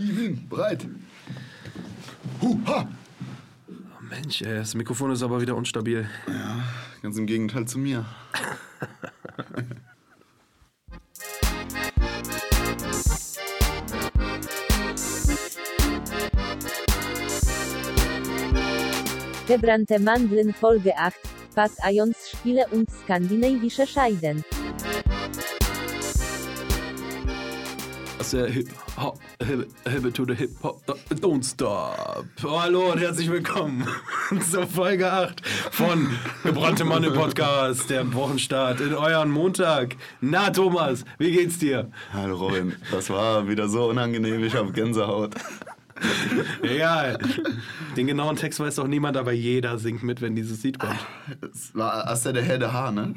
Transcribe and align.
Bin 0.00 0.48
bereit. 0.48 0.86
Huha! 2.40 2.88
Oh 3.68 4.02
Mensch, 4.08 4.40
ey, 4.40 4.54
das 4.56 4.74
Mikrofon 4.74 5.12
ist 5.12 5.22
aber 5.22 5.42
wieder 5.42 5.54
unstabil. 5.54 6.08
Ja, 6.26 6.64
ganz 7.02 7.18
im 7.18 7.26
Gegenteil 7.26 7.66
zu 7.66 7.78
mir. 7.78 8.06
Gebrannte 19.46 19.98
Mandeln 19.98 20.54
Folge 20.54 20.96
8, 20.96 21.14
Pass 21.54 21.76
Ions 21.86 22.30
Spiele 22.30 22.66
und 22.70 22.88
skandinavische 22.90 23.86
Scheiden. 23.86 24.44
Das 28.16 28.32
ist 28.32 28.50
Hip 28.54 28.89
Hop, 29.00 29.18
Hip, 29.42 30.12
to 30.12 30.26
the 30.26 30.34
Hip 30.34 30.50
Hop, 30.62 30.84
Don't 31.08 31.42
Stop. 31.42 32.26
Hallo 32.42 32.92
und 32.92 32.98
herzlich 32.98 33.30
willkommen 33.30 33.86
zur 34.50 34.66
Folge 34.66 35.10
8 35.10 35.40
von 35.70 36.06
Gebrannte 36.44 36.84
Mandeln 36.84 37.14
Podcast, 37.14 37.88
der 37.88 38.12
Wochenstart 38.12 38.82
in 38.82 38.92
euren 38.92 39.30
Montag. 39.30 39.96
Na, 40.20 40.50
Thomas, 40.50 41.06
wie 41.16 41.32
geht's 41.32 41.58
dir? 41.58 41.90
Hallo 42.12 42.36
Robin, 42.36 42.74
das 42.90 43.08
war 43.08 43.48
wieder 43.48 43.70
so 43.70 43.88
unangenehm, 43.88 44.44
ich 44.44 44.54
habe 44.54 44.70
Gänsehaut. 44.70 45.34
Egal. 46.60 47.18
Den 47.96 48.06
genauen 48.06 48.36
Text 48.36 48.60
weiß 48.60 48.74
doch 48.74 48.86
niemand, 48.86 49.16
aber 49.16 49.32
jeder 49.32 49.78
singt 49.78 50.02
mit, 50.02 50.20
wenn 50.20 50.36
dieses 50.36 50.62
Lied 50.62 50.78
kommt. 50.78 51.00
Das 51.40 51.74
war 51.74 52.04
hast 52.04 52.26
ja 52.26 52.32
der 52.32 52.42
Herr 52.42 52.58
der 52.58 52.74
Haar, 52.74 52.92
ne? 52.92 53.14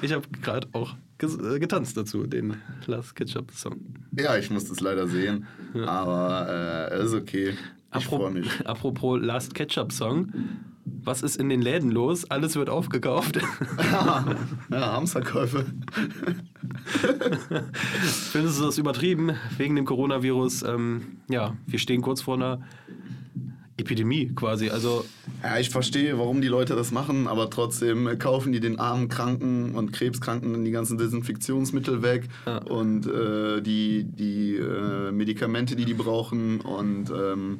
Ich 0.00 0.12
habe 0.12 0.26
gerade 0.42 0.66
auch 0.72 0.96
getanzt 1.58 1.96
dazu, 1.96 2.26
den 2.26 2.56
Last 2.86 3.14
Ketchup 3.16 3.50
Song. 3.52 3.80
Ja, 4.16 4.36
ich 4.36 4.50
muss 4.50 4.64
das 4.66 4.80
leider 4.80 5.06
sehen, 5.06 5.46
aber 5.86 6.90
äh, 6.90 7.04
ist 7.04 7.14
okay. 7.14 7.54
Ich 7.96 8.06
freue 8.06 8.30
mich. 8.30 8.66
Apropos 8.66 9.20
Last 9.20 9.54
Ketchup 9.54 9.92
Song. 9.92 10.32
Was 11.04 11.22
ist 11.22 11.36
in 11.36 11.48
den 11.48 11.62
Läden 11.62 11.90
los? 11.90 12.30
Alles 12.30 12.56
wird 12.56 12.68
aufgekauft. 12.68 13.38
Ja, 14.70 14.94
Hamsterkäufe. 14.94 15.66
Findest 18.30 18.60
du 18.60 18.64
das 18.64 18.78
übertrieben 18.78 19.32
wegen 19.58 19.76
dem 19.76 19.84
Coronavirus? 19.84 20.62
Ähm, 20.62 21.18
ja, 21.28 21.56
wir 21.66 21.78
stehen 21.78 22.00
kurz 22.00 22.22
vor 22.22 22.34
einer 22.36 22.62
Epidemie 23.76 24.30
quasi. 24.34 24.68
Also 24.70 25.04
Ja, 25.42 25.58
ich 25.58 25.70
verstehe, 25.70 26.18
warum 26.18 26.40
die 26.40 26.48
Leute 26.48 26.74
das 26.76 26.90
machen, 26.92 27.26
aber 27.26 27.50
trotzdem 27.50 28.18
kaufen 28.18 28.52
die 28.52 28.60
den 28.60 28.78
armen 28.78 29.08
Kranken 29.08 29.74
und 29.74 29.92
Krebskranken 29.92 30.64
die 30.64 30.70
ganzen 30.70 30.98
Desinfektionsmittel 30.98 32.02
weg 32.02 32.28
Ja. 32.46 32.58
und 32.58 33.06
äh, 33.06 33.60
die, 33.62 34.04
die 34.04 34.56
äh, 34.56 35.10
Medikamente, 35.12 35.74
die 35.76 35.84
die 35.84 35.94
brauchen. 35.94 36.60
Und 36.60 37.10
ähm, 37.10 37.58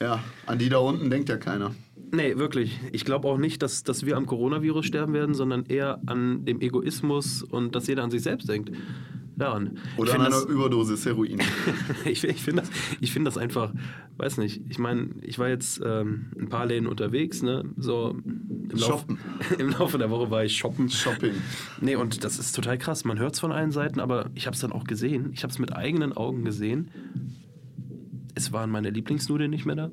ja, 0.00 0.22
an 0.46 0.58
die 0.58 0.68
da 0.68 0.78
unten 0.78 1.08
denkt 1.10 1.28
ja 1.28 1.36
keiner. 1.36 1.74
Nee, 2.12 2.36
wirklich. 2.36 2.78
Ich 2.92 3.04
glaube 3.04 3.26
auch 3.28 3.38
nicht, 3.38 3.62
dass, 3.62 3.82
dass 3.82 4.04
wir 4.06 4.16
am 4.16 4.26
Coronavirus 4.26 4.86
sterben 4.86 5.14
werden, 5.14 5.34
sondern 5.34 5.66
eher 5.66 6.00
an 6.06 6.44
dem 6.44 6.60
Egoismus 6.60 7.42
und 7.42 7.74
dass 7.74 7.86
jeder 7.86 8.04
an 8.04 8.10
sich 8.10 8.22
selbst 8.22 8.48
denkt. 8.48 8.70
Daran. 9.36 9.78
Oder 9.96 10.14
an 10.14 10.20
einer 10.20 10.30
das, 10.30 10.44
Überdosis 10.44 11.04
Heroin. 11.06 11.40
ich, 12.04 12.22
ich 12.22 12.42
finde 12.42 12.62
das, 12.62 12.70
ich 13.00 13.12
find 13.12 13.26
das 13.26 13.36
einfach, 13.36 13.72
weiß 14.16 14.38
nicht, 14.38 14.62
ich 14.68 14.78
meine, 14.78 15.10
ich 15.22 15.38
war 15.38 15.48
jetzt 15.48 15.80
ähm, 15.84 16.26
ein 16.38 16.48
paar 16.48 16.66
Läden 16.66 16.86
unterwegs, 16.86 17.42
ne? 17.42 17.64
So 17.76 18.10
im, 18.10 18.68
Lauf, 18.70 19.00
Shoppen. 19.00 19.18
im 19.58 19.70
Laufe 19.70 19.98
der 19.98 20.10
Woche 20.10 20.30
war 20.30 20.44
ich 20.44 20.56
shoppen. 20.56 20.88
Shopping. 20.88 21.32
Nee, 21.80 21.96
und 21.96 22.22
das 22.22 22.38
ist 22.38 22.54
total 22.54 22.78
krass. 22.78 23.04
Man 23.04 23.18
hört 23.18 23.34
es 23.34 23.40
von 23.40 23.50
allen 23.50 23.72
Seiten, 23.72 23.98
aber 23.98 24.30
ich 24.34 24.46
habe 24.46 24.54
es 24.54 24.60
dann 24.60 24.70
auch 24.72 24.84
gesehen. 24.84 25.30
Ich 25.32 25.42
habe 25.42 25.52
es 25.52 25.58
mit 25.58 25.74
eigenen 25.74 26.12
Augen 26.12 26.44
gesehen. 26.44 26.90
Es 28.36 28.52
waren 28.52 28.70
meine 28.70 28.90
Lieblingsnudeln 28.90 29.50
nicht 29.50 29.66
mehr 29.66 29.76
da. 29.76 29.90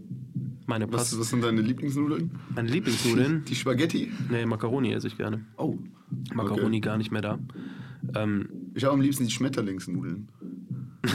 Meine, 0.68 0.92
Was, 0.94 1.20
was 1.20 1.30
sind 1.30 1.44
deine 1.44 1.62
Lieblingsnudeln? 1.62 2.32
meine 2.56 2.70
Lieblingsnudeln. 2.70 3.44
Die 3.46 3.56
Spaghetti. 3.56 4.12
Nee, 4.30 4.46
Macaroni 4.46 4.94
esse 4.94 5.08
ich 5.08 5.18
gerne. 5.18 5.46
Oh. 5.58 5.78
Macaroni 6.34 6.78
Okay. 6.78 6.80
gar 6.80 6.98
nicht 6.98 7.12
mehr 7.12 7.22
da. 7.22 7.40
Ähm, 8.16 8.50
Ich 8.74 8.84
habe 8.84 8.94
am 8.94 9.02
liebsten 9.02 9.26
die 9.26 9.32
Schmetterlingsnudeln. 9.32 10.30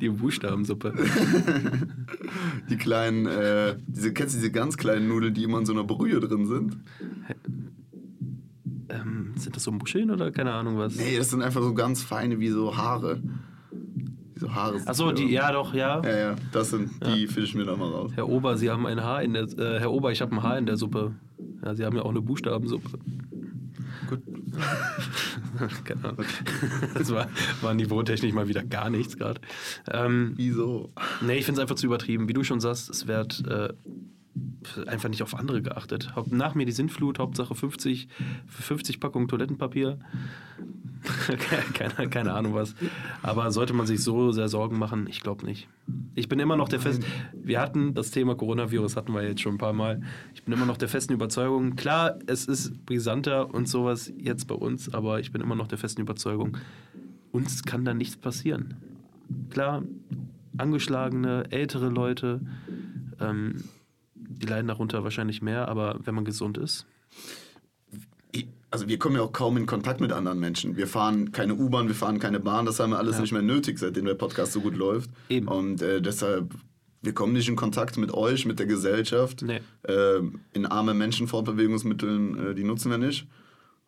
die 0.00 0.08
Buchstabensuppe. 0.08 0.94
Die 2.70 2.76
kleinen, 2.76 3.26
äh, 3.26 3.76
diese, 3.86 4.12
kennst 4.12 4.34
du 4.34 4.38
diese 4.38 4.52
ganz 4.52 4.76
kleinen 4.76 5.08
Nudeln, 5.08 5.34
die 5.34 5.42
immer 5.42 5.58
in 5.58 5.66
so 5.66 5.72
einer 5.72 5.84
Brühe 5.84 6.20
drin 6.20 6.46
sind? 6.46 6.76
ähm, 8.92 9.32
sind 9.36 9.56
das 9.56 9.64
so 9.64 9.72
Muscheln 9.72 10.10
oder 10.10 10.30
keine 10.30 10.52
Ahnung 10.52 10.78
was? 10.78 10.96
Nee, 10.96 11.16
das 11.16 11.30
sind 11.30 11.42
einfach 11.42 11.62
so 11.62 11.74
ganz 11.74 12.02
feine 12.02 12.38
wie 12.40 12.48
so 12.48 12.76
Haare. 12.76 13.22
So 14.36 14.54
Haare. 14.54 14.80
Achso, 14.86 15.12
die, 15.12 15.30
ja 15.30 15.52
doch, 15.52 15.74
ja. 15.74 16.02
Ja, 16.04 16.16
ja, 16.16 16.36
das 16.52 16.70
sind, 16.70 16.90
die 17.06 17.26
fischen 17.26 17.58
wir 17.58 17.66
da 17.66 17.76
mal 17.76 17.88
raus. 17.88 18.12
Herr 18.14 18.28
Ober, 18.28 18.56
Sie 18.56 18.70
haben 18.70 18.86
ein 18.86 19.02
Haar 19.02 19.22
in 19.22 19.34
der, 19.34 19.44
äh, 19.44 19.80
Herr 19.80 19.92
Ober, 19.92 20.12
ich 20.12 20.20
habe 20.20 20.32
ein 20.34 20.42
Haar 20.42 20.58
in 20.58 20.66
der 20.66 20.76
Suppe. 20.76 21.12
Ja, 21.64 21.74
Sie 21.74 21.84
haben 21.84 21.96
ja 21.96 22.02
auch 22.02 22.10
eine 22.10 22.22
Buchstabensuppe. 22.22 22.98
Keine 25.84 26.04
Ahnung. 26.04 26.24
Das 26.94 27.10
war, 27.10 27.28
war 27.60 27.74
niveautechnisch 27.74 28.32
mal 28.32 28.48
wieder 28.48 28.62
gar 28.62 28.90
nichts 28.90 29.16
gerade. 29.16 29.40
Ähm, 29.90 30.32
Wieso? 30.36 30.92
nee, 31.20 31.38
ich 31.38 31.44
finde 31.44 31.60
es 31.60 31.62
einfach 31.62 31.76
zu 31.76 31.86
übertrieben. 31.86 32.28
Wie 32.28 32.32
du 32.32 32.44
schon 32.44 32.60
sagst, 32.60 32.90
es 32.90 33.06
wird 33.06 33.42
äh, 33.46 33.72
einfach 34.86 35.08
nicht 35.08 35.22
auf 35.22 35.34
andere 35.34 35.62
geachtet. 35.62 36.12
Nach 36.26 36.54
mir 36.54 36.66
die 36.66 36.72
Sintflut, 36.72 37.18
Hauptsache 37.18 37.54
50, 37.54 38.08
50 38.46 39.00
Packungen 39.00 39.28
Toilettenpapier. 39.28 39.98
keine, 41.74 42.08
keine 42.08 42.32
Ahnung 42.32 42.54
was. 42.54 42.74
Aber 43.22 43.50
sollte 43.50 43.72
man 43.72 43.86
sich 43.86 44.02
so 44.02 44.32
sehr 44.32 44.48
Sorgen 44.48 44.78
machen? 44.78 45.06
Ich 45.08 45.20
glaube 45.20 45.44
nicht. 45.44 45.68
Ich 46.14 46.28
bin 46.28 46.38
immer 46.38 46.56
noch 46.56 46.68
der 46.68 46.80
festen. 46.80 47.04
Wir 47.32 47.60
hatten 47.60 47.94
das 47.94 48.10
Thema 48.10 48.34
Coronavirus, 48.34 48.96
hatten 48.96 49.12
wir 49.12 49.22
jetzt 49.22 49.40
schon 49.40 49.54
ein 49.54 49.58
paar 49.58 49.72
Mal. 49.72 50.02
Ich 50.34 50.44
bin 50.44 50.54
immer 50.54 50.66
noch 50.66 50.76
der 50.76 50.88
festen 50.88 51.12
Überzeugung. 51.12 51.76
Klar, 51.76 52.18
es 52.26 52.46
ist 52.46 52.86
brisanter 52.86 53.52
und 53.52 53.68
sowas 53.68 54.12
jetzt 54.16 54.46
bei 54.46 54.54
uns, 54.54 54.92
aber 54.92 55.20
ich 55.20 55.32
bin 55.32 55.42
immer 55.42 55.56
noch 55.56 55.68
der 55.68 55.78
festen 55.78 56.02
Überzeugung, 56.02 56.56
uns 57.32 57.64
kann 57.64 57.84
da 57.84 57.94
nichts 57.94 58.16
passieren. 58.16 58.74
Klar, 59.50 59.82
angeschlagene, 60.58 61.44
ältere 61.50 61.88
Leute, 61.88 62.40
ähm, 63.20 63.64
die 64.14 64.46
leiden 64.46 64.68
darunter 64.68 65.02
wahrscheinlich 65.04 65.42
mehr, 65.42 65.68
aber 65.68 65.98
wenn 66.04 66.14
man 66.14 66.24
gesund 66.24 66.58
ist, 66.58 66.86
Also 68.72 68.88
wir 68.88 68.98
kommen 68.98 69.16
ja 69.16 69.22
auch 69.22 69.32
kaum 69.32 69.56
in 69.58 69.66
Kontakt 69.66 70.00
mit 70.00 70.12
anderen 70.12 70.40
Menschen. 70.40 70.76
Wir 70.76 70.86
fahren 70.86 71.30
keine 71.30 71.54
U-Bahn, 71.54 71.88
wir 71.88 71.94
fahren 71.94 72.18
keine 72.18 72.40
Bahn, 72.40 72.64
das 72.66 72.80
haben 72.80 72.90
wir 72.90 72.98
alles 72.98 73.16
Ja. 73.16 73.20
nicht 73.22 73.32
mehr 73.32 73.42
nötig, 73.42 73.78
seitdem 73.78 74.06
der 74.06 74.14
Podcast 74.14 74.52
so 74.52 74.60
gut 74.62 74.74
läuft. 74.76 75.10
Eben. 75.28 75.46
Und 75.46 75.82
äh, 75.82 76.00
deshalb, 76.00 76.54
wir 77.02 77.12
kommen 77.12 77.34
nicht 77.34 77.48
in 77.48 77.56
Kontakt 77.56 77.98
mit 77.98 78.12
euch, 78.14 78.46
mit 78.46 78.58
der 78.58 78.66
Gesellschaft. 78.66 79.42
Nee. 79.42 79.60
Ähm, 79.86 80.40
in 80.54 80.64
arme 80.66 80.94
Menschen 80.94 81.28
Fortbewegungsmitteln, 81.28 82.50
äh, 82.52 82.54
die 82.54 82.64
nutzen 82.64 82.90
wir 82.90 82.98
nicht. 82.98 83.26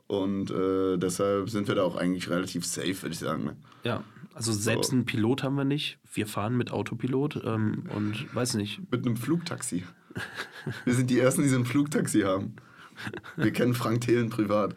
Und 0.07 0.51
äh, 0.51 0.99
deshalb 0.99 1.49
sind 1.49 1.67
wir 1.67 1.75
da 1.77 1.83
auch 1.83 1.97
eigentlich 1.97 2.29
relativ 2.29 2.67
safe, 2.67 3.01
würde 3.03 3.15
ich 3.15 3.19
sagen. 3.19 3.45
Ne? 3.45 3.57
ja, 3.85 4.05
also 4.35 4.53
selbst 4.53 4.93
einen 4.93 5.07
Pilot 5.07 5.43
haben 5.43 5.55
wir 5.55 5.65
nicht. 5.65 5.99
Wir 6.13 6.27
fahren 6.27 6.57
mit 6.59 6.73
Autopilot 6.73 7.41
ähm, 7.45 7.85
und 7.95 8.35
weiß 8.35 8.55
nicht, 8.57 8.81
Mit 8.91 9.07
einem 9.07 9.17
Flugtaxi. 9.17 9.85
wir 10.85 10.95
sind 10.95 11.09
die 11.09 11.19
Ersten, 11.21 11.43
die 11.43 11.49
so 11.49 11.57
ein 11.57 11.65
Flugtaxi 11.65 12.21
haben. 12.23 12.55
Wir 13.37 13.53
kennen 13.53 13.75
Frank 13.75 14.01
Thelen 14.03 14.31
privat. 14.31 14.75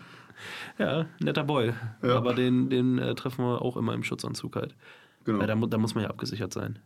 Ja, 0.78 1.06
netter 1.20 1.44
Boy. 1.44 1.74
Ja. 2.04 2.18
Aber 2.18 2.34
den, 2.34 2.70
den 2.70 3.00
äh, 3.00 3.16
treffen 3.16 3.44
wir 3.44 3.62
auch 3.62 3.78
immer 3.78 3.94
im 3.94 4.04
Schutzanzug 4.04 4.56
halt. 4.56 4.76
Genau. 5.24 5.40
Weil 5.40 5.48
da, 5.48 5.56
da 5.56 5.78
muss 5.78 5.96
man 5.96 6.04
ja 6.04 6.10
abgesichert 6.10 6.54
sein. 6.54 6.80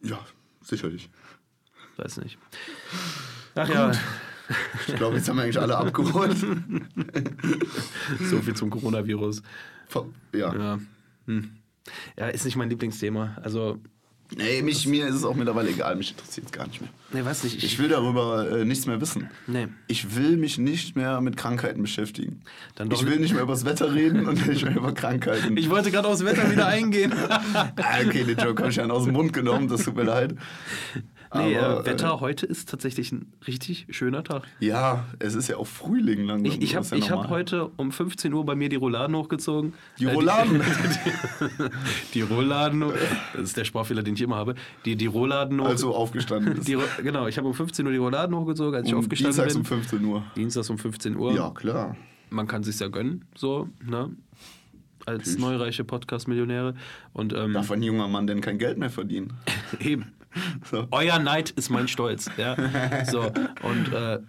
Ja, 0.00 0.18
sicherlich. 0.62 1.10
Weiß 1.96 2.18
nicht. 2.18 2.38
Ach 3.54 3.68
ja, 3.68 3.92
Ich 4.86 4.96
glaube, 4.96 5.16
jetzt 5.16 5.28
haben 5.28 5.36
wir 5.36 5.44
eigentlich 5.44 5.60
alle 5.60 5.76
abgeholt. 5.76 6.36
so 8.20 8.38
viel 8.40 8.54
zum 8.54 8.70
Coronavirus. 8.70 9.42
Ja. 10.32 10.54
Ja. 10.54 10.78
Hm. 11.26 11.56
ja, 12.16 12.28
ist 12.28 12.44
nicht 12.44 12.56
mein 12.56 12.70
Lieblingsthema. 12.70 13.36
Also, 13.42 13.78
Nee, 14.36 14.62
mich, 14.62 14.86
mir 14.86 15.06
ist 15.06 15.16
es 15.16 15.24
auch 15.24 15.34
mittlerweile 15.34 15.70
egal. 15.70 15.96
Mich 15.96 16.10
interessiert 16.10 16.46
es 16.46 16.52
gar 16.52 16.66
nicht 16.66 16.80
mehr. 16.80 16.90
nee, 17.12 17.24
weiß 17.24 17.44
nicht. 17.44 17.62
Ich 17.62 17.78
will 17.78 17.88
darüber 17.88 18.50
äh, 18.50 18.64
nichts 18.64 18.86
mehr 18.86 19.00
wissen. 19.00 19.30
Nee. 19.46 19.68
Ich 19.88 20.16
will 20.16 20.36
mich 20.36 20.58
nicht 20.58 20.96
mehr 20.96 21.20
mit 21.20 21.36
Krankheiten 21.36 21.82
beschäftigen. 21.82 22.40
Dann 22.74 22.88
doch 22.88 23.00
ich 23.00 23.08
will 23.08 23.18
nicht 23.18 23.34
mehr 23.34 23.42
über 23.42 23.52
das 23.52 23.64
Wetter 23.64 23.94
reden 23.94 24.26
und 24.26 24.46
nicht 24.46 24.64
mehr 24.64 24.76
über 24.76 24.92
Krankheiten. 24.92 25.56
Ich 25.56 25.68
wollte 25.68 25.90
gerade 25.90 26.08
aufs 26.08 26.24
Wetter 26.24 26.50
wieder 26.50 26.66
eingehen. 26.66 27.12
ah, 27.28 27.72
okay, 28.06 28.24
den 28.24 28.38
Joke 28.38 28.62
habe 28.62 28.70
ich 28.70 28.76
ja 28.76 28.86
aus 28.88 29.04
dem 29.04 29.12
Mund 29.12 29.32
genommen, 29.32 29.68
das 29.68 29.84
tut 29.84 29.96
mir 29.96 30.04
leid. 30.04 30.34
Nee, 31.34 31.56
Aber, 31.58 31.80
äh, 31.80 31.86
Wetter 31.86 32.20
heute 32.20 32.46
ist 32.46 32.68
tatsächlich 32.68 33.12
ein 33.12 33.32
richtig 33.46 33.86
schöner 33.90 34.22
Tag. 34.24 34.42
Ja, 34.60 35.04
es 35.18 35.34
ist 35.34 35.48
ja 35.48 35.56
auch 35.56 35.66
Frühling 35.66 36.24
langsam. 36.26 36.44
Ich, 36.46 36.60
ich 36.62 36.76
habe 36.76 36.86
ja 36.96 37.08
hab 37.10 37.28
heute 37.30 37.70
um 37.76 37.92
15 37.92 38.32
Uhr 38.32 38.44
bei 38.44 38.54
mir 38.54 38.68
die 38.68 38.76
Rouladen 38.76 39.16
hochgezogen. 39.16 39.74
Die 39.98 40.04
Äh, 40.06 40.12
Rouladen? 40.12 40.60
Die, 42.14 42.18
die 42.18 42.20
Rouladen, 42.22 42.84
das 43.32 43.42
ist 43.42 43.56
der 43.56 43.64
Sprachfehler, 43.64 44.02
den 44.02 44.14
ich 44.14 44.22
immer 44.22 44.36
habe. 44.36 44.54
Die, 44.84 44.96
die 44.96 45.06
Rouladen 45.06 45.60
hoch, 45.60 45.66
Also 45.66 45.94
aufgestanden 45.94 46.56
ist. 46.58 46.68
die, 46.68 46.78
Genau, 47.02 47.26
ich 47.26 47.38
habe 47.38 47.48
um 47.48 47.54
15 47.54 47.86
Uhr 47.86 47.92
die 47.92 47.98
Rouladen 47.98 48.34
hochgezogen, 48.36 48.74
als 48.74 48.86
ich 48.86 48.94
um 48.94 49.00
aufgestanden 49.00 49.34
Dienstags 49.44 49.54
bin. 49.54 49.60
um 49.60 49.82
15 49.82 50.04
Uhr. 50.04 50.22
Dienstags 50.36 50.70
um 50.70 50.78
15 50.78 51.16
Uhr. 51.16 51.32
Ja, 51.34 51.50
klar. 51.50 51.96
Man 52.30 52.46
kann 52.46 52.62
sich 52.62 52.78
ja 52.80 52.88
gönnen, 52.88 53.24
so, 53.36 53.68
ne? 53.84 54.10
als 55.04 55.18
Natürlich. 55.36 55.38
neureiche 55.40 55.84
Podcast-Millionäre. 55.84 56.74
Und 57.12 57.32
ähm, 57.34 57.52
Darf 57.52 57.70
ein 57.72 57.82
junger 57.82 58.06
Mann 58.08 58.26
denn 58.26 58.40
kein 58.40 58.58
Geld 58.58 58.78
mehr 58.78 58.90
verdienen? 58.90 59.32
eben. 59.80 60.12
So. 60.70 60.86
Euer 60.90 61.18
Neid 61.18 61.50
ist 61.50 61.70
mein 61.70 61.88
Stolz. 61.88 62.30
Ja? 62.36 62.56
So, 63.04 63.32
und 63.62 63.92
äh, 63.92 64.20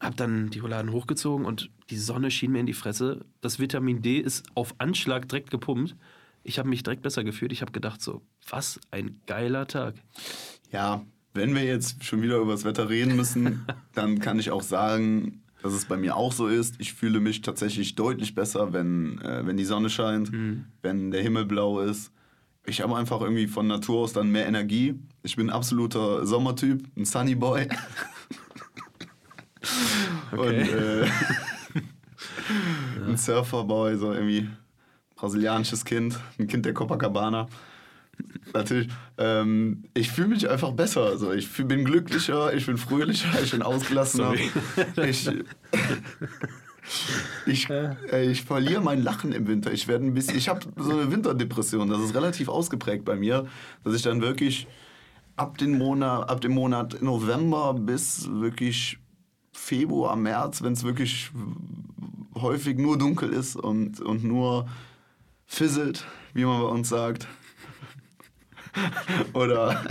hab 0.00 0.16
dann 0.16 0.50
die 0.50 0.58
Rouladen 0.58 0.92
hochgezogen 0.92 1.46
und 1.46 1.70
die 1.90 1.96
Sonne 1.96 2.30
schien 2.30 2.52
mir 2.52 2.60
in 2.60 2.66
die 2.66 2.74
Fresse. 2.74 3.24
Das 3.40 3.58
Vitamin 3.58 4.02
D 4.02 4.18
ist 4.18 4.46
auf 4.54 4.74
Anschlag 4.78 5.28
direkt 5.28 5.50
gepumpt. 5.50 5.96
Ich 6.42 6.58
habe 6.58 6.68
mich 6.68 6.82
direkt 6.82 7.02
besser 7.02 7.24
gefühlt. 7.24 7.52
Ich 7.52 7.62
habe 7.62 7.72
gedacht 7.72 8.00
so, 8.00 8.22
was 8.48 8.78
ein 8.90 9.20
geiler 9.26 9.66
Tag. 9.66 9.94
Ja, 10.70 11.04
wenn 11.34 11.54
wir 11.54 11.64
jetzt 11.64 12.04
schon 12.04 12.22
wieder 12.22 12.38
über 12.38 12.52
das 12.52 12.64
Wetter 12.64 12.88
reden 12.88 13.16
müssen, 13.16 13.66
dann 13.94 14.18
kann 14.18 14.38
ich 14.38 14.50
auch 14.50 14.62
sagen, 14.62 15.42
dass 15.62 15.72
es 15.72 15.86
bei 15.86 15.96
mir 15.96 16.16
auch 16.16 16.32
so 16.32 16.46
ist. 16.46 16.76
Ich 16.78 16.92
fühle 16.92 17.20
mich 17.20 17.42
tatsächlich 17.42 17.94
deutlich 17.94 18.34
besser, 18.34 18.72
wenn, 18.72 19.20
äh, 19.22 19.46
wenn 19.46 19.56
die 19.56 19.64
Sonne 19.64 19.90
scheint, 19.90 20.30
wenn 20.82 21.10
der 21.10 21.22
Himmel 21.22 21.46
blau 21.46 21.80
ist. 21.80 22.12
Ich 22.66 22.80
habe 22.80 22.96
einfach 22.96 23.20
irgendwie 23.20 23.46
von 23.46 23.66
Natur 23.68 24.00
aus 24.02 24.12
dann 24.12 24.30
mehr 24.30 24.46
Energie. 24.46 24.94
Ich 25.22 25.36
bin 25.36 25.48
ein 25.48 25.54
absoluter 25.54 26.26
Sommertyp, 26.26 26.84
ein 26.96 27.04
Sunny 27.04 27.34
Boy. 27.34 27.68
Und 30.32 30.38
Okay. 30.38 30.62
äh, 30.62 31.06
ein 33.06 33.16
Surferboy, 33.16 33.96
so 33.96 34.12
irgendwie 34.12 34.48
brasilianisches 35.14 35.84
Kind, 35.84 36.18
ein 36.38 36.46
Kind 36.46 36.66
der 36.66 36.74
Copacabana. 36.74 37.46
Natürlich. 38.52 38.88
Ähm, 39.18 39.84
ich 39.94 40.10
fühle 40.10 40.28
mich 40.28 40.48
einfach 40.48 40.72
besser. 40.72 41.02
Also 41.04 41.32
ich 41.32 41.50
bin 41.52 41.84
glücklicher, 41.84 42.52
ich 42.54 42.66
bin 42.66 42.78
fröhlicher, 42.78 43.28
ich 43.42 43.50
bin 43.52 43.62
ausgelassener. 43.62 44.34
Sorry. 44.94 45.08
Ich, 45.08 45.28
ich, 47.46 47.68
äh, 47.70 48.30
ich 48.30 48.42
verliere 48.42 48.80
mein 48.80 49.02
Lachen 49.02 49.32
im 49.32 49.46
Winter. 49.46 49.72
Ich 49.72 49.88
werde 49.88 50.04
ein 50.04 50.14
bisschen. 50.14 50.36
Ich 50.36 50.48
habe 50.48 50.60
so 50.76 50.90
eine 50.90 51.10
Winterdepression. 51.10 51.88
Das 51.88 52.00
ist 52.00 52.14
relativ 52.14 52.48
ausgeprägt 52.48 53.04
bei 53.04 53.16
mir, 53.16 53.46
dass 53.84 53.94
ich 53.94 54.02
dann 54.02 54.20
wirklich 54.20 54.66
ab, 55.36 55.58
den 55.58 55.78
Monat, 55.78 56.28
ab 56.28 56.40
dem 56.40 56.52
Monat 56.52 57.02
November 57.02 57.74
bis 57.74 58.28
wirklich 58.30 58.98
Februar, 59.52 60.16
März, 60.16 60.62
wenn 60.62 60.72
es 60.72 60.84
wirklich 60.84 61.30
häufig 62.34 62.78
nur 62.78 62.98
dunkel 62.98 63.32
ist 63.32 63.56
und, 63.56 64.00
und 64.00 64.24
nur 64.24 64.68
fizzelt, 65.46 66.04
wie 66.34 66.44
man 66.44 66.60
bei 66.60 66.68
uns 66.68 66.88
sagt. 66.88 67.26
Oder. 69.32 69.82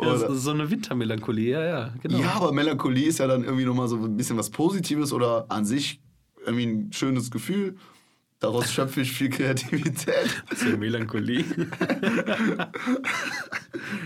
Ja, 0.00 0.16
so- 0.34 0.50
eine 0.50 0.70
Wintermelancholie, 0.70 1.50
ja, 1.52 1.64
ja, 1.64 1.94
genau. 2.02 2.18
ja, 2.18 2.32
aber 2.34 2.52
Melancholie 2.52 3.06
ist 3.06 3.18
ja 3.18 3.26
dann 3.26 3.44
irgendwie 3.44 3.64
nochmal 3.64 3.88
so 3.88 3.96
ein 3.96 4.16
bisschen 4.16 4.36
was 4.36 4.50
Positives 4.50 5.12
oder 5.12 5.46
an 5.48 5.64
sich 5.64 6.00
irgendwie 6.44 6.66
ein 6.66 6.92
schönes 6.92 7.30
Gefühl. 7.30 7.76
Daraus 8.38 8.72
schöpfe 8.72 9.02
ich 9.02 9.12
viel 9.12 9.28
Kreativität. 9.30 10.42
So 10.56 10.66
eine 10.66 10.76
Melancholie. 10.78 11.44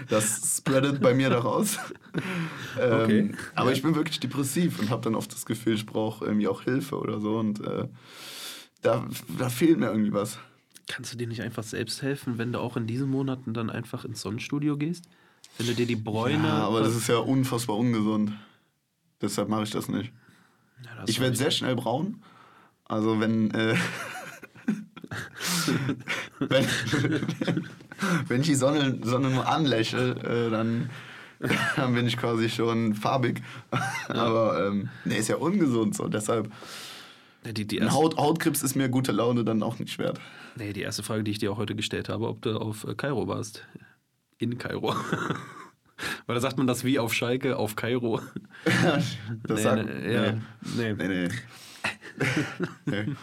Das 0.08 0.56
spreadet 0.58 1.00
bei 1.00 1.14
mir 1.14 1.30
daraus. 1.30 1.78
Ähm, 2.78 2.92
Okay. 3.04 3.34
Aber 3.54 3.70
Ja. 3.70 3.76
ich 3.76 3.82
bin 3.82 3.94
wirklich 3.94 4.20
depressiv 4.20 4.78
und 4.78 4.90
habe 4.90 5.02
dann 5.02 5.14
oft 5.14 5.32
das 5.32 5.46
Gefühl, 5.46 5.74
ich 5.74 5.86
brauche 5.86 6.24
irgendwie 6.24 6.48
auch 6.48 6.62
Hilfe 6.62 6.98
oder 6.98 7.20
so. 7.20 7.38
Und 7.38 7.60
äh, 7.60 7.88
da, 8.82 9.06
da 9.38 9.48
fehlt 9.48 9.78
mir 9.78 9.86
irgendwie 9.86 10.12
was. 10.12 10.38
Kannst 10.86 11.12
du 11.12 11.16
dir 11.16 11.26
nicht 11.26 11.42
einfach 11.42 11.62
selbst 11.62 12.02
helfen, 12.02 12.36
wenn 12.38 12.52
du 12.52 12.60
auch 12.60 12.76
in 12.76 12.86
diesen 12.86 13.08
Monaten 13.08 13.54
dann 13.54 13.70
einfach 13.70 14.04
ins 14.04 14.20
Sonnenstudio 14.20 14.76
gehst? 14.76 15.06
Wenn 15.58 15.66
du 15.66 15.74
dir 15.74 15.86
die 15.86 15.96
Bräune. 15.96 16.48
Ja, 16.48 16.66
aber 16.66 16.80
das 16.80 16.94
ist 16.94 17.08
ja 17.08 17.18
unfassbar 17.18 17.76
ungesund. 17.76 18.32
Deshalb 19.20 19.48
mache 19.48 19.62
ich 19.62 19.70
das 19.70 19.88
nicht. 19.88 20.12
Ja, 20.84 20.90
das 21.00 21.10
Ich 21.10 21.20
werde 21.20 21.36
sehr 21.36 21.50
schnell 21.50 21.76
braun. 21.76 22.22
Also 22.86 23.20
wenn, 23.20 23.50
äh, 23.52 23.76
wenn, 26.40 26.66
wenn 28.28 28.40
ich 28.40 28.46
die 28.46 28.54
Sonne, 28.54 28.98
Sonne 29.02 29.30
nur 29.30 29.48
anlächle, 29.48 30.16
äh, 30.22 30.50
dann, 30.50 30.90
dann 31.76 31.94
bin 31.94 32.06
ich 32.06 32.16
quasi 32.16 32.48
schon 32.50 32.94
farbig. 32.94 33.42
Aber 34.08 34.66
ähm, 34.66 34.88
nee, 35.04 35.16
ist 35.16 35.28
ja 35.28 35.36
ungesund 35.36 35.94
so. 35.94 36.08
Deshalb, 36.08 36.50
die, 37.44 37.66
die, 37.66 37.82
Haut, 37.82 38.16
Hautkrebs 38.16 38.62
ist 38.62 38.74
mir 38.74 38.88
gute 38.88 39.12
Laune 39.12 39.44
dann 39.44 39.62
auch 39.62 39.78
nicht 39.78 39.98
wert. 39.98 40.20
nee, 40.56 40.72
die 40.72 40.82
erste 40.82 41.02
Frage, 41.02 41.24
die 41.24 41.30
ich 41.30 41.38
dir 41.38 41.52
auch 41.52 41.58
heute 41.58 41.74
gestellt 41.74 42.08
habe, 42.08 42.28
ob 42.28 42.42
du 42.42 42.58
auf 42.58 42.84
äh, 42.84 42.94
Kairo 42.94 43.28
warst. 43.28 43.64
In 44.38 44.58
Kairo. 44.58 44.94
Weil 46.26 46.34
da 46.34 46.40
sagt 46.40 46.58
man 46.58 46.66
das 46.66 46.84
wie 46.84 46.98
auf 46.98 47.14
Schalke, 47.14 47.56
auf 47.56 47.76
Kairo. 47.76 48.20
Das 48.64 49.58
Nee, 49.58 49.62
sagt, 49.62 49.84
nee, 49.86 50.12
ja, 50.14 50.32
nee. 50.32 50.92
nee. 50.92 50.92
nee, 50.94 51.08
nee. 51.08 51.28
nee. 53.06 53.14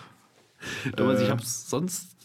Thomas, 0.95 1.19
ich 1.19 1.27
Äh. 1.27 1.31
habe 1.31 1.41
sonst 1.43 2.15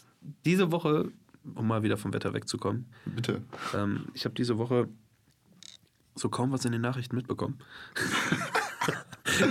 diese 0.45 0.71
Woche, 0.71 1.11
um 1.55 1.67
mal 1.67 1.83
wieder 1.83 1.97
vom 1.97 2.13
Wetter 2.13 2.33
wegzukommen, 2.33 2.85
Bitte. 3.05 3.41
ähm, 3.73 4.05
ich 4.13 4.25
habe 4.25 4.35
diese 4.35 4.57
Woche 4.57 4.87
so 6.15 6.29
kaum 6.29 6.51
was 6.51 6.65
in 6.65 6.71
den 6.71 6.81
Nachrichten 6.81 7.15
mitbekommen. 7.15 7.57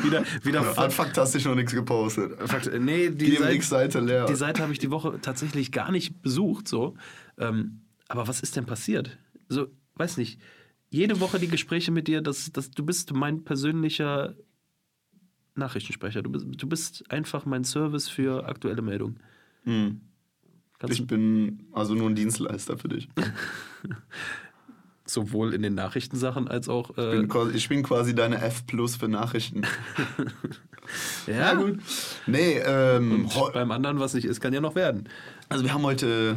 wieder, 0.03 0.25
wieder 0.43 0.77
Hat 0.77 0.93
faktastisch 0.93 1.45
noch 1.45 1.55
nichts 1.55 1.73
gepostet. 1.73 2.37
Fakt, 2.49 2.71
nee, 2.81 3.11
die 3.11 3.31
Die 3.31 3.37
Seite, 3.37 3.55
X-Seite 3.55 4.01
leer. 4.01 4.27
die 4.27 4.35
Seite 4.35 4.63
habe 4.63 4.73
ich 4.73 4.79
die 4.79 4.91
Woche 4.91 5.19
tatsächlich 5.21 5.71
gar 5.73 5.91
nicht 5.93 6.23
besucht. 6.23 6.67
So. 6.69 6.97
Ähm, 7.39 7.81
aber 8.09 8.27
was 8.29 8.41
ist 8.41 8.57
denn 8.57 8.67
passiert? 8.67 9.17
So, 9.49 9.69
weiß 9.95 10.17
nicht. 10.17 10.41
Jede 10.91 11.21
Woche 11.21 11.39
die 11.39 11.49
Gespräche 11.49 11.91
mit 11.91 12.09
dir, 12.09 12.21
das, 12.21 12.51
das, 12.53 12.71
du 12.71 12.85
bist 12.85 13.13
mein 13.13 13.45
persönlicher 13.45 14.35
Nachrichtensprecher. 15.55 16.23
Du 16.23 16.31
bist, 16.31 16.47
du 16.49 16.69
bist 16.69 17.11
einfach 17.11 17.45
mein 17.47 17.65
Service 17.65 18.09
für 18.09 18.47
aktuelle 18.47 18.83
Meldungen. 18.83 19.21
Hm. 19.65 20.01
Kannst 20.79 21.01
Ich 21.01 21.07
bin 21.07 21.67
also 21.73 21.95
nur 21.95 22.09
ein 22.11 22.15
Dienstleister 22.15 22.77
für 22.79 22.89
dich. 22.89 23.09
sowohl 25.07 25.55
in 25.55 25.63
den 25.63 25.75
Nachrichtensachen 25.75 26.49
als 26.49 26.69
auch. 26.69 26.91
Ich 26.91 26.99
Äh, 26.99 27.11
bin, 27.19 27.29
quasi, 27.29 27.57
ich 27.57 27.69
bin 27.69 27.83
quasi 27.83 28.15
deine 28.15 28.43
F 28.43 28.67
plus 28.67 28.97
für 28.97 29.09
Nachrichten. 29.09 29.63
ja, 31.27 31.55
gut. 31.55 31.79
Nee, 32.27 32.59
ähm, 32.65 33.29
beim 33.55 33.71
anderen, 33.71 34.01
was 34.01 34.15
nicht 34.15 34.25
ist, 34.25 34.41
kann 34.41 34.53
ja 34.53 34.61
noch 34.61 34.75
werden. 34.75 35.09
also 35.49 35.65
wir 35.65 35.73
haben 35.73 35.85
heute, 35.85 36.37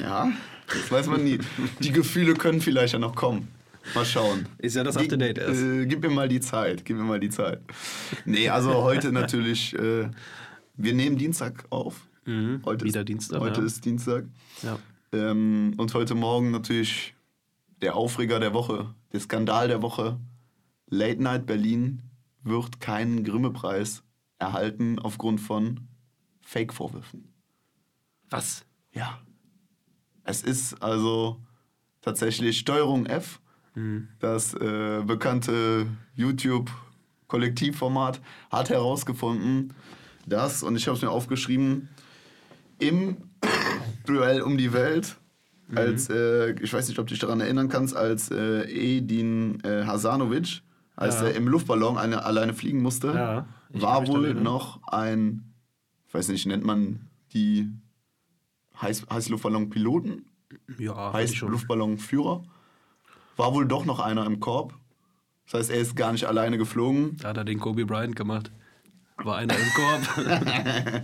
ja, 0.00 0.30
das 0.66 0.90
weiß 0.90 1.06
man 1.08 1.24
nie. 1.24 1.38
Die 1.80 1.92
Gefühle 1.92 2.34
können 2.34 2.60
vielleicht 2.60 2.92
ja 2.92 2.98
noch 2.98 3.14
kommen. 3.14 3.48
Mal 3.94 4.04
schauen. 4.06 4.46
Ist 4.58 4.76
ja 4.76 4.82
das 4.82 4.94
Gib- 4.96 5.04
Up-to-Date 5.12 5.38
erst. 5.38 5.60
Äh, 5.62 5.86
gib 5.86 6.00
mir 6.02 6.08
mal 6.10 6.26
die 6.28 6.40
Zeit, 6.40 6.84
gib 6.86 6.96
mir 6.96 7.02
mal 7.04 7.20
die 7.20 7.28
Zeit. 7.28 7.60
Nee, 8.24 8.48
also 8.48 8.82
heute 8.82 9.12
natürlich, 9.12 9.74
äh, 9.74 10.08
wir 10.76 10.94
nehmen 10.94 11.18
Dienstag 11.18 11.64
auf. 11.70 12.08
Mhm, 12.24 12.62
Heute 12.64 12.86
wieder 12.86 13.00
ist, 13.00 13.08
Dienstag. 13.08 13.40
Heute 13.40 13.60
ja. 13.60 13.66
ist 13.66 13.84
Dienstag. 13.84 14.24
ja. 14.62 14.78
Ähm, 15.12 15.74
und 15.76 15.92
heute 15.92 16.14
Morgen 16.14 16.50
natürlich 16.50 17.14
der 17.82 17.94
Aufreger 17.94 18.40
der 18.40 18.54
Woche, 18.54 18.94
der 19.12 19.20
Skandal 19.20 19.68
der 19.68 19.82
Woche. 19.82 20.18
Late 20.88 21.22
Night 21.22 21.44
Berlin 21.46 22.00
wird 22.42 22.80
keinen 22.80 23.22
Grimme-Preis 23.22 24.02
erhalten 24.38 24.98
aufgrund 24.98 25.40
von 25.42 25.80
Fake-Vorwürfen. 26.40 27.28
Was? 28.30 28.64
Ja. 28.92 29.18
Es 30.24 30.42
ist 30.42 30.82
also 30.82 31.38
tatsächlich 32.02 32.58
Steuerung 32.58 33.06
F, 33.06 33.40
Mhm. 33.76 34.06
das 34.20 34.54
äh, 34.54 35.02
bekannte 35.04 35.86
YouTube-Kollektivformat, 36.14 38.20
hat 38.50 38.70
herausgefunden, 38.70 39.72
dass, 40.26 40.62
und 40.62 40.76
ich 40.76 40.86
habe 40.86 40.96
es 40.96 41.02
mir 41.02 41.10
aufgeschrieben, 41.10 41.88
im 42.78 43.16
Duell 44.06 44.42
um 44.42 44.56
die 44.58 44.72
Welt, 44.72 45.16
als, 45.74 46.08
äh, 46.10 46.52
ich 46.62 46.72
weiß 46.72 46.88
nicht, 46.88 46.98
ob 46.98 47.06
du 47.06 47.14
dich 47.14 47.20
daran 47.20 47.40
erinnern 47.40 47.68
kannst, 47.68 47.96
als 47.96 48.30
äh, 48.30 48.62
Edin 48.70 49.60
äh, 49.64 49.84
Hasanovic, 49.84 50.62
als 50.94 51.20
Ja. 51.20 51.28
er 51.28 51.34
im 51.34 51.48
Luftballon 51.48 51.96
eine, 51.98 52.24
alleine 52.24 52.54
fliegen 52.54 52.82
musste, 52.82 53.08
Ja, 53.14 53.48
war 53.70 54.06
wohl 54.06 54.34
noch 54.34 54.80
ein, 54.86 55.54
ich 56.06 56.14
weiß 56.14 56.28
nicht, 56.28 56.46
nennt 56.46 56.64
man 56.64 57.08
die 57.32 57.68
Heiß, 58.80 59.06
Heißluftballon-Piloten? 59.10 60.24
Ja. 60.78 61.12
Heißluftballonführer? 61.12 62.42
War 63.36 63.54
wohl 63.54 63.66
doch 63.66 63.84
noch 63.84 63.98
einer 64.00 64.24
im 64.26 64.40
Korb. 64.40 64.74
Das 65.46 65.54
heißt, 65.60 65.70
er 65.70 65.78
ist 65.80 65.96
gar 65.96 66.12
nicht 66.12 66.24
alleine 66.26 66.56
geflogen. 66.58 67.16
Da 67.20 67.28
hat 67.30 67.36
er 67.36 67.44
den 67.44 67.60
Kobe 67.60 67.84
Bryant 67.84 68.16
gemacht. 68.16 68.50
War 69.18 69.36
einer 69.36 69.54
im 69.54 69.66
Korb. 69.74 70.26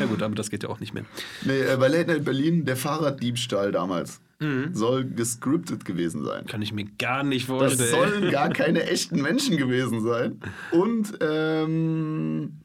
ja 0.00 0.06
gut, 0.06 0.22
aber 0.22 0.34
das 0.34 0.50
geht 0.50 0.62
ja 0.62 0.68
auch 0.68 0.80
nicht 0.80 0.92
mehr. 0.94 1.04
Nee, 1.44 1.60
äh, 1.60 1.76
bei 1.78 1.88
Late 1.88 2.12
Night 2.12 2.24
Berlin, 2.24 2.64
der 2.64 2.76
Fahrraddiebstahl 2.76 3.72
damals 3.72 4.20
Mhm. 4.42 4.74
soll 4.74 5.04
gescriptet 5.04 5.84
gewesen 5.84 6.24
sein. 6.24 6.46
Kann 6.46 6.62
ich 6.62 6.72
mir 6.72 6.86
gar 6.98 7.22
nicht 7.22 7.42
Das 7.46 7.58
vorstellen. 7.58 7.90
sollen 7.90 8.30
gar 8.30 8.48
keine 8.48 8.84
echten 8.84 9.20
Menschen 9.20 9.58
gewesen 9.58 10.00
sein. 10.00 10.40
Und 10.72 11.12
ähm, 11.20 12.56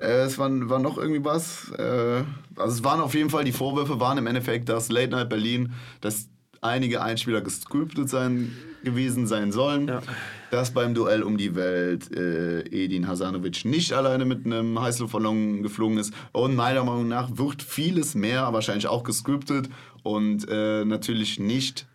äh, 0.00 0.24
es 0.24 0.38
war, 0.38 0.50
war 0.68 0.78
noch 0.78 0.98
irgendwie 0.98 1.24
was. 1.24 1.70
Äh, 1.72 2.24
also 2.56 2.74
es 2.74 2.84
waren 2.84 3.00
auf 3.00 3.14
jeden 3.14 3.30
Fall, 3.30 3.44
die 3.44 3.52
Vorwürfe 3.52 4.00
waren 4.00 4.18
im 4.18 4.26
Endeffekt, 4.26 4.68
dass 4.68 4.90
Late 4.90 5.10
Night 5.10 5.28
Berlin, 5.28 5.72
dass 6.00 6.28
einige 6.60 7.02
Einspieler 7.02 7.40
gescriptet 7.40 8.08
sein, 8.08 8.56
gewesen 8.82 9.26
sein 9.26 9.52
sollen. 9.52 9.88
Ja. 9.88 10.02
Dass 10.50 10.72
beim 10.72 10.94
Duell 10.94 11.22
um 11.22 11.36
die 11.36 11.54
Welt 11.56 12.14
äh, 12.14 12.60
Edin 12.60 13.08
Hasanovic 13.08 13.64
nicht 13.64 13.92
alleine 13.92 14.24
mit 14.24 14.46
einem 14.46 14.80
Heißluftballon 14.80 15.62
geflogen 15.62 15.98
ist. 15.98 16.14
Und 16.32 16.54
meiner 16.54 16.84
Meinung 16.84 17.08
nach 17.08 17.36
wird 17.36 17.62
vieles 17.62 18.14
mehr, 18.14 18.52
wahrscheinlich 18.52 18.86
auch 18.86 19.02
gescriptet 19.02 19.68
und 20.02 20.46
äh, 20.48 20.84
natürlich 20.84 21.40
nicht 21.40 21.86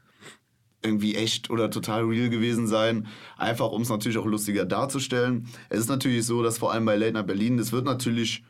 irgendwie 0.83 1.15
echt 1.15 1.49
oder 1.49 1.69
total 1.69 2.03
real 2.03 2.29
gewesen 2.29 2.67
sein. 2.67 3.07
Einfach 3.37 3.71
um 3.71 3.81
es 3.81 3.89
natürlich 3.89 4.17
auch 4.17 4.25
lustiger 4.25 4.65
darzustellen. 4.65 5.47
Es 5.69 5.79
ist 5.79 5.89
natürlich 5.89 6.25
so, 6.25 6.41
dass 6.43 6.57
vor 6.57 6.71
allem 6.71 6.85
bei 6.85 6.95
Late 6.95 7.13
Night 7.13 7.27
Berlin, 7.27 7.57
das 7.57 7.71
wird 7.71 7.85
natürlich 7.85 8.43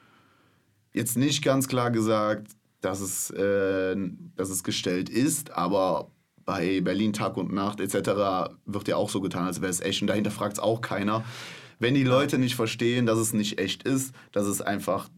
jetzt 0.94 1.18
nicht 1.18 1.44
ganz 1.44 1.68
klar 1.68 1.92
gesagt, 1.92 2.52
dass 2.82 3.00
es, 3.00 3.30
äh, 3.32 3.96
dass 4.36 4.50
es 4.50 4.64
gestellt 4.64 5.10
ist, 5.10 5.52
aber 5.52 6.12
bei 6.44 6.82
Berlin 6.82 7.14
Tag 7.14 7.38
und 7.38 7.54
Nacht 7.54 7.80
etc. 7.80 8.52
wird 8.66 8.88
ja 8.88 8.96
auch 8.96 9.10
so 9.10 9.22
getan, 9.22 9.46
als 9.46 9.62
wäre 9.62 9.70
es 9.70 9.82
echt 9.82 10.02
und 10.02 10.08
dahinter 10.08 10.32
fragt 10.32 10.54
es 10.54 10.60
auch 10.60 10.82
keiner. 10.82 11.24
Wenn 11.80 11.94
die 11.94 12.04
Leute 12.04 12.38
nicht 12.38 12.56
verstehen, 12.56 13.06
dass 13.06 13.18
es 13.18 13.34
nicht 13.34 13.60
echt 13.60 13.84
ist, 13.84 14.14
dass 14.32 14.46
es 14.46 14.62
einfach 14.62 15.10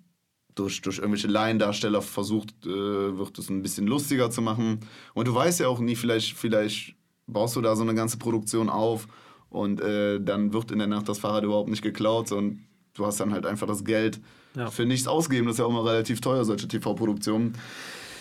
durch, 0.55 0.81
durch 0.81 0.99
irgendwelche 0.99 1.27
Laiendarsteller 1.27 2.01
versucht 2.01 2.53
äh, 2.65 3.17
wird, 3.17 3.37
es 3.37 3.49
ein 3.49 3.61
bisschen 3.61 3.87
lustiger 3.87 4.29
zu 4.29 4.41
machen. 4.41 4.79
Und 5.13 5.27
du 5.27 5.33
weißt 5.33 5.59
ja 5.59 5.67
auch 5.67 5.79
nie, 5.79 5.95
vielleicht, 5.95 6.37
vielleicht 6.37 6.95
baust 7.27 7.55
du 7.55 7.61
da 7.61 7.75
so 7.75 7.83
eine 7.83 7.95
ganze 7.95 8.17
Produktion 8.17 8.69
auf 8.69 9.07
und 9.49 9.81
äh, 9.81 10.19
dann 10.19 10.53
wird 10.53 10.71
in 10.71 10.79
der 10.79 10.87
Nacht 10.87 11.07
das 11.09 11.19
Fahrrad 11.19 11.43
überhaupt 11.43 11.69
nicht 11.69 11.81
geklaut 11.81 12.31
und 12.31 12.61
du 12.95 13.05
hast 13.05 13.19
dann 13.19 13.31
halt 13.33 13.45
einfach 13.45 13.67
das 13.67 13.83
Geld 13.83 14.19
Ja. 14.55 14.69
für 14.69 14.85
nichts 14.85 15.07
ausgeben. 15.07 15.45
Das 15.47 15.55
ist 15.55 15.59
ja 15.59 15.65
auch 15.65 15.69
immer 15.69 15.85
relativ 15.85 16.21
teuer, 16.21 16.43
solche 16.45 16.67
TV-Produktionen. 16.67 17.53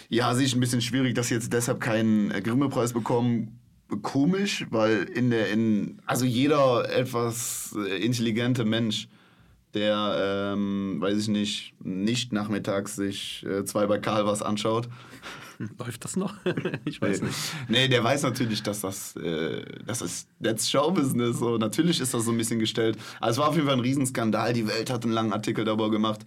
Ja, 0.09 0.35
sehe 0.35 0.45
ich 0.47 0.55
ein 0.55 0.61
bisschen 0.61 0.81
schwierig, 0.83 1.15
dass 1.15 1.29
sie 1.29 1.35
jetzt 1.35 1.53
deshalb 1.53 1.81
keinen 1.81 2.31
äh, 2.31 2.41
Grimme-Preis 2.43 2.93
bekommen. 2.93 3.59
Komisch, 4.03 4.67
weil 4.71 5.03
in 5.05 5.29
der, 5.31 5.51
in, 5.51 6.01
also 6.07 6.25
jeder 6.25 6.89
etwas 6.91 7.77
äh, 7.77 8.03
intelligente 8.03 8.65
Mensch, 8.65 9.09
der, 9.75 10.53
ähm, 10.55 10.97
weiß 11.01 11.19
ich 11.19 11.29
nicht, 11.29 11.75
nicht 11.83 12.33
nachmittags 12.33 12.97
sich 12.97 13.45
äh, 13.47 13.65
zwei 13.65 13.87
bei 13.87 13.99
Karl 13.99 14.25
was 14.27 14.41
anschaut. 14.43 14.89
Läuft 15.79 16.05
das 16.05 16.17
noch? 16.17 16.35
ich 16.85 17.01
weiß 17.01 17.21
nee. 17.21 17.27
nicht. 17.29 17.39
Nee, 17.69 17.89
der 17.89 18.03
weiß 18.05 18.23
natürlich, 18.23 18.63
dass 18.63 18.81
das, 18.81 19.17
äh, 19.17 19.65
das 19.87 20.03
ist 20.03 20.29
that's 20.43 20.71
Showbusiness. 20.71 21.39
So. 21.39 21.59
Natürlich 21.59 22.01
ist 22.01 22.15
das 22.15 22.25
so 22.25 22.31
ein 22.31 22.39
bisschen 22.39 22.59
gestellt. 22.59 22.97
Also 23.21 23.39
es 23.41 23.43
war 23.43 23.49
auf 23.51 23.55
jeden 23.55 23.67
Fall 23.67 23.77
ein 23.77 23.81
Riesenskandal. 23.81 24.53
Die 24.53 24.67
Welt 24.67 24.91
hat 24.91 25.05
einen 25.05 25.13
langen 25.13 25.33
Artikel 25.33 25.65
darüber 25.65 25.91
gemacht. 25.91 26.21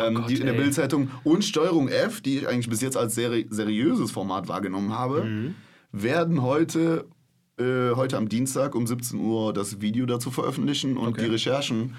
ähm, 0.00 0.14
Gott, 0.14 0.30
die 0.30 0.36
in 0.36 0.46
der. 0.46 0.52
Bildzeitung 0.54 1.10
und 1.24 1.44
Steuerung 1.44 1.88
F, 1.88 2.20
die 2.20 2.38
ich 2.38 2.48
eigentlich 2.48 2.68
bis 2.68 2.80
jetzt 2.80 2.96
als 2.96 3.14
seri 3.14 3.46
seriöses 3.50 4.10
Format 4.10 4.48
wahrgenommen 4.48 4.92
habe, 4.92 5.24
Mhm. 5.24 5.54
werden 5.90 6.42
heute, 6.42 7.06
äh, 7.58 7.90
heute 7.94 8.16
am 8.16 8.28
Dienstag 8.28 8.74
um 8.74 8.86
17 8.86 9.18
Uhr 9.20 9.52
das 9.52 9.80
Video 9.80 10.06
dazu 10.06 10.30
veröffentlichen 10.30 10.96
und 10.96 11.08
Okay. 11.08 11.24
die 11.24 11.30
Recherchen 11.30 11.94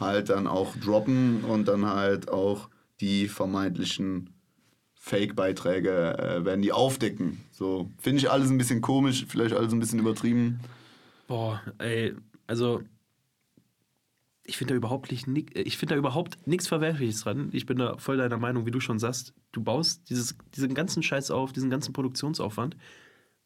halt 0.00 0.28
dann 0.30 0.46
auch 0.46 0.76
droppen 0.76 1.44
und 1.44 1.68
dann 1.68 1.86
halt 1.86 2.30
auch 2.30 2.68
die 3.00 3.28
vermeintlichen 3.28 4.30
Fake-Beiträge 5.06 6.18
äh, 6.18 6.44
werden 6.44 6.62
die 6.62 6.72
aufdecken. 6.72 7.40
So 7.52 7.90
finde 7.98 8.18
ich 8.18 8.30
alles 8.30 8.50
ein 8.50 8.58
bisschen 8.58 8.80
komisch, 8.80 9.24
vielleicht 9.28 9.54
alles 9.54 9.72
ein 9.72 9.78
bisschen 9.78 10.00
übertrieben. 10.00 10.58
Boah, 11.28 11.62
ey, 11.78 12.14
also 12.48 12.82
ich 14.44 14.56
finde 14.56 14.74
da 14.74 14.76
überhaupt 14.78 15.10
nicht, 15.12 15.26
ni- 15.28 15.46
ich 15.54 15.76
finde 15.78 15.94
da 15.94 15.98
überhaupt 15.98 16.46
nichts 16.46 16.66
Verwerfliches 16.68 17.20
dran. 17.22 17.50
Ich 17.52 17.66
bin 17.66 17.78
da 17.78 17.96
voll 17.98 18.16
deiner 18.16 18.36
Meinung, 18.38 18.66
wie 18.66 18.70
du 18.72 18.80
schon 18.80 18.98
sagst. 18.98 19.32
Du 19.52 19.62
baust 19.62 20.08
dieses, 20.10 20.36
diesen 20.56 20.74
ganzen 20.74 21.02
Scheiß 21.04 21.30
auf, 21.30 21.52
diesen 21.52 21.70
ganzen 21.70 21.92
Produktionsaufwand. 21.92 22.76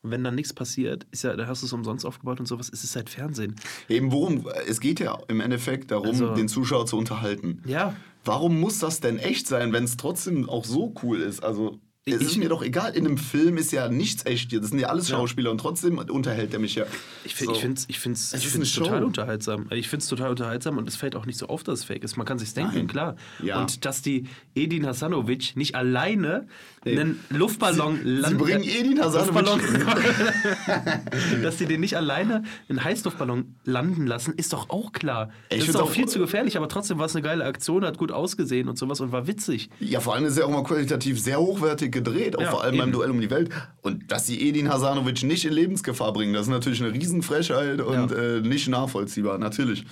Und 0.02 0.10
wenn 0.10 0.24
dann 0.24 0.34
nichts 0.34 0.54
passiert, 0.54 1.06
ist 1.10 1.24
ja, 1.24 1.36
da 1.36 1.46
hast 1.46 1.60
du 1.62 1.66
es 1.66 1.74
umsonst 1.74 2.06
aufgebaut 2.06 2.40
und 2.40 2.46
sowas, 2.46 2.70
ist 2.70 2.84
es 2.84 2.96
halt 2.96 3.10
Fernsehen. 3.10 3.54
Eben 3.88 4.12
worum, 4.12 4.48
es 4.66 4.80
geht 4.80 4.98
ja 4.98 5.18
im 5.28 5.40
Endeffekt 5.40 5.90
darum, 5.90 6.06
Also- 6.06 6.34
den 6.34 6.48
Zuschauer 6.48 6.86
zu 6.86 6.96
unterhalten. 6.96 7.62
Ja, 7.66 7.94
Warum 8.24 8.60
muss 8.60 8.78
das 8.78 9.00
denn 9.00 9.18
echt 9.18 9.46
sein, 9.46 9.72
wenn 9.72 9.84
es 9.84 9.96
trotzdem 9.96 10.48
auch 10.48 10.64
so 10.64 10.94
cool 11.02 11.20
ist? 11.20 11.42
Also, 11.42 11.80
es 12.06 12.20
ist 12.22 12.36
mir 12.38 12.48
doch 12.48 12.62
egal, 12.62 12.94
in 12.96 13.06
einem 13.06 13.18
Film 13.18 13.56
ist 13.56 13.72
ja 13.72 13.88
nichts 13.88 14.24
echt 14.26 14.50
hier. 14.50 14.60
Das 14.60 14.70
sind 14.70 14.78
ja 14.78 14.88
alles 14.88 15.08
Schauspieler 15.10 15.50
und 15.50 15.58
trotzdem 15.58 15.98
unterhält 15.98 16.52
er 16.52 16.58
mich 16.58 16.74
ja. 16.74 16.84
Ich, 17.24 17.36
So. 17.36 17.52
ich 17.52 17.58
finde 17.60 17.76
es 17.78 17.84
ich 17.88 18.00
find's, 18.00 18.32
ich 18.32 18.48
find's 18.48 18.72
total 18.74 19.00
Show. 19.00 19.06
unterhaltsam. 19.06 19.66
Ich 19.70 19.88
finde 19.88 20.02
es 20.02 20.08
total 20.08 20.30
unterhaltsam 20.30 20.78
und 20.78 20.88
es 20.88 20.96
fällt 20.96 21.14
auch 21.14 21.26
nicht 21.26 21.38
so 21.38 21.46
auf, 21.48 21.62
dass 21.62 21.80
es 21.80 21.84
fake 21.84 22.02
ist. 22.02 22.16
Man 22.16 22.26
kann 22.26 22.38
sich 22.38 22.52
denken, 22.54 22.74
Nein. 22.74 22.86
klar. 22.86 23.16
Ja. 23.42 23.60
Und 23.60 23.84
dass 23.84 24.02
die 24.02 24.24
Edin 24.54 24.86
Hasanovic 24.86 25.56
nicht 25.56 25.74
alleine 25.74 26.48
einen 26.84 27.20
Luftballon 27.30 27.99
Sie 28.02 28.08
landen- 28.08 28.38
bringen 28.38 28.62
Edin 28.62 29.00
Hasanovic. 29.00 29.46
Luftballon, 29.46 29.60
dass 31.42 31.56
die 31.58 31.66
den 31.66 31.80
nicht 31.80 31.96
alleine 31.96 32.42
einen 32.68 32.82
Heißluftballon 32.82 33.54
landen 33.64 34.06
lassen, 34.06 34.34
ist 34.37 34.52
doch 34.52 34.70
auch 34.70 34.92
klar. 34.92 35.30
Ich 35.50 35.58
das 35.60 35.68
ist 35.68 35.76
auch 35.76 35.82
auch- 35.82 35.90
viel 35.90 36.06
zu 36.06 36.18
gefährlich, 36.18 36.56
aber 36.56 36.68
trotzdem 36.68 36.99
war 36.99 37.06
es 37.06 37.14
eine 37.14 37.22
geile 37.22 37.44
Aktion, 37.44 37.84
hat 37.84 37.99
gut 37.99 38.12
ausgesehen 38.12 38.68
und 38.68 38.78
sowas 38.78 39.00
und 39.00 39.12
war 39.12 39.26
witzig. 39.26 39.68
Ja, 39.80 40.00
vor 40.00 40.14
allem 40.14 40.25
ist 40.25 40.38
er 40.38 40.46
auch 40.46 40.50
mal 40.50 40.62
qualitativ 40.64 41.20
sehr 41.20 41.38
hochwertig 41.40 41.92
gedreht, 41.92 42.37
auch 42.37 42.42
Ja, 42.42 42.50
vor 42.50 42.62
allem 42.64 42.78
beim 42.78 42.88
eben. 42.88 42.92
Duell 42.92 43.10
um 43.10 43.20
die 43.20 43.30
Welt. 43.30 43.50
Und 43.82 44.10
dass 44.10 44.26
sie 44.26 44.40
Edin 44.49 44.68
Hasanovic 44.68 45.22
nicht 45.22 45.44
in 45.44 45.52
Lebensgefahr 45.52 46.12
bringen, 46.12 46.32
das 46.32 46.42
ist 46.42 46.49
natürlich 46.49 46.82
eine 46.82 46.92
Riesenfrechheit 46.92 47.80
und 47.80 48.10
Ja. 48.10 48.16
äh, 48.16 48.40
nicht 48.40 48.68
nachvollziehbar, 48.68 49.38
natürlich. 49.38 49.84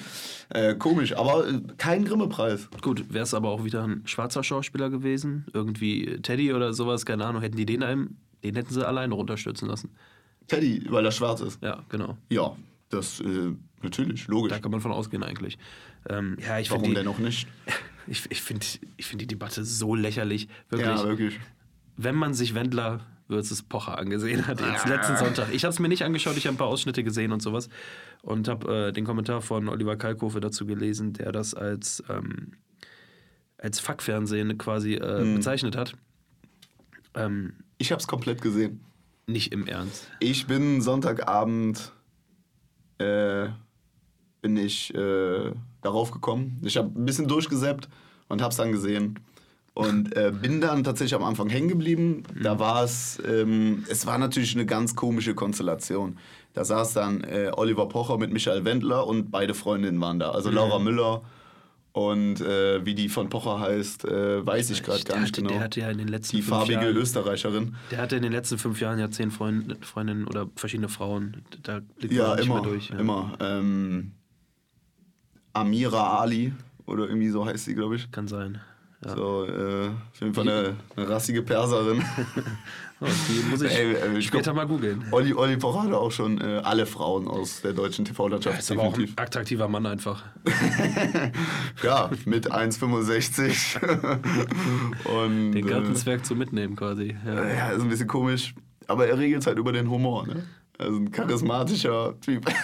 Äh, 0.50 0.76
komisch, 0.76 1.14
aber 1.14 1.46
äh, 1.46 1.60
kein 1.76 2.06
Grimme-Preis. 2.06 2.68
Gut, 2.80 3.12
wäre 3.12 3.24
es 3.24 3.34
aber 3.34 3.50
auch 3.50 3.64
wieder 3.64 3.84
ein 3.84 4.00
schwarzer 4.06 4.42
Schauspieler 4.42 4.88
gewesen, 4.88 5.44
irgendwie 5.52 6.18
Teddy 6.22 6.54
oder 6.54 6.72
sowas, 6.78 7.04
keine 7.04 7.26
Ahnung, 7.26 7.42
hätten 7.42 7.56
die 7.58 7.66
den 7.66 7.82
einem, 7.82 8.16
den 8.42 8.54
hätten 8.54 8.72
sie 8.72 8.86
alleine 8.86 9.12
runterstürzen 9.14 9.68
lassen. 9.68 9.90
Teddy, 10.46 10.86
weil 10.88 11.04
er 11.04 11.12
schwarz 11.12 11.42
ist. 11.42 11.62
Ja, 11.62 11.82
genau. 11.90 12.16
Ja, 12.30 12.56
das 12.88 13.20
äh, 13.20 13.52
natürlich, 13.82 14.26
logisch. 14.28 14.50
Da 14.52 14.58
kann 14.60 14.70
man 14.70 14.80
von 14.80 14.92
ausgehen 14.92 15.22
eigentlich. 15.22 15.58
Ähm, 16.08 16.38
ja, 16.40 16.58
ich 16.58 16.70
Warum 16.70 16.84
finde 16.84 17.02
denn 17.02 17.12
die, 17.12 17.12
noch 17.12 17.18
nicht? 17.18 17.46
ich, 18.06 18.24
ich 18.30 18.40
find, 18.40 18.80
ich 18.96 19.04
find 19.06 19.20
die 19.20 19.26
Debatte 19.26 19.62
so 19.64 19.94
lächerlich. 19.94 20.48
Wirklich. 20.70 20.88
Ja, 20.88 21.04
wirklich. 21.04 21.38
wenn 21.98 22.14
man 22.14 22.32
sich 22.32 22.54
Wendler 22.54 23.00
versus 23.28 23.62
Pocher 23.62 23.98
angesehen 23.98 24.46
hat, 24.46 24.58
jetzt 24.60 24.86
Ah. 24.86 24.88
letzten 24.88 25.16
Sonntag. 25.18 25.52
Ich 25.52 25.64
habe 25.64 25.72
es 25.74 25.78
mir 25.80 25.88
nicht 25.88 26.02
angeschaut, 26.02 26.38
ich 26.38 26.46
habe 26.46 26.54
ein 26.54 26.58
paar 26.58 26.68
Ausschnitte 26.68 27.04
gesehen 27.04 27.30
und 27.32 27.42
sowas 27.42 27.68
und 28.22 28.48
habe 28.48 28.86
äh, 28.88 28.92
den 28.92 29.04
Kommentar 29.04 29.42
von 29.42 29.68
Oliver 29.68 29.96
Kalkofe 29.96 30.40
dazu 30.40 30.64
gelesen, 30.64 31.12
der 31.12 31.30
das 31.30 31.52
als, 31.52 32.02
ähm, 32.08 32.52
als 33.58 33.80
Fuckfernsehen 33.80 34.56
quasi 34.56 34.94
äh, 34.94 35.20
Hm. 35.20 35.34
bezeichnet 35.34 35.76
hat. 35.76 35.92
Ähm, 37.18 37.52
Ich 37.78 37.90
habe 37.92 38.00
es 38.00 38.06
komplett 38.06 38.40
gesehen. 38.42 38.80
nicht 39.26 39.52
im 39.52 39.66
Ernst. 39.66 40.08
Ich 40.20 40.46
bin 40.46 40.80
Sonntagabend, 40.80 41.92
äh, 42.98 43.48
bin 44.40 44.56
ich 44.56 44.94
äh, 44.94 45.52
darauf 45.82 46.10
gekommen. 46.10 46.60
Ich 46.64 46.76
habe 46.76 46.88
ein 46.98 47.04
bisschen 47.04 47.28
durchgesäppt 47.28 47.88
und 48.28 48.40
habe 48.40 48.50
es 48.50 48.56
dann 48.56 48.72
gesehen. 48.72 49.18
Und 49.74 50.16
äh, 50.16 50.32
bin 50.32 50.60
dann 50.60 50.82
tatsächlich 50.82 51.14
am 51.14 51.22
Anfang 51.22 51.48
hängen 51.50 51.68
geblieben. 51.68 52.24
Da 52.42 52.58
war 52.58 52.82
es, 52.82 53.20
ähm, 53.24 53.84
es 53.88 54.06
war 54.06 54.18
natürlich 54.18 54.54
eine 54.54 54.66
ganz 54.66 54.96
komische 54.96 55.34
Konstellation. 55.34 56.18
Da 56.54 56.64
saß 56.64 56.94
dann 56.94 57.22
äh, 57.22 57.52
Oliver 57.56 57.86
Pocher 57.88 58.18
mit 58.18 58.32
Michael 58.32 58.64
Wendler 58.64 59.06
und 59.06 59.30
beide 59.30 59.54
Freundinnen 59.54 60.00
waren 60.00 60.18
da. 60.18 60.30
Also 60.32 60.50
Laura 60.50 60.80
Müller 60.80 61.22
und 61.98 62.40
äh, 62.40 62.84
wie 62.86 62.94
die 62.94 63.08
von 63.08 63.28
Pocher 63.28 63.58
heißt, 63.60 64.04
äh, 64.04 64.46
weiß 64.46 64.70
ich 64.70 64.82
gerade 64.82 65.02
gar 65.04 65.20
nicht 65.20 65.28
hatte- 65.32 65.42
genau. 65.42 65.54
der 65.54 65.60
hatte 65.60 65.80
ja 65.80 65.90
in 65.90 65.98
den 65.98 66.08
letzten 66.08 66.36
die 66.36 66.42
farbige 66.42 66.74
Jahren- 66.82 66.96
Österreicherin. 66.96 67.76
Der 67.90 67.98
hatte 68.00 68.16
in 68.16 68.22
den 68.22 68.32
letzten 68.32 68.58
fünf 68.58 68.80
Jahren 68.80 68.98
ja 68.98 69.10
zehn 69.10 69.30
Freund, 69.30 69.76
Freundinnen 69.84 70.26
oder 70.26 70.48
verschiedene 70.56 70.88
Frauen. 70.88 71.42
Da 71.62 71.80
blickt 71.98 72.14
Ja, 72.14 72.28
man 72.28 72.36
nicht 72.36 72.46
immer, 72.46 72.54
mehr 72.62 72.70
durch. 72.70 72.90
Ja. 72.90 72.98
immer. 72.98 73.32
Ähm, 73.40 74.12
Amira 75.52 76.18
Ali 76.20 76.52
oder 76.86 77.06
irgendwie 77.08 77.30
so 77.30 77.44
heißt 77.44 77.64
sie, 77.64 77.74
glaube 77.74 77.96
ich. 77.96 78.10
Kann 78.12 78.28
sein. 78.28 78.60
Ja. 79.04 79.14
So, 79.16 79.44
äh, 79.46 79.88
auf 79.88 80.20
jeden 80.20 80.34
Fall 80.34 80.48
eine, 80.48 80.76
eine 80.96 81.08
rassige 81.08 81.42
Perserin. 81.42 82.02
Die 83.00 83.48
muss 83.48 83.62
ich 83.62 83.72
Ey, 83.72 83.92
äh, 83.92 84.22
später 84.22 84.52
glaub- 84.52 84.56
mal 84.56 84.66
googeln. 84.66 85.04
Olli, 85.12 85.32
Olli 85.32 85.58
hatte 85.60 85.96
auch 85.96 86.10
schon 86.10 86.40
äh, 86.40 86.60
alle 86.64 86.84
Frauen 86.84 87.28
aus 87.28 87.60
der 87.62 87.72
deutschen 87.72 88.04
TV-Landschaft. 88.04 88.58
Ist 88.58 88.72
aber 88.72 88.82
auch 88.82 88.98
ein 88.98 89.12
attraktiver 89.16 89.68
Mann 89.68 89.86
einfach. 89.86 90.24
Ja, 91.82 92.10
mit 92.24 92.50
1,65. 92.50 93.78
Und, 95.04 95.52
Den 95.52 95.66
äh, 95.66 95.70
Gartenzwerg 95.70 96.26
zu 96.26 96.34
mitnehmen 96.34 96.74
quasi. 96.74 97.16
Ja. 97.24 97.48
ja, 97.48 97.68
ist 97.70 97.82
ein 97.82 97.88
bisschen 97.88 98.08
komisch. 98.08 98.54
Aber 98.88 99.06
er 99.06 99.16
regelt 99.16 99.46
halt 99.46 99.58
über 99.58 99.72
den 99.72 99.88
Humor, 99.88 100.26
ne? 100.26 100.44
Also 100.78 100.96
ein 100.96 101.10
charismatischer 101.12 102.14
Typ. 102.20 102.46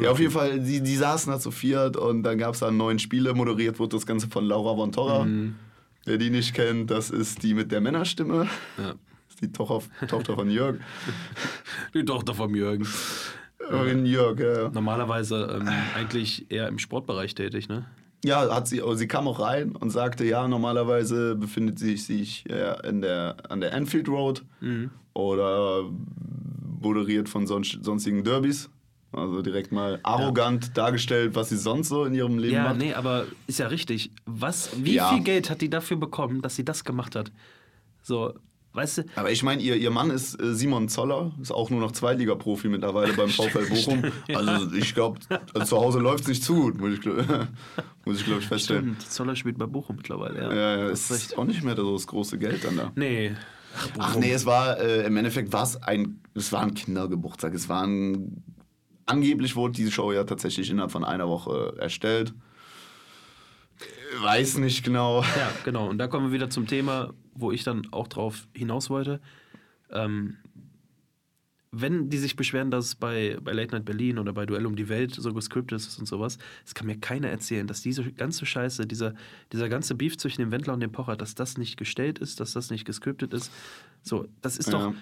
Ja, 0.00 0.10
auf 0.10 0.18
jeden 0.18 0.32
Fall, 0.32 0.58
die, 0.58 0.80
die 0.80 0.96
saßen 0.96 1.30
da 1.32 1.38
zu 1.38 1.50
viert 1.50 1.96
und 1.96 2.22
dann 2.22 2.38
gab 2.38 2.54
es 2.54 2.60
da 2.60 2.70
neun 2.70 2.98
Spiele. 2.98 3.34
Moderiert 3.34 3.78
wurde 3.78 3.96
das 3.96 4.06
Ganze 4.06 4.26
von 4.28 4.44
Laura 4.44 4.74
von 4.74 4.90
Torra. 4.90 5.24
Mhm. 5.24 5.54
Wer 6.04 6.18
die 6.18 6.30
nicht 6.30 6.54
kennt, 6.54 6.90
das 6.90 7.10
ist 7.10 7.42
die 7.42 7.54
mit 7.54 7.70
der 7.72 7.80
Männerstimme. 7.80 8.48
Ja. 8.78 8.84
Das 8.94 8.96
ist 9.30 9.40
die 9.42 9.52
Tochter, 9.52 9.82
Tochter 10.08 10.34
von 10.34 10.50
Jörg. 10.50 10.76
Die 11.94 12.04
Tochter 12.04 12.34
vom 12.34 12.54
Jürgen. 12.54 12.86
Äh, 13.70 13.94
Jörg, 14.04 14.38
ja. 14.40 14.68
Normalerweise 14.70 15.58
ähm, 15.60 15.68
eigentlich 15.96 16.50
eher 16.50 16.68
im 16.68 16.78
Sportbereich 16.78 17.34
tätig, 17.34 17.68
ne? 17.68 17.86
Ja, 18.24 18.54
hat 18.54 18.68
sie, 18.68 18.80
sie 18.94 19.08
kam 19.08 19.26
auch 19.26 19.40
rein 19.40 19.74
und 19.74 19.90
sagte, 19.90 20.24
ja, 20.24 20.46
normalerweise 20.46 21.34
befindet 21.34 21.78
sie 21.80 21.96
sich 21.96 22.48
äh, 22.48 22.88
in 22.88 23.00
der, 23.02 23.36
an 23.50 23.60
der 23.60 23.74
Anfield 23.74 24.08
Road 24.08 24.44
Mhm. 24.60 24.90
oder 25.14 25.90
moderiert 26.80 27.28
von 27.28 27.46
son 27.46 27.64
sonstigen 27.64 28.22
Derbys. 28.24 28.70
Also 29.12 29.42
direkt 29.42 29.72
mal 29.72 30.00
arrogant 30.02 30.76
dargestellt, 30.76 31.34
was 31.34 31.50
sie 31.50 31.58
sonst 31.58 31.88
so 31.88 32.04
in 32.04 32.14
ihrem 32.14 32.38
Leben 32.38 32.54
Ja, 32.54 32.64
macht. 32.64 32.78
nee, 32.78 32.94
aber 32.94 33.26
ist 33.46 33.58
ja 33.58 33.66
richtig. 33.66 34.10
Was, 34.24 34.70
wie 34.82 34.94
Ja. 34.94 35.12
viel 35.12 35.22
Geld 35.22 35.50
hat 35.50 35.60
die 35.60 35.68
dafür 35.70 35.98
bekommen, 35.98 36.40
dass 36.40 36.56
sie 36.56 36.64
das 36.64 36.84
gemacht 36.84 37.14
hat? 37.14 37.30
So, 38.02 38.32
weißt 38.72 38.98
du, 38.98 39.02
Aber 39.16 39.30
ich 39.30 39.42
meine, 39.42 39.60
ihr, 39.62 39.76
ihr 39.76 39.90
Mann 39.90 40.10
ist 40.10 40.40
äh, 40.40 40.54
Simon 40.54 40.88
Zoller, 40.88 41.32
ist 41.42 41.52
auch 41.52 41.68
nur 41.68 41.80
noch 41.80 41.92
Zweitliga-Profi 41.92 42.68
mittlerweile 42.68 43.12
beim 43.12 43.28
VfL 43.28 43.66
Bochum. 43.68 44.02
Also 44.34 44.74
ich 44.74 44.94
glaube, 44.94 45.20
also 45.54 45.76
zu 45.76 45.82
Hause 45.82 45.98
läuft 45.98 46.22
es 46.22 46.28
nicht 46.28 46.42
zu 46.44 46.54
gut, 46.54 46.80
muss 46.80 46.94
ich, 46.94 47.04
muss 48.06 48.18
ich 48.18 48.24
glaube 48.24 48.40
ich 48.40 48.46
feststellen. 48.48 48.94
stimmt, 48.96 49.02
Zoller 49.12 49.36
spielt 49.36 49.58
bei 49.58 49.66
Bochum 49.66 49.96
mittlerweile, 49.96 50.40
ja. 50.40 50.52
Ja, 50.54 50.76
ja, 50.84 50.88
ist 50.88 51.36
auch 51.36 51.44
nicht 51.44 51.62
mehr 51.62 51.76
so 51.76 51.92
das 51.92 52.06
große 52.06 52.38
Geld 52.38 52.64
dann 52.64 52.76
da. 52.78 52.92
Nee. 52.96 53.32
Ach 53.98 54.16
nee, 54.16 54.32
es 54.32 54.44
war 54.44 54.78
äh, 54.80 55.06
im 55.06 55.16
Endeffekt 55.16 55.50
war 55.52 55.62
es 55.62 55.82
ein, 55.82 56.20
es 56.34 56.52
war 56.52 56.60
ein 56.62 56.74
Kindergeburtstag. 56.74 57.54
Es 57.54 57.70
war 57.70 57.82
ein, 57.86 58.42
angeblich 59.06 59.56
wurde 59.56 59.74
diese 59.74 59.90
Show 59.90 60.12
ja 60.12 60.24
tatsächlich 60.24 60.70
innerhalb 60.70 60.92
von 60.92 61.04
einer 61.04 61.28
Woche 61.28 61.74
erstellt. 61.78 62.32
Weiß 64.20 64.58
nicht 64.58 64.84
genau. 64.84 65.22
Ja, 65.22 65.50
genau. 65.64 65.88
Und 65.88 65.98
da 65.98 66.06
kommen 66.06 66.26
wir 66.26 66.32
wieder 66.32 66.50
zum 66.50 66.66
Thema, 66.66 67.12
wo 67.34 67.50
ich 67.50 67.64
dann 67.64 67.88
auch 67.92 68.08
drauf 68.08 68.46
hinaus 68.54 68.90
wollte. 68.90 69.20
Ähm, 69.90 70.36
wenn 71.74 72.10
die 72.10 72.18
sich 72.18 72.36
beschweren, 72.36 72.70
dass 72.70 72.84
es 72.84 72.94
bei, 72.94 73.38
bei 73.42 73.52
Late 73.52 73.74
Night 73.74 73.86
Berlin 73.86 74.18
oder 74.18 74.34
bei 74.34 74.44
Duell 74.44 74.66
um 74.66 74.76
die 74.76 74.90
Welt 74.90 75.14
so 75.14 75.32
gescriptet 75.32 75.78
ist 75.80 75.98
und 75.98 76.04
sowas, 76.04 76.36
es 76.66 76.74
kann 76.74 76.86
mir 76.86 76.98
keiner 77.00 77.28
erzählen, 77.28 77.66
dass 77.66 77.80
diese 77.80 78.12
ganze 78.12 78.44
Scheiße, 78.44 78.86
dieser, 78.86 79.14
dieser 79.52 79.70
ganze 79.70 79.94
Beef 79.94 80.18
zwischen 80.18 80.42
dem 80.42 80.50
Wendler 80.50 80.74
und 80.74 80.80
dem 80.80 80.92
Pocher, 80.92 81.16
dass 81.16 81.34
das 81.34 81.56
nicht 81.56 81.78
gestellt 81.78 82.18
ist, 82.18 82.40
dass 82.40 82.52
das 82.52 82.68
nicht 82.70 82.84
gescriptet 82.84 83.32
ist. 83.32 83.50
So, 84.02 84.28
das 84.42 84.58
ist 84.58 84.70
Ja. 84.70 84.78
doch. 84.90 84.94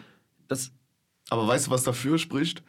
Das, 0.47 0.71
Aber 1.30 1.49
weißt 1.49 1.66
du, 1.66 1.71
was 1.73 1.83
dafür 1.83 2.19
spricht? 2.19 2.62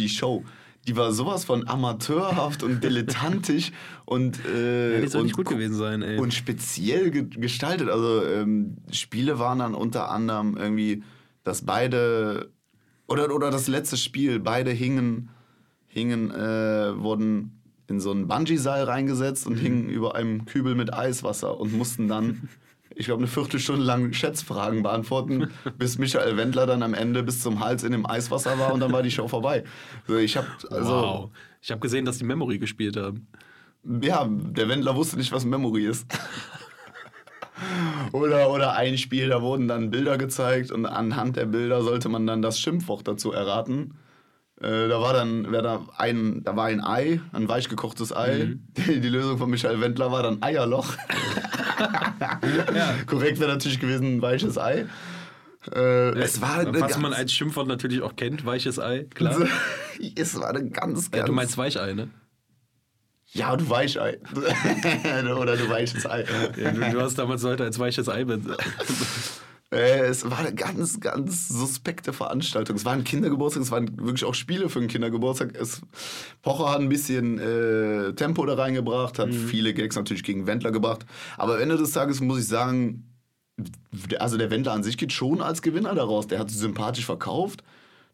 Die 0.00 0.08
Show. 0.08 0.44
Die 0.86 0.96
war 0.96 1.12
sowas 1.12 1.44
von 1.44 1.66
amateurhaft 1.66 2.62
und 2.62 2.82
dilettantisch 2.84 3.72
und, 4.04 4.44
äh, 4.46 4.94
ja, 4.94 5.00
die 5.00 5.08
soll 5.08 5.20
und, 5.22 5.26
nicht 5.26 5.36
gut 5.36 5.48
gewesen 5.48 5.74
sein, 5.74 6.02
ey. 6.02 6.18
und 6.18 6.32
speziell 6.32 7.10
ge 7.10 7.24
gestaltet. 7.28 7.88
Also 7.88 8.24
ähm, 8.24 8.76
Spiele 8.92 9.38
waren 9.38 9.58
dann 9.58 9.74
unter 9.74 10.10
anderem 10.10 10.56
irgendwie, 10.56 11.02
dass 11.42 11.62
beide 11.62 12.50
oder, 13.08 13.32
oder 13.34 13.50
das 13.50 13.68
letzte 13.68 13.96
Spiel, 13.96 14.40
beide 14.40 14.70
hingen, 14.70 15.28
hingen 15.86 16.30
äh, 16.30 16.96
wurden 17.00 17.52
in 17.88 18.00
so 18.00 18.10
ein 18.12 18.26
Bungee-Seil 18.26 18.84
reingesetzt 18.84 19.46
und 19.46 19.54
Mhm. 19.54 19.60
hingen 19.60 19.88
über 19.88 20.14
einem 20.16 20.44
Kübel 20.44 20.74
mit 20.74 20.92
Eiswasser 20.92 21.58
und 21.58 21.72
mussten 21.72 22.08
dann, 22.08 22.48
ich 22.96 23.06
glaube, 23.06 23.20
eine 23.20 23.28
Viertelstunde 23.28 23.82
lang 23.82 24.12
Schätzfragen 24.12 24.82
beantworten, 24.82 25.50
bis 25.78 25.98
Michael 25.98 26.36
Wendler 26.36 26.66
dann 26.66 26.82
am 26.82 26.94
Ende 26.94 27.22
bis 27.22 27.40
zum 27.40 27.60
Hals 27.60 27.84
in 27.84 27.92
dem 27.92 28.06
Eiswasser 28.06 28.58
war 28.58 28.72
und 28.72 28.80
dann 28.80 28.92
war 28.92 29.02
die 29.02 29.10
Show 29.10 29.28
vorbei. 29.28 29.64
Also 30.08 30.18
ich 30.18 30.36
habe 30.36 30.46
also 30.70 30.90
wow. 30.90 31.30
Ich 31.60 31.70
habe 31.70 31.80
gesehen, 31.80 32.04
dass 32.04 32.18
die 32.18 32.24
Memory 32.24 32.58
gespielt 32.58 32.96
haben. 32.96 33.28
ja, 34.00 34.26
der 34.28 34.68
Wendler 34.68 34.96
wusste 34.96 35.16
nicht, 35.18 35.32
was 35.32 35.44
Memory 35.44 35.84
ist. 35.84 36.06
oder, 38.12 38.50
oder 38.50 38.76
ein 38.76 38.96
Spiel, 38.96 39.28
da 39.28 39.42
wurden 39.42 39.68
dann 39.68 39.90
Bilder 39.90 40.16
gezeigt 40.16 40.70
und 40.70 40.86
anhand 40.86 41.36
der 41.36 41.46
Bilder 41.46 41.82
sollte 41.82 42.08
man 42.08 42.26
dann 42.26 42.40
das 42.40 42.58
Schimpfwort 42.58 43.06
dazu 43.06 43.32
erraten. 43.32 43.98
Äh, 44.58 44.88
da 44.88 45.02
war 45.02 45.12
dann 45.12 45.48
wer 45.50 45.60
da, 45.60 45.86
ein, 45.98 46.42
da 46.44 46.56
war 46.56 46.66
ein 46.66 46.82
Ei, 46.82 47.20
ein 47.32 47.46
weich 47.46 47.68
gekochtes 47.68 48.16
Ei. 48.16 48.56
Die, 48.78 49.00
die 49.00 49.08
Lösung 49.08 49.36
von 49.36 49.50
Michael 49.50 49.82
Wendler 49.82 50.10
war 50.10 50.22
dann 50.22 50.42
Eierloch. 50.42 50.94
Korrekt 53.06 53.40
wäre 53.40 53.52
natürlich 53.52 53.80
gewesen 53.80 54.16
ein 54.16 54.22
weiches 54.22 54.58
Ei. 54.58 54.86
Äh, 55.74 56.18
es 56.18 56.40
war 56.40 56.64
Was 56.80 56.98
man 56.98 57.12
als 57.12 57.32
Schimpfwort 57.32 57.66
natürlich 57.66 58.02
auch 58.02 58.14
kennt, 58.14 58.44
weiches 58.46 58.78
Ei, 58.78 59.06
klar. 59.14 59.36
es 60.16 60.38
war 60.38 60.50
eine 60.50 60.70
ganz, 60.70 61.10
ganz 61.10 61.16
Ja, 61.16 61.24
du 61.24 61.32
meinst 61.32 61.58
Weichei, 61.58 61.92
ne? 61.92 62.08
ja, 63.32 63.56
du 63.56 63.68
Weichei. 63.68 64.18
oder 65.38 65.56
du 65.56 65.68
weiches 65.68 66.06
Ei. 66.06 66.24
Ja, 66.56 66.70
du, 66.70 66.80
du 66.92 67.00
hast 67.00 67.18
damals 67.18 67.42
Leute 67.42 67.64
als 67.64 67.78
weiches 67.78 68.08
Ei 68.08 68.24
es 69.70 70.28
war 70.30 70.38
eine 70.38 70.54
ganz, 70.54 71.00
ganz 71.00 71.48
suspekte 71.48 72.12
Veranstaltung. 72.12 72.76
Es 72.76 72.84
war 72.84 72.92
ein 72.92 73.04
Kindergeburtstag, 73.04 73.62
es 73.64 73.70
waren 73.70 73.96
wirklich 73.98 74.24
auch 74.24 74.34
Spiele 74.34 74.68
für 74.68 74.78
einen 74.78 74.88
Kindergeburtstag. 74.88 75.56
Es, 75.56 75.80
Pocher 76.42 76.70
hat 76.70 76.80
ein 76.80 76.88
bisschen 76.88 77.38
äh, 77.38 78.12
Tempo 78.14 78.46
da 78.46 78.54
reingebracht, 78.54 79.18
hat 79.18 79.34
viele 79.34 79.74
Gags 79.74 79.96
natürlich 79.96 80.22
gegen 80.22 80.46
Wendler 80.46 80.70
gebracht. 80.70 81.04
Aber 81.36 81.56
am 81.56 81.60
Ende 81.62 81.76
des 81.76 81.90
Tages 81.92 82.20
muss 82.20 82.38
ich 82.38 82.46
sagen, 82.46 83.04
also 84.18 84.36
der 84.36 84.50
Wendler 84.50 84.72
an 84.72 84.82
sich 84.84 84.96
geht 84.98 85.12
schon 85.12 85.40
als 85.42 85.62
Gewinner 85.62 85.94
daraus. 85.94 86.26
Der 86.28 86.38
hat 86.38 86.50
sich 86.50 86.58
sympathisch 86.58 87.06
verkauft. 87.06 87.64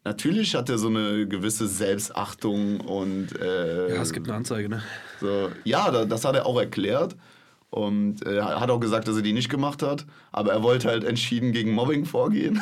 Natürlich 0.04 0.54
hat 0.54 0.68
er 0.68 0.78
so 0.78 0.88
eine 0.88 1.28
gewisse 1.28 1.68
Selbstachtung 1.68 2.80
und 2.80 3.38
äh, 3.40 3.94
Ja, 3.94 4.02
es 4.02 4.12
gibt 4.12 4.26
eine 4.26 4.36
Anzeige, 4.36 4.68
ne? 4.68 4.82
so, 5.20 5.50
ja, 5.64 5.90
da- 5.92 6.04
das 6.06 6.24
hat 6.24 6.34
er 6.34 6.46
auch 6.46 6.58
erklärt. 6.58 7.14
Und 7.72 8.26
äh, 8.26 8.42
hat 8.42 8.68
auch 8.68 8.80
gesagt, 8.80 9.08
dass 9.08 9.16
er 9.16 9.22
die 9.22 9.32
nicht 9.32 9.48
gemacht 9.48 9.82
hat. 9.82 10.04
Aber 10.30 10.52
er 10.52 10.62
wollte 10.62 10.88
halt 10.88 11.04
entschieden 11.04 11.52
gegen 11.52 11.72
Mobbing 11.72 12.04
vorgehen, 12.04 12.60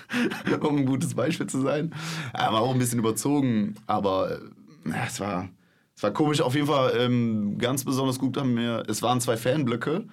um 0.62 0.78
ein 0.78 0.86
gutes 0.86 1.12
Beispiel 1.12 1.46
zu 1.46 1.60
sein. 1.60 1.94
Er 2.32 2.54
war 2.54 2.62
auch 2.62 2.72
ein 2.72 2.78
bisschen 2.78 2.98
überzogen, 2.98 3.74
aber 3.86 4.30
äh, 4.30 4.92
es, 5.06 5.20
war, 5.20 5.50
es 5.94 6.02
war 6.02 6.10
komisch. 6.10 6.40
Auf 6.40 6.54
jeden 6.54 6.68
Fall 6.68 6.94
ähm, 6.96 7.58
ganz 7.58 7.84
besonders 7.84 8.18
gut 8.18 8.38
haben 8.38 8.56
wir, 8.56 8.84
es 8.88 9.02
waren 9.02 9.20
zwei 9.20 9.36
Fanblöcke. 9.36 10.04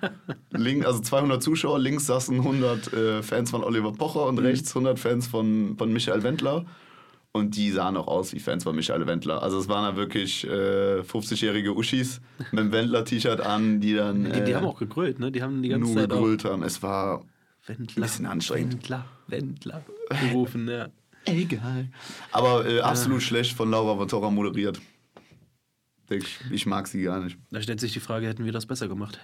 Link, 0.50 0.84
also 0.84 1.00
200 1.00 1.42
Zuschauer, 1.42 1.78
links 1.78 2.04
saßen 2.04 2.36
100 2.36 2.92
äh, 2.92 3.22
Fans 3.22 3.50
von 3.50 3.64
Oliver 3.64 3.92
Pocher 3.92 4.26
und 4.26 4.38
rechts 4.38 4.68
100 4.68 4.98
Fans 4.98 5.28
von, 5.28 5.76
von 5.78 5.90
Michael 5.90 6.22
Wendler. 6.24 6.66
Und 7.38 7.56
die 7.56 7.70
sahen 7.70 7.96
auch 7.96 8.08
aus 8.08 8.32
wie 8.32 8.40
Fans 8.40 8.64
von 8.64 8.74
Michael 8.74 9.06
Wendler. 9.06 9.42
Also 9.42 9.58
es 9.58 9.68
waren 9.68 9.94
da 9.94 9.96
wirklich 9.96 10.44
äh, 10.44 11.00
50-jährige 11.00 11.76
Uschis 11.76 12.20
mit 12.52 12.60
dem 12.60 12.72
Wendler-T-Shirt 12.72 13.40
an, 13.40 13.80
die 13.80 13.94
dann 13.94 14.24
Die, 14.24 14.30
die 14.44 14.50
äh, 14.50 14.54
haben 14.54 14.66
auch 14.66 14.78
gegrölt, 14.78 15.18
ne? 15.18 15.30
Die 15.30 15.42
haben 15.42 15.62
die 15.62 15.68
ganze 15.68 15.86
nur 15.86 16.02
Zeit 16.02 16.12
auch 16.12 16.16
gegrölt 16.16 16.44
haben. 16.44 16.62
Es 16.62 16.82
war 16.82 17.24
Wendler, 17.66 18.02
bisschen 18.02 18.26
anstrengend. 18.26 18.74
Wendler, 18.74 19.04
Wendler 19.28 19.84
gerufen, 20.30 20.68
ja. 20.68 20.88
egal. 21.26 21.88
Aber 22.32 22.66
äh, 22.66 22.80
absolut 22.80 23.22
schlecht 23.22 23.52
von 23.52 23.70
Laura 23.70 23.98
Vatora 23.98 24.30
moderiert. 24.30 24.80
Ich, 26.10 26.38
ich 26.50 26.66
mag 26.66 26.88
sie 26.88 27.02
gar 27.02 27.22
nicht. 27.22 27.38
Da 27.50 27.60
stellt 27.60 27.80
sich 27.80 27.92
die 27.92 28.00
Frage, 28.00 28.26
hätten 28.26 28.44
wir 28.44 28.52
das 28.52 28.66
besser 28.66 28.88
gemacht? 28.88 29.20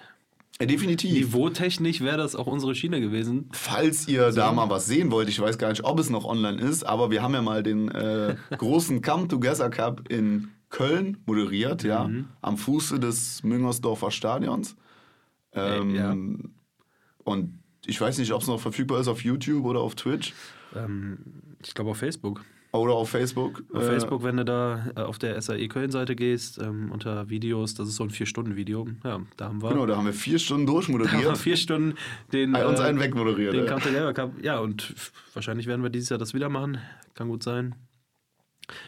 Äh, 0.59 0.67
definitiv. 0.67 1.13
Niveautechnisch 1.13 2.01
wäre 2.01 2.17
das 2.17 2.37
auch 2.37 2.47
unsere 2.47 2.75
Schiene 2.75 3.01
gewesen. 3.01 3.49
Falls 3.53 4.07
ihr 4.07 4.31
da 4.31 4.53
mal 4.53 4.71
was 4.71 4.87
sehen 4.87 5.11
wollt, 5.11 5.29
ich 5.29 5.41
weiß 5.41 5.59
gar 5.59 5.69
nicht, 5.71 5.85
ob 5.85 5.99
es 5.99 6.11
noch 6.11 6.25
online 6.25 6.61
ist, 6.61 6.85
aber 6.85 7.11
wir 7.11 7.23
haben 7.23 7.35
ja 7.35 7.43
mal 7.43 7.63
den 7.63 7.89
äh, 7.91 8.37
großen 8.59 9.03
Come 9.03 9.27
Together 9.29 9.69
Cup 9.71 10.09
in 10.11 10.49
Köln 10.71 11.19
moderiert, 11.27 11.83
ja, 11.85 12.07
Mhm. 12.09 12.29
am 12.41 12.57
Fuße 12.57 12.99
des 13.01 13.43
Müngersdorfer 13.43 14.11
Stadions. 14.11 14.77
Ähm, 15.53 15.91
Äh, 15.95 15.97
ja. 15.99 16.17
Und 17.25 17.59
ich 17.87 18.01
weiß 18.01 18.19
nicht, 18.19 18.33
ob 18.33 18.43
es 18.43 18.49
noch 18.49 18.61
verfügbar 18.61 19.01
ist 19.01 19.09
auf 19.09 19.23
YouTube 19.25 19.65
oder 19.65 19.81
auf 19.81 19.95
Twitch 19.95 20.33
Ähm, 20.77 21.19
ich 21.63 21.75
glaube 21.75 21.91
auf 21.91 21.99
Facebook. 21.99 22.45
Oder 22.79 22.95
auf 22.95 23.11
Facebook. 23.11 23.63
Auf 23.73 23.83
Äh, 23.83 23.87
Facebook, 23.87 24.23
wenn 24.23 24.37
du 24.37 24.45
da 24.45 24.87
äh, 24.97 25.01
auf 25.01 25.19
der 25.19 25.41
SAE 25.41 25.69
Köln-Seite 25.69 26.17
gehst, 26.17 26.59
ähm, 26.61 26.91
unter 26.93 27.29
Videos, 27.31 27.75
das 27.75 27.89
ist 27.89 27.97
so 27.97 28.05
ein 28.05 28.11
Vier-Stunden-Video. 28.11 28.89
Ja, 29.05 29.21
da 29.37 29.45
haben 29.47 29.63
wir, 29.63 29.69
Genau, 29.71 29.87
da 29.87 29.97
haben 29.97 30.07
wir 30.07 30.13
vier 30.13 30.39
Stunden 30.39 30.67
da 30.67 30.73
haben 30.73 30.85
wir 30.85 30.89
durchmoderiert. 30.97 31.39
vier 31.39 31.57
Stunden 31.57 31.95
den, 32.33 32.53
Bei 32.53 32.67
uns 32.67 32.81
äh, 32.81 32.85
einen 32.85 33.01
wegmoderiert. 33.01 33.55
den 33.55 33.67
ja. 33.67 34.13
Cup. 34.13 34.33
Ja, 34.43 34.59
und 34.59 34.95
wahrscheinlich 35.35 35.67
werden 35.67 35.83
wir 35.83 35.91
dieses 35.91 36.09
Jahr 36.09 36.19
das 36.19 36.35
wieder 36.35 36.49
machen. 36.49 36.79
Kann 37.15 37.29
gut 37.29 37.43
sein. 37.43 37.75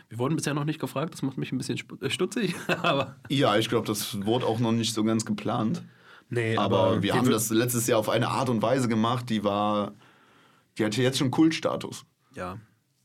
Wir 0.08 0.18
wurden 0.18 0.36
bisher 0.36 0.54
noch 0.54 0.64
nicht 0.64 0.80
gefragt, 0.80 1.12
das 1.12 1.22
macht 1.22 1.36
mich 1.36 1.52
ein 1.52 1.58
bisschen 1.58 1.78
äh, 2.00 2.10
stutzig. 2.10 2.54
aber 2.82 3.16
Ja, 3.28 3.56
ich 3.56 3.68
glaube, 3.68 3.86
das 3.86 4.24
wurde 4.24 4.46
auch 4.46 4.58
noch 4.58 4.72
nicht 4.72 4.94
so 4.94 5.04
ganz 5.04 5.24
geplant. 5.24 5.82
nee, 6.30 6.56
Aber, 6.56 7.02
wir 7.02 7.14
haben 7.14 7.30
das 7.30 7.50
letztes 7.50 7.86
Jahr 7.86 7.98
auf 7.98 8.08
eine 8.08 8.28
Art 8.28 8.48
und 8.48 8.62
Weise 8.62 8.88
gemacht, 8.88 9.28
die 9.28 9.44
war, 9.44 9.92
die 10.78 10.84
hatte 10.84 11.02
jetzt 11.02 11.18
schon 11.18 11.30
Kultstatus. 11.30 12.04
Ja, 12.34 12.58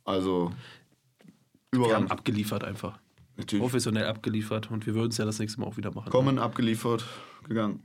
Also 0.06 0.52
wir 1.72 1.82
haben 1.82 2.04
überall. 2.04 2.08
abgeliefert 2.12 2.64
einfach. 2.64 3.00
Natürlich. 3.38 3.62
Professionell 3.62 4.06
abgeliefert 4.06 4.70
und 4.72 4.86
wir 4.86 4.94
würden 4.94 5.10
es 5.12 5.18
ja 5.18 5.26
das 5.26 5.40
nächste 5.40 5.62
Mal 5.62 5.68
auch 5.68 5.78
wieder 5.78 5.92
machen. 5.94 6.10
Kommen, 6.12 6.38
abgeliefert, 6.38 7.06
gegangen. 7.48 7.82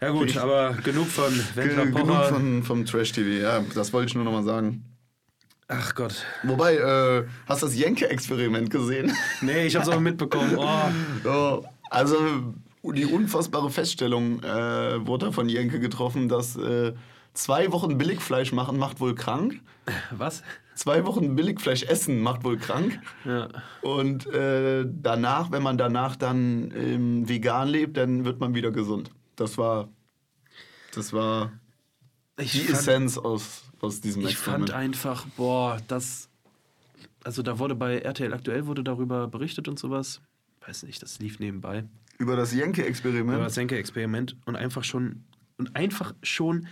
Ja 0.00 0.10
gut, 0.10 0.36
aber 0.36 0.72
genug 0.84 1.08
von 1.08 1.32
Wendler 1.54 1.86
Ge- 1.86 1.94
Genug 2.00 2.24
von, 2.26 2.62
vom 2.62 2.84
Trash-TV, 2.86 3.42
ja, 3.42 3.60
das 3.74 3.92
wollte 3.92 4.08
ich 4.08 4.14
nur 4.14 4.24
noch 4.24 4.32
mal 4.32 4.44
sagen. 4.44 4.84
Ach 5.68 5.94
Gott. 5.94 6.24
Wobei, 6.42 6.76
äh, 6.76 7.26
hast 7.46 7.62
du 7.62 7.66
das 7.66 7.76
Jenke-Experiment 7.76 8.70
gesehen? 8.70 9.12
Nee, 9.40 9.66
ich 9.66 9.76
hab's 9.76 9.88
auch 9.88 10.00
mitbekommen. 10.00 10.56
Oh. 10.56 10.68
so, 11.24 11.64
also 11.90 12.16
die 12.84 13.06
unfassbare 13.06 13.70
Feststellung 13.70 14.42
äh, 14.42 15.06
wurde 15.06 15.32
von 15.32 15.48
Jenke 15.48 15.80
getroffen, 15.80 16.28
dass 16.28 16.56
äh, 16.56 16.92
zwei 17.34 17.70
Wochen 17.72 17.96
Billigfleisch 17.98 18.52
machen 18.52 18.78
macht 18.78 19.00
wohl 19.00 19.14
krank. 19.14 19.60
Was? 20.10 20.42
Zwei 20.82 21.04
Wochen 21.06 21.36
Billigfleisch 21.36 21.84
essen 21.84 22.20
macht 22.20 22.42
wohl 22.42 22.58
krank. 22.58 22.98
Ja. 23.24 23.48
Und 23.82 24.26
äh, 24.26 24.84
danach, 24.84 25.52
wenn 25.52 25.62
man 25.62 25.78
danach 25.78 26.16
dann 26.16 26.72
ähm, 26.76 27.28
vegan 27.28 27.68
lebt, 27.68 27.96
dann 27.96 28.24
wird 28.24 28.40
man 28.40 28.56
wieder 28.56 28.72
gesund. 28.72 29.12
Das 29.36 29.58
war, 29.58 29.90
das 30.92 31.12
war 31.12 31.52
Ich 32.36 32.50
die 32.50 32.58
fand, 32.58 32.78
Essenz 32.80 33.16
aus, 33.16 33.62
aus 33.80 34.00
diesem 34.00 34.26
ich 34.26 34.36
fand 34.36 34.72
einfach, 34.72 35.24
boah, 35.36 35.78
das. 35.86 36.28
also 37.22 37.44
da 37.44 37.60
wurde 37.60 37.76
bei 37.76 37.98
RTL 38.00 38.34
aktuell 38.34 38.66
wurde 38.66 38.82
darüber 38.82 39.28
berichtet 39.28 39.68
und 39.68 39.78
sowas. 39.78 40.20
Weiß 40.66 40.82
nicht, 40.82 41.00
das 41.00 41.20
lief 41.20 41.38
nebenbei. 41.38 41.84
Über 42.18 42.34
das 42.34 42.52
Über 42.52 42.62
Jenke-Experiment. 42.62 43.40
das 43.40 43.54
Senke-Experiment 43.54 44.34
und 44.46 44.56
einfach 44.56 44.82
schon 44.82 45.22
und 45.58 45.76
einfach 45.76 46.12
schon 46.24 46.66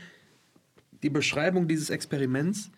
die 1.05 1.11
Beschreibung 1.11 1.69
dieses 1.69 1.91
Experiments. 1.91 2.73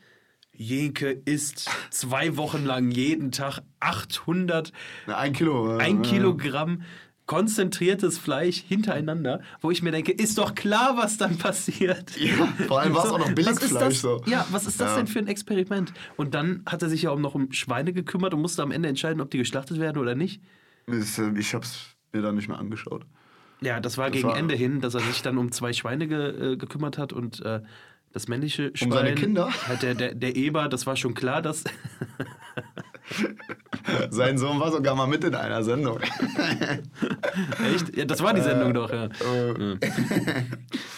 Jenke 0.54 1.10
isst 1.24 1.68
zwei 1.90 2.36
Wochen 2.36 2.64
lang 2.64 2.90
jeden 2.90 3.32
Tag 3.32 3.60
800 3.80 4.72
Na, 5.06 5.16
Ein 5.18 5.32
Kilo. 5.32 5.78
äh, 5.78 5.82
ein 5.82 6.02
Kilogramm 6.02 6.82
konzentriertes 7.24 8.18
Fleisch 8.18 8.58
hintereinander, 8.68 9.40
wo 9.60 9.70
ich 9.70 9.80
mir 9.80 9.92
denke, 9.92 10.12
ist 10.12 10.36
doch 10.38 10.54
klar, 10.54 10.96
was 10.98 11.16
dann 11.16 11.38
passiert. 11.38 12.14
Ja, 12.18 12.34
vor 12.66 12.80
allem 12.80 12.94
war 12.94 13.04
es 13.06 13.10
auch 13.12 13.18
noch 13.18 13.32
Billigfleisch. 13.32 13.70
das, 13.72 14.00
So. 14.00 14.22
Ja, 14.26 14.44
was 14.50 14.66
ist 14.66 14.80
das 14.80 14.90
Ja. 14.90 14.96
denn 14.98 15.06
für 15.06 15.20
ein 15.20 15.28
Experiment? 15.28 15.92
Und 16.16 16.34
dann 16.34 16.62
hat 16.66 16.82
er 16.82 16.90
sich 16.90 17.02
ja 17.02 17.10
auch 17.10 17.18
noch 17.18 17.34
um 17.34 17.50
Schweine 17.52 17.92
gekümmert 17.92 18.34
und 18.34 18.42
musste 18.42 18.62
am 18.62 18.72
Ende 18.72 18.88
entscheiden, 18.88 19.20
ob 19.22 19.30
die 19.30 19.38
geschlachtet 19.38 19.78
werden 19.78 19.98
oder 19.98 20.14
nicht. 20.14 20.42
Das, 20.86 21.16
äh, 21.18 21.30
Ich 21.38 21.54
hab's 21.54 21.94
mir 22.12 22.20
dann 22.22 22.34
nicht 22.34 22.48
mehr 22.48 22.58
angeschaut. 22.58 23.06
Ja, 23.62 23.78
das 23.80 23.96
war 23.96 24.10
gegen 24.10 24.28
war- 24.28 24.36
Ende 24.36 24.56
hin, 24.56 24.80
dass 24.80 24.94
er 24.94 25.00
sich 25.00 25.22
dann 25.22 25.38
um 25.38 25.52
zwei 25.52 25.72
Schweine 25.72 26.08
ge, 26.08 26.52
äh, 26.52 26.56
gekümmert 26.56 26.98
hat 26.98 27.12
und 27.12 27.40
äh, 27.42 27.62
das 28.12 28.28
männliche 28.28 28.70
Schwein. 28.74 28.90
Um 28.90 28.96
seine 28.98 29.14
Kinder? 29.14 29.50
Halt 29.68 29.82
der, 29.82 29.94
der, 29.94 30.14
der 30.14 30.36
Eber, 30.36 30.68
das 30.68 30.86
war 30.86 30.96
schon 30.96 31.14
klar, 31.14 31.42
dass. 31.42 31.64
Sein 34.10 34.38
Sohn 34.38 34.60
war 34.60 34.70
sogar 34.70 34.94
mal 34.94 35.06
mit 35.06 35.24
in 35.24 35.34
einer 35.34 35.62
Sendung. 35.64 36.00
Echt? 37.74 37.96
Ja, 37.96 38.04
das 38.04 38.22
war 38.22 38.32
die 38.32 38.40
Sendung 38.40 38.72
doch, 38.72 38.90
ja. 38.90 39.06
Äh, 39.06 39.78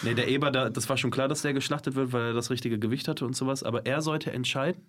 Nee, 0.03 0.13
der 0.13 0.27
Eber, 0.27 0.51
da, 0.51 0.69
das 0.69 0.87
war 0.87 0.97
schon 0.97 1.09
klar, 1.11 1.27
dass 1.27 1.41
der 1.41 1.53
geschlachtet 1.53 1.95
wird, 1.95 2.13
weil 2.13 2.27
er 2.27 2.33
das 2.33 2.51
richtige 2.51 2.77
Gewicht 2.77 3.07
hatte 3.07 3.25
und 3.25 3.35
sowas. 3.35 3.63
Aber 3.63 3.85
er 3.85 4.01
sollte 4.01 4.31
entscheiden, 4.31 4.83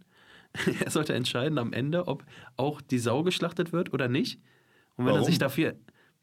er 0.85 0.91
sollte 0.91 1.15
entscheiden 1.15 1.59
am 1.59 1.73
Ende, 1.73 2.07
ob 2.07 2.25
auch 2.57 2.81
die 2.81 2.99
Sau 2.99 3.23
geschlachtet 3.23 3.73
wird 3.73 3.93
oder 3.93 4.09
nicht. 4.09 4.41
Und 4.97 5.07
wenn 5.07 5.13
er 5.13 5.17
Warum? 5.17 5.27
sich 5.27 5.39
dafür, 5.39 5.75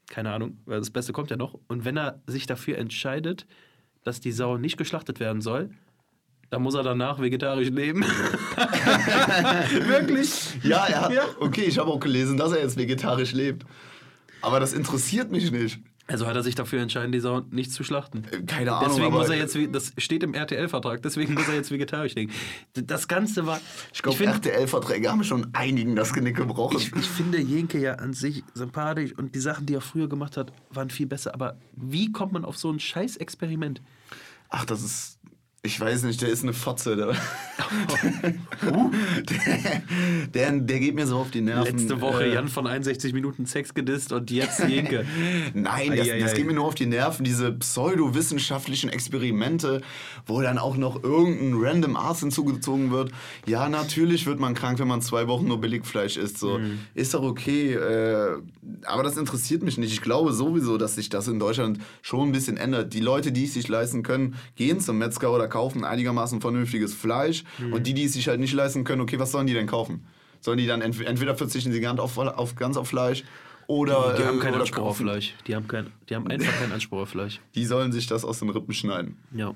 keine 0.08 0.32
Ahnung, 0.32 0.58
weil 0.64 0.78
das 0.78 0.90
Beste 0.90 1.12
kommt 1.12 1.30
ja 1.30 1.36
noch, 1.36 1.58
und 1.68 1.84
wenn 1.84 1.96
er 1.96 2.22
sich 2.26 2.46
dafür 2.46 2.78
entscheidet, 2.78 3.46
dass 4.04 4.20
die 4.20 4.32
Sau 4.32 4.58
nicht 4.58 4.76
geschlachtet 4.76 5.18
werden 5.18 5.40
soll, 5.40 5.70
dann 6.50 6.62
muss 6.62 6.74
er 6.74 6.82
danach 6.82 7.20
vegetarisch 7.20 7.70
leben. 7.70 8.04
Wirklich? 9.70 10.54
Ja, 10.62 10.86
er 10.86 11.00
hat, 11.02 11.12
Ja. 11.12 11.24
okay, 11.40 11.62
ich 11.64 11.78
habe 11.78 11.90
auch 11.90 12.00
gelesen, 12.00 12.36
dass 12.36 12.52
er 12.52 12.60
jetzt 12.62 12.76
vegetarisch 12.76 13.32
lebt. 13.32 13.64
Aber 14.42 14.60
das 14.60 14.72
interessiert 14.72 15.30
mich 15.30 15.50
nicht. 15.50 15.80
Also 16.06 16.26
hat 16.26 16.36
er 16.36 16.42
sich 16.42 16.54
dafür 16.54 16.82
entschieden, 16.82 17.12
die 17.12 17.20
Sau 17.20 17.40
nicht 17.50 17.72
zu 17.72 17.82
schlachten. 17.82 18.24
Äh, 18.30 18.42
Keine 18.42 18.72
Ahnung. 18.72 18.90
Deswegen 18.90 19.06
aber 19.06 19.20
muss 19.20 19.30
er 19.30 19.36
jetzt, 19.38 19.54
wie- 19.54 19.68
das 19.68 19.94
steht 19.96 20.22
im 20.22 20.34
RTL-Vertrag, 20.34 21.00
deswegen 21.00 21.32
muss 21.32 21.48
er 21.48 21.54
jetzt 21.54 21.70
vegetarisch 21.70 22.14
leben. 22.14 22.30
Das 22.74 23.08
Ganze 23.08 23.46
war, 23.46 23.58
Ich 23.94 24.02
glaube, 24.02 24.22
RTL-Verträge 24.22 25.10
haben 25.10 25.24
schon 25.24 25.46
einigen 25.54 25.96
das 25.96 26.12
Genick 26.12 26.36
gebrochen. 26.36 26.76
Ich, 26.76 26.94
ich 26.94 27.06
finde 27.08 27.40
Jenke 27.40 27.80
ja 27.80 27.94
an 27.94 28.12
sich 28.12 28.44
sympathisch 28.52 29.14
und 29.16 29.34
die 29.34 29.40
Sachen, 29.40 29.64
die 29.64 29.72
er 29.76 29.80
früher 29.80 30.06
gemacht 30.06 30.36
hat, 30.36 30.52
waren 30.68 30.90
viel 30.90 31.06
besser. 31.06 31.32
Aber 31.32 31.56
wie 31.74 32.12
kommt 32.12 32.32
man 32.32 32.44
auf 32.44 32.58
so 32.58 32.70
ein 32.70 32.80
scheiß 32.80 33.16
Experiment? 33.16 33.80
Ach, 34.50 34.66
das 34.66 34.82
ist. 34.84 35.13
Ich 35.66 35.80
weiß 35.80 36.02
nicht, 36.02 36.20
der 36.20 36.28
ist 36.28 36.42
eine 36.42 36.52
Fotze. 36.52 36.94
Der, 36.94 37.06
der, 37.06 37.14
der, 40.34 40.52
der 40.52 40.78
geht 40.78 40.94
mir 40.94 41.06
so 41.06 41.16
auf 41.16 41.30
die 41.30 41.40
Nerven. 41.40 41.78
Letzte 41.78 42.02
Woche 42.02 42.24
Äh, 42.24 42.34
Jan 42.34 42.48
von 42.48 42.66
61 42.66 43.14
Minuten 43.14 43.46
Sex 43.46 43.72
gedisst 43.72 44.12
und 44.12 44.30
jetzt 44.30 44.60
Jenke. 44.68 45.06
Nein, 45.54 45.96
das, 45.96 46.06
das 46.20 46.34
geht 46.34 46.44
mir 46.46 46.52
nur 46.52 46.66
auf 46.66 46.74
die 46.74 46.84
Nerven, 46.84 47.24
diese 47.24 47.50
pseudowissenschaftlichen 47.50 48.90
Experimente, 48.90 49.80
wo 50.26 50.42
dann 50.42 50.58
auch 50.58 50.76
noch 50.76 51.02
irgendein 51.02 51.54
random 51.54 51.96
Arzt 51.96 52.20
hinzugezogen 52.20 52.90
wird. 52.90 53.12
Ja, 53.46 53.70
natürlich 53.70 54.26
wird 54.26 54.40
man 54.40 54.52
krank, 54.52 54.78
wenn 54.80 54.88
man 54.88 55.00
zwei 55.00 55.28
Wochen 55.28 55.48
nur 55.48 55.62
Billigfleisch 55.62 56.18
isst. 56.18 56.36
So. 56.36 56.58
Mhm. 56.58 56.80
Ist 56.92 57.14
doch 57.14 57.22
okay, 57.22 57.72
äh, 57.72 58.36
aber 58.84 59.02
das 59.02 59.16
interessiert 59.16 59.62
mich 59.62 59.78
nicht. 59.78 59.94
Ich 59.94 60.02
glaube 60.02 60.34
sowieso, 60.34 60.76
dass 60.76 60.96
sich 60.96 61.08
das 61.08 61.26
in 61.26 61.38
Deutschland 61.38 61.78
schon 62.02 62.28
ein 62.28 62.32
bisschen 62.32 62.58
ändert. 62.58 62.92
Die 62.92 63.00
Leute, 63.00 63.32
die 63.32 63.44
es 63.44 63.54
sich 63.54 63.66
leisten 63.68 64.02
können, 64.02 64.34
gehen 64.56 64.78
zum 64.78 64.98
Metzger 64.98 65.32
oder 65.32 65.53
kaufen 65.54 65.84
einigermaßen 65.84 66.40
vernünftiges 66.40 66.92
Fleisch. 66.92 67.44
Mhm. 67.58 67.74
Und 67.74 67.86
die, 67.86 67.94
die 67.94 68.04
es 68.04 68.14
sich 68.14 68.26
halt 68.26 68.40
nicht 68.40 68.52
leisten 68.52 68.82
können, 68.82 69.00
okay, 69.00 69.20
was 69.20 69.30
sollen 69.30 69.46
die 69.46 69.54
denn 69.54 69.68
kaufen? 69.68 70.04
Sollen 70.40 70.58
die 70.58 70.66
dann 70.66 70.82
ent 70.82 71.00
entweder 71.00 71.36
verzichten 71.36 71.70
sie 71.70 71.80
ganz 71.80 72.00
auf, 72.00 72.18
auf, 72.18 72.56
ganz 72.56 72.76
auf 72.76 72.88
Fleisch 72.88 73.22
oder. 73.68 74.14
Die 74.18 74.24
haben 74.24 74.38
äh, 74.38 74.42
keinen 74.42 74.54
oder 74.54 74.62
Anspruch 74.62 74.82
auf 74.82 74.96
Fleisch. 74.96 75.32
Die 75.46 75.54
haben, 75.54 75.68
kein, 75.68 75.92
die 76.08 76.16
haben 76.16 76.26
einfach 76.26 76.52
keinen 76.58 76.72
Anspruch 76.72 77.02
auf 77.02 77.10
Fleisch. 77.10 77.40
Die 77.54 77.64
sollen 77.64 77.92
sich 77.92 78.08
das 78.08 78.24
aus 78.24 78.40
den 78.40 78.50
Rippen 78.50 78.74
schneiden. 78.74 79.16
Ja. 79.32 79.54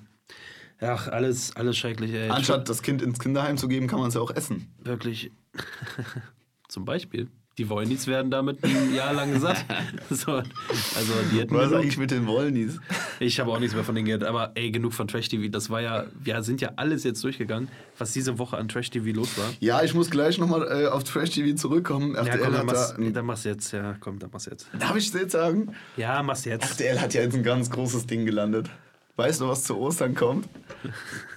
Ach, 0.81 1.09
alles, 1.09 1.57
alles 1.57 1.77
schrecklich, 1.77 2.13
ey. 2.13 2.29
Anstatt 2.29 2.69
das 2.69 2.83
Kind 2.83 3.03
ins 3.03 3.19
Kinderheim 3.19 3.57
zu 3.57 3.67
geben, 3.67 3.89
kann 3.89 3.99
man 3.99 4.09
es 4.09 4.15
ja 4.15 4.21
auch 4.21 4.31
essen. 4.31 4.73
Wirklich. 4.79 5.33
Zum 6.69 6.85
Beispiel. 6.85 7.27
Die 7.59 7.69
Wollnies 7.69 8.07
werden 8.07 8.31
damit 8.31 8.63
ein 8.63 8.95
Jahr 8.95 9.13
lang 9.13 9.39
satt. 9.41 9.65
So, 10.11 10.33
also 10.33 11.13
die 11.33 11.41
hätten 11.41 11.55
Was 11.55 11.73
eigentlich 11.73 11.99
mit 11.99 12.11
den 12.11 12.27
Wollnies? 12.27 12.79
Ich 13.21 13.41
habe 13.41 13.51
auch 13.51 13.59
nichts 13.59 13.75
mehr 13.75 13.85
von 13.85 13.95
denen 13.95 14.07
gehört, 14.07 14.25
aber 14.25 14.53
ey, 14.55 14.71
genug 14.71 14.95
von 14.95 15.07
Trash 15.07 15.29
TV. 15.29 15.49
Das 15.51 15.69
war 15.69 15.81
ja, 15.81 16.07
wir 16.23 16.43
sind 16.43 16.61
ja 16.61 16.73
alles 16.77 17.05
jetzt 17.05 17.23
durchgegangen, 17.23 17.69
was 17.99 18.13
diese 18.13 18.39
Woche 18.39 18.57
an 18.57 18.69
Trash 18.69 18.91
TV 18.91 19.15
los 19.15 19.37
war. 19.37 19.51
Ja, 19.61 19.83
ich 19.83 19.93
muss 19.93 20.11
gleich 20.11 20.39
nochmal 20.39 20.63
äh, 20.63 20.87
auf 20.87 21.05
Trash 21.05 21.31
TV 21.31 21.57
zurückkommen. 21.57 22.15
Ja, 22.15 22.21
RTL 22.21 22.39
komm, 22.39 22.53
dann 22.53 22.59
hat 22.59 22.67
mach's, 22.67 22.95
da, 22.97 23.11
dann 23.11 23.27
mach's 23.27 23.45
jetzt. 23.45 23.73
Ja, 23.73 23.97
komm, 24.01 24.19
dann 24.19 24.31
mach's 24.33 24.47
jetzt. 24.47 24.69
Darf 24.79 24.97
ich 24.97 25.13
jetzt 25.13 25.33
sagen? 25.33 25.75
Ja, 25.97 26.23
mach's 26.23 26.45
jetzt. 26.45 26.81
RTL 26.81 27.01
hat 27.01 27.15
ja 27.15 27.23
jetzt 27.23 27.35
ein 27.35 27.43
ganz 27.43 27.71
großes 27.71 28.07
Ding 28.07 28.25
gelandet. 28.25 28.71
Weißt 29.17 29.41
du, 29.41 29.49
was 29.49 29.65
zu 29.65 29.77
Ostern 29.77 30.15
kommt? 30.15 30.49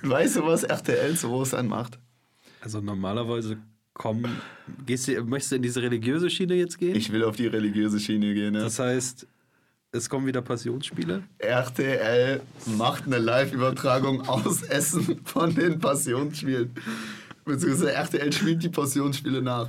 Weißt 0.03 0.35
du, 0.35 0.45
was 0.45 0.63
RTL 0.63 1.15
zu 1.15 1.31
Ostern 1.31 1.67
macht? 1.67 1.97
Also 2.61 2.79
normalerweise 2.79 3.57
komm, 3.93 4.25
gehst 4.85 5.07
du, 5.07 5.23
möchtest 5.23 5.51
du 5.51 5.55
in 5.57 5.61
diese 5.61 5.81
religiöse 5.81 6.29
Schiene 6.29 6.55
jetzt 6.55 6.77
gehen? 6.77 6.95
Ich 6.95 7.11
will 7.11 7.23
auf 7.23 7.35
die 7.35 7.47
religiöse 7.47 7.99
Schiene 7.99 8.33
gehen. 8.33 8.55
Ja. 8.55 8.61
das 8.61 8.79
heißt, 8.79 9.27
es 9.93 10.09
kommen 10.09 10.25
wieder 10.25 10.41
Passionsspiele. 10.41 11.23
RTL 11.39 12.41
macht 12.77 13.05
eine 13.05 13.17
Live-Übertragung 13.17 14.21
aus 14.27 14.63
Essen 14.63 15.19
von 15.25 15.53
den 15.53 15.79
Passionsspielen. 15.79 16.71
Beziehungsweise 17.43 17.91
RTL 17.91 18.31
spielt 18.31 18.63
die 18.63 18.69
Passionsspiele 18.69 19.41
nach. 19.41 19.67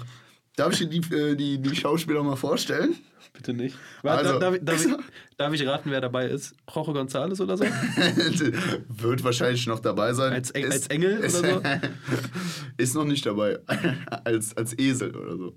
Darf 0.62 0.72
ich 0.80 0.88
dir 0.88 1.00
die, 1.00 1.14
äh, 1.14 1.34
die, 1.34 1.58
die 1.60 1.74
Schauspieler 1.76 2.22
mal 2.22 2.36
vorstellen? 2.36 2.94
Bitte 3.32 3.52
nicht. 3.52 3.76
Warte, 4.02 4.26
Also- 4.28 4.38
darf, 4.38 4.54
ich- 4.54 4.64
darf, 4.64 4.84
ich, 4.84 4.92
darf 5.38 5.52
ich 5.54 5.66
raten, 5.66 5.90
wer 5.90 6.00
dabei 6.00 6.26
ist? 6.28 6.54
Jorge 6.72 6.92
González 6.92 7.40
oder 7.42 7.56
so? 7.56 7.64
Wird 8.88 9.24
wahrscheinlich 9.24 9.66
noch 9.66 9.80
dabei 9.80 10.12
sein. 10.12 10.32
Als 10.32 10.50
Eng- 10.52 10.70
als 10.70 10.86
Engel 10.88 11.18
oder 11.18 11.30
so? 11.30 11.62
Ist 12.76 12.94
noch 12.94 13.04
nicht 13.04 13.24
dabei. 13.26 13.58
als, 14.24 14.56
als 14.56 14.78
Esel 14.78 15.16
oder 15.16 15.36
so. 15.36 15.56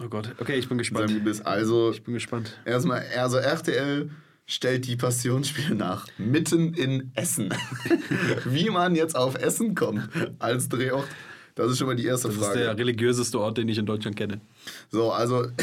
Oh 0.00 0.08
Gott, 0.08 0.32
okay, 0.38 0.54
ich 0.56 0.68
bin 0.68 0.78
gespannt. 0.78 1.12
Also, 1.44 1.90
Ich 1.90 2.02
bin 2.04 2.14
gespannt. 2.14 2.56
erstmal, 2.64 3.04
also 3.18 3.38
RTL 3.38 4.08
stellt 4.46 4.86
die 4.86 4.96
Passionsspiele 4.96 5.74
nach. 5.74 6.06
Mitten 6.18 6.72
in 6.74 7.10
Essen. 7.16 7.52
Wie 8.44 8.70
man 8.70 8.94
jetzt 8.94 9.16
auf 9.16 9.34
Essen 9.34 9.74
kommt 9.74 10.08
als 10.38 10.68
Drehort, 10.68 11.08
das 11.64 11.72
ist 11.72 11.78
schon 11.78 11.86
mal 11.86 11.96
die 11.96 12.06
erste 12.06 12.28
Das 12.28 12.36
ist 12.36 12.42
Frage. 12.44 12.58
der 12.60 12.78
religiöse 12.78 13.38
Ort, 13.38 13.58
den 13.58 13.68
ich 13.68 13.76
in 13.78 13.86
Deutschland 13.86 14.16
kenne. 14.16 14.40
So, 14.90 15.12
also 15.12 15.46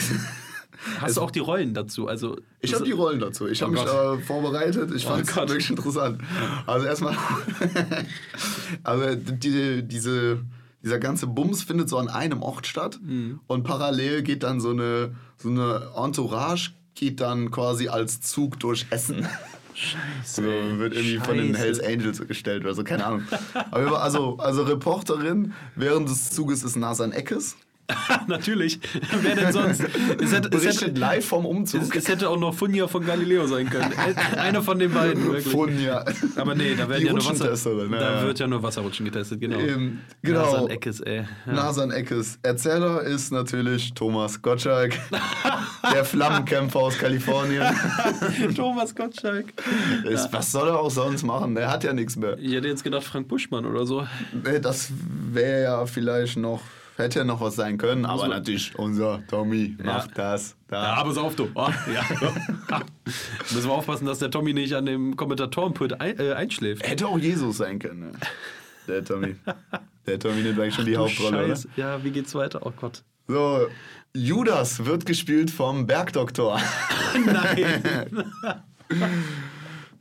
Hast 1.00 1.18
du 1.18 1.22
auch 1.22 1.32
die 1.32 1.40
Rollen 1.40 1.74
dazu? 1.74 2.08
Also, 2.08 2.38
ich 2.60 2.74
habe 2.74 2.84
die 2.84 2.92
Rollen 2.92 3.20
dazu. 3.20 3.48
Ich 3.48 3.64
Oh 3.64 3.68
habe 3.68 3.74
mich 3.74 3.84
äh, 3.84 4.18
vorbereitet. 4.24 4.92
Ich 4.94 5.06
Oh 5.08 5.10
fand 5.10 5.28
es 5.28 5.36
wirklich 5.36 5.70
interessant. 5.72 6.22
Also 6.68 6.86
erstmal, 6.86 7.16
also 8.84 9.16
die, 9.16 9.84
diese, 9.84 10.40
dieser 10.84 11.00
ganze 11.00 11.28
Bums 11.28 11.64
findet 11.64 11.90
so 11.90 11.98
an 11.98 12.10
einem 12.10 12.42
Ort 12.44 12.68
statt 12.68 13.00
Mhm. 13.02 13.40
und 13.48 13.64
parallel 13.64 14.22
geht 14.24 14.44
dann 14.44 14.60
so 14.60 14.70
eine, 14.72 15.16
so 15.38 15.50
eine 15.50 15.90
Entourage 15.96 16.72
geht 16.94 17.20
dann 17.20 17.52
quasi 17.52 17.88
als 17.90 18.22
Zug 18.22 18.60
durch 18.60 18.86
Essen. 18.90 19.28
Scheiße. 19.76 20.42
So, 20.42 20.44
wird 20.80 20.94
irgendwie 20.94 21.18
von 21.18 21.38
den 21.38 21.54
Scheiße. 21.54 21.64
Hells 21.64 21.80
Angels 21.82 22.28
gestellt 22.28 22.64
oder 22.64 22.74
so, 22.74 22.84
keine 22.84 23.06
Ahnung. 23.06 23.24
Aber 23.72 24.02
also, 24.02 24.38
also 24.38 24.64
Reporterin 24.64 25.54
während 25.76 26.10
des 26.10 26.32
Zuges 26.32 26.64
ist 26.64 26.76
Nasan 26.78 27.12
Eckes. 27.12 27.58
Natürlich. 28.28 28.80
Wer 29.22 29.36
denn 29.36 29.52
sonst? 29.52 29.82
Es 30.22 30.32
hätte, 30.32 30.50
es, 30.56 30.82
hätte, 30.82 31.00
live 31.00 31.26
vom 31.26 31.46
es, 31.46 31.52
Umzug. 31.52 31.96
es 31.96 32.08
hätte 32.08 32.30
auch 32.30 32.40
noch 32.40 32.54
Funja 32.54 32.88
von 32.88 33.06
Galileo 33.06 33.46
sein 33.46 33.70
können. 33.70 33.94
Einer 34.38 34.64
von 34.64 34.80
den 34.80 34.92
beiden, 34.92 35.24
wirklich. 35.32 35.48
Von, 35.48 35.80
ja. 35.80 36.04
Aber 36.36 36.56
nee, 36.56 36.74
da 36.76 36.90
werden 36.90 37.02
Die 37.02 37.08
ja 37.08 37.14
nur 37.14 37.26
Wasser, 37.26 37.54
ja, 37.54 38.00
da 38.00 38.24
wird 38.24 38.40
ja 38.40 38.48
nur 38.48 38.64
Wasserrutschen 38.64 39.06
getestet, 39.06 39.40
genau. 39.40 39.60
Ähm, 39.60 40.00
genau. 40.22 40.42
Nasan 40.42 40.68
Eckes, 40.70 41.00
ey. 41.02 41.26
Ja. 41.46 41.54
Nasan 41.54 41.92
Eckes. 41.92 42.40
Erzähler 42.42 43.02
ist 43.02 43.32
natürlich 43.32 43.94
Thomas 43.94 44.42
Gottschalk, 44.42 44.94
der 45.94 46.06
Flammenkämpfer 46.06 46.80
aus 46.80 46.98
Kalifornien. 46.98 47.64
Thomas 48.56 48.96
Gottschalk. 48.96 49.54
Ist, 50.06 50.34
was 50.34 50.52
soll 50.52 50.70
er 50.70 50.80
auch 50.80 50.92
sonst 50.92 51.24
machen? 51.24 51.54
Der 51.54 51.70
hat 51.70 51.84
ja 51.84 51.94
nichts 51.94 52.16
mehr. 52.16 52.38
Ich 52.40 52.54
hätte 52.54 52.68
jetzt 52.68 52.84
gedacht 52.84 53.04
Frank 53.04 53.28
Buschmann 53.28 53.66
oder 53.66 53.86
so. 53.86 54.08
Das 54.62 54.92
wäre 55.32 55.64
ja 55.64 55.86
vielleicht 55.86 56.38
noch, 56.38 56.62
hätte 56.98 57.20
ja 57.20 57.26
noch 57.26 57.42
was 57.42 57.56
sein 57.56 57.78
können, 57.78 58.06
aber 58.06 58.28
natürlich 58.28 58.78
unser 58.78 59.26
Tommy 59.28 59.76
macht 59.84 60.18
das. 60.18 60.56
Da. 60.68 60.84
Ja, 60.84 60.94
aber 60.96 61.22
auf 61.22 61.36
du. 61.36 61.50
Oh, 61.54 61.70
ja. 61.94 62.04
Müssen 63.54 63.70
wir 63.70 63.74
aufpassen, 63.74 64.06
dass 64.06 64.20
der 64.20 64.32
Tommy 64.32 64.54
nicht 64.54 64.74
an 64.74 64.86
dem 64.86 65.16
Kommentatorenpult 65.16 66.00
ein, 66.00 66.20
äh, 66.20 66.34
einschläft. 66.34 66.88
Hätte 66.88 67.08
auch 67.08 67.20
Jesus 67.20 67.58
sein 67.58 67.80
können. 67.80 68.00
Ne? 68.00 68.12
Der 68.88 69.04
Tommy. 69.04 69.36
Der 70.06 70.20
Tommy 70.20 70.42
nimmt 70.42 70.60
eigentlich 70.60 70.76
schon 70.76 70.86
die 70.86 70.98
Hauptrolle, 70.98 71.38
oder? 71.38 71.48
Scheiße. 71.50 71.70
Ja, 71.76 72.04
wie 72.04 72.12
geht's 72.12 72.34
weiter? 72.36 72.62
Oh 72.64 72.72
Gott. 72.80 73.04
So, 73.28 73.68
Judas 74.14 74.86
wird 74.86 75.06
gespielt 75.06 75.50
vom 75.50 75.88
Bergdoktor. 75.88 76.62
Nein. 77.26 77.84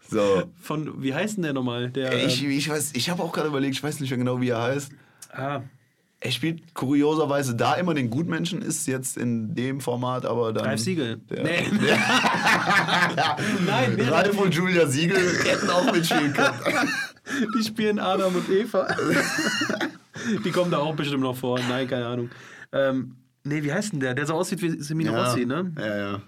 So, 0.08 0.44
Von, 0.60 1.02
wie 1.02 1.14
heißt 1.14 1.36
denn 1.36 1.42
der 1.44 1.52
nochmal? 1.54 1.90
Der, 1.90 2.24
ich, 2.24 2.44
ähm, 2.44 2.50
ich 2.50 2.68
weiß, 2.68 2.92
ich 2.94 3.08
habe 3.10 3.22
auch 3.22 3.32
gerade 3.32 3.48
überlegt, 3.48 3.74
ich 3.74 3.82
weiß 3.82 4.00
nicht 4.00 4.10
mehr 4.10 4.18
genau, 4.18 4.40
wie 4.40 4.50
er 4.50 4.62
heißt. 4.62 4.92
ah, 5.32 5.62
Er 6.26 6.30
spielt 6.30 6.72
kurioserweise 6.72 7.54
da 7.54 7.74
immer 7.74 7.92
den 7.92 8.08
Gutmenschen, 8.08 8.62
ist 8.62 8.86
jetzt 8.86 9.18
in 9.18 9.54
dem 9.54 9.82
Format, 9.82 10.24
aber 10.24 10.54
dann. 10.54 10.64
Ralf 10.64 10.80
Siegel. 10.80 11.18
Der, 11.28 11.42
Nee. 11.44 11.66
Nein, 13.66 13.92
wer- 13.96 14.10
Ralf 14.10 14.38
und 14.38 14.54
Julia 14.54 14.86
Siegel 14.86 15.18
hätten 15.44 15.68
auch 15.68 15.92
mitspielen 15.92 16.32
können. 16.32 16.88
die 17.58 17.62
spielen 17.64 17.98
Adam 17.98 18.34
und 18.36 18.48
Eva. 18.48 18.86
die 20.44 20.50
kommen 20.50 20.70
da 20.70 20.78
auch 20.78 20.94
bestimmt 20.96 21.22
noch 21.22 21.36
vor. 21.36 21.60
Nein, 21.68 21.86
keine 21.88 22.06
Ahnung. 22.06 22.30
Ähm, 22.72 23.16
nee, 23.44 23.62
wie 23.62 23.72
heißt 23.72 23.92
denn 23.92 24.00
der? 24.00 24.14
Der 24.14 24.24
so 24.24 24.32
aussieht 24.32 24.62
wie 24.62 24.80
Semino 24.80 25.12
Rossi, 25.14 25.44
ne? 25.44 25.72
Ja, 25.78 25.96
ja. 25.96 26.22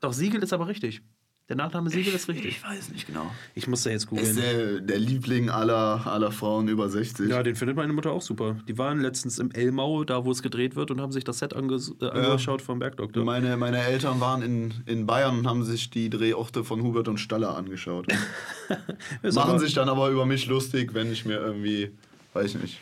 Doch, 0.00 0.14
Siegel 0.14 0.42
ist 0.42 0.54
aber 0.54 0.66
richtig. 0.66 1.02
Der 1.48 1.56
Nachname 1.56 1.88
Siegel 1.88 2.12
ist 2.12 2.28
richtig. 2.28 2.46
Ich 2.58 2.62
weiß 2.62 2.90
nicht 2.90 3.06
genau. 3.06 3.30
Ich 3.54 3.66
muss 3.66 3.82
da 3.82 3.88
jetzt 3.90 4.02
Ist 4.02 4.08
googeln. 4.10 4.36
der, 4.36 4.80
der 4.80 4.98
Liebling 4.98 5.48
aller, 5.48 6.06
aller 6.06 6.30
Frauen 6.30 6.68
über 6.68 6.90
60. 6.90 7.30
Ja, 7.30 7.42
den 7.42 7.56
findet 7.56 7.74
meine 7.74 7.94
Mutter 7.94 8.10
auch 8.12 8.20
super. 8.20 8.56
Die 8.68 8.76
waren 8.76 9.00
letztens 9.00 9.38
im 9.38 9.50
Elmau, 9.52 10.04
da 10.04 10.26
wo 10.26 10.30
es 10.30 10.42
gedreht 10.42 10.76
wird, 10.76 10.90
und 10.90 11.00
haben 11.00 11.10
sich 11.10 11.24
das 11.24 11.38
Set 11.38 11.54
anges 11.56 11.94
äh, 12.02 12.04
angeschaut 12.06 12.60
vom 12.60 12.78
Bergdoktor. 12.78 13.24
Meine, 13.24 13.56
meine 13.56 13.78
Eltern 13.82 14.20
waren 14.20 14.42
in, 14.42 14.74
in 14.84 15.06
Bayern 15.06 15.38
und 15.38 15.46
haben 15.48 15.64
sich 15.64 15.88
die 15.88 16.10
Drehorte 16.10 16.64
von 16.64 16.82
Hubert 16.82 17.08
und 17.08 17.16
Staller 17.16 17.56
angeschaut. 17.56 18.06
Ist 19.22 19.36
Machen 19.36 19.50
aber- 19.52 19.58
sich 19.58 19.72
dann 19.72 19.88
aber 19.88 20.10
über 20.10 20.26
mich 20.26 20.46
lustig, 20.48 20.92
wenn 20.92 21.10
ich 21.10 21.24
mir 21.24 21.38
irgendwie, 21.38 21.90
weiß 22.34 22.56
ich 22.56 22.60
nicht, 22.60 22.78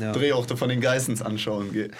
Ja. 0.00 0.12
Drehorte 0.12 0.56
von 0.56 0.70
den 0.70 0.80
Geissens 0.80 1.20
anschauen 1.20 1.70
gehe. 1.70 1.90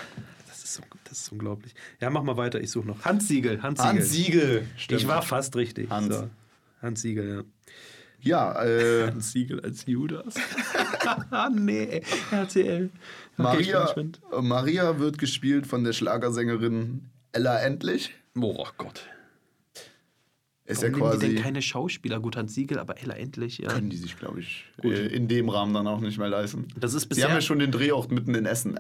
Das 0.49 0.65
ist, 0.65 0.79
un- 0.79 0.96
das 1.17 1.25
ist 1.25 1.33
unglaublich. 1.33 1.75
Ja, 2.01 2.11
mach 2.11 2.23
mal 2.23 2.37
weiter, 2.37 2.61
ich 2.61 2.71
suche 2.71 2.89
noch. 2.89 3.05
Hans 3.05 3.27
Siegel, 3.27 3.63
Hans 3.63 3.81
Siegel. 3.81 3.95
Hans 3.95 4.11
Siegel. 4.11 4.67
Stimmt. 4.77 5.01
Ich 5.01 5.09
war 5.09 5.23
fast 5.23 5.57
richtig. 5.57 5.89
Hans. 5.89 6.15
So. 6.15 6.31
Hans 6.83 7.01
Siegel, 7.01 7.29
ja. 7.37 7.43
Ja, 8.21 8.63
äh, 8.65 9.07
Hans 9.11 9.33
Siegel 9.33 9.61
als 9.61 9.87
Judas. 9.87 10.35
nee, 11.55 12.03
RTL. 12.31 12.91
Okay, 13.39 13.43
Maria. 13.43 13.95
Maria 14.43 14.99
wird 14.99 15.19
gespielt 15.19 15.67
von 15.67 15.85
der 15.85 15.93
Schlagersängerin 15.95 17.09
Ella 17.33 17.61
Endlich. 17.61 18.15
Oh 18.39 18.67
Gott. 18.77 19.07
Ist 20.67 20.83
Warum 20.83 20.83
ja 20.83 20.99
nehmen 20.99 21.11
die 21.13 21.19
quasi. 21.19 21.35
denn 21.35 21.43
keine 21.43 21.63
Schauspieler? 21.63 22.19
Gut, 22.19 22.37
Hans 22.37 22.55
Siegel, 22.55 22.81
aber 22.81 23.01
Ella 23.01 23.15
endlich, 23.15 23.59
ja. 23.59 23.69
können 23.69 23.89
die 23.89 23.97
sich, 23.97 24.19
glaube 24.19 24.41
ich, 24.41 24.65
äh, 24.83 25.07
in 25.07 25.29
dem 25.29 25.49
Rahmen 25.49 25.73
dann 25.73 25.87
auch 25.87 26.01
nicht 26.01 26.19
mehr 26.19 26.29
leisten. 26.29 26.67
Das 26.79 26.93
ist 26.93 27.03
Sie 27.03 27.09
bisher, 27.11 27.29
haben 27.29 27.35
ja 27.35 27.41
schon 27.41 27.61
den 27.61 27.71
Drehort 27.71 28.11
mitten 28.11 28.35
in 28.35 28.47
Essen. 28.47 28.79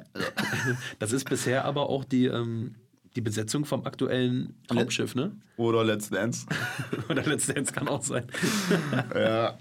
das 0.98 1.12
ist 1.12 1.28
bisher 1.30 1.64
aber 1.64 1.88
auch 1.88 2.04
die, 2.04 2.26
ähm, 2.26 2.74
die 3.14 3.20
Besetzung 3.20 3.64
vom 3.64 3.84
aktuellen 3.84 4.54
Hauptschiff, 4.72 5.14
ne? 5.14 5.30
Oder 5.56 5.84
Let's 5.84 6.10
Dance. 6.10 6.46
Oder 7.08 7.22
letztendlich 7.22 7.72
kann 7.72 7.88
auch 7.88 8.02
sein. 8.02 8.26
Ja. 9.14 9.56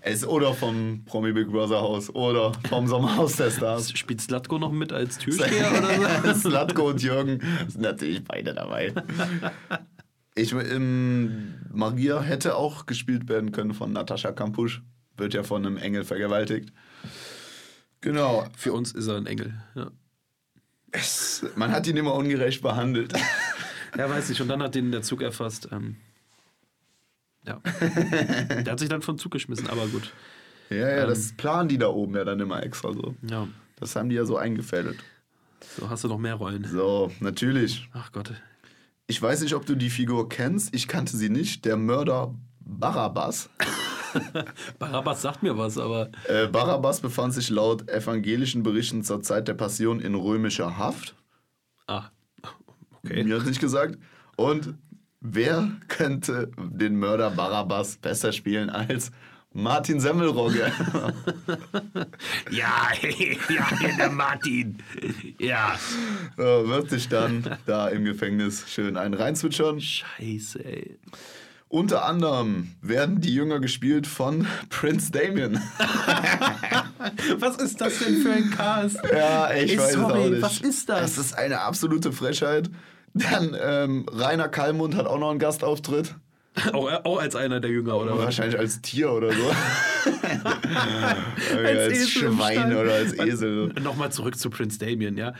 es, 0.00 0.26
oder 0.26 0.54
vom 0.54 1.02
Promi 1.04 1.32
Big 1.32 1.48
Brother 1.48 1.80
Haus. 1.80 2.12
Oder 2.14 2.52
vom 2.68 2.86
Sommerhaus 2.88 3.36
der 3.36 3.50
Stars. 3.50 3.92
Spielt 3.96 4.22
Slatko 4.22 4.58
noch 4.58 4.72
mit 4.72 4.92
als 4.92 5.18
Türsteher 5.18 5.70
oder 5.70 6.34
so? 6.34 6.48
Slatko 6.48 6.88
und 6.88 7.02
Jürgen 7.02 7.40
sind 7.68 7.82
natürlich 7.82 8.24
beide 8.24 8.54
dabei. 8.54 8.92
Ich, 10.38 10.52
ähm, 10.52 11.54
Maria 11.72 12.20
hätte 12.20 12.56
auch 12.56 12.84
gespielt 12.84 13.28
werden 13.28 13.52
können 13.52 13.72
von 13.72 13.92
Natascha 13.92 14.32
Kampusch. 14.32 14.82
Wird 15.16 15.32
ja 15.32 15.42
von 15.42 15.64
einem 15.64 15.78
Engel 15.78 16.04
vergewaltigt. 16.04 16.72
Genau. 18.02 18.46
Für 18.54 18.74
uns 18.74 18.92
ist 18.92 19.06
er 19.06 19.16
ein 19.16 19.26
Engel. 19.26 19.54
Ja. 19.74 19.90
Es, 20.92 21.44
man 21.56 21.72
hat 21.72 21.86
ihn 21.86 21.96
immer 21.96 22.14
ungerecht 22.14 22.62
behandelt. 22.62 23.14
Ja, 23.96 24.10
weiß 24.10 24.28
ich. 24.28 24.42
Und 24.42 24.48
dann 24.48 24.62
hat 24.62 24.74
den 24.74 24.92
der 24.92 25.00
Zug 25.00 25.22
erfasst. 25.22 25.68
Ähm, 25.72 25.96
ja. 27.46 27.60
Der 27.80 28.72
hat 28.72 28.78
sich 28.78 28.90
dann 28.90 29.00
vom 29.00 29.16
Zug 29.16 29.32
geschmissen, 29.32 29.68
aber 29.68 29.86
gut. 29.86 30.12
Ja, 30.68 30.90
ja, 30.90 31.06
das 31.06 31.32
planen 31.32 31.70
die 31.70 31.78
da 31.78 31.88
oben 31.88 32.14
ja 32.14 32.24
dann 32.24 32.40
immer 32.40 32.62
extra 32.62 32.92
so. 32.92 33.14
Ja. 33.22 33.48
Das 33.76 33.96
haben 33.96 34.10
die 34.10 34.16
ja 34.16 34.26
so 34.26 34.36
eingefädelt. 34.36 34.98
So 35.78 35.88
hast 35.88 36.04
du 36.04 36.08
noch 36.08 36.18
mehr 36.18 36.34
Rollen. 36.34 36.64
So, 36.64 37.10
natürlich. 37.20 37.88
Ach 37.94 38.12
Gott. 38.12 38.34
Ich 39.08 39.20
weiß 39.22 39.42
nicht, 39.42 39.54
ob 39.54 39.66
du 39.66 39.74
die 39.76 39.90
Figur 39.90 40.28
kennst. 40.28 40.74
Ich 40.74 40.88
kannte 40.88 41.16
sie 41.16 41.28
nicht. 41.28 41.64
Der 41.64 41.76
Mörder 41.76 42.34
Barabbas. 42.60 43.48
Barabbas 44.78 45.22
sagt 45.22 45.42
mir 45.42 45.56
was, 45.56 45.78
aber 45.78 46.10
Äh, 46.26 46.48
Barabbas 46.48 47.00
befand 47.00 47.34
sich 47.34 47.50
laut 47.50 47.88
evangelischen 47.88 48.62
Berichten 48.62 49.04
zur 49.04 49.22
Zeit 49.22 49.46
der 49.46 49.54
Passion 49.54 50.00
in 50.00 50.14
römischer 50.14 50.76
Haft. 50.78 51.14
ah, 51.86 52.10
okay. 53.04 53.22
Mir 53.24 53.38
hat 53.38 53.46
nicht 53.46 53.60
gesagt. 53.60 53.98
Und 54.36 54.74
wer 55.20 55.70
könnte 55.88 56.50
den 56.58 56.96
Mörder 56.96 57.30
Barabbas 57.30 57.98
besser 57.98 58.32
spielen 58.32 58.70
als 58.70 59.12
Martin 59.56 60.00
Semmelrogge? 60.00 60.70
Ja, 62.50 62.88
ja, 63.48 63.66
der 63.98 64.10
Martin. 64.10 64.78
Ja. 65.38 65.78
so, 66.36 66.68
wird 66.68 66.90
sich 66.90 67.08
dann 67.08 67.56
da 67.66 67.88
im 67.88 68.04
Gefängnis 68.04 68.64
schön 68.68 68.96
einen 68.96 69.14
reinzwitschern. 69.14 69.80
Scheiße, 69.80 70.64
ey. 70.64 70.98
Unter 71.68 72.04
anderem 72.04 72.72
werden 72.80 73.20
die 73.20 73.34
Jünger 73.34 73.58
gespielt 73.58 74.06
von 74.06 74.46
Prince 74.70 75.10
Damien. 75.10 75.60
Was 77.38 77.56
ist 77.56 77.80
das 77.80 77.98
denn 77.98 78.18
für 78.18 78.32
ein 78.32 78.50
Cast? 78.50 79.00
Ja, 79.12 79.50
ich 79.52 79.72
Ey, 79.72 79.78
weiß 79.78 79.92
sorry, 79.94 80.18
es 80.20 80.26
auch 80.26 80.30
nicht. 80.30 80.42
was 80.42 80.60
ist 80.60 80.88
das? 80.88 81.00
Das 81.16 81.18
ist 81.18 81.32
eine 81.36 81.60
absolute 81.60 82.12
Frechheit. 82.12 82.70
Dann 83.14 83.56
ähm, 83.60 84.06
Rainer 84.12 84.48
Kallmund 84.48 84.94
hat 84.94 85.06
auch 85.06 85.18
noch 85.18 85.30
einen 85.30 85.38
Gastauftritt. 85.38 86.14
Auch, 86.72 87.04
auch 87.04 87.18
als 87.20 87.36
einer 87.36 87.60
der 87.60 87.70
Jünger, 87.70 87.96
oder 87.96 88.16
was? 88.16 88.24
Wahrscheinlich 88.24 88.58
als 88.58 88.80
Tier 88.80 89.10
oder 89.12 89.32
so. 89.32 89.50
als, 91.56 91.78
als 91.78 92.10
Schwein 92.10 92.74
oder 92.74 92.94
als 92.94 93.12
Esel. 93.18 93.68
Nochmal 93.80 94.10
zurück 94.12 94.38
zu 94.38 94.50
Prince 94.50 94.78
Damien, 94.78 95.16
ja. 95.16 95.34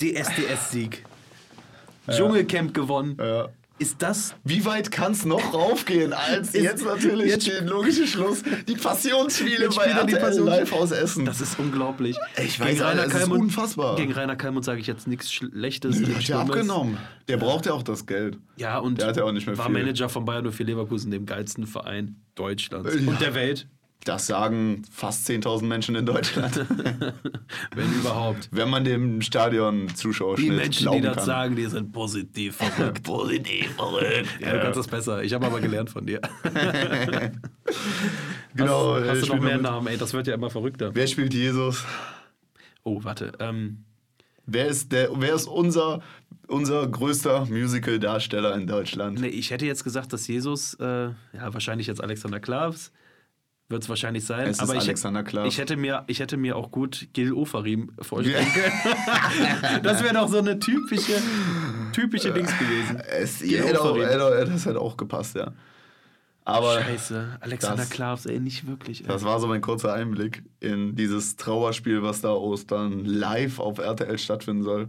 DSDS-Sieg. 0.00 1.04
Dschungelcamp 2.10 2.74
gewonnen. 2.74 3.16
Ja. 3.18 3.48
Ist 3.78 4.02
das 4.02 4.34
Wie 4.44 4.64
weit 4.64 4.90
kann 4.90 5.12
es 5.12 5.24
noch 5.24 5.54
raufgehen, 5.54 6.12
als 6.12 6.48
Ist- 6.54 6.62
jetzt 6.64 6.84
natürlich 6.84 7.28
jetzt- 7.30 7.46
der 7.46 7.62
logische 7.62 8.06
Schluss, 8.06 8.42
die 8.66 8.74
Passionsspiele 8.74 9.68
bei 9.68 9.84
er 9.84 10.04
die 10.04 10.12
RTL 10.14 10.20
Passions- 10.20 10.46
live 10.46 10.72
aus 10.72 10.90
Essen. 10.90 11.24
Das 11.24 11.40
ist 11.40 11.58
unglaublich. 11.58 12.16
Ich 12.44 12.58
weiß, 12.58 12.80
Alter, 12.82 13.06
es 13.06 13.14
ist 13.14 13.28
unfassbar. 13.28 13.96
Gegen 13.96 14.12
Rainer 14.12 14.36
Kallmund 14.36 14.64
sage 14.64 14.80
ich 14.80 14.86
jetzt 14.86 15.06
nichts 15.06 15.32
Schlechtes. 15.32 15.92
der 15.98 16.08
nichts 16.08 16.14
hat 16.24 16.28
ja 16.28 16.36
Schlimmes. 16.40 16.50
abgenommen. 16.56 16.98
Der 17.28 17.36
braucht 17.36 17.66
ja 17.66 17.72
auch 17.72 17.82
das 17.84 18.06
Geld. 18.06 18.38
Ja, 18.56 18.78
und 18.78 19.00
Der 19.00 19.08
hat 19.08 19.16
ja 19.16 19.24
auch 19.24 19.32
nicht 19.32 19.46
mehr 19.46 19.56
war 19.56 19.66
viel. 19.66 19.74
Manager 19.74 20.08
von 20.08 20.24
Bayern 20.24 20.44
04 20.50 20.66
Leverkusen, 20.66 21.10
dem 21.10 21.24
geilsten 21.26 21.66
Verein 21.66 22.16
Deutschlands 22.34 22.94
Ja. 22.94 23.08
und 23.08 23.20
der 23.20 23.34
Welt, 23.34 23.68
Das 24.04 24.26
sagen 24.26 24.82
fast 24.90 25.28
10.000 25.28 25.64
Menschen 25.64 25.94
in 25.94 26.06
Deutschland. 26.06 26.56
wenn 27.74 27.92
überhaupt. 27.92 28.48
Wenn 28.52 28.70
man 28.70 28.84
dem 28.84 29.20
Stadion-Zuschauerschnitt 29.20 30.50
Die 30.50 30.54
Menschen, 30.56 30.92
die 30.92 31.00
das 31.00 31.16
kann. 31.16 31.26
sagen, 31.26 31.56
die 31.56 31.66
sind 31.66 31.92
positiv 31.92 32.56
verrückt. 32.56 33.02
Positiv 33.02 33.74
verrückt. 33.74 34.28
Ja, 34.40 34.52
du 34.52 34.60
kannst 34.60 34.78
das 34.78 34.88
besser. 34.88 35.22
Ich 35.22 35.34
habe 35.34 35.46
aber 35.46 35.60
gelernt 35.60 35.90
von 35.90 36.06
dir. 36.06 36.20
Genau. 38.54 38.94
Hast, 38.96 39.04
äh, 39.04 39.08
hast 39.10 39.22
du 39.28 39.34
noch 39.36 39.42
mehr 39.42 39.58
Namen? 39.58 39.86
Ey, 39.86 39.96
das 39.96 40.12
wird 40.14 40.26
ja 40.26 40.34
immer 40.34 40.50
verrückter. 40.50 40.90
Wer 40.94 41.06
spielt 41.06 41.32
Jesus? 41.34 41.84
Oh, 42.82 43.04
warte. 43.04 43.32
Ähm, 43.38 43.84
Wer 44.50 44.66
ist, 44.68 44.92
der, 44.92 45.10
wer 45.14 45.34
ist 45.34 45.46
unser, 45.46 46.00
unser 46.46 46.86
größter 46.88 47.44
Musical-Darsteller 47.50 48.54
in 48.54 48.66
Deutschland? 48.66 49.20
nee, 49.20 49.26
ich 49.28 49.50
hätte 49.50 49.66
jetzt 49.66 49.84
gesagt, 49.84 50.10
dass 50.14 50.26
Jesus, 50.26 50.72
äh, 50.80 50.84
ja, 51.34 51.52
wahrscheinlich 51.52 51.86
jetzt 51.86 52.02
Alexander 52.02 52.40
Klavs, 52.40 52.90
wird 53.68 53.82
es 53.82 53.88
wahrscheinlich 53.88 54.24
sein. 54.24 54.48
Es 54.48 54.60
aber 54.60 54.76
ich. 54.76 54.88
Ich 54.88 55.58
hätte, 55.58 55.76
mir, 55.76 56.04
ich 56.06 56.20
hätte 56.20 56.36
mir 56.36 56.56
auch 56.56 56.70
gut 56.70 57.08
Gil 57.12 57.32
Ofarim 57.32 57.92
vorstellen 58.00 58.46
können. 58.52 59.82
das 59.82 60.02
wäre 60.02 60.14
doch 60.14 60.28
so 60.28 60.38
eine 60.38 60.58
typische, 60.58 61.20
typische 61.92 62.32
Dings 62.32 62.56
gewesen. 62.58 63.00
Es, 63.00 63.40
Gil 63.40 63.62
hätte 63.62 63.94
hätte, 63.94 64.50
das 64.50 64.66
hätte 64.66 64.80
auch 64.80 64.96
gepasst, 64.96 65.36
ja. 65.36 65.52
Aber 66.44 66.80
Scheiße, 66.80 67.36
Alexander 67.40 67.82
das- 67.82 67.90
Klavs, 67.90 68.24
ey, 68.24 68.40
nicht 68.40 68.66
wirklich. 68.66 69.02
Ey. 69.02 69.06
das 69.06 69.22
war 69.22 69.38
so 69.38 69.46
mein 69.46 69.60
kurzer 69.60 69.92
Einblick 69.92 70.44
in 70.60 70.94
dieses 70.94 71.36
Trauerspiel, 71.36 72.02
was 72.02 72.22
da 72.22 72.30
Ostern 72.30 73.04
live 73.04 73.58
auf 73.58 73.76
RTL 73.76 74.16
stattfinden 74.18 74.62
soll. 74.62 74.88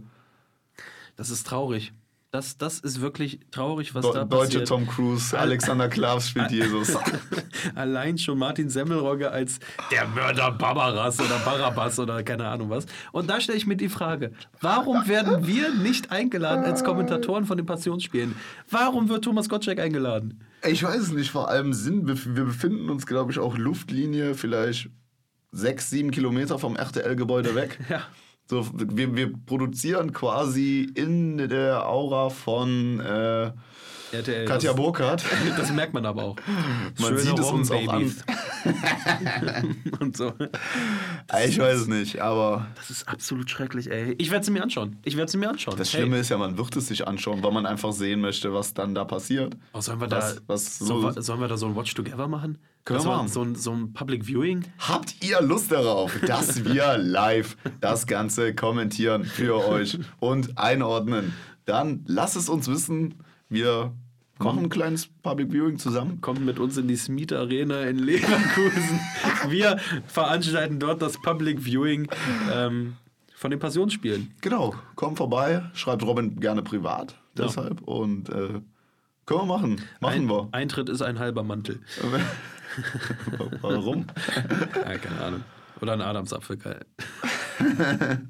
Das 1.16 1.28
ist 1.28 1.46
traurig. 1.46 1.92
Das, 2.32 2.56
das 2.56 2.78
ist 2.78 3.00
wirklich 3.00 3.40
traurig, 3.50 3.92
was 3.92 4.04
Do 4.04 4.12
da 4.12 4.24
Deutsche 4.24 4.44
passiert. 4.44 4.68
Tom 4.68 4.86
Cruise, 4.86 5.36
Alexander 5.36 5.88
Klavs 5.88 6.28
spielt 6.28 6.52
Jesus. 6.52 6.96
Allein 7.74 8.18
schon 8.18 8.38
Martin 8.38 8.68
Semmelrogge 8.70 9.32
als 9.32 9.58
der 9.90 10.06
Mörder 10.06 10.52
Barbaras 10.52 11.18
oder 11.18 11.40
Barabbas 11.40 11.98
oder 11.98 12.22
keine 12.22 12.46
Ahnung 12.46 12.70
was. 12.70 12.86
Und 13.10 13.28
da 13.28 13.40
stelle 13.40 13.58
ich 13.58 13.66
mir 13.66 13.76
die 13.76 13.88
Frage, 13.88 14.30
warum 14.60 15.08
werden 15.08 15.48
wir 15.48 15.74
nicht 15.74 16.12
eingeladen 16.12 16.64
als 16.64 16.84
Kommentatoren 16.84 17.46
von 17.46 17.56
den 17.56 17.66
Passionsspielen? 17.66 18.36
Warum 18.70 19.08
wird 19.08 19.24
Thomas 19.24 19.48
Gottschalk 19.48 19.80
eingeladen? 19.80 20.44
Ich 20.64 20.84
weiß 20.84 21.00
es 21.00 21.10
nicht, 21.10 21.32
vor 21.32 21.48
allem 21.48 21.72
sind 21.72 22.06
wir, 22.06 22.36
wir 22.36 22.44
befinden 22.44 22.90
uns, 22.90 23.06
glaube 23.06 23.32
ich, 23.32 23.40
auch 23.40 23.58
Luftlinie 23.58 24.34
vielleicht 24.34 24.88
sechs, 25.50 25.90
sieben 25.90 26.12
Kilometer 26.12 26.60
vom 26.60 26.76
RTL-Gebäude 26.76 27.56
weg. 27.56 27.80
Ja. 27.88 28.02
So, 28.50 28.66
wir, 28.74 29.14
wir 29.14 29.32
produzieren 29.46 30.12
quasi 30.12 30.90
in 30.94 31.38
der 31.48 31.86
Aura 31.88 32.30
von 32.30 32.98
äh, 32.98 33.52
RTL. 34.12 34.44
Katja 34.44 34.70
das, 34.72 34.76
Burkhardt. 34.76 35.24
das 35.56 35.70
merkt 35.72 35.94
man 35.94 36.04
aber 36.04 36.24
auch. 36.24 36.36
Man 36.98 37.16
sieht 37.16 37.38
es 37.38 37.46
uns 37.46 37.70
auch 37.70 37.86
an. 37.86 38.12
Und 40.00 40.16
so. 40.16 40.32
Ich 41.46 41.58
weiß 41.60 41.82
es 41.82 41.86
nicht, 41.86 42.20
aber 42.20 42.66
Das 42.74 42.90
ist 42.90 43.06
absolut 43.08 43.48
schrecklich, 43.48 43.88
ey. 43.88 44.16
Ich 44.18 44.32
werde 44.32 44.44
sie 44.44 44.50
mir 44.50 44.64
anschauen. 44.64 44.96
Ich 45.04 45.16
werde 45.16 45.30
sie 45.30 45.38
mir 45.38 45.48
anschauen. 45.48 45.76
das 45.76 45.92
Hey. 45.92 46.00
Schlimme 46.00 46.18
ist 46.18 46.28
ja, 46.30 46.36
man 46.38 46.58
wird 46.58 46.74
es 46.74 46.88
sich 46.88 47.06
anschauen, 47.06 47.44
weil 47.44 47.52
man 47.52 47.66
einfach 47.66 47.92
sehen 47.92 48.20
möchte, 48.20 48.52
was 48.52 48.74
dann 48.74 48.96
da 48.96 49.04
passiert. 49.04 49.56
Oh, 49.72 49.80
sollen, 49.80 50.00
wir 50.00 50.10
Was- 50.10 50.34
da, 50.36 50.40
was 50.48 50.78
sollen, 50.78 51.02
so- 51.02 51.14
wir, 51.14 51.22
sollen 51.22 51.40
wir 51.40 51.46
da 51.48 51.56
so 51.56 51.66
ein 51.66 51.76
Watch 51.76 51.94
Together 51.94 52.26
machen? 52.26 52.58
Können 52.84 53.04
wir 53.04 53.16
machen. 53.16 53.28
So 53.28 53.42
ein, 53.42 53.54
so 53.54 53.72
ein 53.72 53.92
Public 53.92 54.24
Viewing? 54.26 54.64
Habt 54.78 55.22
ihr 55.22 55.40
Lust 55.42 55.70
darauf, 55.70 56.18
dass 56.26 56.64
wir 56.64 56.96
live 56.98 57.56
das 57.80 58.06
Ganze 58.06 58.54
kommentieren 58.54 59.24
für 59.24 59.66
euch 59.66 59.98
und 60.18 60.58
einordnen? 60.58 61.34
Dann 61.66 62.04
lasst 62.06 62.36
es 62.36 62.48
uns 62.48 62.68
wissen. 62.68 63.14
Wir 63.48 63.92
machen 64.38 64.64
ein 64.64 64.68
kleines 64.70 65.06
Public 65.06 65.52
Viewing 65.52 65.78
zusammen. 65.78 66.20
Kommt 66.20 66.44
mit 66.44 66.58
uns 66.58 66.76
in 66.76 66.88
die 66.88 66.96
Smith 66.96 67.32
Arena 67.32 67.82
in 67.82 67.98
Leverkusen. 67.98 69.00
wir 69.48 69.78
veranstalten 70.06 70.78
dort 70.78 71.02
das 71.02 71.20
Public 71.20 71.60
Viewing 71.62 72.08
ähm, 72.52 72.96
von 73.34 73.50
den 73.50 73.60
Passionsspielen. 73.60 74.34
Genau, 74.40 74.74
kommt 74.96 75.18
vorbei, 75.18 75.62
schreibt 75.74 76.02
Robin 76.02 76.40
gerne 76.40 76.62
privat. 76.62 77.12
Ja. 77.36 77.44
Deshalb 77.44 77.82
und 77.82 78.28
äh, 78.30 78.60
können 79.26 79.40
wir 79.40 79.46
machen. 79.46 79.80
Machen 80.00 80.14
Ein, 80.14 80.28
wir. 80.28 80.48
Eintritt 80.52 80.88
ist 80.88 81.02
ein 81.02 81.18
halber 81.18 81.42
Mantel. 81.42 81.80
Warum? 83.60 84.06
Ja, 84.74 84.98
keine 84.98 85.20
Ahnung. 85.20 85.44
Oder 85.80 85.92
ein 85.94 86.00
Adamsapfel. 86.02 86.56
geil. 86.56 86.84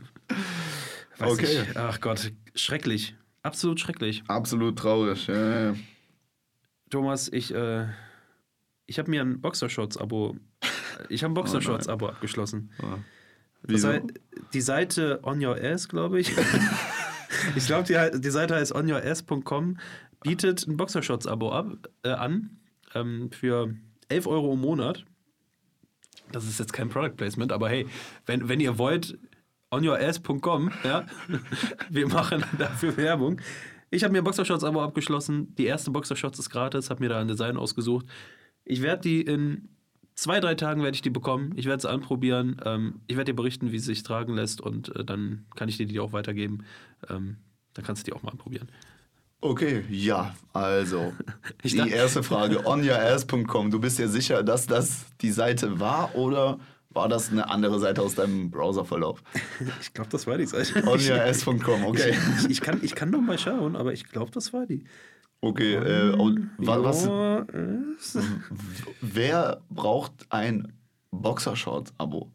Okay. 1.23 1.63
Ich. 1.69 1.77
Ach 1.77 2.01
Gott, 2.01 2.33
schrecklich. 2.55 3.15
Absolut 3.43 3.81
schrecklich. 3.81 4.23
Absolut 4.27 4.79
traurig. 4.79 5.27
Ja, 5.27 5.71
ja. 5.71 5.75
Thomas, 6.89 7.29
ich, 7.29 7.55
äh, 7.55 7.87
ich 8.87 8.99
habe 8.99 9.11
mir 9.11 9.21
ein 9.21 9.41
Boxershorts-Abo. 9.41 10.37
Ich 11.09 11.23
habe 11.23 11.33
ein 11.33 11.35
Boxershorts-Abo 11.43 12.09
abgeschlossen. 12.09 12.71
Das 12.79 12.99
Wieso? 13.63 13.89
heißt, 13.89 14.05
die 14.55 14.61
Seite 14.61 15.21
On 15.23 15.45
Your 15.45 15.57
Ass, 15.63 15.89
glaube 15.89 16.21
ich. 16.21 16.33
ich 17.55 17.67
glaube, 17.67 17.85
die, 17.85 18.21
die 18.21 18.31
Seite 18.31 18.55
heißt 18.55 18.75
onyourass.com, 18.75 19.79
bietet 20.23 20.67
ein 20.67 20.77
Boxershorts-Abo 20.77 21.53
ab, 21.53 21.67
äh, 22.03 22.11
an 22.11 22.59
ähm, 22.95 23.31
für 23.31 23.75
11 24.11 24.27
Euro 24.27 24.53
im 24.53 24.61
Monat. 24.61 25.05
Das 26.33 26.47
ist 26.47 26.59
jetzt 26.59 26.73
kein 26.73 26.89
Product 26.89 27.17
Placement, 27.17 27.53
aber 27.53 27.69
hey, 27.69 27.87
wenn, 28.27 28.49
wenn 28.49 28.61
ihr 28.61 28.79
wollt, 28.79 29.19
onyourass.com, 29.71 30.71
ja, 30.85 31.07
wir 31.91 32.09
machen 32.09 32.45
dafür 32.59 32.97
Werbung. 32.97 33.41
Ich 33.91 34.05
habe 34.05 34.13
mir 34.13 34.19
ein 34.19 34.25
Boxershorts-Abo 34.25 34.81
abgeschlossen. 34.83 35.55
Die 35.57 35.67
erste 35.67 35.91
Boxershorts 35.91 36.39
ist 36.39 36.51
gratis, 36.51 36.91
habe 36.91 37.03
mir 37.03 37.09
da 37.09 37.21
ein 37.21 37.29
Design 37.29 37.57
ausgesucht. 37.57 38.07
Ich 38.65 38.83
werde 38.83 39.03
die 39.03 39.23
in 39.23 39.69
zwei, 40.15 40.39
drei 40.39 40.55
Tagen 40.55 40.83
werde 40.83 40.95
ich 40.95 41.03
die 41.03 41.11
bekommen. 41.11 41.53
Ich 41.57 41.67
werde 41.67 41.83
sie 41.83 41.91
anprobieren. 41.91 42.61
Ähm, 42.65 43.01
ich 43.07 43.17
werde 43.17 43.33
dir 43.33 43.37
berichten, 43.37 43.73
wie 43.73 43.77
es 43.77 43.85
sich 43.85 44.03
tragen 44.03 44.35
lässt 44.35 44.61
und 44.61 44.95
äh, 44.95 45.05
dann 45.05 45.47
kann 45.57 45.69
ich 45.69 45.77
dir 45.77 45.87
die 45.87 45.99
auch 45.99 46.13
weitergeben. 46.13 46.65
Ähm, 47.09 47.39
dann 47.75 47.85
kannst 47.85 48.07
du 48.07 48.11
die 48.11 48.17
auch 48.17 48.23
mal 48.23 48.31
anprobieren. 48.31 48.69
Okay, 49.43 49.85
ja, 49.89 50.35
also 50.53 51.13
Ich 51.63 51.73
die 51.73 51.91
erste 51.91 52.23
Frage, 52.23 52.67
onyourass.com. 52.67 53.71
Du 53.71 53.81
bist 53.81 53.99
dir 53.99 54.09
sicher, 54.09 54.43
dass 54.43 54.67
das 54.67 55.07
die 55.21 55.31
Seite 55.31 55.81
war 55.81 56.15
oder 56.15 56.59
war 56.93 57.09
das 57.09 57.31
eine 57.31 57.49
andere 57.49 57.79
Seite 57.79 58.03
aus 58.03 58.17
deinem 58.17 58.51
Browserverlauf? 58.51 59.23
Ich 59.81 59.95
glaube, 59.95 60.11
das 60.11 60.27
war 60.27 60.37
die 60.39 60.47
Seite. 60.47 60.83
onyourass.com, 60.87 61.85
okay. 61.85 62.15
Ich, 62.41 62.51
ich, 62.51 62.61
kann, 62.61 62.81
ich 62.83 62.95
kann 62.95 63.11
noch 63.11 63.21
mal 63.23 63.39
schauen, 63.39 63.77
aber 63.77 63.93
ich 63.93 64.05
glaube, 64.09 64.31
das 64.31 64.53
war 64.53 64.67
die. 64.67 64.85
Okay, 65.43 65.75
äh, 65.75 66.13
was, 66.59 67.07
Ja, 67.07 67.47
es- 67.99 68.19
wer 69.01 69.63
braucht 69.71 70.13
ein 70.29 70.73
Boxershorts-Abo? 71.13 72.31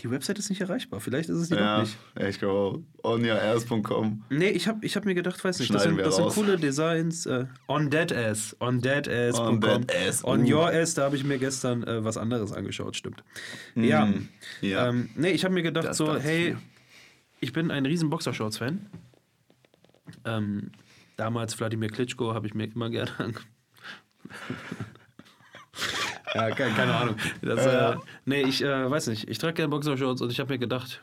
Die 0.00 0.10
Website 0.10 0.38
ist 0.38 0.48
nicht 0.48 0.60
erreichbar. 0.62 0.98
Vielleicht 1.00 1.28
ist 1.28 1.36
es 1.36 1.48
die 1.48 1.54
doch 1.54 1.60
Ja, 1.60 1.80
nicht. 1.80 1.96
ich 2.26 2.38
glaube, 2.38 2.82
onyourass.com. 3.02 4.24
Nee, 4.30 4.48
ich 4.50 4.66
habe 4.66 4.84
ich 4.86 4.96
hab 4.96 5.04
mir 5.04 5.14
gedacht, 5.14 5.42
weiß 5.44 5.58
nicht, 5.58 5.74
das 5.74 5.82
sind, 5.82 5.98
das 5.98 6.16
sind 6.16 6.28
coole 6.28 6.56
Designs. 6.56 7.26
Äh, 7.26 7.44
on 7.66 7.90
Dead 7.90 8.10
Ass. 8.12 8.56
On 8.60 8.80
Dead 8.80 9.06
Ass. 9.08 9.38
On 9.38 9.60
Dead 9.60 9.92
Ass, 9.94 10.24
On 10.24 10.40
uh. 10.40 10.48
Your 10.50 10.68
Ass, 10.72 10.94
da 10.94 11.04
habe 11.04 11.16
ich 11.16 11.24
mir 11.24 11.38
gestern 11.38 11.82
äh, 11.84 12.02
was 12.02 12.16
anderes 12.16 12.52
angeschaut, 12.52 12.96
stimmt. 12.96 13.22
Ja. 13.74 14.06
Mm, 14.06 14.28
ja. 14.62 14.88
Ähm, 14.88 15.10
nee, 15.16 15.30
ich 15.32 15.44
habe 15.44 15.52
mir 15.52 15.62
gedacht, 15.62 15.84
Das 15.86 15.98
so, 15.98 16.16
ich 16.16 16.22
hey, 16.24 16.50
mir. 16.52 16.60
ich 17.40 17.52
bin 17.52 17.70
ein 17.70 17.84
riesen 17.84 18.08
Boxershorts-Fan. 18.08 18.86
Ähm, 20.24 20.70
damals 21.16 21.58
Wladimir 21.60 21.90
Klitschko 21.90 22.32
habe 22.32 22.46
ich 22.46 22.54
mir 22.54 22.64
immer 22.72 22.88
gerne 22.90 23.10
ange- 23.18 23.40
Ja, 26.34 26.50
keine, 26.50 26.74
keine 26.74 26.94
Ahnung. 26.94 27.16
Das, 27.42 27.64
äh, 27.66 27.96
nee, 28.24 28.42
ich 28.42 28.62
äh, 28.62 28.90
weiß 28.90 29.08
nicht. 29.08 29.28
Ich 29.28 29.38
trage 29.38 29.54
gerne 29.54 29.68
Boxershorts 29.70 30.20
und 30.20 30.30
ich 30.30 30.40
habe 30.40 30.52
mir 30.52 30.58
gedacht, 30.58 31.02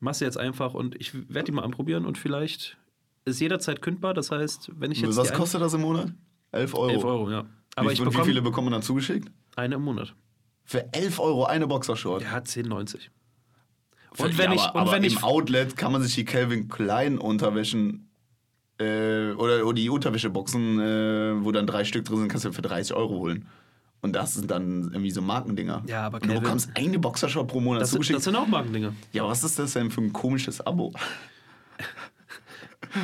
mach's 0.00 0.20
jetzt 0.20 0.38
einfach 0.38 0.74
und 0.74 1.00
ich 1.00 1.14
werde 1.14 1.44
die 1.44 1.52
mal 1.52 1.62
anprobieren 1.62 2.04
und 2.04 2.18
vielleicht 2.18 2.76
ist 3.24 3.40
jederzeit 3.40 3.82
kündbar. 3.82 4.14
Das 4.14 4.30
heißt, 4.30 4.70
wenn 4.78 4.90
ich 4.90 5.00
jetzt. 5.00 5.16
Was 5.16 5.32
kostet 5.32 5.60
das 5.60 5.74
im 5.74 5.82
Monat? 5.82 6.12
11 6.52 6.74
Euro. 6.74 6.90
11 6.90 7.04
Euro, 7.04 7.30
ja. 7.30 7.46
Aber 7.76 7.90
wie, 7.90 7.94
ich 7.94 8.00
und 8.00 8.06
wie 8.06 8.10
bekomme 8.10 8.24
viele 8.24 8.42
bekommen 8.42 8.72
dann 8.72 8.82
zugeschickt? 8.82 9.30
eine 9.56 9.74
im 9.74 9.82
Monat. 9.82 10.14
Für 10.64 10.92
11 10.92 11.18
Euro 11.18 11.44
eine 11.44 11.66
Boxershort. 11.66 12.24
Hat 12.30 12.46
10,90. 12.46 13.08
Für- 14.12 14.24
Und 14.24 14.38
wenn 14.38 14.50
ja, 14.50 14.56
ich, 14.56 14.62
aber, 14.62 14.74
und 14.74 14.80
aber 14.82 14.92
wenn 14.92 15.04
im 15.04 15.08
ich 15.12 15.22
Outlet 15.22 15.76
kann 15.76 15.92
man 15.92 16.02
sich 16.02 16.14
die 16.14 16.24
Calvin 16.24 16.68
Klein 16.68 17.18
Unterwäschen 17.18 18.08
äh, 18.78 19.32
oder, 19.32 19.64
oder 19.66 19.72
die 19.74 19.90
Unterwäscheboxen, 19.90 20.80
äh, 20.80 21.44
wo 21.44 21.52
dann 21.52 21.66
drei 21.66 21.84
Stück 21.84 22.04
drin 22.04 22.18
sind, 22.18 22.28
kannst 22.28 22.44
du 22.44 22.52
für 22.52 22.62
30 22.62 22.94
Euro 22.94 23.14
holen. 23.16 23.48
Und 24.00 24.12
das 24.14 24.34
sind 24.34 24.50
dann 24.50 24.90
irgendwie 24.92 25.10
so 25.10 25.20
Markendinger. 25.22 25.82
Ja, 25.88 26.06
aber 26.06 26.22
Und 26.22 26.28
du 26.28 26.40
bekommst 26.40 26.70
eine 26.76 26.98
Boxershort 26.98 27.48
pro 27.48 27.60
Monat 27.60 27.82
das, 27.82 27.90
sind, 27.90 27.96
zugeschickt. 27.96 28.16
das 28.18 28.24
sind 28.24 28.36
auch 28.36 28.46
Markendinge. 28.46 28.94
ja, 29.12 29.24
was 29.26 29.42
ist 29.42 29.58
das 29.58 29.72
denn 29.72 29.90
für 29.90 30.00
ein 30.02 30.12
komisches 30.12 30.60
Abo? 30.60 30.92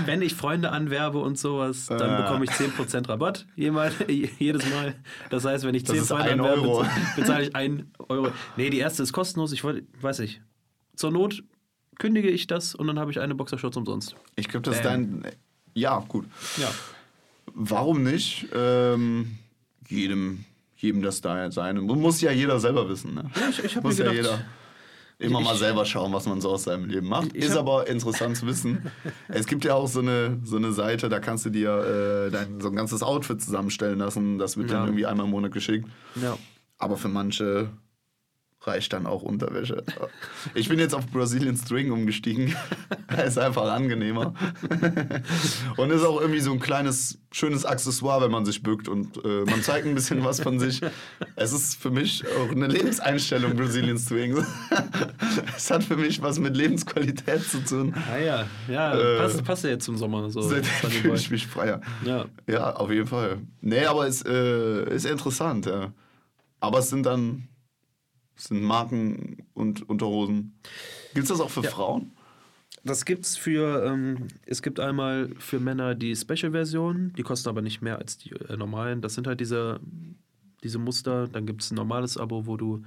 Wenn 0.06 0.22
ich 0.22 0.34
Freunde 0.34 0.70
anwerbe 0.70 1.18
und 1.18 1.36
sowas, 1.38 1.86
dann 1.86 2.14
Äh. 2.18 2.22
bekomme 2.22 2.44
ich 2.44 2.50
10% 2.52 3.08
Rabatt 3.08 3.46
jedes 3.56 4.70
Mal. 4.70 4.94
Das 5.30 5.44
heißt, 5.44 5.64
wenn 5.64 5.74
ich 5.74 5.82
Das 5.82 5.94
10 5.94 6.02
ist 6.02 6.08
Freunde 6.08 6.30
anwerbe, 6.32 6.60
Euro. 6.62 6.84
bezahle- 7.16 7.42
ich 7.48 7.54
1 7.56 7.82
Euro. 8.08 8.28
Nee, 8.56 8.70
die 8.70 8.78
erste 8.78 9.02
ist 9.02 9.12
kostenlos. 9.12 9.52
Ich 9.52 9.62
wollte, 9.62 9.84
weiß 10.00 10.20
ich. 10.20 10.40
Zur 10.96 11.10
Not 11.10 11.42
kündige 11.98 12.30
ich 12.30 12.46
das 12.46 12.74
und 12.74 12.86
dann 12.86 12.98
habe 12.98 13.10
ich 13.10 13.20
eine 13.20 13.34
Boxershorts 13.34 13.76
umsonst. 13.76 14.14
Ich 14.36 14.48
glaube, 14.48 14.62
das 14.64 14.76
ist 14.76 14.84
dein. 14.84 15.22
Ja, 15.74 15.98
gut. 16.08 16.26
Ja. 16.56 16.70
Warum 17.52 18.02
nicht? 18.04 18.46
Ähm, 18.54 19.38
jedem, 19.88 20.44
jedem 20.76 21.02
das 21.02 21.20
da 21.20 21.50
seine. 21.50 21.80
Muss 21.80 22.20
ja 22.20 22.30
jeder 22.32 22.58
selber 22.60 22.88
wissen. 22.88 23.14
Ne? 23.14 23.30
Ja, 23.34 23.48
ich- 23.50 23.64
ich 23.64 23.76
hab 23.76 23.84
Muss 23.84 23.98
mir 23.98 24.04
ja 24.06 24.12
gedacht- 24.12 24.32
jeder 25.18 25.28
immer 25.30 25.38
Ich- 25.40 25.44
mal 25.46 25.56
selber 25.56 25.84
schauen, 25.84 26.12
was 26.12 26.26
man 26.26 26.40
so 26.40 26.50
aus 26.50 26.64
seinem 26.64 26.86
Leben 26.88 27.06
macht. 27.08 27.32
Ist 27.32 27.56
aber 27.56 27.86
interessant 27.88 28.36
zu 28.36 28.46
wissen. 28.46 28.90
es 29.28 29.46
gibt 29.46 29.64
ja 29.64 29.74
auch 29.74 29.86
so 29.86 30.00
eine, 30.00 30.38
so 30.42 30.56
eine 30.56 30.72
Seite, 30.72 31.08
da 31.08 31.20
kannst 31.20 31.46
du 31.46 31.50
dir 31.50 32.26
äh, 32.26 32.30
dein, 32.32 32.60
so 32.60 32.68
ein 32.68 32.74
ganzes 32.76 33.02
Outfit 33.02 33.40
zusammenstellen 33.40 33.98
lassen. 34.00 34.38
Das 34.38 34.56
wird 34.56 34.70
Ja. 34.70 34.78
dann 34.78 34.86
irgendwie 34.88 35.06
einmal 35.06 35.26
im 35.26 35.30
Monat 35.30 35.52
geschickt. 35.52 35.88
ja. 36.20 36.36
Aber 36.78 36.96
für 36.96 37.08
manche 37.08 37.68
reicht 38.66 38.92
dann 38.92 39.06
auch 39.06 39.22
Unterwäsche. 39.22 39.84
Ich 40.54 40.68
bin 40.68 40.78
jetzt 40.78 40.94
auf 40.94 41.06
Brazilian 41.06 41.56
String 41.56 41.90
umgestiegen. 41.90 42.54
ist 43.26 43.38
einfach 43.38 43.72
angenehmer. 43.72 44.34
und 45.76 45.90
ist 45.90 46.04
auch 46.04 46.20
irgendwie 46.20 46.40
so 46.40 46.52
ein 46.52 46.60
kleines, 46.60 47.18
schönes 47.32 47.64
Accessoire, 47.64 48.22
wenn 48.22 48.30
man 48.30 48.44
sich 48.44 48.62
bückt 48.62 48.88
und 48.88 49.24
äh, 49.24 49.44
man 49.44 49.62
zeigt 49.62 49.86
ein 49.86 49.94
bisschen 49.94 50.22
was 50.22 50.40
von 50.40 50.58
sich. 50.60 50.80
Es 51.36 51.52
ist 51.52 51.76
für 51.76 51.90
mich 51.90 52.24
auch 52.38 52.50
eine 52.50 52.66
Lebenseinstellung, 52.68 53.56
Brazilian 53.56 53.98
String. 53.98 54.44
es 55.56 55.70
hat 55.70 55.82
für 55.82 55.96
mich 55.96 56.22
was 56.22 56.38
mit 56.38 56.56
Lebensqualität 56.56 57.42
zu 57.42 57.64
tun. 57.64 57.94
Ah 58.12 58.18
ja, 58.18 58.46
ja, 58.68 58.94
Äh, 58.94 59.18
passt, 59.18 59.44
passt 59.44 59.64
ja 59.64 59.70
jetzt 59.70 59.84
zum 59.84 59.96
Sommer. 59.96 60.30
So, 60.30 60.42
Seitdem 60.42 60.90
fühle 60.90 61.14
ich 61.14 61.30
mich 61.30 61.46
freier. 61.46 61.80
Ja. 62.04 62.26
Ja, 62.46 62.76
auf 62.76 62.90
jeden 62.90 63.06
Fall. 63.08 63.38
Nee, 63.60 63.86
aber 63.86 64.06
es 64.06 64.24
äh, 64.24 64.94
ist 64.94 65.06
interessant, 65.06 65.66
ja. 65.66 65.92
Aber 66.60 66.78
es 66.78 66.90
sind 66.90 67.04
dann 67.04 67.48
es 68.36 68.44
sind 68.44 68.62
Marken 68.62 69.46
und 69.54 69.88
Unterhosen. 69.88 70.58
Gibt 71.14 71.24
es 71.24 71.28
das 71.28 71.40
auch 71.40 71.50
für 71.50 71.62
Frauen? 71.62 72.12
Das 72.84 73.06
gibt's 73.06 73.36
für, 73.36 73.84
ähm, 73.86 74.28
es 74.44 74.60
gibt 74.60 74.78
einmal 74.78 75.30
für 75.38 75.58
Männer 75.58 75.94
die 75.94 76.14
Special-Version, 76.14 77.14
die 77.16 77.22
kosten 77.22 77.48
aber 77.48 77.62
nicht 77.62 77.80
mehr 77.80 77.98
als 77.98 78.18
die 78.18 78.32
äh, 78.32 78.56
normalen. 78.56 79.00
Das 79.00 79.14
sind 79.14 79.26
halt 79.26 79.40
diese, 79.40 79.80
diese 80.62 80.78
Muster. 80.78 81.26
Dann 81.28 81.46
gibt 81.46 81.62
es 81.62 81.70
ein 81.70 81.76
normales 81.76 82.18
Abo, 82.18 82.46
wo 82.46 82.58
du 82.58 82.82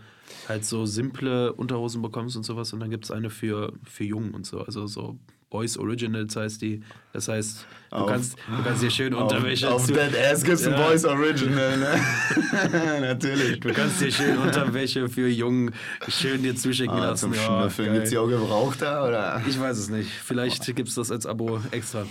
halt 0.47 0.65
so 0.65 0.85
simple 0.85 1.51
Unterhosen 1.53 2.03
bekommst 2.03 2.37
und 2.37 2.43
sowas. 2.43 2.73
Und 2.73 2.79
dann 2.79 2.91
gibt 2.91 3.05
es 3.05 3.11
eine 3.11 3.31
für, 3.31 3.73
für 3.83 4.03
Jungen 4.03 4.35
und 4.35 4.45
so, 4.45 4.61
also 4.61 4.85
so 4.85 5.17
Boys 5.49 5.77
Originals 5.77 6.35
heißt 6.35 6.61
die. 6.61 6.81
Das 7.13 7.29
heißt, 7.29 7.65
du, 7.89 7.95
Auf- 7.95 8.07
kannst, 8.09 8.35
du 8.37 8.63
kannst 8.63 8.83
dir 8.83 8.91
schön 8.91 9.13
Unterwäsche 9.13 9.69
Auf, 9.69 9.75
auf 9.81 9.85
zu, 9.87 9.93
Dead 9.93 10.13
Ass 10.29 10.43
gibt's 10.43 10.67
ein 10.67 10.73
Ja. 10.73 10.87
Boys 10.87 11.05
Original, 11.05 11.77
ne? 11.77 12.99
Natürlich. 13.01 13.59
Du 13.61 13.71
kannst 13.71 14.01
dir 14.01 14.11
schön 14.11 14.37
Unterwäsche 14.37 15.07
für 15.07 15.29
Jungen 15.29 15.73
schön 16.09 16.43
dir 16.43 16.55
zuschicken 16.55 16.95
Ah, 16.97 17.11
lassen. 17.11 17.31
zum 17.31 17.33
Ja, 17.33 17.61
Schnüffeln. 17.61 17.87
geil. 17.87 17.95
Gibt's 17.95 18.09
die 18.09 18.17
auch 18.17 18.27
gebraucht 18.27 18.81
da, 18.81 19.07
oder? 19.07 19.41
Ich 19.47 19.57
weiß 19.57 19.77
es 19.77 19.89
nicht. 19.89 20.09
Vielleicht 20.11 20.65
gibt 20.75 20.89
es 20.89 20.95
das 20.95 21.11
als 21.11 21.25
Abo 21.25 21.61
extra. 21.71 22.05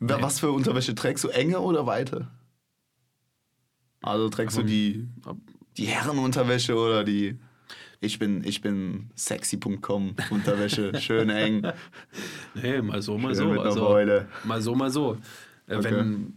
Wa- 0.00 0.18
Was 0.20 0.40
für 0.40 0.50
Unterwäsche 0.50 0.94
trägst 0.94 1.24
du? 1.24 1.28
Enge 1.28 1.60
oder 1.60 1.86
weite? 1.86 2.28
Also 4.02 4.28
trägst 4.28 4.58
du 4.58 4.62
die, 4.64 5.08
die 5.76 5.86
Herrenunterwäsche 5.86 6.74
oder 6.74 7.04
die 7.04 7.38
ich 8.02 8.18
bin, 8.18 8.42
ich 8.44 8.60
bin 8.60 9.10
sexy.com 9.14 10.14
Unterwäsche, 10.30 10.92
schön 11.00 11.30
eng. 11.30 11.62
Nee, 12.54 12.82
mal 12.82 13.00
so, 13.00 13.16
mal 13.16 13.34
Schön 13.34 13.54
so. 13.54 13.60
Also, 13.60 13.80
Beule. 13.80 14.28
mal 14.44 14.60
so, 14.60 14.74
mal 14.74 14.90
so. 14.90 15.14
Äh, 15.68 15.76
Okay. 15.76 15.84
Wenn, 15.84 16.34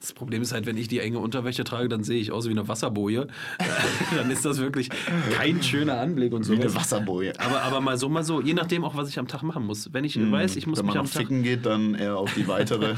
das 0.00 0.14
Problem 0.14 0.40
ist 0.40 0.52
halt, 0.52 0.64
wenn 0.64 0.78
ich 0.78 0.88
die 0.88 0.98
enge 0.98 1.18
Unterwäsche 1.18 1.62
trage, 1.62 1.88
dann 1.90 2.02
sehe 2.02 2.18
ich 2.18 2.32
aus 2.32 2.46
wie 2.46 2.50
eine 2.50 2.66
Wasserboje. 2.68 3.26
dann 4.16 4.30
ist 4.30 4.46
das 4.46 4.58
wirklich 4.58 4.88
kein 5.32 5.62
schöner 5.62 6.00
Anblick 6.00 6.32
und 6.32 6.40
Wie 6.42 6.44
so. 6.46 6.52
eine 6.54 6.74
Wasserboje. 6.74 7.38
Aber, 7.38 7.62
aber 7.62 7.80
mal 7.82 7.98
so, 7.98 8.08
mal 8.08 8.24
so. 8.24 8.40
Je 8.40 8.54
nachdem 8.54 8.82
auch, 8.82 8.96
was 8.96 9.10
ich 9.10 9.18
am 9.18 9.28
Tag 9.28 9.42
machen 9.42 9.66
muss. 9.66 9.92
Wenn 9.92 10.04
ich 10.04 10.16
weiß, 10.18 10.56
ich 10.56 10.66
muss 10.66 10.78
Hm, 10.78 10.84
Wenn 10.84 10.86
mich 10.86 10.94
man 10.94 11.00
am 11.00 11.04
auf 11.04 11.12
Tag... 11.12 11.20
Ficken 11.22 11.42
geht, 11.42 11.66
dann 11.66 11.94
eher 11.94 12.16
auf 12.16 12.32
die 12.34 12.48
weitere. 12.48 12.94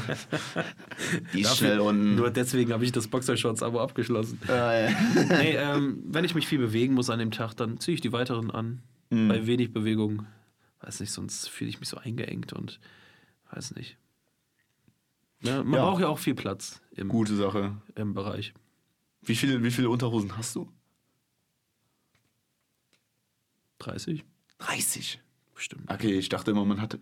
die 1.33 1.41
ist 1.41 1.57
schnell 1.57 1.81
unten. 1.81 2.15
Nur 2.15 2.31
deswegen 2.31 2.71
habe 2.71 2.85
ich 2.85 2.93
das 2.93 3.09
Boxershorts-Abo 3.09 3.81
abgeschlossen. 3.81 4.39
Ah, 4.47 4.73
ja. 4.73 4.89
nee, 5.39 5.55
ähm, 5.57 6.01
wenn 6.05 6.23
ich 6.23 6.35
mich 6.35 6.47
viel 6.47 6.59
bewegen 6.59 6.93
muss 6.93 7.09
an 7.09 7.19
dem 7.19 7.31
Tag, 7.31 7.53
dann 7.55 7.79
ziehe 7.81 7.95
ich 7.95 8.01
die 8.01 8.13
weiteren 8.13 8.49
an. 8.49 8.81
Hm. 9.11 9.27
Bei 9.27 9.45
wenig 9.45 9.73
Bewegung. 9.73 10.25
Weiß 10.79 11.01
nicht, 11.01 11.11
sonst 11.11 11.49
fühle 11.49 11.69
ich 11.69 11.81
mich 11.81 11.89
so 11.89 11.97
eingeengt 11.97 12.53
und 12.53 12.79
weiß 13.53 13.75
nicht. 13.75 13.97
Ja, 15.41 15.61
man 15.63 15.73
Ja. 15.73 15.85
braucht 15.89 15.99
ja 16.01 16.07
auch 16.07 16.19
viel 16.19 16.35
Platz 16.35 16.79
im, 16.95 17.09
Gute 17.09 17.35
Sache. 17.35 17.75
im 17.95 18.13
Bereich. 18.13 18.53
Wie 19.21 19.35
viele, 19.35 19.63
wie 19.63 19.71
viele 19.71 19.89
Unterhosen 19.89 20.37
hast 20.37 20.55
du? 20.55 20.69
30? 23.79 24.23
30. 24.59 25.19
Bestimmt. 25.55 25.89
Okay, 25.91 26.13
ich 26.17 26.29
dachte 26.29 26.51
immer, 26.51 26.65
man 26.65 26.81
hatte. 26.81 26.99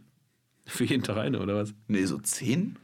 Für 0.66 0.86
jeden 0.86 1.04
Tag 1.04 1.18
eine, 1.18 1.40
oder 1.40 1.56
was? 1.56 1.74
Nee, 1.88 2.06
so 2.06 2.18
10? 2.20 2.78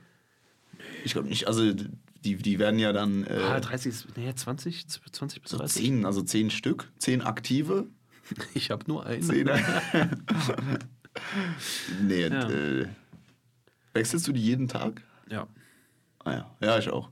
Ich 1.04 1.14
glaube 1.14 1.28
nicht. 1.30 1.48
Also, 1.48 1.74
die, 1.74 2.36
die 2.36 2.60
werden 2.60 2.80
ja 2.80 2.94
dann. 2.94 3.24
Äh, 3.26 3.34
ah, 3.34 3.60
30 3.60 3.90
ist. 3.92 4.08
Nee, 4.18 4.34
20? 4.34 4.88
20 4.88 5.42
bis 5.42 5.52
so 5.52 5.58
30? 5.58 5.84
10, 5.84 6.06
also 6.06 6.22
10 6.22 6.50
Stück. 6.50 6.92
10 7.00 7.22
aktive. 7.22 7.88
Ich 8.54 8.72
habe 8.72 8.84
nur 8.88 9.06
einen. 9.06 9.24
10. 9.24 9.50
nee, 12.02 12.28
Ja. 12.28 12.50
äh, 12.50 12.88
wechselst 13.94 14.28
du 14.28 14.34
die 14.34 14.42
jeden 14.42 14.68
Tag? 14.68 15.02
Ja. 15.30 15.48
Ah 16.28 16.34
ja. 16.34 16.52
Ja, 16.62 16.78
ich 16.78 16.90
auch. 16.90 17.10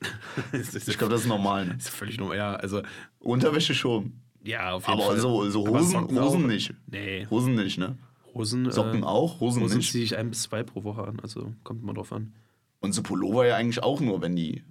Ich 0.52 0.98
glaube, 0.98 1.12
das 1.12 1.22
ist 1.22 1.28
normal. 1.28 1.66
Ne? 1.66 1.74
ist 1.74 1.88
völlig 1.90 2.18
normal. 2.18 2.36
Ja, 2.36 2.54
also. 2.54 2.82
Unterwäsche 3.20 3.74
schon. 3.74 4.14
Ja, 4.42 4.72
auf 4.72 4.88
jeden 4.88 4.98
Aber 5.00 5.10
Fall. 5.10 5.20
so, 5.20 5.48
so 5.50 5.66
Aber 5.66 5.78
Hosen, 5.78 5.90
Socken 5.92 6.18
Hosen 6.18 6.44
auch. 6.44 6.48
nicht. 6.48 6.74
Nee. 6.86 7.26
Hosen 7.30 7.54
nicht, 7.54 7.78
ne? 7.78 7.96
Hosen. 8.34 8.70
Socken 8.70 9.02
äh, 9.02 9.06
auch, 9.06 9.40
Hosen, 9.40 9.62
Hosen 9.62 9.78
nicht. 9.78 9.92
ziehe 9.92 10.02
ich 10.04 10.16
ein 10.16 10.30
bis 10.30 10.42
zwei 10.42 10.62
pro 10.62 10.82
Woche 10.82 11.04
an. 11.04 11.20
Also 11.20 11.52
kommt 11.62 11.82
mal 11.84 11.92
drauf 11.92 12.12
an. 12.12 12.32
Und 12.80 12.92
so 12.94 13.02
Pullover 13.02 13.46
ja 13.46 13.56
eigentlich 13.56 13.82
auch 13.82 14.00
nur, 14.00 14.22
wenn 14.22 14.34
die, 14.34 14.64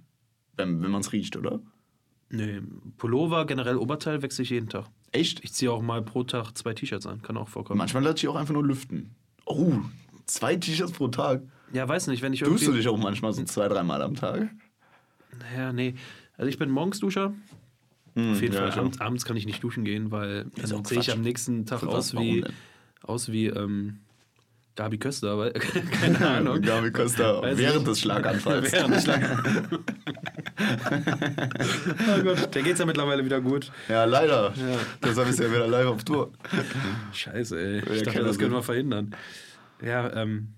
wenn, 0.56 0.82
wenn 0.82 0.90
man 0.90 1.00
es 1.00 1.12
riecht, 1.12 1.36
oder? 1.36 1.60
Nee, 2.28 2.60
Pullover, 2.98 3.46
generell 3.46 3.76
Oberteil 3.76 4.22
wechsle 4.22 4.42
ich 4.42 4.50
jeden 4.50 4.68
Tag. 4.68 4.86
Echt? 5.12 5.42
Ich 5.44 5.52
ziehe 5.52 5.70
auch 5.70 5.82
mal 5.82 6.02
pro 6.02 6.24
Tag 6.24 6.52
zwei 6.58 6.74
T-Shirts 6.74 7.06
an. 7.06 7.22
Kann 7.22 7.36
auch 7.36 7.48
vorkommen. 7.48 7.78
Manchmal 7.78 8.02
lasse 8.02 8.16
ich 8.18 8.28
auch 8.28 8.36
einfach 8.36 8.54
nur 8.54 8.64
lüften. 8.66 9.14
Oh, 9.46 9.72
zwei 10.26 10.56
T-Shirts 10.56 10.92
pro 10.92 11.08
Tag. 11.08 11.42
Ja, 11.72 11.88
weiß 11.88 12.08
nicht, 12.08 12.22
wenn 12.22 12.32
ich 12.32 12.40
Tust 12.40 12.62
du 12.62 12.66
irgendwie. 12.66 12.78
dich 12.78 12.88
auch 12.88 12.98
manchmal 12.98 13.32
so 13.32 13.42
zwei, 13.44 13.68
dreimal 13.68 14.02
am 14.02 14.14
Tag? 14.14 14.48
Ja, 15.56 15.72
nee. 15.72 15.94
Also 16.36 16.48
ich 16.48 16.58
bin 16.58 16.70
morgens 16.70 17.00
Duscher. 17.00 17.34
Auf 18.14 18.42
jeden 18.42 18.52
ja, 18.52 18.60
Fall. 18.60 18.68
ich. 18.68 18.76
Abends, 18.76 19.00
abends 19.00 19.24
kann 19.24 19.36
ich 19.36 19.46
nicht 19.46 19.62
duschen 19.62 19.84
gehen, 19.84 20.10
weil 20.10 20.46
dann 20.56 20.84
sehe 20.84 21.00
ich 21.00 21.10
am 21.10 21.22
nächsten 21.22 21.64
Tag 21.64 21.82
aus 21.84 22.14
wie, 22.14 22.44
aus 23.02 23.32
wie 23.32 23.46
ähm, 23.46 24.00
Gabi 24.76 24.98
Köster, 24.98 25.38
weil, 25.38 25.52
keine 26.00 26.28
Ahnung. 26.28 26.60
Gabi 26.60 26.90
Costa 26.90 27.40
Weiß 27.40 27.56
während 27.56 27.78
nicht. 27.78 27.88
des 27.88 28.00
Schlaganfalls. 28.00 28.72
Während 28.72 28.94
des 28.94 29.04
Schlaganfalls. 29.04 29.68
oh 32.08 32.22
Gott, 32.22 32.54
der 32.54 32.62
geht's 32.62 32.80
ja 32.80 32.86
mittlerweile 32.86 33.24
wieder 33.24 33.40
gut. 33.40 33.72
Ja, 33.88 34.04
leider. 34.04 34.52
Ja. 34.56 34.78
Deshalb 35.02 35.28
ist 35.28 35.40
er 35.40 35.50
wieder 35.50 35.66
live 35.66 35.86
auf 35.86 36.04
Tour. 36.04 36.32
Scheiße, 37.12 37.58
ey. 37.58 37.78
Ich 37.78 37.84
der 37.84 38.02
dachte, 38.02 38.24
das 38.24 38.38
können 38.38 38.52
wir 38.52 38.62
verhindern. 38.62 39.14
Ja, 39.82 40.12
ähm. 40.14 40.48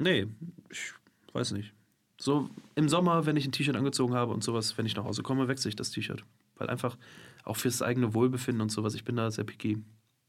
Nee, 0.00 0.26
ich 0.70 0.92
weiß 1.32 1.52
nicht. 1.52 1.72
So 2.18 2.50
im 2.74 2.88
Sommer, 2.88 3.24
wenn 3.26 3.36
ich 3.36 3.46
ein 3.46 3.52
T-Shirt 3.52 3.76
angezogen 3.76 4.14
habe 4.14 4.32
und 4.32 4.42
sowas, 4.44 4.76
wenn 4.76 4.86
ich 4.86 4.96
nach 4.96 5.04
Hause 5.04 5.22
komme, 5.22 5.48
wechsle 5.48 5.68
ich 5.68 5.76
das 5.76 5.90
T-Shirt. 5.90 6.24
Weil 6.56 6.68
einfach 6.68 6.96
auch 7.44 7.56
fürs 7.56 7.80
eigene 7.82 8.12
Wohlbefinden 8.14 8.60
und 8.60 8.70
sowas, 8.70 8.94
ich 8.94 9.04
bin 9.04 9.16
da 9.16 9.30
sehr 9.30 9.44
picky. 9.44 9.78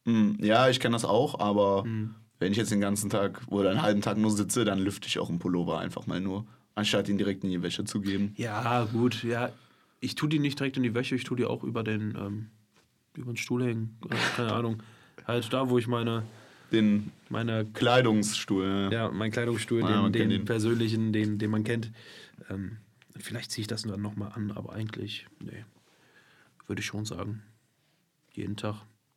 Hm, 0.05 0.37
Ja, 0.41 0.69
ich 0.69 0.79
kenne 0.79 0.93
das 0.93 1.03
auch, 1.05 1.39
aber 1.39 1.83
Hm. 1.83 2.15
wenn 2.39 2.51
ich 2.53 2.57
jetzt 2.57 2.71
den 2.71 2.79
ganzen 2.81 3.09
Tag 3.09 3.41
oder 3.47 3.71
einen 3.71 3.81
halben 3.81 4.01
Tag 4.01 4.17
nur 4.17 4.31
sitze, 4.31 4.63
dann 4.65 4.79
lüfte 4.79 5.07
ich 5.07 5.19
auch 5.19 5.29
einen 5.29 5.39
Pullover 5.39 5.79
einfach 5.79 6.07
mal 6.07 6.21
nur, 6.21 6.45
anstatt 6.75 7.09
ihn 7.09 7.17
direkt 7.17 7.43
in 7.43 7.49
die 7.49 7.61
Wäsche 7.61 7.83
zu 7.83 7.99
geben. 8.01 8.33
Ja, 8.37 8.85
gut, 8.85 9.23
ja. 9.23 9.51
Ich 9.99 10.15
tue 10.15 10.29
die 10.29 10.39
nicht 10.39 10.57
direkt 10.59 10.77
in 10.77 10.83
die 10.83 10.93
Wäsche, 10.95 11.15
ich 11.15 11.23
tue 11.25 11.37
die 11.37 11.45
auch 11.45 11.63
über 11.63 11.83
den, 11.83 12.15
ähm, 12.17 12.47
über 13.15 13.31
den 13.33 13.37
Stuhl 13.37 13.63
hängen. 13.63 13.97
Äh, 14.09 14.15
Keine 14.37 14.53
Ahnung. 14.53 14.77
Halt 15.27 15.51
da, 15.53 15.69
wo 15.69 15.77
ich 15.77 15.87
meine, 15.87 16.23
Den 16.71 17.11
meine 17.29 17.65
Kleidungsstuhl. 17.65 18.89
Ja. 18.91 18.91
Ja, 18.91 19.11
mein 19.11 19.31
Kleidungsstuhl, 19.31 19.81
Ja, 19.81 20.07
den, 20.09 20.29
den 20.29 20.45
persönlichen, 20.45 21.11
den, 21.11 21.37
den 21.37 21.51
man 21.51 21.63
kennt. 21.63 21.91
Ähm, 22.49 22.77
vielleicht 23.17 23.51
ziehe 23.51 23.63
ich 23.63 23.67
das 23.67 23.83
dann 23.83 24.01
nochmal 24.01 24.31
an, 24.33 24.51
aber 24.51 24.73
eigentlich, 24.73 25.27
nee. 25.39 25.65
Würde 26.67 26.79
ich 26.79 26.85
schon 26.85 27.05
sagen. 27.05 27.43
Jeden 28.33 28.55
Tag 28.55 28.75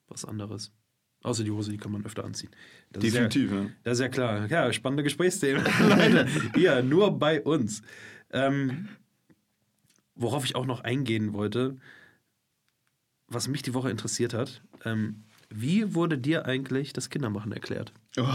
was 0.08 0.24
anderes. 0.24 0.72
Außer 1.22 1.42
die 1.42 1.50
Hose, 1.50 1.70
die 1.70 1.78
kann 1.78 1.92
man 1.92 2.04
öfter 2.04 2.24
anziehen. 2.24 2.50
Das 2.90 3.02
Definitiv, 3.02 3.44
Ist 3.44 3.52
ja, 3.52 3.62
ja. 3.62 3.70
das 3.84 3.92
ist 3.94 4.00
ja 4.02 4.08
klar. 4.08 4.46
Ja, 4.50 4.72
spannende 4.72 5.02
Gesprächsthemen. 5.02 5.64
Leute, 5.88 6.28
hier, 6.54 6.82
nur 6.82 7.18
bei 7.18 7.40
uns. 7.40 7.82
Ähm, 8.30 8.88
worauf 10.14 10.44
ich 10.44 10.54
auch 10.54 10.66
noch 10.66 10.80
eingehen 10.80 11.32
wollte, 11.32 11.76
was 13.26 13.48
mich 13.48 13.62
die 13.62 13.72
Woche 13.74 13.90
interessiert 13.90 14.34
hat, 14.34 14.62
ähm, 14.84 15.24
wie 15.50 15.94
wurde 15.94 16.18
dir 16.18 16.46
eigentlich 16.46 16.92
das 16.92 17.10
Kindermachen 17.10 17.52
erklärt? 17.52 17.92
Oh, 18.18 18.26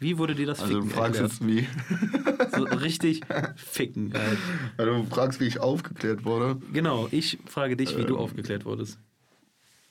Wie 0.00 0.18
wurde 0.18 0.34
dir 0.34 0.46
das 0.46 0.60
also 0.60 0.74
du 0.74 0.80
Ficken 0.82 0.96
fragst 0.96 1.20
erklärt? 1.20 1.40
jetzt 1.40 1.46
wie. 1.46 2.56
So 2.56 2.64
richtig 2.64 3.20
ficken. 3.56 4.12
Halt. 4.16 4.38
Also 4.76 4.92
du 5.02 5.04
fragst, 5.08 5.40
wie 5.40 5.44
ich 5.44 5.60
aufgeklärt 5.60 6.24
wurde. 6.24 6.60
Genau, 6.72 7.06
ich 7.12 7.38
frage 7.46 7.76
dich, 7.76 7.96
wie 7.96 8.02
du 8.04 8.14
Ähm. 8.14 8.20
aufgeklärt 8.20 8.64
wurdest. 8.64 8.98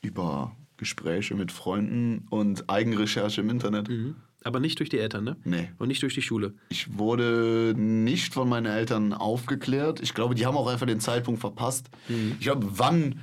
Über 0.01 0.55
Gespräche 0.78 1.36
mit 1.36 1.51
Freunden 1.51 2.26
und 2.30 2.70
Eigenrecherche 2.70 3.41
im 3.41 3.49
Internet. 3.49 3.89
Mhm. 3.89 4.15
Aber 4.43 4.59
nicht 4.61 4.80
durch 4.80 4.89
die 4.89 4.99
Eltern, 4.99 5.26
ne? 5.26 5.36
Nee. 5.43 5.70
Und 5.78 5.89
nicht 5.89 6.01
durch 6.01 6.13
die 6.13 6.22
Schule. 6.22 6.53
Ich 6.70 6.97
wurde 6.97 7.74
nicht 7.78 8.34
von 8.34 8.47
meinen 8.47 8.67
Eltern 8.67 9.11
aufgeklärt. 9.13 9.99
Ich 10.01 10.13
glaube, 10.13 10.34
die 10.36 10.45
haben 10.45 10.55
auch 10.55 10.67
einfach 10.67 10.86
den 10.88 11.01
Zeitpunkt 11.01 11.41
verpasst. 11.41 11.89
Ich 12.07 12.39
glaube, 12.45 12.65
wann, 12.72 13.20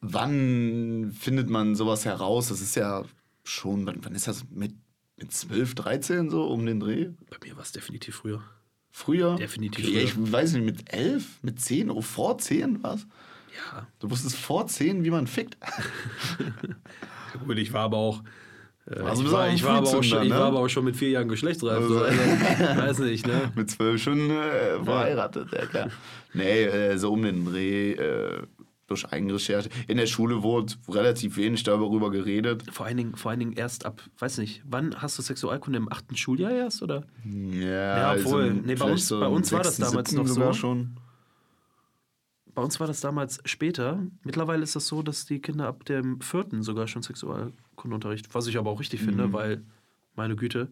wann 0.00 1.12
findet 1.18 1.48
man 1.50 1.74
sowas 1.74 2.04
heraus? 2.04 2.48
Das 2.48 2.60
ist 2.60 2.74
ja 2.76 3.04
schon, 3.44 3.86
wann, 3.86 3.98
wann 4.02 4.14
ist 4.14 4.28
das 4.28 4.44
mit, 4.50 4.72
mit 5.16 5.32
12, 5.32 5.74
13 5.74 6.30
so 6.30 6.44
um 6.46 6.64
den 6.66 6.80
Dreh? 6.80 7.10
Bei 7.30 7.36
mir 7.46 7.56
war 7.56 7.62
es 7.62 7.72
definitiv 7.72 8.16
früher. 8.16 8.42
Früher? 8.90 9.36
Definitiv 9.36 9.88
Ja, 9.88 10.00
ich 10.02 10.14
früher. 10.14 10.32
weiß 10.32 10.52
nicht, 10.54 10.64
mit 10.64 10.92
11, 10.92 11.42
mit 11.42 11.60
10, 11.60 11.90
oh, 11.90 12.00
vor 12.00 12.38
10 12.38 12.82
was? 12.82 13.06
Ja. 13.72 13.86
Du 13.98 14.10
wusstest 14.10 14.36
vor 14.36 14.66
10, 14.66 15.04
wie 15.04 15.10
man 15.10 15.26
fickt. 15.26 15.56
Gut, 17.46 17.58
ich 17.58 17.72
war 17.72 17.82
aber 17.84 17.96
auch. 17.98 18.22
Äh, 18.86 19.00
Also 19.00 19.24
ich, 19.24 19.30
war, 19.32 19.48
ich, 19.52 19.62
war 19.62 19.76
aber 19.78 19.86
auch 19.88 19.90
schon, 19.92 20.02
Frühzünder, 20.02 20.22
ich 20.24 20.30
ne? 20.30 20.38
war 20.38 20.46
aber 20.46 20.58
auch 20.60 20.68
schon 20.68 20.84
mit 20.84 20.96
vier 20.96 21.10
Jahren 21.10 21.28
geschlechtsreif. 21.28 21.84
So, 21.86 21.98
Also- 22.02 22.04
also, 22.04 22.80
weiß 22.82 22.98
nicht, 23.00 23.26
ne? 23.26 23.52
mit 23.54 23.70
12 23.70 24.02
schon 24.02 24.30
äh, 24.30 24.82
verheiratet, 24.84 25.48
ja 25.52 25.66
klar. 25.66 25.90
Nee, 26.32 26.64
äh, 26.64 26.96
so 26.96 27.12
um 27.12 27.22
den 27.22 27.44
Dreh, 27.44 27.92
äh, 27.92 28.42
durch 28.90 29.06
Eigenrecherche. 29.12 29.70
In 29.86 29.96
der 29.98 30.06
Schule 30.06 30.42
wurde 30.42 30.74
relativ 30.88 31.36
wenig 31.36 31.62
darüber 31.62 32.10
geredet. 32.10 32.64
Vor 32.70 32.86
allen, 32.86 32.96
Dingen, 32.96 33.14
vor 33.16 33.30
allen 33.30 33.38
Dingen 33.40 33.52
erst 33.52 33.86
ab, 33.86 34.02
weiß 34.18 34.38
nicht, 34.38 34.62
wann 34.66 35.00
hast 35.00 35.16
du 35.16 35.22
Sexualkunde 35.22 35.76
im 35.78 35.90
achten 35.90 36.16
Schuljahr 36.16 36.50
erst, 36.50 36.82
oder? 36.82 37.04
Ja, 37.24 38.14
obwohl, 38.14 38.46
im- 38.46 38.62
nee, 38.62 38.74
bei 38.74 38.90
uns- 38.90 39.08
bei 39.08 39.26
im 39.26 39.32
uns 39.32 39.52
war 39.52 39.62
das 39.62 39.76
damals 39.76 40.12
noch 40.12 40.26
so. 40.26 40.52
schon. 40.52 40.96
Bei 42.52 42.62
uns 42.62 42.80
war 42.80 42.88
das 42.88 43.00
damals 43.00 43.40
später. 43.44 44.04
Mittlerweile 44.24 44.64
ist 44.64 44.74
das 44.74 44.88
so, 44.88 45.02
dass 45.02 45.24
die 45.24 45.40
Kinder 45.40 45.68
ab 45.68 45.84
dem 45.84 46.20
vierten 46.20 46.64
sogar 46.64 46.88
schon 46.88 47.02
Sexualkundeunterricht, 47.02 48.34
was 48.34 48.48
ich 48.48 48.58
aber 48.58 48.70
auch 48.70 48.80
richtig 48.80 49.02
Mhm. 49.02 49.04
finde, 49.06 49.32
weil, 49.32 49.62
meine 50.16 50.34
Güte. 50.34 50.68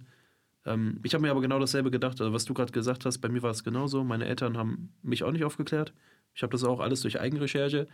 Ähm, 0.67 0.99
ich 1.05 1.15
habe 1.15 1.23
mir 1.23 1.31
aber 1.31 1.41
genau 1.41 1.61
dasselbe 1.61 1.93
gedacht, 1.93 2.21
also 2.21 2.33
was 2.33 2.45
du 2.45 2.53
gerade 2.53 2.73
gesagt 2.73 3.07
hast, 3.07 3.19
bei 3.19 3.29
mir 3.29 3.43
war 3.45 3.53
es 3.53 3.63
genauso. 3.63 4.03
Meine 4.03 4.27
Eltern 4.27 4.59
haben 4.59 4.93
mich 5.03 5.23
auch 5.23 5.31
nicht 5.31 5.45
aufgeklärt. 5.45 5.95
Ich 6.35 6.43
habe 6.43 6.53
das 6.53 6.65
auch 6.65 6.81
alles 6.81 7.01
durch 7.03 7.21
Eigenrecherche. 7.21 7.87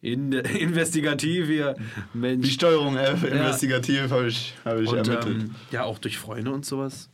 In, 0.00 0.32
investigativ 0.32 1.46
hier, 1.46 1.74
Die 2.14 2.18
Mensch. 2.18 2.52
Steuerung 2.52 2.96
F, 2.96 3.24
investigativ, 3.24 4.10
habe 4.10 4.28
ich, 4.28 4.54
hab 4.64 4.78
ich 4.78 4.88
Und 4.88 4.98
ermittelt. 5.08 5.42
ähm, 5.44 5.54
ja, 5.72 5.84
auch 5.84 5.98
durch 5.98 6.18
Freunde 6.18 6.52
und 6.52 6.64
sowas. 6.64 7.10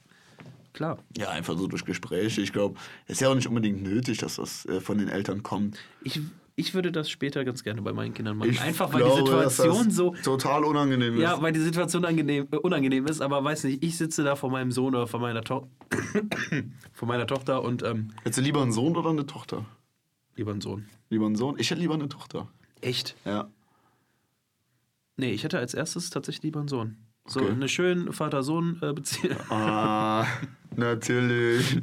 klar. 0.75 0.99
Ja, 1.17 1.31
einfach 1.31 1.57
so 1.57 1.67
durch 1.67 1.85
Gespräche. 1.85 2.41
Ich 2.43 2.53
glaube, 2.53 2.79
es 3.07 3.13
ist 3.15 3.21
ja 3.21 3.29
auch 3.31 3.35
nicht 3.35 3.49
unbedingt 3.49 3.83
nötig, 3.83 4.19
dass 4.19 4.37
das 4.37 4.67
äh, 4.67 4.81
von 4.81 4.99
den 4.99 5.09
Eltern 5.09 5.43
kommt. 5.43 5.79
Ich, 6.03 6.21
ich 6.57 6.75
würde 6.75 6.93
das 6.93 7.09
später 7.09 7.43
ganz 7.47 7.65
gerne 7.65 7.81
bei 7.81 7.93
meinen 7.95 8.13
Kindern 8.13 8.37
machen. 8.37 8.51
Ich 8.51 8.61
Einfach 8.61 8.93
weil 8.93 9.01
glaube, 9.03 9.23
die 9.25 9.31
dass 9.31 9.57
Situation 9.57 9.87
das 9.87 9.95
so. 9.97 10.15
total 10.23 10.65
unangenehm 10.65 11.15
ist. 11.15 11.23
Ja, 11.23 11.41
weil 11.41 11.53
die 11.53 11.61
Situation 11.61 12.05
angenehm, 12.05 12.49
äh, 12.51 12.57
unangenehm 12.57 13.07
ist, 13.07 13.23
aber 13.23 13.43
weiß 13.43 13.65
nicht, 13.65 13.83
ich 13.83 13.97
sitze 13.97 14.25
da 14.25 14.37
vor 14.37 14.51
meinem 14.51 14.73
Sohn 14.73 14.95
oder 14.95 15.07
vor 15.07 15.21
meiner, 15.21 15.41
to 15.43 15.69
vor 16.93 17.09
meiner 17.09 17.27
Tochter 17.27 17.63
und 17.63 17.83
ähm, 17.83 18.11
Hättest 18.25 18.39
du 18.39 18.43
lieber 18.43 18.61
einen 18.61 18.73
Sohn 18.73 18.95
oder 18.95 19.09
eine 19.09 19.25
Tochter? 19.27 19.65
Lieber 20.37 20.53
einen 20.53 20.61
Sohn. 20.61 20.89
Lieber 21.11 21.27
einen 21.27 21.37
Sohn? 21.37 21.57
Ich 21.59 21.71
hätte 21.71 21.81
lieber 21.81 21.95
eine 21.95 22.09
Tochter. 22.09 22.49
Echt? 22.81 23.15
Ja. 23.25 23.49
Nee, 25.17 25.31
ich 25.33 25.45
hätte 25.45 25.59
als 25.59 25.75
erstes 25.75 26.11
tatsächlich 26.11 26.43
lieber 26.43 26.61
einen 26.61 26.69
Sohn. 26.69 26.97
So 27.27 27.41
Okay. 27.41 27.53
eine 27.53 27.69
schöne 27.69 28.13
Vater-Sohn-Beziehung. 28.13 29.37
Ah, 29.49 30.27
natürlich. 30.77 31.79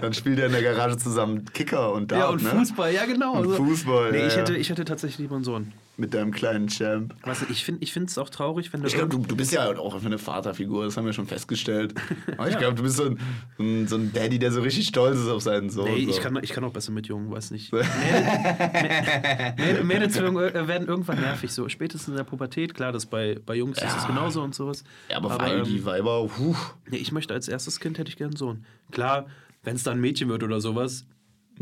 Dann 0.00 0.12
spielt 0.14 0.38
er 0.40 0.46
in 0.46 0.52
der 0.52 0.62
Garage 0.62 0.96
zusammen 0.96 1.44
Kicker 1.52 1.92
und 1.92 2.10
Dart, 2.10 2.20
Ja, 2.20 2.28
und 2.30 2.42
ne? 2.42 2.48
Fußball, 2.50 2.92
ja 2.92 3.04
genau. 3.06 3.34
Und 3.38 3.50
So. 3.50 3.56
Fußball, 3.56 4.10
Nee, 4.12 4.18
ja, 4.18 4.26
ich 4.26 4.36
hätte, 4.36 4.56
ich 4.56 4.70
hätte 4.70 4.84
tatsächlich 4.84 5.18
lieber 5.18 5.36
einen 5.36 5.44
Sohn. 5.44 5.72
Mit 5.96 6.12
deinem 6.12 6.32
kleinen 6.32 6.68
Champ. 6.68 7.14
Du, 7.22 7.30
ich 7.48 7.64
finde 7.64 8.06
es 8.06 8.18
auch 8.18 8.28
traurig, 8.28 8.72
wenn 8.72 8.80
du. 8.80 8.88
Ich 8.88 8.94
glaube, 8.94 9.10
du, 9.10 9.18
du 9.18 9.36
bist 9.36 9.52
ja 9.52 9.68
auch 9.78 9.94
einfach 9.94 10.06
eine 10.06 10.18
Vaterfigur, 10.18 10.84
das 10.84 10.96
haben 10.96 11.06
wir 11.06 11.12
schon 11.12 11.28
festgestellt. 11.28 11.94
Aber 12.36 12.48
ich 12.48 12.58
glaube, 12.58 12.74
du 12.74 12.82
bist 12.82 12.96
so 12.96 13.14
ein, 13.58 13.86
so, 13.86 13.96
ein, 13.96 14.12
Daddy, 14.12 14.40
der 14.40 14.50
so 14.50 14.60
richtig 14.60 14.88
stolz 14.88 15.20
ist 15.20 15.28
auf 15.28 15.42
seinen 15.42 15.70
Sohn. 15.70 15.84
Nee, 15.84 16.04
so. 16.06 16.10
ich 16.10 16.20
kann, 16.20 16.36
ich 16.42 16.50
kann 16.50 16.64
auch 16.64 16.72
besser 16.72 16.90
mit 16.90 17.06
Jungen, 17.06 17.30
weiß 17.30 17.52
nicht. 17.52 17.72
Mädels, 19.56 19.84
Mädels 19.84 20.20
werden 20.20 20.68
werden 20.68 20.88
irgendwann 20.88 21.20
nervig, 21.20 21.52
so 21.52 21.68
spätestens 21.68 22.08
in 22.08 22.16
der 22.16 22.24
Pubertät. 22.24 22.74
Klar, 22.74 22.90
das 22.90 23.06
bei, 23.06 23.38
bei 23.46 23.54
Jungs 23.54 23.78
ist 23.80 23.96
es 23.96 24.06
genauso 24.08 24.42
und 24.42 24.54
sowas. 24.54 24.82
ja, 25.08 25.18
aber, 25.18 25.38
weil 25.38 25.58
ähm, 25.58 25.64
die 25.64 25.84
Weiber, 25.84 26.26
puh, 26.26 26.56
nee, 26.90 26.96
ich 26.96 27.12
möchte 27.12 27.34
als 27.34 27.46
erstes 27.46 27.78
Kind 27.78 27.98
hätte 27.98 28.08
ich 28.08 28.16
gern 28.16 28.30
einen 28.30 28.36
Sohn. 28.36 28.64
Klar, 28.90 29.26
wenn 29.62 29.76
es 29.76 29.84
dann 29.84 29.98
ein 29.98 30.00
Mädchen 30.00 30.28
wird 30.28 30.42
oder 30.42 30.60
sowas, 30.60 31.06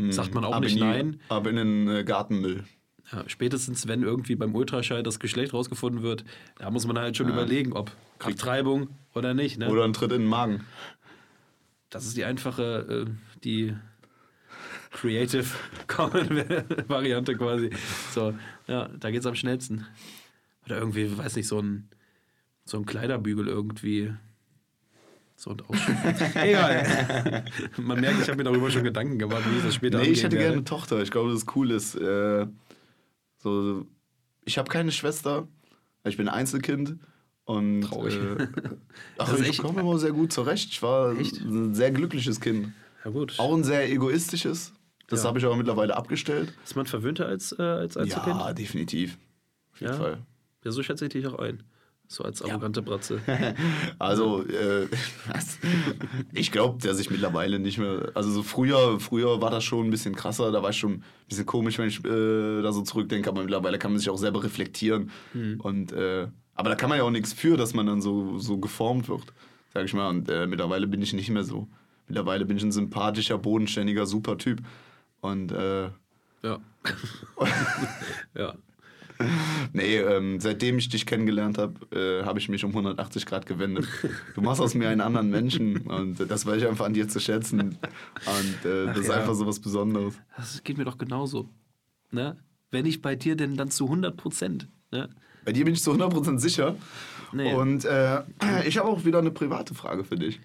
sagt 0.09 0.33
man 0.33 0.43
auch 0.43 0.55
ab 0.55 0.63
nicht 0.63 0.75
die, 0.75 0.79
nein. 0.79 1.19
Ab 1.29 1.45
in 1.45 1.55
den 1.55 1.87
äh, 1.87 2.03
Gartenmüll. 2.03 2.63
Ja, 3.13 3.23
spätestens, 3.27 3.87
wenn 3.87 4.01
irgendwie 4.01 4.35
beim 4.35 4.55
Ultraschall 4.55 5.03
das 5.03 5.19
Geschlecht 5.19 5.53
rausgefunden 5.53 6.01
wird, 6.01 6.25
da 6.57 6.71
muss 6.71 6.87
man 6.87 6.97
halt 6.97 7.15
schon 7.15 7.29
überlegen, 7.29 7.73
ob 7.73 7.91
Abtreibung 8.19 8.89
oder 9.13 9.33
nicht. 9.33 9.59
Ne? 9.59 9.69
Oder 9.69 9.83
ein 9.83 9.93
Tritt 9.93 10.11
in 10.11 10.21
den 10.21 10.29
Magen. 10.29 10.65
Das 11.89 12.05
ist 12.05 12.17
die 12.17 12.25
einfache, 12.25 13.05
äh, 13.07 13.39
die 13.43 13.75
Creative 14.91 15.45
Common 15.87 16.43
Variante 16.87 17.35
quasi. 17.35 17.69
So, 18.11 18.33
ja, 18.67 18.89
da 18.99 19.11
geht's 19.11 19.25
am 19.25 19.35
schnellsten. 19.35 19.85
Oder 20.65 20.77
irgendwie, 20.79 21.15
weiß 21.15 21.35
nicht, 21.35 21.47
so 21.47 21.59
ein, 21.59 21.89
so 22.65 22.77
ein 22.77 22.85
Kleiderbügel 22.85 23.47
irgendwie. 23.47 24.13
So 25.35 25.51
und 25.51 25.69
ausschütten. 25.69 26.15
Egal. 26.41 27.43
Man 27.77 27.99
merkt, 27.99 28.21
ich 28.21 28.27
habe 28.27 28.37
mir 28.37 28.43
darüber 28.43 28.71
schon 28.71 28.83
Gedanken 28.83 29.19
gemacht, 29.19 29.43
wie 29.51 29.57
ich 29.57 29.63
das 29.63 29.75
später 29.75 29.99
Nee, 29.99 30.09
ich 30.09 30.23
hätte 30.23 30.37
gerne 30.37 30.53
eine 30.53 30.63
Tochter. 30.63 31.01
Ich 31.01 31.11
glaube, 31.11 31.31
das 31.31 31.39
ist 31.39 31.55
cool 31.55 31.71
ist. 31.71 31.95
Äh, 31.95 32.47
so, 33.43 33.85
ich 34.45 34.57
habe 34.57 34.69
keine 34.69 34.91
Schwester. 34.91 35.47
Ich 36.05 36.17
bin 36.17 36.27
Einzelkind. 36.29 36.97
Und, 37.45 37.81
Traurig. 37.81 38.15
Äh, 38.15 38.47
ach, 39.17 39.37
ich 39.37 39.57
komme 39.57 39.81
immer 39.81 39.99
sehr 39.99 40.11
gut 40.13 40.31
zurecht. 40.31 40.69
Ich 40.71 40.81
war 40.81 41.17
Echt? 41.17 41.41
ein 41.41 41.73
sehr 41.75 41.91
glückliches 41.91 42.39
Kind. 42.39 42.71
Ja 43.03 43.11
gut. 43.11 43.37
Auch 43.37 43.53
ein 43.53 43.65
sehr 43.65 43.91
egoistisches. 43.91 44.71
Das 45.07 45.23
Ja. 45.23 45.27
habe 45.29 45.39
ich 45.39 45.45
aber 45.45 45.57
mittlerweile 45.57 45.95
abgestellt. 45.97 46.53
Ist 46.63 46.77
man 46.77 46.85
verwöhnter 46.85 47.25
als, 47.27 47.51
äh, 47.59 47.61
als 47.61 47.97
Einzelkind? 47.97 48.37
Ja, 48.37 48.53
definitiv. 48.53 49.17
Auf 49.73 49.81
jeden 49.81 49.93
Ja. 49.93 49.99
Fall. 49.99 50.17
Ja, 50.63 50.71
so 50.71 50.81
schätze 50.83 51.05
ich 51.05 51.11
dich 51.11 51.27
auch 51.27 51.37
ein. 51.39 51.63
So 52.07 52.23
als 52.23 52.41
arrogante 52.41 52.81
Bratze. 52.81 53.21
Also, 53.99 54.43
äh, 54.45 54.87
ich 56.33 56.51
glaube, 56.51 56.85
dass 56.85 56.99
ich 56.99 57.09
mittlerweile 57.09 57.59
nicht 57.59 57.77
mehr. 57.77 58.11
Also, 58.13 58.29
so 58.31 58.43
früher, 58.43 58.99
früher 58.99 59.41
war 59.41 59.49
das 59.49 59.63
schon 59.63 59.87
ein 59.87 59.91
bisschen 59.91 60.13
krasser. 60.15 60.51
Da 60.51 60.61
war 60.61 60.69
ich 60.71 60.77
schon 60.77 60.93
ein 60.93 61.03
bisschen 61.27 61.45
komisch, 61.45 61.77
wenn 61.79 61.87
ich 61.87 62.03
äh, 62.05 62.61
da 62.61 62.71
so 62.71 62.81
zurückdenke. 62.81 63.29
Aber 63.29 63.41
mittlerweile 63.41 63.79
kann 63.79 63.91
man 63.91 63.99
sich 63.99 64.09
auch 64.09 64.17
selber 64.17 64.43
reflektieren. 64.43 65.11
Und, 65.59 65.91
äh, 65.91 66.27
aber 66.55 66.69
da 66.69 66.75
kann 66.75 66.89
man 66.89 66.99
ja 66.99 67.03
auch 67.03 67.09
nichts 67.11 67.33
für, 67.33 67.57
dass 67.57 67.73
man 67.73 67.87
dann 67.87 68.01
so, 68.01 68.37
so 68.37 68.57
geformt 68.57 69.09
wird, 69.09 69.23
sag 69.73 69.85
ich 69.85 69.93
mal. 69.93 70.09
Und 70.09 70.29
äh, 70.29 70.45
mittlerweile 70.45 70.85
bin 70.87 71.01
ich 71.01 71.13
nicht 71.13 71.29
mehr 71.29 71.43
so. 71.43 71.67
Mittlerweile 72.07 72.45
bin 72.45 72.57
ich 72.57 72.63
ein 72.63 72.71
sympathischer, 72.71 73.37
bodenständiger, 73.39 74.05
super 74.05 74.37
Typ. 74.37 74.61
Und 75.21 75.51
äh, 75.51 75.85
Ja. 76.43 76.59
ja. 78.35 78.53
Nee, 79.73 79.97
ähm, 79.97 80.39
seitdem 80.39 80.77
ich 80.77 80.89
dich 80.89 81.05
kennengelernt 81.05 81.57
habe, 81.57 81.73
äh, 81.95 82.25
habe 82.25 82.37
ich 82.39 82.49
mich 82.49 82.63
um 82.63 82.71
180 82.71 83.25
Grad 83.25 83.45
gewendet. 83.45 83.87
Du 84.35 84.41
machst 84.41 84.61
aus 84.61 84.75
mir 84.75 84.89
einen 84.89 85.01
anderen 85.01 85.29
Menschen 85.29 85.77
und 85.77 86.19
äh, 86.19 86.27
das 86.27 86.45
weiß 86.45 86.61
ich 86.61 86.67
einfach 86.67 86.85
an 86.85 86.93
dir 86.93 87.07
zu 87.07 87.19
schätzen. 87.19 87.59
Und 87.59 88.69
äh, 88.69 88.85
das 88.85 88.99
ist 88.99 89.07
ja. 89.07 89.15
einfach 89.15 89.33
so 89.33 89.47
was 89.47 89.59
Besonderes. 89.59 90.15
Das 90.37 90.63
geht 90.63 90.77
mir 90.77 90.85
doch 90.85 90.97
genauso. 90.97 91.49
Ne? 92.11 92.37
Wenn 92.69 92.85
ich 92.85 93.01
bei 93.01 93.15
dir 93.15 93.35
denn 93.35 93.57
dann 93.57 93.71
zu 93.71 93.85
100 93.85 94.15
Prozent. 94.15 94.67
Ne? 94.91 95.09
Bei 95.45 95.51
dir 95.51 95.65
bin 95.65 95.73
ich 95.73 95.81
zu 95.81 95.91
100% 95.91 96.37
sicher. 96.39 96.75
Nee. 97.31 97.53
Und 97.53 97.85
äh, 97.85 98.21
ich 98.65 98.77
habe 98.77 98.89
auch 98.89 99.05
wieder 99.05 99.19
eine 99.19 99.31
private 99.31 99.73
Frage 99.73 100.03
für 100.03 100.15
dich. 100.15 100.39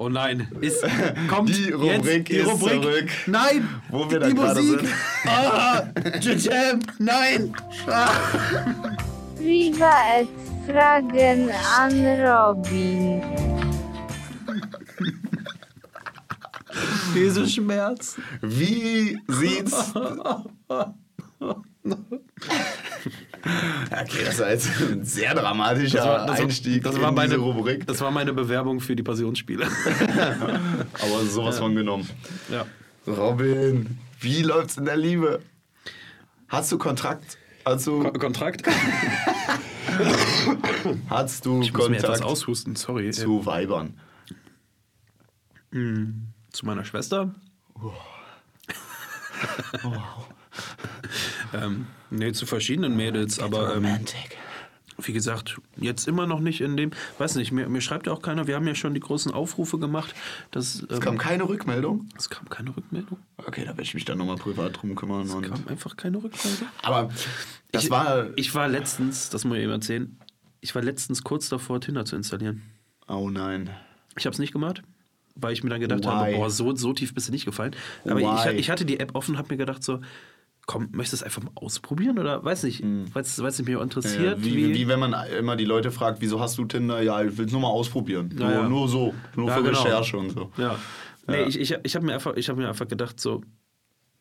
Oh 0.00 0.08
nein, 0.08 0.46
ist, 0.60 0.84
kommt 1.28 1.48
Die 1.48 1.72
Rubrik 1.72 2.06
jetzt 2.06 2.28
die 2.28 2.36
ist 2.36 2.46
Rubrik. 2.48 2.82
zurück. 2.82 3.08
Nein, 3.26 3.68
Wo 3.90 4.08
wir 4.08 4.20
die 4.20 4.32
gerade 4.32 4.60
Musik. 4.62 4.78
sind. 4.80 4.92
Ah, 5.26 5.82
Jam, 6.20 6.78
nein. 7.00 7.52
Privatfragen 9.36 11.50
an 11.76 11.92
Robin. 12.24 13.22
Diese 17.14 17.48
Schmerz. 17.48 18.16
Wie 18.40 19.18
sieht's. 19.26 19.92
Okay, 23.90 24.24
das 24.24 24.38
war 24.38 24.50
jetzt 24.50 24.68
ein 24.80 25.04
sehr 25.04 25.34
dramatischer 25.34 26.30
Einstieg 26.30 26.82
das 26.82 26.96
in 26.96 27.02
war 27.02 27.12
meine 27.12 27.34
diese 27.34 27.40
Rubrik. 27.40 27.86
Das 27.86 28.00
war 28.00 28.10
meine 28.10 28.32
Bewerbung 28.32 28.80
für 28.80 28.96
die 28.96 29.02
Passionsspiele. 29.02 29.66
Aber 30.94 31.24
sowas 31.24 31.58
von 31.58 31.74
genommen. 31.74 32.08
ja. 32.50 32.66
Robin, 33.06 33.98
wie 34.20 34.42
läuft's 34.42 34.76
in 34.76 34.84
der 34.84 34.96
Liebe? 34.96 35.40
Hast 36.48 36.70
du 36.72 36.78
Kontrakt? 36.78 37.38
Hast 37.64 37.86
du, 37.86 38.12
Kontrakt? 38.12 38.66
hast 41.10 41.46
du 41.46 41.62
Ich 41.62 41.72
muss 41.72 41.88
mir 41.88 41.96
etwas 41.96 42.20
Kontakt 42.20 42.30
aushusten, 42.30 42.76
sorry. 42.76 43.10
zu 43.10 43.46
Weibern? 43.46 43.98
Zu 45.70 46.66
meiner 46.66 46.84
Schwester? 46.84 47.34
ähm, 51.52 51.86
nee, 52.10 52.32
zu 52.32 52.46
verschiedenen 52.46 52.96
Mädels, 52.96 53.38
aber 53.38 53.76
ähm, 53.76 53.86
wie 55.00 55.12
gesagt, 55.12 55.60
jetzt 55.76 56.08
immer 56.08 56.26
noch 56.26 56.40
nicht 56.40 56.60
in 56.60 56.76
dem, 56.76 56.90
weiß 57.18 57.36
nicht, 57.36 57.52
mir, 57.52 57.68
mir 57.68 57.80
schreibt 57.80 58.06
ja 58.06 58.12
auch 58.12 58.20
keiner, 58.22 58.46
wir 58.48 58.56
haben 58.56 58.66
ja 58.66 58.74
schon 58.74 58.94
die 58.94 59.00
großen 59.00 59.32
Aufrufe 59.32 59.78
gemacht, 59.78 60.14
dass, 60.50 60.80
ähm, 60.80 60.86
Es 60.90 61.00
kam 61.00 61.18
keine 61.18 61.48
Rückmeldung. 61.48 62.08
es 62.16 62.28
kam 62.28 62.48
keine 62.48 62.76
Rückmeldung. 62.76 63.18
Okay, 63.36 63.62
da 63.62 63.68
werde 63.68 63.82
ich 63.82 63.94
mich 63.94 64.04
dann 64.04 64.18
nochmal 64.18 64.36
privat 64.36 64.80
drum 64.80 64.94
kümmern. 64.96 65.26
Es 65.26 65.32
Und 65.34 65.42
kam 65.42 65.68
einfach 65.68 65.96
keine 65.96 66.16
Rückmeldung. 66.16 66.68
aber 66.82 67.10
das 67.70 67.84
ich, 67.84 67.90
war. 67.90 68.26
Ich 68.36 68.54
war 68.54 68.68
letztens, 68.68 69.30
das 69.30 69.44
muss 69.44 69.56
ich 69.58 69.62
eben 69.62 69.72
erzählen, 69.72 70.18
ich 70.60 70.74
war 70.74 70.82
letztens 70.82 71.22
kurz 71.22 71.48
davor, 71.48 71.80
Tinder 71.80 72.04
zu 72.04 72.16
installieren. 72.16 72.62
oh 73.06 73.30
nein. 73.30 73.70
Ich 74.16 74.26
habe 74.26 74.34
es 74.34 74.40
nicht 74.40 74.52
gemacht, 74.52 74.82
weil 75.36 75.52
ich 75.52 75.62
mir 75.62 75.70
dann 75.70 75.80
gedacht 75.80 76.02
Why? 76.02 76.08
habe, 76.08 76.32
boah, 76.32 76.50
so, 76.50 76.74
so 76.74 76.92
tief 76.92 77.14
bist 77.14 77.28
du 77.28 77.32
nicht 77.32 77.44
gefallen. 77.44 77.76
Aber 78.04 78.20
ich, 78.20 78.58
ich 78.58 78.70
hatte 78.70 78.84
die 78.84 78.98
App 78.98 79.14
offen, 79.14 79.38
habe 79.38 79.46
mir 79.50 79.58
gedacht 79.58 79.84
so, 79.84 80.00
komm, 80.70 80.88
möchtest 80.92 81.14
du 81.14 81.16
es 81.16 81.22
einfach 81.22 81.42
mal 81.42 81.50
ausprobieren 81.54 82.18
oder 82.18 82.44
weiß 82.44 82.64
nicht, 82.64 82.84
weil 82.84 83.22
es 83.22 83.38
mich 83.38 83.68
Ja, 83.68 83.82
interessiert. 83.82 84.44
wie, 84.44 84.74
wie, 84.74 84.86
wenn 84.86 85.00
man 85.00 85.14
immer 85.38 85.56
die 85.56 85.64
Leute 85.64 85.90
fragt, 85.90 86.20
wieso 86.20 86.40
hast 86.40 86.58
du 86.58 86.66
Tinder? 86.66 87.00
Ja, 87.00 87.22
ich 87.24 87.38
will 87.38 87.46
es 87.46 87.52
nur 87.52 87.62
mal 87.62 87.68
ausprobieren. 87.68 88.30
Nur, 88.34 88.50
Ja, 88.50 88.60
ja. 88.62 88.68
nur 88.68 88.86
so. 88.86 89.14
Nur 89.34 89.48
Ja, 89.48 89.54
für 89.56 89.62
genau. 89.62 89.82
Recherche 89.82 90.16
und 90.18 90.30
so. 90.30 90.52
Ja. 90.58 90.78
Nee, 91.26 91.40
Ja. 91.40 91.46
ich, 91.46 91.58
ich, 91.58 91.74
ich 91.82 91.96
habe 91.96 92.04
mir, 92.04 92.12
einfach- 92.12 92.36
ich 92.36 92.50
hab 92.50 92.58
mir 92.58 92.68
einfach 92.68 92.86
gedacht, 92.86 93.18
so, 93.18 93.40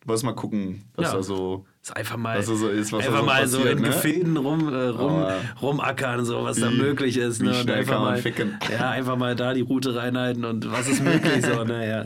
Wolltest 0.06 0.24
mal 0.24 0.34
gucken, 0.36 0.84
was 0.96 1.08
Ja. 1.12 1.18
da 1.18 1.24
so. 1.24 1.66
ist 1.82 1.98
einfach 1.98 2.16
mal, 2.16 2.38
Was 2.38 2.46
da 2.46 2.56
so 2.56 2.70
ist, 2.70 2.94
was 2.94 3.02
da 3.04 3.08
einfach 3.08 3.20
so 3.20 3.26
mal 3.26 3.48
so 3.48 3.58
passiert, 3.58 3.76
in 3.76 3.82
ne? 3.84 3.88
Gefilden 3.90 4.38
rum, 4.38 4.74
äh, 4.74 4.78
rum, 4.88 5.16
Aber 5.16 5.36
rumackern, 5.62 6.24
so, 6.24 6.44
was 6.46 6.58
da 6.62 6.72
wie- 6.72 6.78
möglich 6.78 7.18
ist. 7.18 7.42
wie 7.42 7.48
Ne? 7.48 7.60
Und 7.60 7.70
einfach 7.70 8.00
mal, 8.00 8.16
ficken? 8.18 8.58
Ja, 8.72 8.92
einfach 8.92 9.18
mal 9.18 9.36
da 9.36 9.54
die 9.54 9.62
Route 9.62 9.96
reinhalten 9.96 10.46
und 10.46 10.72
was 10.72 10.88
ist 10.88 11.04
möglich. 11.04 11.46
so, 11.46 11.64
ne? 11.66 11.86
ja. 11.90 12.06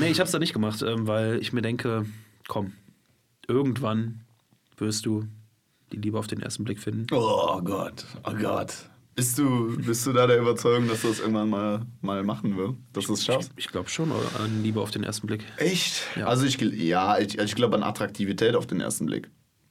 Nee, 0.00 0.08
ich 0.10 0.20
habe 0.20 0.24
es 0.26 0.30
da 0.32 0.38
nicht 0.38 0.54
gemacht, 0.54 0.82
ähm, 0.82 1.06
weil 1.06 1.38
ich 1.38 1.52
mir 1.52 1.60
denke, 1.60 2.06
komm, 2.48 2.72
irgendwann 3.48 4.24
wirst 4.76 5.06
du 5.06 5.24
die 5.92 5.96
Liebe 5.96 6.18
auf 6.18 6.26
den 6.26 6.40
ersten 6.40 6.64
Blick 6.64 6.78
finden. 6.78 7.06
Oh 7.12 7.60
Gott, 7.62 8.04
oh 8.24 8.32
Gott. 8.34 8.74
Bist 9.16 9.38
du, 9.38 9.76
bist 9.76 10.04
du 10.06 10.12
da 10.12 10.26
der 10.26 10.40
Überzeugung, 10.40 10.88
dass 10.88 11.02
du 11.02 11.08
das 11.08 11.20
irgendwann 11.20 11.48
mal, 11.48 11.86
mal 12.00 12.24
machen 12.24 12.56
wirst? 12.56 12.74
Dass 12.92 13.06
du 13.06 13.12
es 13.12 13.24
schaffst? 13.24 13.52
Ich 13.54 13.68
glaube 13.68 13.88
schon 13.88 14.10
an 14.10 14.62
Liebe 14.64 14.80
auf 14.80 14.90
den 14.90 15.04
ersten 15.04 15.28
Blick. 15.28 15.44
Echt? 15.56 16.02
Ja. 16.16 16.26
Also 16.26 16.44
ich, 16.46 16.60
ja, 16.60 17.18
ich, 17.18 17.38
ich 17.38 17.54
glaube 17.54 17.76
an 17.76 17.84
Attraktivität 17.84 18.56
auf 18.56 18.66
den 18.66 18.80
ersten 18.80 19.06
Blick. 19.06 19.30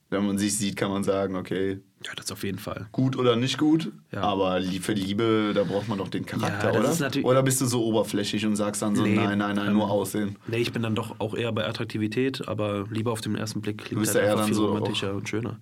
Wenn 0.10 0.26
man 0.26 0.38
sich 0.38 0.58
sieht, 0.58 0.78
kann 0.78 0.92
man 0.92 1.04
sagen, 1.04 1.36
okay, 1.36 1.82
Ja, 2.06 2.12
das 2.16 2.32
auf 2.32 2.44
jeden 2.44 2.60
Fall. 2.60 2.88
gut 2.92 3.16
oder 3.18 3.36
nicht 3.36 3.58
gut. 3.58 3.92
Ja. 4.12 4.22
Aber 4.22 4.62
für 4.62 4.94
Liebe, 4.94 5.52
da 5.56 5.64
braucht 5.64 5.88
man 5.88 5.98
doch 5.98 6.10
den 6.10 6.26
Charakter, 6.26 6.68
Ja, 6.68 6.72
das 6.74 6.80
oder? 6.82 6.92
ist 6.92 7.00
natürlich- 7.00 7.26
oder 7.28 7.44
bist 7.44 7.62
du 7.62 7.66
so 7.66 7.84
oberflächlich 7.86 8.46
und 8.46 8.56
sagst 8.56 8.82
dann 8.82 8.96
so, 8.96 9.04
Nee, 9.04 9.16
nein, 9.16 9.38
nein, 9.38 9.56
nein, 9.56 9.68
ähm, 9.70 9.74
nur 9.74 9.90
Aussehen. 9.90 10.36
Nee, 10.48 10.58
ich 10.58 10.72
bin 10.74 10.82
dann 10.84 10.96
doch 10.96 11.20
auch 11.20 11.34
eher 11.36 11.52
bei 11.52 11.66
Attraktivität, 11.68 12.48
aber 12.48 12.86
lieber 12.90 13.12
auf 13.12 13.22
den 13.22 13.36
ersten 13.36 13.62
Blick 13.62 13.78
klingt 13.80 14.02
bist 14.02 14.14
halt 14.16 14.24
ja 14.24 14.28
eher 14.28 14.34
einfach 14.34 14.46
viel 14.48 14.56
so 14.56 14.68
romantischer 14.68 15.14
und 15.14 15.28
schöner. 15.30 15.60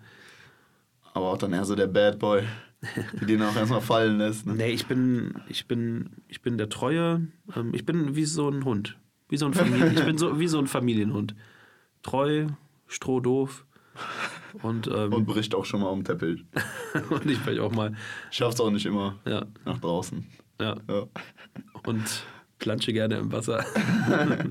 Aber 1.14 1.28
auch 1.32 1.38
dann 1.38 1.54
eher 1.54 1.66
so 1.66 1.76
der 1.76 1.88
Bad 1.88 2.20
Boy, 2.20 2.44
die 3.20 3.26
den 3.26 3.42
auch 3.44 3.56
erstmal 3.56 3.82
fallen 3.82 4.18
lässt. 4.18 4.48
Ne? 4.48 4.54
Nee, 4.56 4.72
ich 4.72 4.86
bin, 4.88 5.36
ich 5.50 5.68
bin, 5.68 6.10
ich 6.28 6.42
bin 6.42 6.58
der 6.58 6.70
Treue. 6.70 7.28
Ähm, 7.56 7.72
ich 7.74 7.86
bin 7.86 8.16
wie 8.16 8.26
so 8.26 8.50
ein 8.50 8.64
Hund. 8.66 8.98
Wie 9.30 9.38
so 9.38 9.46
ein 9.46 9.54
Familien, 9.54 9.94
ich 9.94 10.04
bin 10.06 10.18
so 10.18 10.39
wie 10.39 10.48
so 10.48 10.58
ein 10.60 10.68
Familienhund. 10.68 11.36
Treu, 12.04 12.48
strohdoof. 12.88 13.66
Und, 14.62 14.88
ähm, 14.88 15.14
Und 15.14 15.26
bricht 15.26 15.56
auch 15.56 15.66
schon 15.66 15.82
mal 15.82 15.89
um 15.89 16.04
Teppich. 16.04 16.43
und 17.10 17.26
ich 17.30 17.45
will 17.45 17.60
auch 17.60 17.72
mal, 17.72 17.93
Schafft's 18.32 18.60
auch 18.60 18.72
nicht 18.72 18.86
immer 18.86 19.20
ja, 19.26 19.45
nach 19.66 19.80
draußen. 19.80 20.26
ja. 20.60 20.76
Ja. 20.88 21.08
Und 21.86 22.24
plansche 22.62 22.93
gerne 22.93 23.18
im 23.18 23.32
Wasser. 23.34 23.66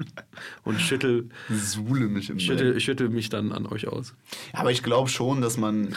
und 0.65 0.81
schüttel, 0.81 1.31
Suhle 1.49 2.09
mich 2.09 2.29
im 2.29 2.39
schüttel, 2.39 2.79
schüttel 2.79 3.09
mich 3.09 3.31
dann 3.31 3.53
an 3.53 3.67
euch 3.67 3.89
aus. 3.89 4.15
Aber 4.53 4.71
ich 4.71 4.83
glaube 4.83 5.09
schon, 5.09 5.41
dass 5.41 5.57
man. 5.57 5.97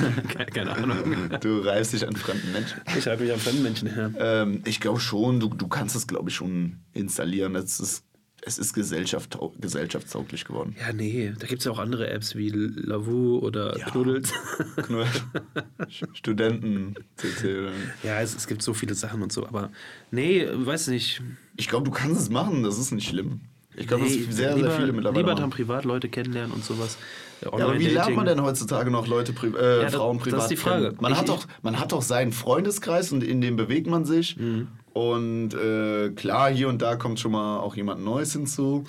Keine, 0.53 0.75
Ahnung. 0.75 1.29
Du 1.39 1.59
reifst 1.59 1.93
dich 1.93 2.05
an 2.05 2.15
fremden 2.15 2.51
Menschen. 2.51 2.81
Ich 2.97 3.07
halte 3.07 3.23
mich 3.23 3.31
an 3.31 3.39
fremden 3.39 3.63
Menschen 3.63 3.87
her. 3.87 4.11
Ähm, 4.19 4.61
ich 4.65 4.81
glaube 4.81 4.99
schon, 4.99 5.39
du, 5.39 5.47
du 5.47 5.69
kannst 5.69 5.95
es, 5.95 6.07
glaube 6.07 6.29
ich, 6.29 6.35
schon 6.35 6.79
installieren. 6.93 7.55
Es 7.55 7.79
ist, 7.79 8.03
es 8.47 8.57
ist 8.57 8.73
gesellschaft, 8.73 9.37
gesellschaftstauglich 9.59 10.45
geworden. 10.45 10.75
Ja, 10.79 10.93
nee, 10.93 11.33
da 11.37 11.45
gibt 11.47 11.59
es 11.59 11.65
ja 11.65 11.71
auch 11.71 11.79
andere 11.79 12.09
Apps 12.09 12.35
wie 12.35 12.49
Lavu 12.49 13.37
oder 13.39 13.77
Ja. 13.77 13.85
Knuddels. 13.89 14.31
Nur 14.89 15.05
Studenten-CC. 16.13 17.59
oder- 17.59 17.71
ja, 18.03 18.21
es, 18.21 18.35
es 18.35 18.47
gibt 18.47 18.61
so 18.61 18.73
viele 18.73 18.95
Sachen 18.95 19.21
und 19.21 19.31
so, 19.31 19.45
aber 19.45 19.71
nee, 20.11 20.47
weiß 20.51 20.87
nicht. 20.87 21.21
Ich 21.55 21.67
glaube, 21.67 21.85
du 21.85 21.91
kannst 21.91 22.19
es 22.21 22.29
machen, 22.29 22.63
das 22.63 22.77
ist 22.77 22.91
nicht 22.91 23.07
schlimm. 23.07 23.41
Ich 23.75 23.87
glaube, 23.87 24.05
Nee, 24.05 24.25
das 24.25 24.35
sehr, 24.35 24.55
lieber, 24.55 24.69
sehr 24.71 24.79
viele 24.79 24.91
mittlerweile 24.93 25.21
Lieber 25.21 25.35
dann 25.35 25.51
privat 25.51 25.85
Leute 25.85 26.09
kennenlernen 26.09 26.51
und 26.51 26.65
sowas. 26.65 26.97
Ja, 27.43 27.53
aber 27.53 27.77
wie 27.77 27.85
lernt 27.87 28.15
man 28.15 28.25
denn 28.25 28.41
heutzutage 28.41 28.89
noch 28.89 29.05
Leute, 29.05 29.33
äh, 29.33 29.77
Ja, 29.77 29.83
das- 29.83 29.93
Frauen 29.93 30.17
das 30.17 30.23
privat 30.23 30.41
ist 30.41 30.47
die 30.49 30.55
Frage. 30.57 30.85
kennen? 30.85 30.97
Man, 30.99 31.11
Ich- 31.11 31.17
hat 31.19 31.29
doch, 31.29 31.45
man 31.61 31.79
hat 31.79 31.91
doch 31.91 32.01
seinen 32.01 32.31
Freundeskreis 32.31 33.11
und 33.11 33.23
in 33.23 33.39
dem 33.41 33.55
bewegt 33.55 33.85
man 33.85 34.03
sich. 34.05 34.35
Mhm. 34.37 34.67
Und 34.97 35.53
äh, 35.53 36.09
klar, 36.11 36.49
hier 36.49 36.69
und 36.69 36.81
da 36.81 36.95
kommt 36.95 37.19
schon 37.19 37.31
mal 37.33 37.59
auch 37.59 37.75
jemand 37.75 38.03
Neues 38.03 38.33
hinzu. 38.33 38.83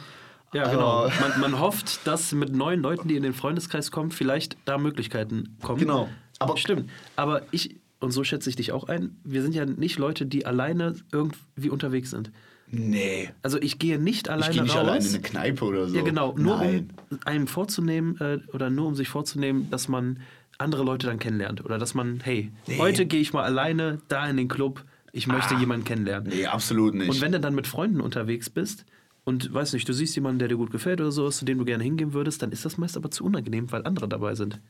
Ja, 0.55 0.71
genau. 0.71 1.11
Man, 1.21 1.41
man 1.41 1.61
hofft, 1.61 2.07
dass 2.07 2.33
mit 2.33 2.55
neuen 2.55 2.81
Leuten, 2.81 3.07
die 3.09 3.17
in 3.17 3.23
den 3.23 3.35
Freundeskreis 3.35 3.91
kommen, 3.91 4.11
vielleicht 4.11 4.57
da 4.65 4.79
Möglichkeiten 4.79 5.57
kommen. 5.63 5.79
Genau. 5.81 6.09
Aber- 6.39 6.57
Stimmt. 6.57 6.89
Aber 7.17 7.43
ich, 7.51 7.77
und 8.01 8.13
so 8.13 8.25
schätze 8.25 8.49
ich 8.49 8.57
dich 8.57 8.73
auch 8.73 8.85
ein, 8.89 9.17
wir 9.25 9.43
sind 9.43 9.55
ja 9.55 9.67
nicht 9.67 9.99
Leute, 9.99 10.25
die 10.25 10.47
alleine 10.47 10.95
irgendwie 11.13 11.69
unterwegs 11.69 12.11
sind. 12.11 12.31
Nee. 12.71 13.29
Also 13.43 13.61
ich 13.61 13.79
gehe 13.79 13.99
nicht 13.99 14.27
Ich 14.29 14.33
alleine 14.33 14.53
gehe 14.55 14.63
nicht 14.63 14.75
raus. 14.75 14.81
alleine 14.83 15.05
in 15.05 15.11
eine 15.15 15.23
Kneipe 15.23 15.65
oder 15.65 15.89
so. 15.89 15.97
Ja, 15.97 16.03
genau. 16.03 16.35
Nur 16.39 16.57
Nein. 16.59 16.91
um 17.11 17.19
einem 17.27 17.47
vorzunehmen 17.47 18.19
äh, 18.21 18.39
oder 18.55 18.71
nur 18.71 18.87
um 18.87 18.95
sich 18.95 19.09
vorzunehmen, 19.09 19.69
dass 19.71 19.89
man 19.89 20.21
andere 20.59 20.83
Leute 20.83 21.07
dann 21.07 21.19
kennenlernt. 21.19 21.65
Oder 21.65 21.79
dass 21.79 21.95
man, 21.95 22.21
hey, 22.23 22.51
Nee. 22.67 22.79
heute 22.79 23.05
gehe 23.07 23.21
ich 23.21 23.33
mal 23.35 23.43
alleine 23.45 24.01
da 24.09 24.27
in 24.29 24.37
den 24.39 24.49
Club, 24.49 24.83
ich 25.13 25.27
möchte 25.27 25.55
jemanden 25.55 25.85
kennenlernen. 25.85 26.33
Nee, 26.33 26.47
absolut 26.47 26.95
nicht. 26.95 27.09
Und 27.09 27.21
wenn 27.21 27.33
du 27.33 27.41
dann 27.41 27.55
mit 27.55 27.67
Freunden 27.67 28.01
unterwegs 28.01 28.51
bist 28.51 28.85
und 29.25 29.53
weiß 29.53 29.73
nicht, 29.73 29.89
du 29.89 29.93
siehst 29.93 30.15
jemanden, 30.15 30.39
der 30.39 30.49
dir 30.49 30.57
gut 30.57 30.71
gefällt 30.71 31.01
oder 31.01 31.13
so, 31.13 31.29
zu 31.31 31.45
dem 31.45 31.59
du 31.59 31.65
gerne 31.65 31.85
hingehen 31.85 32.13
würdest, 32.13 32.43
dann 32.43 32.53
ist 32.53 32.65
das 32.65 32.79
meist 32.79 32.97
aber 32.97 33.11
zu 33.11 33.25
unangenehm, 33.25 33.71
weil 33.73 33.85
andere 33.85 34.09
dabei 34.09 34.35
sind. 34.35 34.61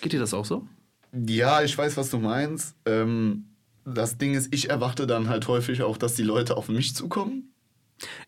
Geht 0.00 0.12
dir 0.12 0.20
das 0.20 0.34
auch 0.34 0.44
so? 0.44 0.66
Ja, 1.12 1.62
ich 1.62 1.76
weiß, 1.76 1.96
was 1.96 2.10
du 2.10 2.18
meinst. 2.18 2.76
Ähm, 2.84 3.46
das 3.84 4.18
Ding 4.18 4.34
ist, 4.34 4.52
ich 4.52 4.70
erwarte 4.70 5.06
dann 5.06 5.28
halt 5.28 5.48
häufig 5.48 5.82
auch, 5.82 5.96
dass 5.96 6.14
die 6.14 6.22
Leute 6.22 6.56
auf 6.56 6.68
mich 6.68 6.94
zukommen 6.94 7.52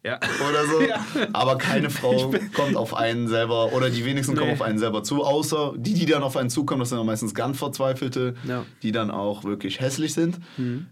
Ja. 0.04 0.18
oder 0.48 0.64
so. 0.66 0.80
Ja. 0.88 1.04
Aber 1.34 1.58
keine 1.58 1.90
Frau 1.90 2.32
kommt 2.54 2.76
auf 2.76 2.94
einen 2.94 3.28
selber 3.28 3.72
oder 3.74 3.90
die 3.90 4.04
wenigsten 4.04 4.34
kommen 4.34 4.48
Nee. 4.48 4.54
auf 4.54 4.62
einen 4.62 4.78
selber 4.78 5.02
zu, 5.02 5.24
außer 5.24 5.74
die, 5.76 5.94
die 5.94 6.06
dann 6.06 6.22
auf 6.22 6.36
einen 6.36 6.48
zukommen, 6.50 6.80
das 6.80 6.88
sind 6.88 6.98
dann 6.98 7.06
meistens 7.06 7.34
ganz 7.34 7.58
Verzweifelte, 7.58 8.34
Ja. 8.46 8.60
Mhm. 8.60 8.64
die 8.82 8.92
dann 8.92 9.10
auch 9.10 9.44
wirklich 9.44 9.80
hässlich 9.80 10.14
sind, 10.14 10.38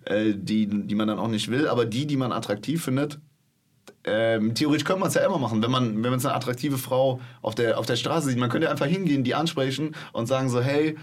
äh, 0.05 0.35
die, 0.37 0.66
die 0.66 0.95
man 0.95 1.09
dann 1.09 1.18
auch 1.18 1.29
nicht 1.29 1.51
will, 1.51 1.68
aber 1.68 1.85
die, 1.87 2.07
die 2.07 2.16
man 2.16 2.33
attraktiv 2.33 2.85
findet. 2.85 3.18
Ähm, 4.05 4.55
theoretisch 4.55 4.85
könnte 4.85 5.01
man 5.01 5.09
es 5.09 5.14
ja 5.14 5.24
immer 5.27 5.39
machen, 5.39 5.62
wenn 5.62 5.70
man, 5.70 6.03
wenn 6.05 6.11
man 6.11 6.20
eine 6.20 6.35
attraktive 6.35 6.79
Frau 6.79 7.20
auf 7.43 7.55
der, 7.57 7.79
auf 7.79 7.87
der 7.87 7.97
Straße 7.97 8.29
sieht. 8.29 8.39
Man 8.39 8.51
könnte 8.51 8.70
einfach 8.70 8.87
hingehen, 8.87 9.24
die 9.24 9.35
ansprechen 9.35 9.97
und 10.12 10.27
sagen 10.27 10.49
so, 10.49 10.61
hey, 10.61 10.97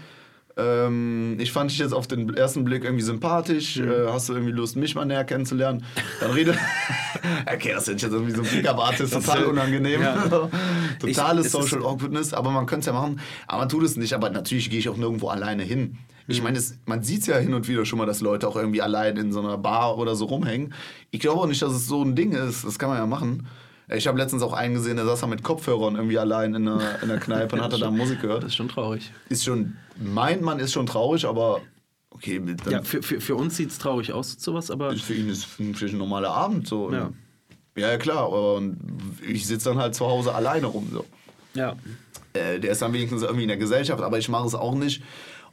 ähm, 0.56 1.36
ich 1.40 1.50
fand 1.52 1.70
dich 1.70 1.78
jetzt 1.78 1.92
auf 1.92 2.06
den 2.06 2.32
ersten 2.34 2.64
Blick 2.64 2.84
irgendwie 2.84 3.02
sympathisch. 3.02 3.76
Mhm. 3.76 3.90
Äh, 3.90 3.94
hast 4.08 4.28
du 4.28 4.34
irgendwie 4.34 4.52
Lust, 4.52 4.76
mich 4.76 4.94
mal 4.94 5.04
näher 5.04 5.24
kennenzulernen? 5.24 5.84
Dann 6.20 6.30
rede. 6.30 6.56
okay, 7.52 7.72
das 7.74 7.88
ist 7.88 8.02
jetzt 8.02 8.12
irgendwie 8.12 8.32
so 8.32 8.42
ein 8.42 8.48
Pickup-Artist, 8.48 9.12
total 9.12 9.42
ja- 9.42 9.46
unangenehm. 9.48 10.00
ja. 10.02 10.14
Totales 11.00 11.46
Ich- 11.46 11.52
Social 11.52 11.82
Awkwardness, 11.84 12.32
aber 12.34 12.50
man 12.50 12.66
könnte 12.66 12.80
es 12.80 12.86
ja 12.86 12.92
machen. 12.92 13.20
Aber 13.46 13.60
man 13.60 13.68
tut 13.68 13.82
es 13.84 13.96
nicht. 13.96 14.12
Aber 14.14 14.30
natürlich 14.30 14.70
gehe 14.70 14.78
ich 14.78 14.88
auch 14.88 14.96
nirgendwo 14.96 15.28
alleine 15.28 15.62
hin. 15.62 15.98
Ich 16.26 16.38
Mhm. 16.38 16.44
meine, 16.44 16.58
es- 16.58 16.78
man 16.86 17.02
sieht 17.02 17.20
es 17.22 17.26
ja 17.26 17.36
hin 17.36 17.52
und 17.54 17.68
wieder 17.68 17.84
schon 17.84 17.98
mal, 17.98 18.06
dass 18.06 18.20
Leute 18.20 18.46
auch 18.48 18.56
irgendwie 18.56 18.80
allein 18.82 19.16
in 19.16 19.32
so 19.32 19.40
einer 19.40 19.58
Bar 19.58 19.98
oder 19.98 20.14
so 20.14 20.26
rumhängen. 20.26 20.72
Ich 21.10 21.20
glaube 21.20 21.40
auch 21.40 21.46
nicht, 21.46 21.60
dass 21.62 21.72
es 21.72 21.86
so 21.86 22.02
ein 22.02 22.14
Ding 22.16 22.32
ist. 22.32 22.64
Das 22.64 22.78
kann 22.78 22.88
man 22.88 22.98
ja 22.98 23.06
machen. 23.06 23.46
Ich 23.88 24.06
habe 24.06 24.18
letztens 24.18 24.42
auch 24.42 24.52
einen 24.52 24.74
gesehen, 24.74 24.96
der 24.96 25.04
saß 25.04 25.20
da 25.20 25.26
mit 25.26 25.42
Kopfhörern 25.42 25.96
irgendwie 25.96 26.18
allein 26.18 26.54
in 26.54 26.68
einer, 26.68 27.02
in 27.02 27.10
einer 27.10 27.20
Kneipe 27.20 27.56
und 27.56 27.62
hatte 27.62 27.78
da 27.80 27.90
Musik 27.90 28.22
gehört 28.22 28.42
Das 28.42 28.50
ist 28.50 28.56
schon 28.56 28.68
traurig. 28.68 29.12
ist 29.28 29.44
schon, 29.44 29.76
meint 29.96 30.42
man 30.42 30.58
ist 30.58 30.72
schon 30.72 30.86
traurig, 30.86 31.26
aber 31.26 31.60
okay, 32.10 32.40
Ja, 32.70 32.82
für, 32.82 33.02
für, 33.02 33.20
für 33.20 33.34
uns 33.34 33.56
sieht 33.56 33.70
es 33.70 33.78
traurig 33.78 34.12
aus, 34.12 34.36
sowas, 34.38 34.70
aber 34.70 34.94
für 34.96 35.14
ihn 35.14 35.28
ist 35.28 35.44
vielleicht 35.44 35.94
ein 35.94 35.98
normaler 35.98 36.30
Abend 36.30 36.66
so. 36.66 36.90
Ja. 36.92 37.10
ja, 37.76 37.90
ja 37.90 37.98
klar, 37.98 38.24
aber 38.26 38.54
und 38.54 38.78
ich 39.28 39.46
sitze 39.46 39.68
dann 39.68 39.78
halt 39.78 39.94
zu 39.94 40.06
Hause 40.06 40.34
alleine 40.34 40.66
rum 40.66 40.88
so. 40.92 41.04
ja. 41.54 41.76
Äh, 42.32 42.58
der 42.58 42.72
ist 42.72 42.82
dann 42.82 42.92
wenigstens 42.92 43.22
irgendwie 43.22 43.44
in 43.44 43.48
der 43.48 43.58
Gesellschaft, 43.58 44.02
aber 44.02 44.18
ich 44.18 44.28
mache 44.28 44.46
es 44.46 44.56
auch 44.56 44.74
nicht. 44.74 45.02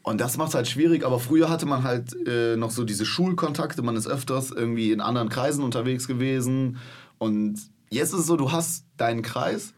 Und 0.01 0.19
das 0.19 0.37
macht 0.37 0.49
es 0.49 0.55
halt 0.55 0.67
schwierig, 0.67 1.05
aber 1.05 1.19
früher 1.19 1.47
hatte 1.47 1.67
man 1.67 1.83
halt 1.83 2.15
äh, 2.27 2.55
noch 2.55 2.71
so 2.71 2.83
diese 2.83 3.05
Schulkontakte, 3.05 3.83
man 3.83 3.95
ist 3.95 4.07
öfters 4.07 4.49
irgendwie 4.49 4.91
in 4.91 4.99
anderen 4.99 5.29
Kreisen 5.29 5.63
unterwegs 5.63 6.07
gewesen. 6.07 6.77
Und 7.19 7.59
jetzt 7.91 8.13
ist 8.13 8.21
es 8.21 8.27
so, 8.27 8.35
du 8.37 8.51
hast 8.51 8.85
deinen 8.97 9.21
Kreis 9.21 9.73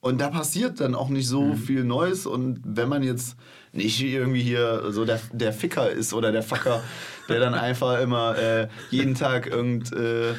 und 0.00 0.20
da 0.20 0.28
passiert 0.28 0.80
dann 0.80 0.94
auch 0.94 1.08
nicht 1.08 1.26
so 1.28 1.42
Mhm. 1.42 1.56
viel 1.56 1.84
Neues. 1.84 2.26
Und 2.26 2.60
wenn 2.64 2.88
man 2.88 3.02
jetzt 3.02 3.36
nicht 3.72 4.00
irgendwie 4.02 4.42
hier 4.42 4.92
so 4.92 5.04
der, 5.04 5.20
der 5.32 5.52
Ficker 5.52 5.90
ist 5.90 6.12
oder 6.12 6.32
der 6.32 6.42
Facker, 6.42 6.82
der 7.28 7.40
dann 7.40 7.54
einfach 7.54 8.00
immer 8.00 8.36
äh, 8.36 8.68
jeden 8.90 9.14
Tag 9.14 9.46
irgend, 9.46 9.92
äh, 9.92 10.34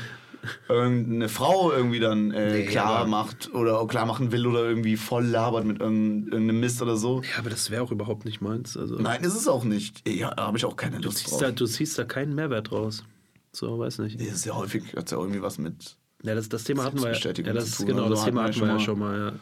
irgendeine 0.70 1.28
Frau 1.28 1.72
irgendwie 1.72 2.00
dann 2.00 2.32
äh, 2.32 2.52
Nee, 2.60 2.66
klar 2.68 3.00
aber- 3.00 3.10
macht 3.10 3.54
oder 3.54 3.86
klar 3.88 4.06
machen 4.06 4.32
will 4.32 4.48
oder 4.48 4.64
irgendwie 4.64 4.96
voll 4.96 5.26
labert 5.26 5.66
mit 5.66 5.80
irgend- 5.82 6.32
irgendeinem 6.32 6.60
Mist 6.62 6.82
oder 6.82 6.96
so. 6.96 7.22
ja, 7.22 7.40
aber 7.40 7.50
das 7.50 7.70
wäre 7.72 7.84
auch 7.84 7.92
überhaupt 7.92 8.24
nicht 8.26 8.40
meins. 8.42 8.78
Also, 8.78 8.96
Nein, 8.96 9.24
ist 9.24 9.36
es 9.36 9.48
auch 9.48 9.64
nicht. 9.66 10.08
Ja, 10.08 10.34
da 10.36 10.48
habe 10.48 10.58
ich 10.58 10.64
auch 10.66 10.76
keine 10.78 10.98
du, 11.00 11.06
Lust 11.10 11.18
ziehst 11.20 11.32
drauf. 11.34 11.42
da, 11.42 11.52
du 11.52 11.66
ziehst 11.66 11.98
da 12.00 12.06
keinen 12.06 12.34
Mehrwert 12.36 12.72
raus. 12.72 13.04
So, 13.52 13.78
weiß 13.80 14.00
nicht. 14.00 14.20
Nee, 14.20 14.28
das 14.28 14.38
ist 14.38 14.46
ja 14.46 14.56
häufig, 14.56 14.84
hat 14.96 15.12
ja 15.12 15.18
irgendwie 15.18 15.42
was 15.42 15.58
mit. 15.58 15.97
Ja, 16.24 16.36
das, 16.36 16.50
das 16.50 16.64
Thema 16.64 16.84
hatten 16.84 17.00
wir 17.00 17.12
ja. 17.12 17.14
Ja 17.14 17.20
zu 17.20 17.44
das, 17.44 17.78
tun, 17.78 17.86
genau, 17.86 18.04
also 18.04 18.16
das 18.16 18.26
Thema 18.26 18.44
hatten 18.44 18.54
schon 18.54 18.62
wir 18.64 18.68
ja 18.68 18.74
mal. 18.74 18.80
schon 18.80 19.00
mal. 19.00 19.20
Ja. 19.20 19.34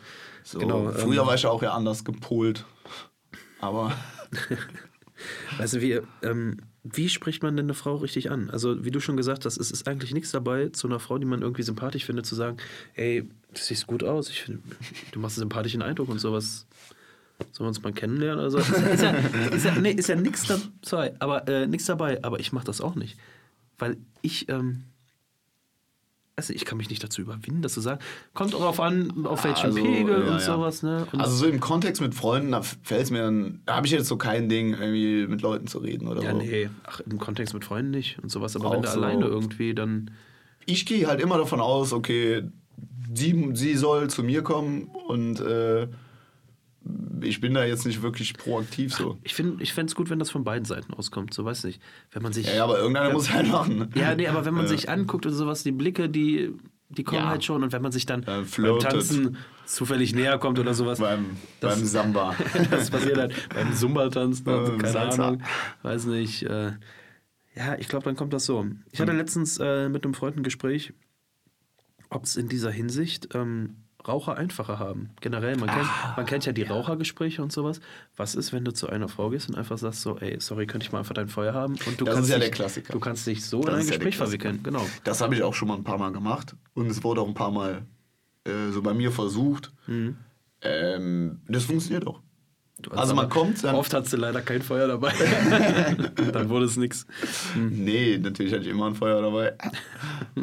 So. 0.44 0.60
Genau, 0.60 0.92
Früher 0.92 1.22
ähm, 1.22 1.28
war 1.28 1.36
ich 1.36 1.44
ja 1.44 1.50
auch 1.50 1.64
ja 1.64 1.74
anders 1.74 2.04
gepolt. 2.04 2.66
Aber 3.60 3.94
Weißt 5.58 5.76
du, 5.76 5.82
wie, 5.82 6.00
ähm, 6.22 6.58
wie 6.84 7.10
spricht 7.10 7.42
man 7.42 7.56
denn 7.56 7.66
eine 7.68 7.74
Frau 7.74 7.96
richtig 7.96 8.32
an? 8.32 8.50
Also, 8.50 8.84
wie 8.84 8.92
du 8.92 9.00
schon 9.00 9.18
gesagt 9.18 9.46
hast, 9.46 9.58
es 9.58 9.72
ist 9.72 9.88
eigentlich 9.88 10.14
nichts 10.14 10.32
dabei, 10.32 10.70
zu 10.70 10.88
einer 10.88 11.00
Frau, 11.00 11.18
die 11.18 11.26
man 11.26 11.42
irgendwie 11.42 11.64
sympathisch 11.64 12.06
findet, 12.06 12.26
zu 12.26 12.36
sagen, 12.36 12.58
ey, 12.96 13.24
du 13.24 13.62
siehst 13.62 13.88
gut 13.88 14.04
aus, 14.04 14.30
ich 14.30 14.44
find, 14.44 14.62
du 15.12 15.20
machst 15.20 15.38
einen 15.38 15.44
sympathischen 15.44 15.82
Eindruck 15.82 16.10
und 16.10 16.20
sowas. 16.20 16.68
Sollen 17.52 17.66
wir 17.66 17.68
uns 17.68 17.82
mal 17.82 17.94
kennenlernen? 17.94 18.44
Also, 18.44 18.60
ist, 18.60 18.70
ist 18.70 19.04
ja, 19.04 19.12
ist 19.12 19.66
ja, 19.66 19.76
nee, 19.76 19.92
ist 19.92 20.08
ja 20.08 20.16
nichts 20.16 20.46
dabei, 20.48 21.14
aber, 21.20 21.48
äh, 21.48 21.68
nichts 21.68 21.86
dabei, 21.86 22.24
aber 22.24 22.40
ich 22.40 22.54
mache 22.54 22.66
das 22.66 22.82
auch 22.82 22.96
nicht. 22.96 23.18
Weil 23.78 23.98
ich, 24.22 24.48
ähm, 24.50 24.84
also 26.38 26.54
ich 26.54 26.66
kann 26.66 26.78
mich 26.78 26.90
nicht 26.90 27.04
dazu 27.04 27.22
überwinden, 27.22 27.62
das 27.62 27.74
zu 27.74 27.82
sagen. 27.82 28.00
Kommt 28.34 28.54
darauf 28.54 28.80
an, 28.80 29.26
auf 29.26 29.44
welchem 29.46 29.68
Also, 29.68 29.82
Pegel 29.82 30.20
ja, 30.26 30.32
und 30.32 30.40
ja. 30.40 30.40
sowas, 30.40 30.84
ne? 30.84 31.08
Und 31.12 31.22
also 31.22 31.36
so 31.36 31.46
im 31.46 31.60
Kontext 31.60 32.02
mit 32.02 32.14
Freunden, 32.14 32.52
da 32.52 32.62
fällt 32.62 33.04
es 33.04 33.12
mir 33.12 33.22
dann, 33.24 33.62
da 33.66 33.78
habe 33.78 33.88
ich 33.88 33.94
jetzt 33.94 34.08
so 34.08 34.18
kein 34.18 34.50
Ding, 34.50 34.74
irgendwie 34.74 35.28
mit 35.28 35.42
Leuten 35.42 35.68
zu 35.68 35.78
reden 35.78 36.08
oder 36.08 36.22
ja, 36.24 36.32
so. 36.32 36.38
nee, 36.38 36.70
ach, 36.86 37.00
im 37.02 37.20
Kontext 37.20 37.54
mit 37.54 37.64
Freunden 37.64 37.92
nicht 37.92 38.20
und 38.22 38.30
sowas, 38.30 38.56
aber 38.56 38.68
Auch 38.68 38.74
wenn 38.74 38.82
du 38.82 38.88
so. 38.90 39.00
alleine 39.00 39.26
irgendwie 39.26 39.74
dann. 39.74 40.12
Ich 40.66 40.86
gehe 40.86 41.08
halt 41.08 41.22
immer 41.22 41.38
davon 41.38 41.62
aus, 41.62 41.94
okay, 41.94 42.44
sie, 43.14 43.52
sie 43.54 43.76
soll 43.76 44.10
zu 44.10 44.24
mir 44.24 44.42
kommen 44.42 44.90
und 45.08 45.40
äh, 45.40 45.88
ich 47.22 47.42
bin 47.42 47.54
da 47.54 47.64
jetzt 47.66 47.86
nicht 47.86 48.02
wirklich 48.02 48.34
proaktiv 48.36 48.94
so. 48.94 49.18
Ich 49.24 49.34
finde 49.34 49.64
ich 49.64 49.76
es 49.78 49.96
gut, 49.96 50.10
wenn 50.10 50.20
das 50.20 50.30
von 50.32 50.44
beiden 50.44 50.66
Seiten 50.66 50.94
auskommt, 50.94 51.34
so 51.34 51.44
weiß 51.46 51.64
nicht. 51.64 51.82
Wenn 52.12 52.22
man 52.22 52.34
sich. 52.34 52.46
Ja, 52.48 52.56
ja, 52.56 52.64
aber 52.64 52.78
irgendeiner 52.78 53.12
muss 53.12 53.32
halt 53.32 53.48
machen. 53.50 53.90
Ja, 53.96 54.14
nee, 54.16 54.28
aber 54.28 54.46
wenn 54.46 54.54
man 54.54 54.64
Ja. 54.66 54.70
sich 54.70 54.90
anguckt 54.90 55.26
und 55.26 55.34
sowas, 55.34 55.64
die 55.64 55.72
Blicke, 55.72 56.10
die 56.10 56.52
die 56.90 57.04
kommen 57.04 57.22
Ja. 57.24 57.30
halt 57.30 57.44
schon. 57.44 57.64
Und 57.64 57.72
wenn 57.74 57.82
man 57.82 57.92
sich 57.92 58.06
dann 58.06 58.22
Äh, 58.24 58.44
beim. 58.58 58.80
Tanzen 58.80 59.38
zufällig 59.66 60.14
näher 60.14 60.38
kommt 60.38 60.60
oder 60.60 60.76
sowas, 60.76 61.00
Beim, 61.00 61.26
Das- 61.60 61.76
beim 61.80 61.86
Samba. 61.86 62.36
das 62.70 62.92
passiert 62.92 63.18
halt 63.18 63.50
beim 63.50 63.74
Zumba-Tanzen, 63.74 64.48
also 64.48 64.74
Ähm, 64.74 64.78
keine 64.78 64.94
Salsa. 64.94 65.28
Ahnung, 65.30 65.44
weiß 65.82 66.06
nicht. 66.06 66.44
Äh, 66.44 66.74
ja, 67.56 67.76
ich 67.80 67.88
glaube, 67.88 68.06
dann 68.06 68.16
kommt 68.16 68.34
das 68.34 68.46
so. 68.46 68.66
Ich 68.92 69.02
hatte 69.02 69.14
letztens 69.14 69.58
äh, 69.58 69.90
mit 69.90 70.04
einem 70.06 70.14
Freund 70.14 70.38
ein 70.38 70.44
Gespräch, 70.44 70.94
ob 72.12 72.26
es 72.26 72.38
in 72.38 72.50
dieser 72.50 72.70
Hinsicht 72.72 73.30
ähm, 73.34 73.78
Raucher 74.08 74.38
einfacher 74.38 74.80
haben. 74.80 75.10
Generell, 75.22 75.58
man 75.58 75.70
kennt, 75.70 75.86
Ah, 75.88 76.14
man 76.18 76.26
kennt 76.26 76.46
ja 76.46 76.52
die 76.54 76.64
Rauchergespräche 76.64 77.42
und 77.42 77.52
sowas. 77.52 77.80
Was 78.16 78.36
ist, 78.36 78.54
wenn 78.54 78.64
du 78.66 78.72
zu 78.74 78.88
einer 78.90 79.08
Frau 79.08 79.30
gehst 79.30 79.50
und 79.50 79.56
einfach 79.56 79.78
sagst 79.78 80.02
so, 80.02 80.18
ey, 80.20 80.40
sorry, 80.40 80.68
könnte 80.68 80.86
ich 80.86 80.92
mal 80.92 81.00
einfach 81.00 81.16
dein 81.16 81.28
Feuer 81.28 81.54
haben? 81.54 81.76
Und 81.86 82.00
du 82.00 82.06
Das 82.06 82.16
kannst 82.16 82.30
ist 82.30 82.34
ja 82.34 82.40
dich, 82.40 82.46
der 82.50 82.56
Klassiker. 82.56 82.94
Du 82.94 83.00
kannst 83.00 83.26
dich 83.28 83.46
so 83.46 83.62
Das 83.62 83.70
in 83.74 83.80
ein 83.80 83.86
ja 83.86 83.92
Gespräch 83.94 84.16
Klassiker. 84.18 84.44
verwickeln, 84.50 84.64
genau. 84.64 84.86
Das 85.04 85.22
habe 85.22 85.36
ich 85.36 85.44
auch 85.44 85.54
schon 85.54 85.68
mal 85.68 85.76
ein 85.76 85.84
paar 85.84 85.98
Mal 85.98 86.12
gemacht. 86.12 86.56
Und 86.74 86.88
es 86.90 87.04
wurde 87.04 87.22
auch 87.22 87.28
ein 87.28 87.34
paar 87.34 87.52
Mal 87.52 87.86
äh, 88.46 88.72
so 88.72 88.82
bei 88.82 88.94
mir 88.94 89.12
versucht. 89.12 89.72
Mhm. 89.88 90.18
Ähm, 90.62 91.42
das 91.48 91.64
funktioniert 91.66 92.08
auch. 92.08 92.22
Also 92.92 93.16
man 93.16 93.30
kommt 93.30 93.64
dann- 93.64 93.76
Oft 93.76 93.94
hast 93.94 94.12
du 94.14 94.18
leider 94.18 94.42
kein 94.42 94.62
Feuer 94.62 94.88
dabei. 94.88 95.14
dann 96.34 96.50
wurde 96.50 96.66
es 96.66 96.78
nichts. 96.78 97.08
Nee, 97.56 98.18
natürlich 98.18 98.54
hatte 98.54 98.64
ich 98.64 98.70
immer 98.70 98.88
ein 98.88 98.96
Feuer 98.96 99.22
dabei. 99.22 99.54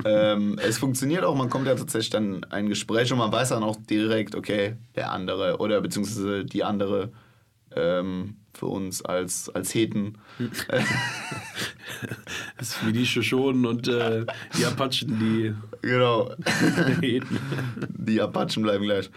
ähm, 0.04 0.58
es 0.62 0.78
funktioniert 0.78 1.24
auch, 1.24 1.36
man 1.36 1.50
kommt 1.50 1.66
ja 1.66 1.74
tatsächlich 1.74 2.10
dann 2.10 2.34
in 2.36 2.44
ein 2.44 2.68
Gespräch 2.68 3.12
und 3.12 3.18
man 3.18 3.30
weiß 3.30 3.50
dann 3.50 3.62
auch 3.62 3.76
direkt, 3.88 4.34
okay, 4.34 4.76
der 4.96 5.12
andere 5.12 5.58
oder 5.58 5.80
beziehungsweise 5.80 6.44
die 6.44 6.64
andere 6.64 7.12
ähm, 7.76 8.36
für 8.54 8.66
uns 8.66 9.04
als, 9.04 9.48
als 9.50 9.74
Heten. 9.74 10.18
Das 12.58 12.68
ist 12.68 12.86
wie 12.86 12.92
die 12.92 13.06
Shoshonen 13.06 13.66
und 13.66 13.86
äh, 13.86 14.24
die 14.56 14.64
Apachen, 14.64 15.18
die 15.20 15.54
genau. 15.82 16.32
Heten. 17.00 17.38
Die 17.88 18.20
Apachen 18.20 18.62
bleiben 18.62 18.84
gleich. 18.84 19.10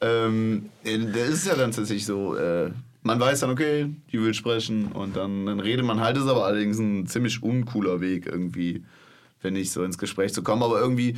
ähm, 0.00 0.68
äh, 0.84 0.98
das 0.98 1.28
ist 1.30 1.46
ja 1.46 1.54
dann 1.54 1.72
tatsächlich 1.72 2.06
so, 2.06 2.36
äh, 2.36 2.70
man 3.02 3.20
weiß 3.20 3.40
dann, 3.40 3.50
okay, 3.50 3.94
die 4.12 4.20
will 4.20 4.34
sprechen 4.34 4.92
und 4.92 5.16
dann, 5.16 5.46
dann 5.46 5.60
redet 5.60 5.84
man 5.84 6.00
halt, 6.00 6.16
ist 6.16 6.26
aber 6.26 6.44
allerdings 6.46 6.78
ein 6.78 7.06
ziemlich 7.06 7.42
uncooler 7.42 8.00
Weg 8.00 8.26
irgendwie, 8.26 8.84
wenn 9.40 9.54
nicht 9.54 9.72
so 9.72 9.82
ins 9.82 9.98
Gespräch 9.98 10.32
zu 10.34 10.42
kommen, 10.42 10.62
aber 10.62 10.80
irgendwie 10.80 11.16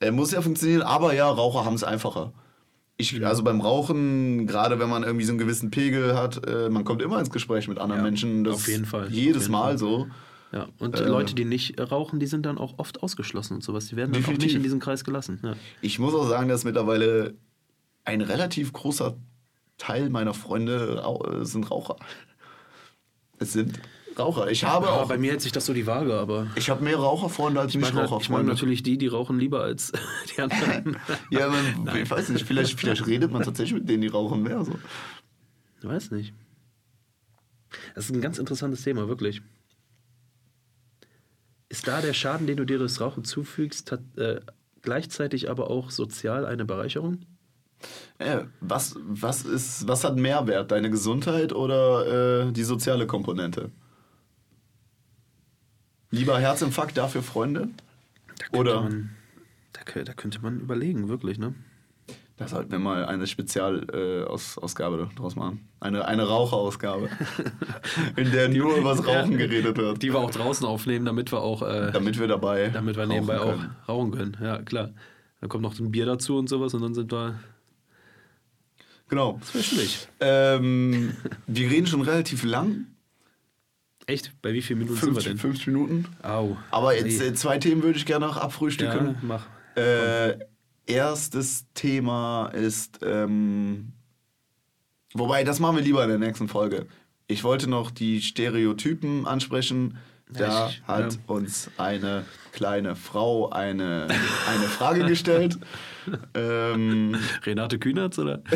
äh, 0.00 0.10
muss 0.10 0.32
ja 0.32 0.42
funktionieren, 0.42 0.82
aber 0.82 1.14
ja, 1.14 1.28
Raucher 1.28 1.64
haben 1.64 1.74
es 1.74 1.84
einfacher. 1.84 2.32
Ich, 3.00 3.24
also 3.26 3.42
beim 3.42 3.60
Rauchen, 3.60 4.46
gerade 4.46 4.78
wenn 4.78 4.88
man 4.88 5.02
irgendwie 5.02 5.24
so 5.24 5.32
einen 5.32 5.38
gewissen 5.38 5.70
Pegel 5.70 6.14
hat, 6.16 6.46
äh, 6.46 6.68
man 6.68 6.84
kommt 6.84 7.02
immer 7.02 7.18
ins 7.18 7.30
Gespräch 7.30 7.66
mit 7.68 7.78
anderen 7.78 8.00
Ja, 8.00 8.04
Menschen. 8.04 8.46
Auf 8.46 8.68
jeden 8.68 8.84
Fall, 8.84 9.08
Jedes 9.10 9.42
jeden 9.42 9.52
Mal 9.52 9.62
Fall. 9.68 9.78
so. 9.78 10.06
Ja, 10.52 10.68
und 10.78 10.98
Äh, 10.98 11.04
Leute, 11.08 11.34
die 11.34 11.44
nicht 11.44 11.80
rauchen, 11.80 12.18
die 12.20 12.26
sind 12.26 12.44
dann 12.44 12.58
auch 12.58 12.74
oft 12.78 13.02
ausgeschlossen 13.02 13.54
und 13.54 13.62
sowas. 13.64 13.86
Die 13.86 13.96
werden 13.96 14.12
dann 14.12 14.20
auch 14.22 14.26
Definitiv. 14.26 14.46
nicht 14.48 14.56
in 14.56 14.62
diesen 14.62 14.80
Kreis 14.80 15.04
gelassen. 15.04 15.38
Ja. 15.42 15.54
Ich 15.80 15.98
muss 15.98 16.12
auch 16.14 16.28
sagen, 16.28 16.48
dass 16.48 16.64
mittlerweile 16.64 17.34
ein 18.04 18.20
relativ 18.20 18.72
großer 18.72 19.16
Teil 19.78 20.10
meiner 20.10 20.34
Freunde 20.34 21.02
äh, 21.02 21.44
sind 21.44 21.70
Raucher. 21.70 21.96
Es 23.38 23.52
sind 23.52 23.80
Raucher. 24.20 24.50
Ich 24.50 24.64
habe 24.64 24.88
Aber 24.88 25.02
auch, 25.02 25.08
bei 25.08 25.18
mir 25.18 25.32
hält 25.32 25.40
sich 25.40 25.52
das 25.52 25.66
so 25.66 25.74
die 25.74 25.86
Waage, 25.86 26.14
aber 26.14 26.46
ich 26.54 26.70
habe 26.70 26.84
mehr 26.84 26.96
Raucherfreunde 26.96 27.60
als 27.60 27.74
ich 27.74 27.80
mag, 27.80 27.90
ich 27.90 27.94
mag 27.94 28.02
Nicht-Raucherfreunde. 28.04 28.52
natürlich 28.52 28.82
die, 28.82 28.98
die 28.98 29.08
rauchen 29.08 29.38
lieber 29.38 29.62
als 29.62 29.92
die 30.36 30.40
anderen. 30.40 30.96
Ja, 31.30 31.48
man, 31.48 31.96
ich 31.96 32.10
weiß 32.10 32.28
nicht, 32.30 32.46
vielleicht, 32.46 32.78
vielleicht 32.78 33.06
redet 33.06 33.32
man 33.32 33.42
tatsächlich 33.42 33.80
mit 33.80 33.88
denen, 33.88 34.02
die 34.02 34.08
rauchen 34.08 34.42
mehr. 34.42 34.64
So. 34.64 34.72
Ich 35.80 35.88
weiß 35.88 36.10
nicht. 36.12 36.32
Das 37.94 38.04
ist 38.04 38.14
ein 38.14 38.20
ganz 38.20 38.38
interessantes 38.38 38.82
Thema, 38.82 39.08
wirklich. 39.08 39.42
Ist 41.68 41.86
da 41.86 42.00
der 42.00 42.14
Schaden, 42.14 42.46
den 42.46 42.56
du 42.56 42.64
dir 42.64 42.78
durchs 42.78 43.00
Rauchen 43.00 43.24
zufügst, 43.24 43.88
tat, 43.88 44.00
äh, 44.16 44.40
gleichzeitig 44.82 45.48
aber 45.48 45.70
auch 45.70 45.90
sozial 45.90 46.44
eine 46.44 46.64
Bereicherung? 46.64 47.20
Äh, 48.18 48.44
was, 48.60 48.96
was, 48.98 49.44
ist, 49.44 49.88
was 49.88 50.04
hat 50.04 50.16
mehr 50.16 50.46
Wert, 50.46 50.72
deine 50.72 50.90
Gesundheit 50.90 51.52
oder 51.52 52.48
äh, 52.48 52.52
die 52.52 52.64
soziale 52.64 53.06
Komponente? 53.06 53.70
Lieber 56.10 56.38
Herzinfarkt, 56.38 56.96
dafür 56.96 57.22
Freunde? 57.22 57.68
Da 58.52 58.58
Oder- 58.58 58.82
Man, 58.82 59.10
da, 59.72 60.02
da 60.02 60.12
könnte 60.12 60.40
man 60.40 60.60
überlegen, 60.60 61.08
wirklich, 61.08 61.38
ne? 61.38 61.54
Da 62.36 62.48
sollten 62.48 62.72
wir 62.72 62.78
mal 62.78 63.04
eine 63.04 63.26
Spezialausgabe 63.26 65.08
äh, 65.12 65.14
draus 65.14 65.36
machen. 65.36 65.68
Eine, 65.78 66.06
eine 66.06 66.26
Raucherausgabe. 66.26 67.10
in 68.16 68.32
der 68.32 68.48
nur 68.48 68.76
über 68.76 68.94
das 68.96 69.06
Rauchen 69.06 69.36
geredet 69.36 69.76
wird. 69.76 70.02
Die 70.02 70.10
wir 70.10 70.20
auch 70.20 70.30
draußen 70.30 70.66
aufnehmen, 70.66 71.04
damit 71.04 71.30
wir 71.32 71.42
auch, 71.42 71.60
äh, 71.60 71.90
Damit 71.92 72.18
wir 72.18 72.28
dabei. 72.28 72.68
damit 72.70 72.96
wir 72.96 73.04
nebenbei 73.04 73.36
können. 73.36 73.70
auch 73.84 73.88
rauchen 73.90 74.12
können. 74.12 74.36
Ja, 74.42 74.62
klar. 74.62 74.88
Dann 75.42 75.50
kommt 75.50 75.62
noch 75.62 75.78
ein 75.78 75.90
Bier 75.90 76.06
dazu 76.06 76.38
und 76.38 76.48
sowas 76.48 76.72
und 76.72 76.80
dann 76.80 76.94
sind 76.94 77.12
wir. 77.12 77.38
Genau. 79.08 79.36
Das 79.40 79.52
wäre 79.54 79.64
schwierig. 79.64 80.08
Ähm, 80.20 81.12
wir 81.46 81.70
reden 81.70 81.86
schon 81.86 82.00
relativ 82.00 82.42
lang. 82.44 82.86
Echt? 84.10 84.32
Bei 84.42 84.52
wie 84.52 84.62
vielen 84.62 84.80
Minuten 84.80 84.96
sind 84.98 85.14
wir 85.14 85.22
50, 85.22 85.32
denn? 85.32 85.38
50 85.38 85.66
Minuten. 85.68 86.06
Au. 86.22 86.56
Aber 86.70 86.96
jetzt 86.96 87.20
Ey. 87.20 87.28
äh, 87.28 87.34
zwei 87.34 87.58
Themen 87.58 87.82
würde 87.82 87.98
ich 87.98 88.06
gerne 88.06 88.26
noch 88.26 88.36
ja, 88.36 88.42
abfrühstücken. 88.42 89.16
mach. 89.22 89.46
Äh, 89.76 90.38
erstes 90.86 91.66
Thema 91.74 92.46
ist, 92.48 92.98
ähm, 93.02 93.92
wobei, 95.14 95.44
das 95.44 95.60
machen 95.60 95.76
wir 95.76 95.82
lieber 95.84 96.02
in 96.02 96.08
der 96.08 96.18
nächsten 96.18 96.48
Folge. 96.48 96.86
Ich 97.28 97.44
wollte 97.44 97.70
noch 97.70 97.90
die 97.92 98.20
Stereotypen 98.20 99.26
ansprechen. 99.26 99.96
Da 100.32 100.46
Ja, 100.46 100.68
ich- 100.68 100.82
hat 100.86 101.12
ja. 101.14 101.18
uns 101.26 101.70
eine 101.76 102.24
kleine 102.52 102.96
Frau 102.96 103.50
eine, 103.50 104.06
eine 104.48 104.64
Frage 104.64 105.04
gestellt. 105.04 105.56
ähm, 106.34 107.16
Renate 107.44 107.78
Kühnertz, 107.78 108.18
oder? 108.18 108.42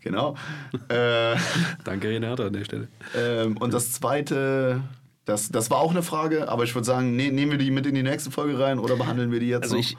genau. 0.00 0.36
Äh, 0.88 1.36
Danke, 1.84 2.08
Renate, 2.08 2.44
an 2.46 2.52
der 2.52 2.64
Stelle. 2.64 2.88
ähm, 3.16 3.56
und 3.58 3.72
das 3.74 3.92
zweite, 3.92 4.80
das, 5.24 5.50
das 5.50 5.70
war 5.70 5.78
auch 5.78 5.90
eine 5.92 6.02
Frage, 6.02 6.48
aber 6.48 6.64
ich 6.64 6.74
würde 6.74 6.84
sagen, 6.86 7.14
ne, 7.16 7.30
nehmen 7.30 7.52
wir 7.52 7.58
die 7.58 7.70
mit 7.70 7.86
in 7.86 7.94
die 7.94 8.02
nächste 8.02 8.30
Folge 8.30 8.58
rein 8.58 8.78
oder 8.78 8.96
behandeln 8.96 9.30
wir 9.30 9.40
die 9.40 9.48
jetzt 9.48 9.62
Also 9.64 9.76
noch? 9.76 9.80
ich, 9.82 9.96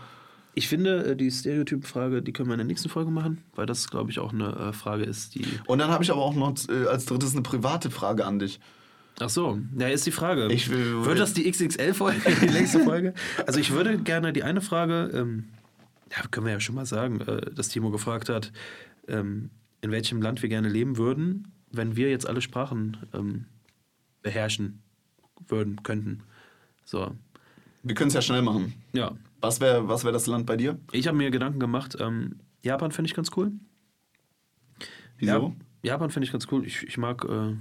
ich 0.53 0.67
finde, 0.67 1.11
äh, 1.11 1.15
die 1.15 1.31
Stereotypenfrage, 1.31 2.21
die 2.21 2.33
können 2.33 2.49
wir 2.49 2.55
in 2.55 2.59
der 2.59 2.67
nächsten 2.67 2.89
Folge 2.89 3.09
machen, 3.11 3.41
weil 3.55 3.65
das, 3.65 3.89
glaube 3.89 4.11
ich, 4.11 4.19
auch 4.19 4.33
eine 4.33 4.49
äh, 4.49 4.73
Frage 4.73 5.03
ist, 5.03 5.35
die. 5.35 5.45
Und 5.67 5.79
dann 5.79 5.89
habe 5.91 6.03
ich 6.03 6.11
aber 6.11 6.21
auch 6.21 6.35
noch 6.35 6.53
äh, 6.69 6.87
als 6.87 7.05
drittes 7.05 7.31
eine 7.33 7.41
private 7.41 7.89
Frage 7.89 8.25
an 8.25 8.39
dich. 8.39 8.59
Ach 9.19 9.29
so, 9.29 9.59
ja, 9.77 9.87
ist 9.87 10.05
die 10.05 10.11
Frage. 10.11 10.47
Ich 10.51 10.69
will- 10.69 11.05
Wird 11.05 11.19
das 11.19 11.33
die 11.33 11.49
XXL-Folge, 11.49 12.19
die 12.41 12.47
längste 12.47 12.79
Folge? 12.79 13.13
Also 13.45 13.59
ich 13.59 13.71
würde 13.71 13.97
gerne 13.99 14.33
die 14.33 14.43
eine 14.43 14.61
Frage, 14.61 15.11
ähm, 15.13 15.45
ja, 16.11 16.23
können 16.31 16.45
wir 16.47 16.53
ja 16.53 16.59
schon 16.59 16.75
mal 16.75 16.85
sagen, 16.85 17.21
äh, 17.21 17.51
dass 17.53 17.69
Timo 17.69 17.91
gefragt 17.91 18.27
hat, 18.29 18.51
ähm, 19.07 19.51
in 19.81 19.91
welchem 19.91 20.21
Land 20.21 20.41
wir 20.41 20.49
gerne 20.49 20.69
leben 20.69 20.97
würden, 20.97 21.51
wenn 21.71 21.95
wir 21.95 22.09
jetzt 22.09 22.27
alle 22.27 22.41
Sprachen 22.41 22.97
ähm, 23.13 23.45
beherrschen 24.21 24.81
würden, 25.47 25.81
könnten. 25.83 26.23
So, 26.85 27.15
Wir 27.83 27.95
können 27.95 28.09
es 28.09 28.13
ja 28.13 28.21
schnell 28.21 28.41
machen. 28.41 28.73
ja. 28.93 29.15
Was 29.43 29.59
wäre 29.59 29.87
was 29.87 30.03
wär 30.03 30.11
das 30.11 30.27
Land 30.27 30.45
bei 30.45 30.55
dir? 30.55 30.77
Ich 30.91 31.07
habe 31.07 31.17
mir 31.17 31.31
Gedanken 31.31 31.59
gemacht, 31.59 31.97
ähm, 31.99 32.35
Japan 32.61 32.91
finde 32.91 33.09
ich 33.09 33.15
ganz 33.15 33.31
cool. 33.35 33.51
Wieso? 35.17 35.55
Ja, 35.81 35.93
Japan 35.93 36.11
finde 36.11 36.25
ich 36.27 36.31
ganz 36.31 36.47
cool. 36.51 36.63
Ich, 36.63 36.83
ich 36.83 36.99
mag, 36.99 37.25
äh, 37.25 37.55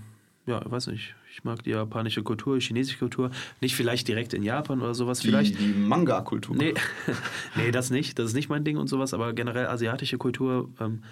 ja, 0.45 0.71
weiß 0.71 0.89
nicht, 0.89 1.15
ich 1.33 1.43
mag 1.43 1.63
die 1.63 1.71
japanische 1.71 2.23
Kultur, 2.23 2.59
die 2.59 2.63
chinesische 2.65 2.99
Kultur. 2.99 3.31
Nicht 3.63 3.75
vielleicht 3.77 4.09
direkt 4.09 4.35
in 4.35 4.43
Japan 4.43 4.83
oder 4.83 4.95
sowas, 4.95 5.21
Die, 5.21 5.29
vielleicht. 5.29 5.59
die 5.59 5.69
Manga-Kultur. 5.73 6.55
Nee, 6.55 6.75
nee, 7.57 7.71
das 7.71 7.89
nicht. 7.89 8.19
Das 8.19 8.27
ist 8.27 8.35
nicht 8.35 8.51
mein 8.51 8.63
Ding 8.65 8.77
und 8.77 8.89
sowas, 8.89 9.15
aber 9.15 9.33
generell 9.33 9.67
asiatische 9.67 10.19
Kultur, 10.19 10.69
ähm, 10.81 11.03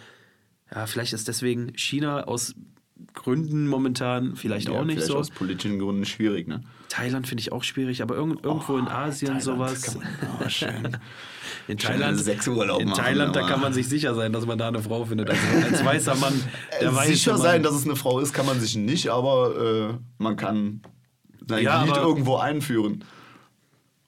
ja, 0.75 0.87
vielleicht 0.87 1.12
ist 1.12 1.29
deswegen 1.29 1.73
China 1.77 2.25
aus 2.25 2.55
Gründen 3.14 3.69
momentan 3.69 4.35
vielleicht 4.37 4.69
Ja, 4.69 4.75
auch 4.75 4.85
nicht 4.85 4.97
vielleicht 4.97 5.09
so. 5.12 5.16
aus 5.19 5.31
politischen 5.31 5.79
Gründen 5.79 6.05
schwierig, 6.05 6.49
ne? 6.49 6.62
Thailand 6.89 7.27
finde 7.29 7.41
ich 7.43 7.53
auch 7.53 7.62
schwierig, 7.62 8.03
aber 8.03 8.16
irgend, 8.16 8.45
irgendwo 8.45 8.77
in 8.77 8.89
Asien 8.89 9.37
Oh, 9.37 9.39
Thailand 9.39 9.43
sowas. 9.79 9.95
man- 9.97 10.07
oh, 10.45 10.49
schön. 10.49 10.97
In 11.69 11.77
Thailand, 11.79 12.19
Sexurlaub 12.19 12.81
in 12.81 12.89
machen, 12.89 13.03
Thailand 13.03 13.37
da 13.37 13.47
kann 13.47 13.61
man 13.61 13.73
sich 13.75 13.89
sicher 13.89 14.14
sein, 14.14 14.33
dass 14.33 14.47
man 14.47 14.57
da 14.59 14.69
eine 14.69 14.83
Frau 14.83 15.05
findet. 15.05 15.29
Also 15.31 15.43
als 15.66 15.85
weißer 15.85 16.14
Mann, 16.16 16.33
der 16.81 16.95
weiße 16.95 17.12
Sicher 17.12 17.33
Mann. 17.33 17.41
sein, 17.43 17.62
dass 17.62 17.75
es 17.75 17.85
eine 17.85 17.95
Frau 17.97 18.21
ist, 18.21 18.33
kann 18.33 18.47
man 18.47 18.59
sich 18.59 18.75
nicht, 18.77 19.09
aber 19.09 19.91
äh, 19.91 19.95
man 20.19 20.37
kann 20.37 20.81
sein 21.47 21.62
Ja, 21.64 21.83
Glied 21.85 21.97
aber- 21.97 22.07
irgendwo 22.07 22.37
einführen. 22.37 23.05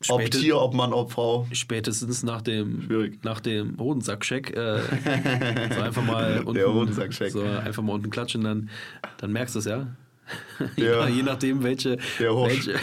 Ob 0.09 0.31
Tier, 0.31 0.57
ob 0.57 0.75
Mann, 0.75 0.95
ob 0.95 1.13
Frau. 1.13 1.47
Spätestens 1.53 2.23
nach 2.23 2.41
dem, 2.41 2.83
Schwierig. 2.83 3.23
nach 3.23 3.41
dem 3.41 3.79
Hodensackcheck. 3.79 4.57
Äh, 4.57 4.81
so 5.75 5.81
einfach 5.83 6.03
mal 6.03 6.43
unten, 6.43 6.65
Hodensackcheck. 6.65 7.31
So 7.31 7.43
einfach 7.43 7.83
mal 7.83 7.93
unten 7.93 8.11
klatschen, 8.11 8.43
dann, 8.43 8.71
dann 9.19 9.33
merkst 9.33 9.55
du 9.55 9.59
es 9.59 9.67
ja. 9.67 9.89
Ja. 10.77 11.07
je, 11.09 11.17
je 11.17 11.23
nachdem, 11.23 11.63
welche. 11.63 11.99
Der 12.19 12.33
Horsch. 12.33 12.69
welche 12.69 12.81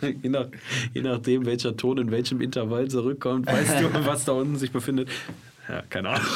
je, 0.22 0.28
nach, 0.28 0.46
je 0.94 1.02
nachdem, 1.02 1.46
welcher 1.46 1.76
Ton 1.76 1.98
in 1.98 2.10
welchem 2.10 2.40
Intervall 2.40 2.88
zurückkommt, 2.88 3.46
weißt 3.46 3.80
du, 3.80 4.06
was 4.06 4.24
da 4.24 4.32
unten 4.32 4.56
sich 4.56 4.70
befindet. 4.70 5.08
Ja, 5.68 5.82
keine 5.82 6.10
Ahnung. 6.10 6.26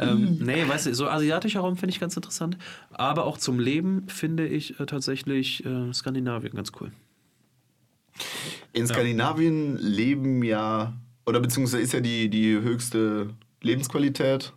ähm, 0.00 0.38
nee, 0.40 0.68
weißt 0.68 0.86
du, 0.86 0.94
so 0.94 1.08
asiatischer 1.08 1.60
Raum 1.60 1.76
finde 1.76 1.92
ich 1.92 2.00
ganz 2.00 2.14
interessant. 2.14 2.58
Aber 2.90 3.24
auch 3.24 3.38
zum 3.38 3.58
Leben 3.58 4.06
finde 4.08 4.46
ich 4.46 4.78
äh, 4.78 4.86
tatsächlich 4.86 5.64
äh, 5.64 5.92
Skandinavien 5.92 6.54
ganz 6.54 6.72
cool. 6.80 6.92
In 8.72 8.86
Skandinavien 8.86 9.76
leben 9.78 10.42
ja, 10.42 10.94
oder 11.26 11.40
beziehungsweise 11.40 11.82
ist 11.82 11.92
ja 11.92 12.00
die, 12.00 12.28
die 12.28 12.52
höchste 12.52 13.30
Lebensqualität. 13.62 14.52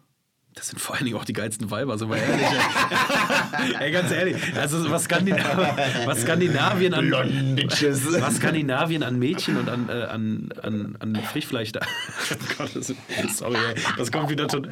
Das 0.54 0.68
sind 0.68 0.80
vor 0.80 0.96
allen 0.96 1.06
Dingen 1.06 1.16
auch 1.16 1.24
die 1.24 1.32
geilsten 1.32 1.72
Weiber, 1.72 1.98
sind 1.98 2.10
wir 2.10 2.18
ehrlich. 2.18 2.46
ey. 3.80 3.92
ganz 3.92 4.12
ehrlich. 4.12 4.36
Also 4.58 4.90
was, 4.92 5.06
Skandinavien, 5.06 6.06
was 6.06 6.22
Skandinavien 6.24 6.94
an 6.94 7.10
was 7.10 8.36
Skandinavien 8.36 9.02
an 9.02 9.18
Mädchen 9.18 9.56
und 9.56 9.70
an, 9.70 9.88
äh, 9.88 9.94
an, 10.04 10.50
an, 10.62 10.98
an 11.00 11.16
Frischfleisch 11.16 11.72
da. 11.72 11.80
Oh 12.32 12.36
Gott, 12.58 12.76
das, 12.76 12.94
sorry, 13.34 13.56
ey. 13.56 13.82
das 13.98 14.12
kommt 14.12 14.30
wieder 14.30 14.50
schon. 14.50 14.68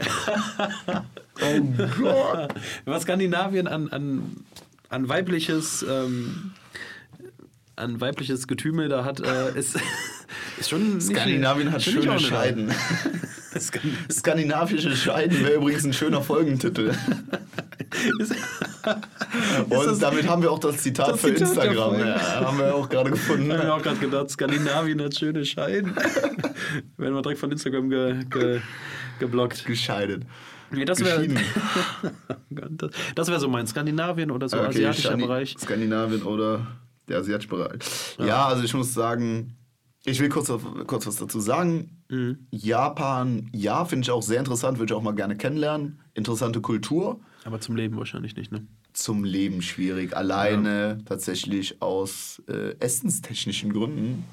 Oh 1.42 1.62
Gott. 2.02 2.54
Was 2.86 3.04
Skandinavien 3.04 3.68
an, 3.68 3.90
an, 3.90 4.46
an 4.90 5.08
weibliches 5.08 5.86
ähm, 5.88 6.52
an 7.80 8.02
weibliches 8.02 8.48
Getümmel 8.48 8.90
da 8.90 9.06
hat, 9.06 9.22
äh, 9.22 9.52
ist, 9.58 9.78
ist 10.60 10.70
schon 10.70 10.96
nicht, 10.96 11.08
Skandinavien 11.08 11.70
hat 11.72 11.78
nicht 11.78 11.92
schöne 11.92 12.12
ohne. 12.12 12.20
Scheiden. 12.20 12.72
Skan- 13.58 14.12
Skandinavische 14.12 14.96
Scheiden 14.96 15.40
wäre 15.44 15.56
übrigens 15.56 15.86
ein 15.86 15.94
schöner 15.94 16.22
Folgentitel. 16.22 16.94
Und 19.70 20.02
damit 20.02 20.28
haben 20.28 20.42
wir 20.44 20.52
auch 20.52 20.60
das 20.60 20.78
Zitat 20.78 21.10
das 21.10 21.22
für 21.22 21.34
Zitat 21.34 21.66
Instagram. 21.66 22.00
Ja, 22.00 22.42
haben 22.46 22.60
wir 22.60 22.76
auch 22.76 22.88
gerade 22.88 23.12
gefunden. 23.12 23.48
Ich 23.48 23.54
habe 23.58 23.66
mir 23.66 23.74
auch 23.74 23.82
gerade 23.82 23.98
gedacht, 23.98 24.30
Skandinavien 24.30 25.02
hat 25.02 25.18
schöne 25.18 25.44
Scheiden. 25.46 25.96
Werden 26.98 27.14
wir 27.16 27.22
direkt 27.22 27.40
von 27.40 27.52
Instagram 27.52 27.90
ge, 27.90 28.24
ge, 28.30 28.62
geblockt. 29.20 29.66
Gescheidet. 29.66 30.24
Nee, 30.72 30.86
das 30.86 31.04
wäre 31.04 31.28
Geschieden. 31.28 31.40
das, 33.16 33.28
wär 33.28 33.40
so 33.40 33.50
mein 33.50 33.66
Skandinavien 33.66 34.30
oder 34.30 34.48
so 34.48 34.58
Okay, 34.58 34.68
asiatischer 34.68 35.18
Bereich. 35.18 35.56
Skandinavien 35.60 36.22
oder 36.22 36.68
der 37.10 37.20
asiatische 37.20 37.50
Bereich. 37.50 37.80
Ja. 38.20 38.48
also 38.48 38.64
ich 38.64 38.74
muss 38.74 38.94
sagen, 38.94 39.56
ich 40.06 40.20
will 40.20 40.30
kurz, 40.30 40.52
kurz 40.88 41.06
was 41.08 41.18
dazu 41.18 41.40
sagen. 41.40 42.02
Mhm. 42.10 42.48
Japan, 42.52 43.50
ja, 43.54 43.86
finde 43.86 44.04
ich 44.06 44.12
auch 44.12 44.24
sehr 44.24 44.40
interessant, 44.40 44.80
würde 44.80 44.94
ich 44.94 44.98
auch 44.98 45.04
mal 45.04 45.14
gerne 45.14 45.36
kennenlernen. 45.36 46.00
Interessante 46.14 46.62
Kultur. 46.62 47.20
Aber 47.44 47.60
zum 47.60 47.76
Leben 47.76 47.98
wahrscheinlich 47.98 48.36
nicht, 48.36 48.52
ne? 48.52 48.66
Zum 48.94 49.24
Leben 49.24 49.62
schwierig. 49.62 50.16
Alleine 50.18 51.00
tatsächlich 51.06 51.82
aus 51.82 52.42
äh, 52.48 52.76
essenstechnischen 52.80 53.72
Gründen. 53.72 54.26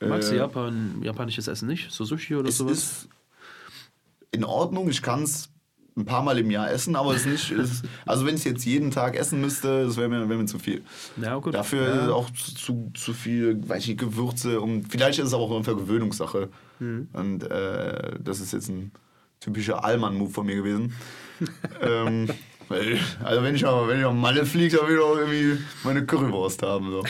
Magst 0.00 0.30
du 0.30 0.34
Äh, 0.34 0.38
Japan, 0.38 1.00
japanisches 1.02 1.48
Essen 1.48 1.66
nicht? 1.68 1.90
So 1.90 2.04
Sushi 2.04 2.36
oder 2.36 2.48
Es 2.48 2.58
sowas? 2.58 2.72
ist 2.78 3.08
in 4.30 4.44
Ordnung. 4.44 4.88
Ich 4.88 5.02
kann 5.02 5.22
es 5.24 5.50
ein 5.96 6.04
paar 6.04 6.22
Mal 6.22 6.38
im 6.38 6.50
Jahr 6.50 6.70
essen, 6.70 6.96
aber 6.96 7.14
es 7.14 7.24
ist 7.24 7.50
nicht. 7.50 7.50
es, 7.52 7.82
also 8.04 8.26
wenn 8.26 8.34
ich 8.34 8.44
jetzt 8.44 8.64
jeden 8.64 8.90
Tag 8.90 9.16
essen 9.16 9.40
müsste, 9.40 9.84
das 9.84 9.96
wäre 9.96 10.08
mir, 10.08 10.28
wär 10.28 10.36
mir 10.36 10.46
zu 10.46 10.58
viel. 10.58 10.82
Ja, 11.20 11.36
gut. 11.36 11.54
Dafür 11.54 11.86
Ja. 12.08 12.12
auch 12.12 12.30
zu, 12.30 12.90
zu 12.94 13.12
viel, 13.12 13.60
weiß 13.68 13.82
ich 13.82 13.88
nicht, 13.90 14.00
Gewürze 14.00 14.60
und 14.60 14.90
vielleicht 14.90 15.18
ist 15.20 15.26
es 15.28 15.34
aber 15.34 15.44
auch 15.44 15.54
eine 15.54 15.62
Vergewöhnungssache. 15.64 16.48
Mhm. 16.80 17.08
Und 17.12 17.44
äh, 17.44 18.16
das 18.18 18.40
ist 18.40 18.52
jetzt 18.52 18.68
ein 18.68 18.90
typischer 19.38 19.84
Allmann-Move 19.84 20.30
von 20.30 20.46
mir 20.46 20.56
gewesen. 20.56 20.94
ähm, 21.80 22.28
also 23.22 23.42
wenn 23.42 23.54
ich 23.54 23.62
mal, 23.62 23.86
wenn 23.86 23.98
ich 23.98 24.04
mal 24.04 24.14
Malle 24.14 24.46
fliege, 24.46 24.78
dann 24.78 24.88
will 24.88 24.96
ich 24.96 25.02
auch 25.02 25.16
irgendwie 25.16 25.58
meine 25.84 26.04
Currywurst 26.06 26.62
haben. 26.62 26.90
So. 26.90 27.04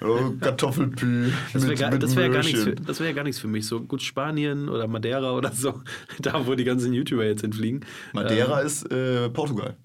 Oder 0.00 0.32
Kartoffelpü 0.40 1.30
Das 1.52 1.62
wäre 1.66 1.74
gar, 1.76 1.90
das 1.98 2.16
wär 2.16 2.28
gar, 2.28 2.42
nichts 2.42 2.60
für- 2.60 2.66
Möhrchen. 2.70 2.84
das 2.86 3.00
wär 3.00 3.14
gar 3.14 3.22
nichts 3.24 3.40
für 3.40 3.46
mich. 3.48 3.66
So 3.66 3.80
gut 3.80 4.02
Spanien 4.02 4.68
oder 4.68 4.86
Madeira 4.88 5.32
oder 5.32 5.52
so. 5.52 5.80
Da, 6.20 6.46
wo 6.46 6.54
die 6.54 6.64
ganzen 6.64 6.92
YouTuber 6.92 7.24
jetzt 7.24 7.42
hinfliegen. 7.42 7.84
Madeira 8.12 8.60
Ähm, 8.60 8.66
ist 8.66 8.90
äh, 8.90 9.28
Portugal. 9.30 9.76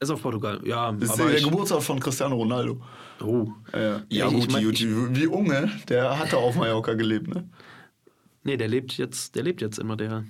ist 0.00 0.10
auf 0.10 0.20
Portugal. 0.22 0.60
Ja, 0.64 0.92
Das 0.92 1.10
ist 1.10 1.20
aber 1.20 1.30
der 1.30 1.38
ich, 1.38 1.44
Geburtstag 1.44 1.82
von 1.82 1.98
Cristiano 1.98 2.36
Ronaldo. 2.36 2.80
oh. 3.20 3.48
Äh, 3.72 3.88
ja, 3.92 4.00
Ja, 4.10 4.28
gut, 4.28 4.38
ich 4.44 4.50
mein, 4.52 4.68
ich- 4.70 4.86
wie 4.86 5.26
Unge, 5.26 5.70
der 5.88 6.18
hat 6.18 6.32
da 6.32 6.36
auf 6.36 6.54
Mallorca 6.56 6.94
gelebt, 6.94 7.28
ne? 7.28 7.48
Nee, 8.44 8.56
der 8.56 8.68
lebt 8.68 8.96
jetzt, 8.98 9.34
der 9.34 9.42
lebt 9.42 9.60
jetzt 9.60 9.78
in 9.78 9.86
Madeira. 9.86 10.24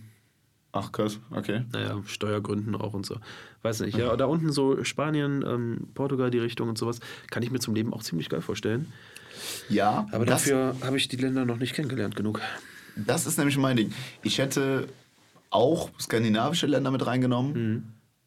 Ach 0.73 0.93
krass, 0.93 1.19
okay. 1.31 1.65
Naja, 1.73 2.03
Steuergründen 2.07 2.75
auch 2.77 2.93
und 2.93 3.07
so. 3.07 3.17
Weiß 3.63 3.81
nicht. 3.81 3.97
Ja, 3.97 4.15
da 4.17 4.27
unten 4.27 4.53
so 4.53 4.85
Spanien, 4.85 5.43
ähm, 5.47 5.89
Portugal, 5.95 6.31
die 6.31 6.39
Richtung 6.39 6.69
und 6.69 6.77
sowas, 6.77 7.01
kann 7.31 7.43
ich 7.43 7.51
mir 7.51 7.59
zum 7.59 7.75
Leben 7.75 7.93
auch 7.93 8.03
ziemlich 8.03 8.29
geil 8.29 8.43
vorstellen. 8.43 8.93
Ja, 9.69 10.07
Aber 10.13 10.27
dafür 10.27 10.77
habe 10.83 10.97
ich 10.97 11.09
die 11.09 11.17
Länder 11.17 11.45
noch 11.45 11.59
nicht 11.59 11.75
kennengelernt 11.75 12.17
genug. 12.17 12.41
das 12.97 13.27
ist 13.27 13.39
nämlich 13.39 13.57
mein 13.59 13.77
Ding. 13.77 13.93
Ich 14.23 14.39
hätte 14.39 14.89
auch 15.51 15.91
skandinavische 16.01 16.67
Länder 16.67 16.91
mit 16.91 17.07
reingenommen. 17.07 17.53
Mhm. 17.53 17.83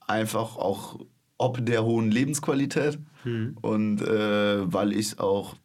Einfach 0.07 0.57
auch 0.57 0.99
ob 1.38 1.66
der 1.66 1.84
hohen 1.84 2.12
Lebensqualität. 2.12 2.99
Mhm. 3.24 3.57
Und 3.62 4.01
äh, 4.01 4.72
weil 4.72 4.93
ich 4.93 5.07
es 5.07 5.20
auch 5.20 5.55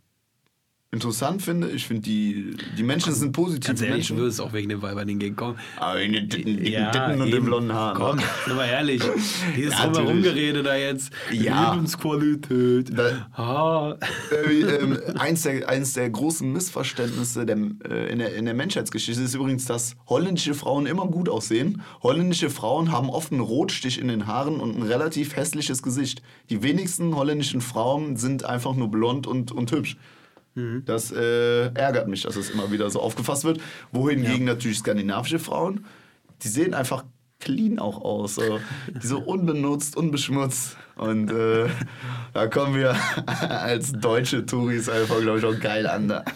interessant 0.96 1.42
finde. 1.42 1.70
Ich 1.70 1.86
finde, 1.86 2.02
die, 2.02 2.56
die 2.76 2.82
Menschen 2.82 3.12
sind 3.14 3.32
positiv. 3.32 3.68
Ganz 3.68 3.80
ehrlich, 3.80 4.08
du 4.08 4.14
Menschen. 4.14 4.16
würdest 4.18 4.40
auch 4.40 4.52
wegen 4.52 4.68
dem 4.68 4.82
Weibern 4.82 5.08
hingehen. 5.08 5.36
Komm. 5.36 5.56
Aber 5.78 6.00
in 6.02 6.12
den 6.12 6.28
dicken, 6.28 6.56
dicken 6.56 6.72
Ja, 6.72 6.90
Titten 6.90 7.20
und 7.20 7.28
eben. 7.28 7.36
den 7.36 7.44
blonden 7.44 7.72
Haaren. 7.72 7.96
Komm, 7.96 8.18
sind 8.46 8.56
wir 8.56 8.64
ehrlich. 8.66 9.02
Dieses 9.56 9.72
Ja, 9.78 9.86
drumherum. 9.86 10.22
Gerede 10.22 10.62
da 10.62 10.74
jetzt. 10.76 11.10
Ja. 11.32 11.72
Lebensqualität. 11.74 12.96
Da- 12.98 13.26
Ah. 13.36 13.96
äh, 14.30 14.60
ähm, 14.76 14.98
eins, 15.18 15.42
der, 15.42 15.68
eins 15.68 15.92
der 15.92 16.10
großen 16.10 16.50
Missverständnisse 16.52 17.46
der, 17.46 17.56
äh, 17.88 18.10
in, 18.12 18.18
der, 18.18 18.34
in 18.34 18.44
der 18.44 18.54
Menschheitsgeschichte 18.54 19.22
ist 19.22 19.34
übrigens, 19.34 19.66
dass 19.66 19.96
holländische 20.08 20.54
Frauen 20.54 20.86
immer 20.86 21.06
gut 21.06 21.28
aussehen. 21.28 21.82
Holländische 22.02 22.50
Frauen 22.50 22.92
haben 22.92 23.10
oft 23.10 23.32
einen 23.32 23.40
Rotstich 23.40 24.00
in 24.00 24.08
den 24.08 24.26
Haaren 24.26 24.60
und 24.60 24.76
ein 24.76 24.82
relativ 24.82 25.36
hässliches 25.36 25.82
Gesicht. 25.82 26.22
Die 26.50 26.62
wenigsten 26.62 27.14
holländischen 27.14 27.60
Frauen 27.60 28.16
sind 28.16 28.44
einfach 28.44 28.74
nur 28.74 28.90
blond 28.90 29.26
und, 29.26 29.52
und 29.52 29.70
hübsch. 29.72 29.96
Das 30.84 31.12
äh, 31.12 31.66
ärgert 31.74 32.08
mich, 32.08 32.22
dass 32.22 32.36
es 32.36 32.50
immer 32.50 32.70
wieder 32.72 32.88
so 32.90 33.00
aufgefasst 33.00 33.44
wird. 33.44 33.60
Wohingegen 33.92 34.44
natürlich 34.44 34.78
skandinavische 34.78 35.38
Frauen, 35.38 35.84
die 36.42 36.48
sehen 36.48 36.72
einfach 36.74 37.04
clean 37.40 37.78
auch 37.78 38.00
aus. 38.00 38.36
So. 38.36 38.58
Die 39.02 39.06
so 39.06 39.18
unbenutzt, 39.18 39.96
unbeschmutzt. 39.96 40.76
Und 40.96 41.30
äh, 41.30 41.68
da 42.32 42.46
kommen 42.46 42.74
wir 42.74 42.96
als 43.26 43.92
deutsche 43.92 44.46
Touris 44.46 44.88
einfach, 44.88 45.20
glaube 45.20 45.38
ich, 45.38 45.44
auch 45.44 45.60
geil 45.60 45.86
an. 45.86 46.08
Da. 46.08 46.24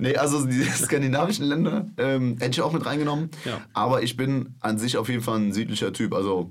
Nee, 0.00 0.16
also 0.16 0.46
die 0.46 0.62
skandinavischen 0.64 1.44
Länder 1.44 1.86
ähm, 1.98 2.38
hätte 2.38 2.52
ich 2.52 2.62
auch 2.62 2.72
mit 2.72 2.86
reingenommen. 2.86 3.30
Ja. 3.44 3.60
Aber 3.74 4.02
ich 4.02 4.16
bin 4.16 4.54
an 4.60 4.78
sich 4.78 4.96
auf 4.96 5.10
jeden 5.10 5.22
Fall 5.22 5.38
ein 5.38 5.52
südlicher 5.52 5.92
Typ. 5.92 6.14
Also 6.14 6.50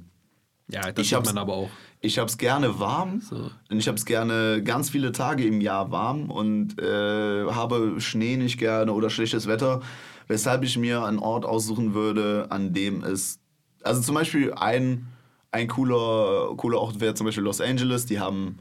Ja, 0.72 0.82
das 0.92 1.04
Ich 1.04 1.10
sieht 1.10 1.26
man 1.26 1.40
aber 1.40 1.54
auch. 1.54 1.70
Ich 2.02 2.18
habe 2.18 2.30
es 2.30 2.38
gerne 2.38 2.80
warm 2.80 3.20
So. 3.22 3.36
und 3.70 3.78
ich 3.78 3.88
habe 3.88 3.98
es 3.98 4.06
gerne 4.06 4.62
ganz 4.64 4.90
viele 4.90 5.12
Tage 5.12 5.44
im 5.46 5.60
Jahr 5.62 5.92
warm 5.92 6.30
und 6.32 6.80
äh, 6.82 7.46
habe 7.52 7.96
Schnee 8.00 8.38
nicht 8.38 8.58
gerne 8.58 8.94
oder 8.94 9.10
schlechtes 9.10 9.48
Wetter, 9.48 9.82
weshalb 10.28 10.64
ich 10.64 10.78
mir 10.78 11.04
einen 11.04 11.20
Ort 11.20 11.44
aussuchen 11.46 11.94
würde, 11.94 12.48
an 12.50 12.72
dem 12.74 13.04
es, 13.04 13.40
also 13.84 14.02
zum 14.02 14.16
Beispiel 14.16 14.54
ein, 14.54 15.08
ein 15.52 15.68
cooler, 15.68 16.54
cooler 16.56 16.80
Ort 16.80 17.00
wäre 17.02 17.16
zum 17.16 17.26
Beispiel 17.26 17.44
Los 17.44 17.60
Angeles, 17.60 18.06
die 18.06 18.20
haben, 18.20 18.60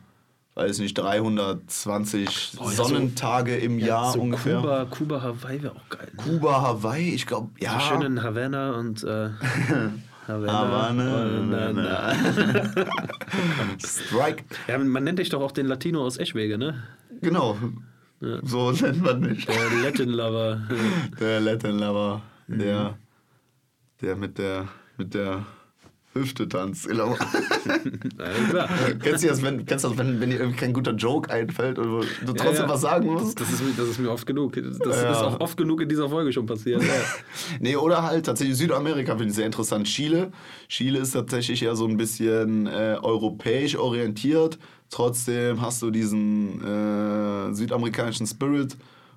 weiß 0.55 0.79
nicht, 0.81 0.97
320 0.99 2.53
Boah, 2.57 2.65
ja, 2.71 2.71
so- 2.77 2.85
Sonnentage 2.85 3.57
im 3.57 3.79
Jahr 3.79 4.13
so 4.13 4.21
ungefähr. 4.21 4.57
Kuba, 4.61 4.85
Kuba, 4.87 5.23
Hawaii 5.23 5.63
wäre 5.63 5.75
auch 5.77 5.89
geil. 5.89 6.09
Ne? 6.17 6.23
Kuba, 6.23 6.61
Hawaii, 6.63 7.11
ich 7.15 7.27
glaube, 7.27 7.51
ja. 7.61 7.75
So 7.75 7.81
schön 7.87 8.03
in 8.03 8.23
Havanna 8.23 8.73
und 8.73 9.05
äh, 9.05 9.29
Havana, 10.29 11.05
Havana. 11.05 12.15
Strike. 13.79 14.45
Ja, 14.67 14.79
man 14.79 15.05
nennt 15.05 15.19
dich 15.19 15.29
doch 15.31 15.41
auch 15.41 15.53
den 15.53 15.67
Latino 15.67 16.05
aus 16.05 16.19
Eschwege, 16.19 16.59
ne? 16.59 16.83
Genau. 17.23 17.57
So 18.43 18.73
nennt 18.73 19.03
man 19.03 19.21
mich. 19.21 19.47
Der 19.47 19.71
Latin 19.83 20.11
Lover. 20.11 20.61
Der 21.21 21.41
Latin 21.41 21.79
Lover, 21.79 22.23
Mhm. 22.49 22.59
der, 22.59 22.99
der 24.01 24.17
mit 24.17 24.39
der, 24.39 24.69
mit 24.97 25.15
der 25.15 25.45
Hüfte 26.19 26.49
tanzt. 26.49 26.89
Alles 26.89 27.19
klar. 28.51 28.69
kennst 29.03 29.25
du 29.25 29.29
das, 29.29 29.43
wenn, 29.43 29.65
kennst 29.67 29.85
das, 29.85 29.97
wenn, 29.99 30.21
wenn 30.21 30.31
dir 30.31 30.39
irgendwie 30.41 30.59
kein 30.59 30.73
guter 30.73 30.93
Joke 30.93 31.31
einfällt 31.31 31.79
und 31.79 32.05
du 32.27 32.33
trotzdem 32.33 32.67
ja. 32.67 32.69
was 32.69 32.81
sagen 32.81 33.07
musst? 33.07 33.41
Das 33.41 33.51
ist, 33.51 33.63
mir- 33.63 33.73
das 33.77 33.89
ist 33.89 33.99
mir 33.99 34.11
oft 34.11 34.27
genug. 34.27 34.55
Das 34.55 34.79
Ja. 35.03 35.11
ist 35.11 35.19
auch 35.19 35.41
oft 35.41 35.57
genug 35.57 35.81
in 35.81 35.89
dieser 35.89 36.09
Folge 36.09 36.33
schon 36.33 36.47
passiert. 36.47 36.83
Ja. 36.83 36.89
Nee, 37.61 37.77
oder 37.77 38.03
halt 38.03 38.27
tatsächlich 38.27 38.57
Südamerika 38.57 39.13
finde 39.13 39.29
ich 39.31 39.35
sehr 39.35 39.47
interessant. 39.47 39.87
Chile. 39.87 40.31
Chile 40.69 40.99
ist 41.01 41.13
tatsächlich 41.13 41.61
ja 41.61 41.75
so 41.75 41.87
ein 41.87 41.97
bisschen 41.97 42.67
äh, 42.67 42.97
europäisch 43.01 43.77
orientiert. 43.77 44.59
Trotzdem 44.91 45.61
hast 45.61 45.83
du 45.83 45.91
diesen 45.91 46.63
äh, 46.65 47.53
südamerikanischen 47.55 48.27
Spirit 48.27 48.77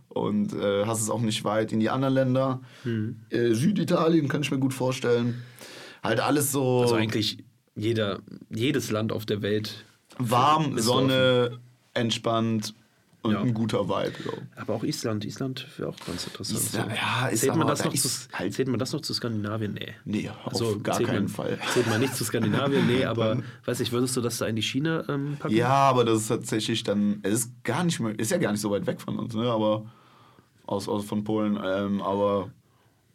und 0.10 0.54
äh, 0.54 0.86
hast 0.86 1.02
es 1.02 1.10
auch 1.10 1.22
nicht 1.22 1.44
weit 1.46 1.72
in 1.72 1.80
die 1.80 1.90
anderen 1.90 2.14
Länder. 2.14 2.60
Hm. 2.84 3.16
Äh, 3.30 3.54
Süditalien 3.54 4.28
kann 4.28 4.42
ich 4.42 4.52
mir 4.52 4.60
gut 4.60 4.74
vorstellen. 4.74 5.42
Halt 6.04 6.20
alles 6.20 6.52
so 6.52 6.82
Also 6.82 6.96
eigentlich 6.96 7.44
jeder, 7.76 8.20
jedes 8.50 8.92
Land 8.92 9.12
auf 9.12 9.26
der 9.26 9.42
Welt. 9.42 9.86
warm, 10.18 10.78
Sonne, 10.80 11.60
entspannt 11.94 12.74
und 13.24 13.34
Ja. 13.34 13.42
ein 13.42 13.54
guter 13.54 13.88
Vibe. 13.88 14.14
So. 14.24 14.34
Aber 14.56 14.74
auch 14.76 14.84
Island. 14.84 15.26
Island 15.26 15.68
wäre 15.78 15.90
auch 15.90 15.96
ganz 16.06 16.26
interessant. 16.26 16.60
Island, 16.60 16.90
so. 16.92 16.96
ja, 16.96 17.28
ist 17.28 17.42
zählt, 17.42 17.56
man 17.56 17.68
das 17.68 17.80
da 17.80 17.86
noch 17.86 17.94
ist 17.94 18.04
zu, 18.32 18.38
halt- 18.38 18.54
zählt 18.54 18.68
man 18.68 18.80
das 18.80 18.92
noch 18.94 19.02
zu 19.02 19.14
Skandinavien? 19.14 19.74
Nee. 19.74 19.94
Nee, 20.06 20.30
auf 20.30 20.54
Also, 20.54 20.80
gar 20.80 20.98
keinen 21.00 21.26
man, 21.26 21.28
Fall. 21.30 21.60
Zählt 21.74 21.88
man 21.88 22.02
nicht 22.02 22.16
zu 22.16 22.24
Skandinavien? 22.24 22.88
Nee, 22.88 23.06
aber 23.06 23.42
weiß 23.66 23.80
ich, 23.80 23.92
würdest 23.92 24.18
du 24.18 24.22
das 24.22 24.40
da 24.40 24.48
in 24.48 24.56
die 24.56 24.64
Schiene 24.64 25.06
ähm, 25.08 25.38
packen? 25.40 25.54
Ja, 25.56 25.70
aber 25.70 26.04
das 26.04 26.22
ist 26.24 26.28
tatsächlich 26.30 26.84
dann, 26.84 27.20
es 27.24 27.34
ist 27.46 27.64
gar 27.64 27.84
nicht 27.84 28.00
mehr, 28.00 28.18
ist 28.18 28.32
ja 28.32 28.38
gar 28.38 28.52
nicht 28.52 28.62
so 28.62 28.72
weit 28.72 28.86
weg 28.88 29.00
von 29.00 29.18
uns, 29.20 29.34
ne? 29.36 29.50
aber 29.50 29.86
aus, 30.66 30.88
aus 30.90 31.06
von 31.06 31.24
Polen, 31.24 31.60
ähm, 31.64 32.02
aber 32.02 32.50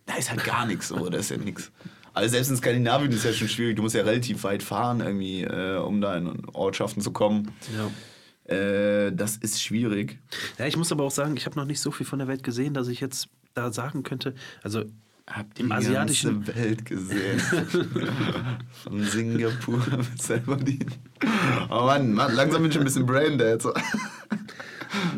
da 0.06 0.14
ist 0.14 0.30
halt 0.30 0.44
gar 0.44 0.66
nichts 0.66 0.88
so, 0.88 1.08
da 1.08 1.18
ist 1.18 1.30
ja 1.30 1.36
nichts. 1.36 1.72
Also 2.16 2.30
selbst 2.30 2.50
in 2.50 2.56
Skandinavien 2.56 3.12
ist 3.12 3.24
ja 3.24 3.32
schon 3.34 3.48
schwierig, 3.48 3.76
du 3.76 3.82
musst 3.82 3.94
ja 3.94 4.02
relativ 4.02 4.42
weit 4.44 4.62
fahren 4.62 5.00
irgendwie, 5.00 5.42
äh, 5.42 5.76
um 5.76 6.00
da 6.00 6.16
in 6.16 6.46
Ortschaften 6.54 7.02
zu 7.02 7.10
kommen. 7.12 7.52
Ja. 7.76 8.54
Äh, 8.54 9.12
das 9.12 9.36
ist 9.36 9.62
schwierig. 9.62 10.18
Ja, 10.58 10.66
ich 10.66 10.76
muss 10.78 10.90
aber 10.92 11.04
auch 11.04 11.10
sagen, 11.10 11.36
ich 11.36 11.44
habe 11.44 11.56
noch 11.56 11.66
nicht 11.66 11.80
so 11.80 11.90
viel 11.90 12.06
von 12.06 12.18
der 12.18 12.26
Welt 12.26 12.42
gesehen, 12.42 12.72
dass 12.72 12.88
ich 12.88 13.00
jetzt 13.00 13.28
da 13.54 13.70
sagen 13.70 14.02
könnte, 14.02 14.34
also 14.62 14.84
Habt 15.28 15.58
Im 15.58 15.66
die 15.66 15.72
asiatischen- 15.72 16.44
ganze 16.44 16.54
Welt 16.54 16.84
gesehen. 16.86 17.40
Von 18.84 19.02
Singapur 19.02 19.78
bis 20.14 20.24
selber 20.24 20.54
die. 20.54 20.78
Oh 21.68 21.82
Mann, 21.86 22.12
Mann, 22.12 22.32
langsam 22.36 22.62
bin 22.62 22.70
ich 22.70 22.78
ein 22.78 22.84
bisschen 22.84 23.06
braindead. 23.06 23.60
So. 23.60 23.74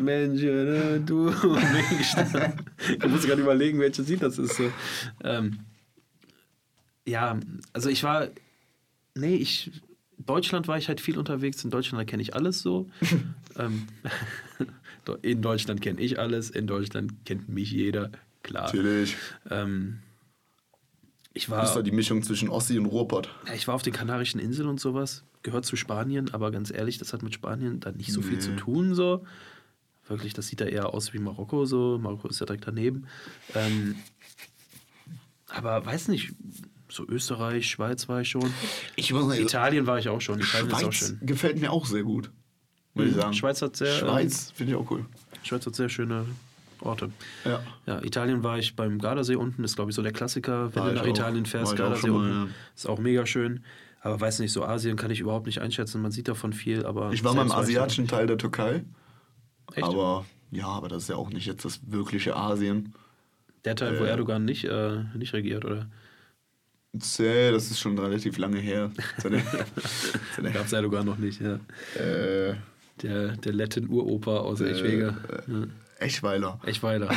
Mensch, 0.01 0.41
äh, 0.41 0.97
du 0.99 1.25
Mensch. 1.43 2.15
Ich 2.87 3.07
muss 3.07 3.23
gerade 3.27 3.41
überlegen, 3.43 3.79
welches 3.79 4.07
Lied 4.07 4.23
das 4.23 4.39
ist. 4.39 4.55
So. 4.55 4.71
Ähm, 5.23 5.59
ja, 7.09 7.39
also 7.73 7.89
ich 7.89 8.03
war, 8.03 8.27
nee, 9.15 9.35
ich, 9.35 9.71
Deutschland 10.17 10.67
war 10.67 10.77
ich 10.77 10.87
halt 10.87 11.01
viel 11.01 11.17
unterwegs. 11.17 11.63
In 11.63 11.71
Deutschland 11.71 12.07
kenne 12.09 12.21
ich 12.21 12.35
alles 12.35 12.61
so. 12.61 12.89
ähm, 13.57 13.87
in 15.21 15.41
Deutschland 15.41 15.81
kenne 15.81 15.99
ich 16.01 16.19
alles. 16.19 16.49
In 16.49 16.67
Deutschland 16.67 17.13
kennt 17.25 17.49
mich 17.49 17.71
jeder. 17.71 18.11
Klar. 18.43 18.65
Natürlich. 18.65 19.15
Ähm, 19.49 19.99
ich 21.33 21.47
Das 21.47 21.69
ist 21.69 21.75
war, 21.75 21.83
die 21.83 21.91
Mischung 21.91 22.23
zwischen 22.23 22.49
Ossi 22.49 22.77
und 22.77 22.85
Ruhrpott. 22.85 23.29
ja, 23.47 23.53
ich 23.53 23.67
war 23.67 23.75
auf 23.75 23.81
den 23.81 23.93
Kanarischen 23.93 24.39
Inseln 24.39 24.67
und 24.67 24.79
sowas. 24.79 25.23
Gehört 25.43 25.65
zu 25.65 25.75
Spanien, 25.77 26.33
aber 26.33 26.51
ganz 26.51 26.69
ehrlich, 26.71 26.97
das 26.97 27.13
hat 27.13 27.23
mit 27.23 27.33
Spanien 27.33 27.79
dann 27.79 27.95
nicht 27.95 28.11
so 28.11 28.21
viel 28.21 28.33
Nee. 28.33 28.39
zu 28.39 28.55
tun. 28.55 28.93
So. 28.93 29.25
Wirklich, 30.07 30.33
das 30.33 30.47
sieht 30.47 30.59
da 30.59 30.65
eher 30.65 30.93
aus 30.93 31.13
wie 31.13 31.19
Marokko. 31.19 31.65
So. 31.65 31.97
Marokko 32.01 32.27
ist 32.27 32.39
ja 32.39 32.45
direkt 32.45 32.67
daneben. 32.67 33.07
Ähm, 33.55 33.95
aber 35.47 35.85
weiß 35.85 36.09
nicht, 36.09 36.33
so 36.89 37.07
Österreich, 37.07 37.67
Schweiz 37.69 38.09
war 38.09 38.21
ich 38.21 38.29
schon. 38.29 38.51
Ich 38.95 39.13
muss 39.13 39.27
sagen, 39.27 39.41
Italien 39.41 39.87
war 39.87 39.99
ich 39.99 40.09
auch 40.09 40.19
schon. 40.21 40.39
Italien 40.39 40.67
ist 40.67 40.73
auch 40.73 40.79
Schweiz 40.81 40.95
schön. 40.95 41.19
gefällt 41.21 41.59
mir 41.59 41.71
auch 41.71 41.85
sehr 41.85 42.03
gut. 42.03 42.31
Muss 42.95 43.05
ich 43.05 43.11
Mhm. 43.15 43.19
sagen. 43.19 43.33
Schweiz 43.33 43.61
hat 43.61 43.75
sehr, 43.75 43.93
Schweiz 43.93 44.51
finde 44.55 44.73
ich 44.73 44.77
auch 44.79 44.89
cool. 44.91 45.05
Schweiz 45.43 45.65
hat 45.65 45.75
sehr 45.75 45.89
schöne 45.89 46.25
Orte. 46.81 47.11
Ja. 47.45 47.61
Ja, 47.85 48.01
Italien 48.03 48.43
war 48.43 48.57
ich 48.57 48.75
beim 48.75 48.99
Gardasee 48.99 49.35
unten, 49.35 49.63
ist 49.63 49.75
glaube 49.75 49.91
ich 49.91 49.95
so 49.95 50.01
der 50.01 50.11
Klassiker, 50.13 50.73
wenn 50.75 50.83
du 50.85 50.93
nach 50.93 51.01
auch. 51.03 51.07
Italien 51.07 51.45
fährst, 51.45 51.75
Gardasee 51.75 52.09
mal, 52.09 52.17
unten. 52.17 52.29
ja. 52.31 52.47
Ist 52.75 52.87
auch 52.87 52.99
mega 52.99 53.25
schön. 53.25 53.63
Aber 54.01 54.19
weiß 54.19 54.39
nicht, 54.39 54.53
so 54.53 54.63
Asien 54.63 54.95
kann 54.95 55.11
ich 55.11 55.19
überhaupt 55.19 55.45
nicht 55.45 55.59
einschätzen. 55.59 56.01
Man 56.01 56.11
sieht 56.11 56.27
davon 56.29 56.53
viel, 56.53 56.85
aber. 56.85 57.11
Ich 57.11 57.23
war 57.23 57.33
mal 57.33 57.41
im 57.45 57.51
asiatischen 57.51 58.07
Teil 58.07 58.27
der 58.27 58.37
Türkei. 58.37 58.85
Echt? 59.73 59.83
Aber 59.83 60.25
ja, 60.51 60.67
aber 60.67 60.87
das 60.87 61.03
ist 61.03 61.09
ja 61.09 61.15
auch 61.17 61.29
nicht 61.29 61.45
jetzt 61.45 61.65
das 61.65 61.81
wirkliche 61.85 62.35
Asien. 62.35 62.93
der 63.65 63.75
Teil, 63.75 63.99
wo 63.99 64.05
äh, 64.05 64.09
Erdogan 64.09 64.45
nicht, 64.45 64.63
äh, 64.63 65.03
nicht 65.15 65.33
regiert, 65.33 65.65
oder? 65.65 65.87
Zäh, 66.97 67.51
das 67.51 67.69
ist 67.69 67.79
schon 67.79 67.97
relativ 67.99 68.37
lange 68.37 68.57
her. 68.57 68.89
Seine, 69.21 69.41
seine, 70.35 70.51
Gab 70.51 70.65
es 70.65 70.73
Erdogan 70.73 71.05
noch 71.05 71.17
nicht, 71.19 71.39
ja. 71.41 71.59
äh, 72.01 72.55
Der, 73.01 73.27
der 73.37 73.53
Letten-Uropa 73.53 74.37
aus 74.37 74.59
Eschwege. 74.61 75.15
Ja. 75.47 75.63
Eschweiler. 75.99 76.59
Eschweiler. 76.65 77.09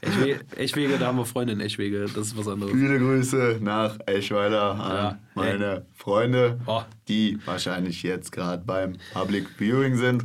Eschwege, 0.00 0.40
Eschwege, 0.56 0.98
da 0.98 1.06
haben 1.08 1.18
wir 1.18 1.26
Freunde 1.26 1.52
in 1.54 1.60
Eschwege, 1.60 2.06
das 2.06 2.28
ist 2.28 2.36
was 2.38 2.48
anderes. 2.48 2.72
Viele 2.72 2.98
Grüße 2.98 3.58
nach 3.60 3.98
Eschweiler 4.06 4.62
an 4.74 4.96
Ja, 4.96 5.18
meine 5.34 5.84
Freunde, 5.94 6.58
Oh. 6.66 6.82
die 7.08 7.38
wahrscheinlich 7.44 8.02
jetzt 8.02 8.30
gerade 8.32 8.62
beim 8.64 8.96
Public 9.12 9.48
Viewing 9.58 9.96
sind 9.96 10.24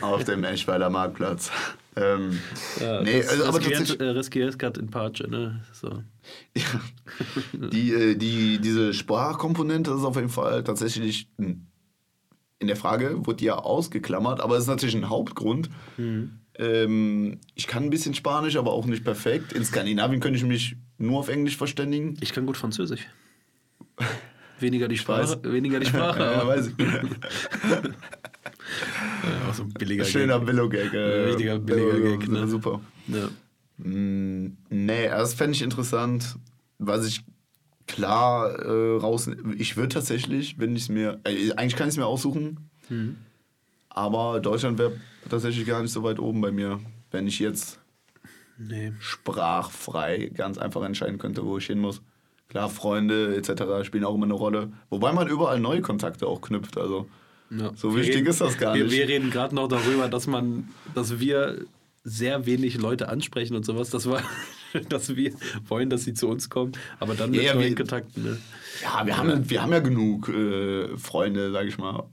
auf 0.00 0.24
dem 0.24 0.42
Eschweiler 0.44 0.88
Marktplatz. 0.90 1.50
Ähm, 1.96 2.38
Ja, 2.80 3.02
nee, 3.02 3.18
das 3.18 3.28
also, 3.30 3.44
aber 3.46 3.58
riskiert, 3.58 4.00
äh, 4.00 4.04
riskiert 4.10 4.58
gerade 4.58 4.80
in 4.80 4.88
Pace, 4.90 5.20
ne? 5.28 5.60
So. 5.72 6.02
Ja, 6.56 6.80
die, 7.52 7.92
äh, 7.92 8.14
die, 8.16 8.58
diese 8.60 8.92
Sprachkomponente 8.94 9.90
ist 9.90 10.04
auf 10.04 10.16
jeden 10.16 10.28
Fall 10.28 10.64
tatsächlich 10.64 11.28
in 11.38 12.66
der 12.66 12.76
Frage, 12.76 13.26
wurde 13.26 13.44
ja 13.44 13.56
ausgeklammert, 13.56 14.40
aber 14.40 14.56
es 14.56 14.62
ist 14.64 14.68
natürlich 14.68 14.94
ein 14.96 15.08
Hauptgrund. 15.08 15.70
Mhm. 15.96 16.32
Ähm, 16.56 17.38
ich 17.54 17.66
kann 17.66 17.84
ein 17.84 17.90
bisschen 17.90 18.14
Spanisch, 18.14 18.56
aber 18.56 18.72
auch 18.72 18.84
nicht 18.84 19.04
perfekt. 19.04 19.52
In 19.52 19.64
Skandinavien 19.64 20.20
könnte 20.20 20.38
ich 20.38 20.44
mich 20.44 20.76
nur 20.98 21.20
auf 21.20 21.28
Englisch 21.28 21.56
verständigen. 21.56 22.16
Ich 22.20 22.32
kann 22.32 22.44
gut 22.46 22.56
Französisch. 22.56 23.06
Weniger 24.58 24.88
die. 24.88 24.98
Sprache, 24.98 25.40
weniger 25.44 25.80
die 25.80 25.86
Sprache, 25.86 26.20
Ja, 26.20 26.32
aber 26.32 26.48
weiß 26.48 26.66
ich. 26.68 26.74
Ja, 29.22 29.48
auch 29.48 29.54
so 29.54 29.64
ein 29.64 29.70
billiger 29.70 30.04
Schöner 30.04 30.38
Gag. 30.38 30.46
Billo-Gag. 30.46 30.92
äh, 30.94 30.98
Richtiger 30.98 31.58
billiger 31.58 31.96
äh, 31.96 32.16
Gag, 32.16 32.28
ne? 32.28 32.46
Super. 32.46 32.80
Ja. 33.08 33.28
Mm, 33.82 34.56
nee, 34.68 35.08
das 35.08 35.34
fände 35.34 35.52
ich 35.54 35.62
interessant. 35.62 36.36
Was 36.78 37.06
ich 37.06 37.22
klar 37.86 38.50
äh, 38.60 38.96
raus. 38.98 39.28
Ich 39.58 39.76
würde 39.76 39.88
tatsächlich, 39.88 40.58
wenn 40.58 40.76
ich 40.76 40.82
es 40.82 40.88
mir. 40.88 41.20
Äh, 41.24 41.52
eigentlich 41.52 41.76
kann 41.76 41.88
ich 41.88 41.94
es 41.94 41.98
mir 41.98 42.06
aussuchen. 42.06 42.70
Mhm. 42.88 43.16
Aber 43.88 44.40
Deutschland 44.40 44.78
wäre 44.78 44.92
tatsächlich 45.28 45.66
gar 45.66 45.82
nicht 45.82 45.92
so 45.92 46.02
weit 46.02 46.18
oben 46.20 46.40
bei 46.40 46.52
mir, 46.52 46.80
wenn 47.10 47.26
ich 47.26 47.38
jetzt 47.40 47.80
Nee. 48.58 48.92
sprachfrei 49.00 50.30
ganz 50.34 50.58
einfach 50.58 50.82
entscheiden 50.84 51.18
könnte, 51.18 51.44
wo 51.44 51.58
ich 51.58 51.66
hin 51.66 51.78
muss. 51.80 52.02
Klar, 52.48 52.68
Freunde 52.68 53.34
etc. 53.36 53.84
spielen 53.86 54.04
auch 54.04 54.14
immer 54.14 54.26
eine 54.26 54.34
Rolle. 54.34 54.72
Wobei 54.90 55.12
man 55.12 55.28
überall 55.28 55.60
neue 55.60 55.80
Kontakte 55.80 56.26
auch 56.26 56.40
knüpft. 56.40 56.76
Also 56.78 57.08
Ja. 57.50 57.72
So 57.74 57.90
Wir 57.94 58.02
wichtig 58.02 58.16
reden- 58.16 58.26
ist 58.28 58.40
das 58.40 58.58
gar 58.58 58.74
wir, 58.74 58.84
nicht. 58.84 58.92
Wir 58.92 59.08
reden 59.08 59.30
gerade 59.30 59.54
noch 59.54 59.66
darüber, 59.68 60.08
dass 60.08 60.26
man, 60.28 60.68
dass 60.94 61.18
wir 61.18 61.64
sehr 62.02 62.46
wenig 62.46 62.78
Leute 62.78 63.08
ansprechen 63.08 63.54
und 63.56 63.64
sowas, 63.64 63.90
dass 63.90 64.06
wir, 64.08 64.22
dass 64.88 65.14
wir 65.16 65.32
wollen, 65.66 65.90
dass 65.90 66.04
sie 66.04 66.14
zu 66.14 66.28
uns 66.28 66.48
kommen, 66.48 66.72
aber 66.98 67.14
dann 67.14 67.30
mit 67.30 67.42
Ja, 67.42 67.54
neuen 67.54 67.68
wir- 67.70 67.74
Kontakten. 67.76 68.22
Ne? 68.24 68.38
Ja, 68.82 69.04
wir 69.06 69.16
haben, 69.16 69.50
wir 69.50 69.62
haben 69.62 69.72
ja 69.72 69.80
genug 69.80 70.28
äh, 70.28 70.96
Freunde, 70.96 71.52
sag 71.52 71.66
ich 71.66 71.76
mal. 71.78 72.08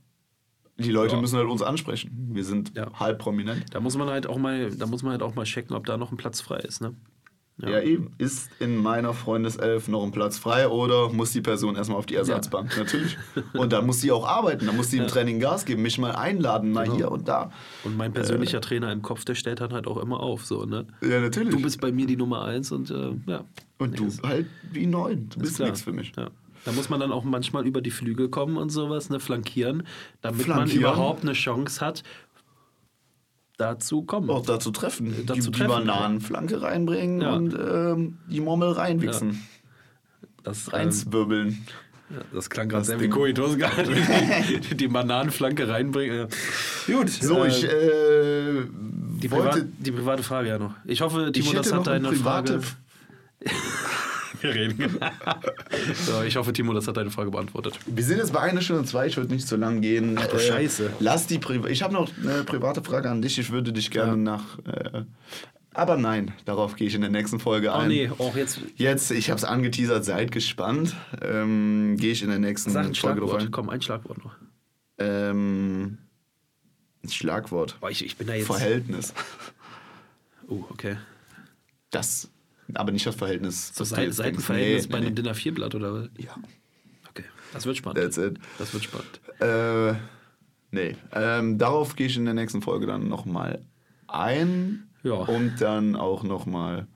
Die 0.79 0.91
Leute 0.91 1.15
Ja. 1.15 1.21
müssen 1.21 1.37
halt 1.37 1.47
uns 1.49 1.61
ansprechen. 1.63 2.11
Wir 2.33 2.43
sind 2.43 2.73
Ja. 2.75 2.91
halb 2.99 3.17
prominent. 3.19 3.65
Da 3.73 3.79
muss 3.79 3.97
man 3.97 4.09
halt 4.09 4.27
auch 4.27 4.37
mal, 4.37 4.69
da 4.71 4.85
muss 4.85 5.01
man 5.01 5.13
halt 5.13 5.23
auch 5.23 5.33
mal 5.33 5.45
checken, 5.45 5.75
ob 5.75 5.85
da 5.87 5.97
noch 5.97 6.11
ein 6.11 6.17
Platz 6.17 6.39
frei 6.41 6.59
ist. 6.59 6.81
Ne? 6.81 6.93
Ja. 7.59 7.81
eben. 7.81 8.11
Ist 8.19 8.51
in 8.59 8.77
meiner 8.77 9.13
Freundeself 9.15 9.87
noch 9.87 10.03
ein 10.03 10.11
Platz 10.11 10.37
frei 10.37 10.67
oder 10.67 11.09
muss 11.09 11.31
die 11.31 11.41
Person 11.41 11.75
erstmal 11.75 11.97
auf 11.97 12.05
die 12.05 12.13
Ersatzbank? 12.15 12.77
Natürlich. 12.77 13.17
Und 13.53 13.73
dann 13.73 13.85
muss 13.87 13.99
sie 14.01 14.11
auch 14.11 14.27
arbeiten. 14.27 14.67
Dann 14.67 14.77
muss 14.77 14.91
sie 14.91 14.97
im 14.99 15.07
Training 15.07 15.39
Gas 15.39 15.65
geben, 15.65 15.81
mich 15.81 15.97
mal 15.97 16.11
einladen, 16.15 16.71
mal 16.71 16.83
Genau. 16.83 16.95
hier 16.95 17.11
und 17.11 17.27
da. 17.27 17.51
Und 17.83 17.97
mein 17.97 18.13
persönlicher 18.13 18.61
Trainer 18.61 18.91
im 18.91 19.01
Kopf, 19.01 19.25
der 19.25 19.33
stellt 19.35 19.59
dann 19.59 19.73
halt 19.73 19.87
auch 19.87 19.97
immer 19.97 20.19
auf. 20.19 20.45
So, 20.45 20.65
ne? 20.65 20.85
Ja, 21.01 21.19
natürlich. 21.19 21.49
Du 21.53 21.61
bist 21.61 21.81
bei 21.81 21.91
mir 21.91 22.05
die 22.05 22.15
Nummer 22.17 22.43
eins 22.45 22.71
und 22.71 22.91
äh, 22.91 23.11
ja. 23.25 23.43
und 23.79 23.99
du 23.99 24.07
halt 24.23 24.45
wie 24.71 24.85
neun. 24.85 25.29
Du 25.29 25.39
ist 25.39 25.47
bist 25.47 25.59
nichts 25.59 25.81
für 25.81 25.93
mich. 25.93 26.13
Ja. 26.15 26.29
Da 26.65 26.73
muss 26.73 26.89
man 26.89 26.99
dann 26.99 27.11
auch 27.13 27.23
manchmal 27.23 27.65
über 27.65 27.81
die 27.81 27.91
Flügel 27.91 28.27
kommen 28.27 28.57
und 28.57 28.69
sowas, 28.71 29.09
ne, 29.09 29.19
flankieren, 29.21 29.83
damit 30.21 30.41
Flankieren. 30.41 30.81
man 30.83 30.91
überhaupt 30.93 31.23
eine 31.23 31.31
Chance 31.33 31.85
hat, 31.85 32.03
da 33.57 33.79
zu 33.79 34.03
kommen. 34.03 34.29
Auch 34.29 34.45
dazu 34.45 34.71
treffen. 34.71 35.13
Dazu 35.25 35.41
die, 35.41 35.51
die 35.51 35.57
treffen, 35.57 35.67
Bananenflanke 35.85 36.61
reinbringen 36.61 37.21
Ja. 37.21 37.33
und 37.33 37.53
ähm, 37.53 38.17
die 38.29 38.39
Murmel 38.39 38.71
reinwichsen. 38.71 39.41
Das, 40.43 40.67
ähm, 40.67 40.73
Reinzwirbeln. 40.73 41.65
ja, 42.09 42.17
das 42.33 42.49
klang 42.49 42.69
gerade 42.69 42.81
das 42.81 42.87
sehr 42.87 42.97
wie 42.99 43.03
Ding. 43.03 43.11
Koitos 43.11 43.57
gerade. 43.57 43.89
die, 44.69 44.75
die 44.77 44.87
Bananenflanke 44.87 45.67
reinbringen. 45.67 46.27
Ja. 46.87 46.95
Gut. 46.95 47.09
So, 47.09 47.43
äh, 47.43 47.47
ich 47.49 47.63
äh, 47.63 48.63
die, 49.21 49.27
Privat, 49.27 49.55
wollte. 49.55 49.65
die 49.79 49.91
private 49.91 50.23
Frage 50.23 50.49
ja 50.49 50.59
noch. 50.59 50.73
Ich 50.85 51.01
hoffe, 51.01 51.31
Ich 51.33 51.41
Timo, 51.41 51.53
das 51.57 51.67
hätte 51.67 51.77
hat 51.77 51.87
deine 51.87 52.07
private. 52.09 52.61
Frage. 52.61 52.75
Wir 54.41 54.53
reden. 54.55 54.99
so, 56.05 56.21
ich 56.23 56.35
hoffe, 56.35 56.53
Timo, 56.53 56.73
das 56.73 56.87
hat 56.87 56.97
deine 56.97 57.09
Frage 57.11 57.31
beantwortet. 57.31 57.79
Wir 57.85 58.03
sind 58.03 58.17
jetzt 58.17 58.33
bei 58.33 58.39
einer 58.41 58.61
Stunde 58.61 58.83
zwei, 58.85 59.07
ich 59.07 59.17
würde 59.17 59.33
nicht 59.33 59.47
so 59.47 59.55
lang 59.55 59.81
gehen. 59.81 60.17
Ach 60.19 60.27
du 60.27 60.39
Scheiße. 60.39 60.91
Lass 60.99 61.27
die 61.27 61.39
Priva 61.39 61.67
Ich 61.69 61.81
habe 61.83 61.93
noch 61.93 62.09
eine 62.21 62.43
private 62.43 62.83
Frage 62.83 63.09
an 63.09 63.21
dich. 63.21 63.37
Ich 63.39 63.51
würde 63.51 63.73
dich 63.73 63.91
gerne 63.91 64.11
Ja. 64.11 64.15
nach. 64.17 64.59
Äh, 64.67 65.03
aber 65.73 65.95
nein, 65.97 66.33
darauf 66.45 66.75
gehe 66.75 66.87
ich 66.87 66.95
in 66.95 67.01
der 67.01 67.09
nächsten 67.11 67.39
Folge 67.39 67.69
Oh 67.69 67.73
ein. 67.73 67.89
nee, 67.89 68.09
auch 68.17 68.35
jetzt. 68.35 68.59
Jetzt, 68.77 69.11
ich 69.11 69.29
habe 69.29 69.37
es 69.37 69.43
angeteasert, 69.43 70.03
seid 70.05 70.31
gespannt. 70.31 70.95
Ähm, 71.21 71.97
gehe 71.99 72.11
ich 72.13 72.23
in 72.23 72.29
der 72.29 72.39
nächsten 72.39 72.71
Sag 72.71 72.85
ein 72.87 72.95
Folge 72.95 73.19
drauf 73.21 73.29
Schlagwort. 73.31 73.41
ein. 73.43 73.51
Komm, 73.51 73.69
ein 73.69 73.81
Schlagwort 73.81 74.23
noch. 74.23 74.35
Ähm, 74.97 75.99
ein 77.03 77.09
Schlagwort. 77.09 77.77
Boah, 77.79 77.91
ich, 77.91 78.03
ich 78.03 78.17
bin 78.17 78.25
da 78.27 78.33
jetzt. 78.33 78.47
Verhältnis. 78.47 79.13
Oh, 80.47 80.63
okay. 80.71 80.97
Das, 81.91 82.29
aber 82.73 82.91
nicht 82.91 83.05
das 83.05 83.15
Verhältnis. 83.15 83.73
So 83.75 83.83
Seiten. 83.83 84.11
Seitenverhältnis 84.11 84.85
Nee, 84.87 84.91
bei 84.91 84.99
nee, 84.99 85.05
einem 85.07 85.15
DIN 85.15 85.27
A4-Blatt 85.27 85.75
oder 85.75 85.93
was? 85.93 86.09
nee. 86.17 86.25
Ja, 86.25 86.35
Okay, 87.09 87.23
das 87.53 87.65
wird 87.65 87.77
spannend. 87.77 87.99
that's 88.01 88.17
it. 88.17 88.37
Das 88.59 88.73
wird 88.73 88.83
spannend. 88.83 89.19
Äh, 89.39 89.93
nee. 90.71 90.95
Ähm, 91.13 91.57
darauf 91.57 91.95
gehe 91.95 92.07
ich 92.07 92.17
in 92.17 92.25
der 92.25 92.33
nächsten 92.33 92.61
Folge 92.61 92.85
dann 92.87 93.07
nochmal 93.07 93.61
ein. 94.07 94.89
Ja. 95.03 95.13
Und 95.13 95.61
dann 95.61 95.95
auch 95.95 96.23
nochmal 96.23 96.87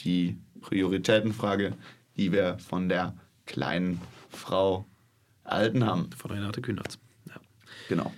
die 0.00 0.38
Prioritätenfrage, 0.60 1.74
die 2.16 2.32
wir 2.32 2.58
von 2.58 2.88
der 2.88 3.14
kleinen 3.46 4.00
Frau 4.30 4.86
erhalten 5.44 5.84
haben. 5.84 6.10
Von 6.16 6.30
Renate 6.30 6.60
Künast. 6.60 6.98
Ja. 7.26 7.34
Genau. 7.88 8.12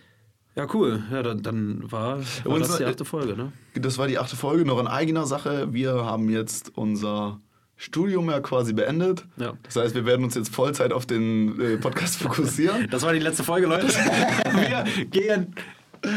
Ja, 0.60 0.66
cool. 0.74 1.02
Ja, 1.10 1.22
dann, 1.22 1.42
dann 1.42 1.90
war, 1.90 2.18
war 2.44 2.58
das 2.58 2.76
die 2.76 2.84
achte 2.84 3.06
Folge, 3.06 3.34
ne? 3.34 3.50
Das 3.72 3.96
war 3.96 4.06
die 4.08 4.18
achte 4.18 4.36
Folge. 4.36 4.66
Noch 4.66 4.78
in 4.78 4.86
eigener 4.86 5.24
Sache. 5.24 5.72
Wir 5.72 6.04
haben 6.04 6.28
jetzt 6.28 6.76
unser 6.76 7.40
Studium 7.78 8.28
ja 8.28 8.40
quasi 8.40 8.74
beendet. 8.74 9.24
Ja. 9.38 9.54
Das 9.62 9.76
heißt, 9.76 9.94
wir 9.94 10.04
werden 10.04 10.22
uns 10.22 10.34
jetzt 10.34 10.54
Vollzeit 10.54 10.92
auf 10.92 11.06
den 11.06 11.58
äh, 11.58 11.76
Podcast 11.78 12.16
fokussieren. 12.22 12.88
Das 12.90 13.04
war 13.04 13.14
die 13.14 13.20
letzte 13.20 13.42
Folge, 13.42 13.68
Leute. 13.68 13.86
Wir 13.88 14.84
gehen 15.06 15.54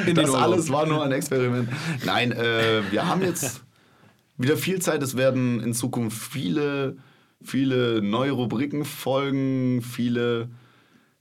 in 0.07 0.15
Das 0.15 0.33
alles 0.33 0.69
war 0.69 0.85
nur 0.87 1.01
ein 1.05 1.13
Experiment. 1.13 1.69
Nein, 2.03 2.33
äh, 2.33 2.81
wir 2.91 3.07
haben 3.07 3.21
jetzt 3.21 3.63
wieder 4.37 4.57
viel 4.57 4.81
Zeit. 4.81 5.01
Es 5.01 5.15
werden 5.15 5.61
in 5.61 5.73
Zukunft 5.73 6.17
viele, 6.17 6.97
viele 7.41 8.01
neue 8.01 8.31
Rubriken 8.31 8.83
folgen, 8.83 9.81
viele, 9.81 10.49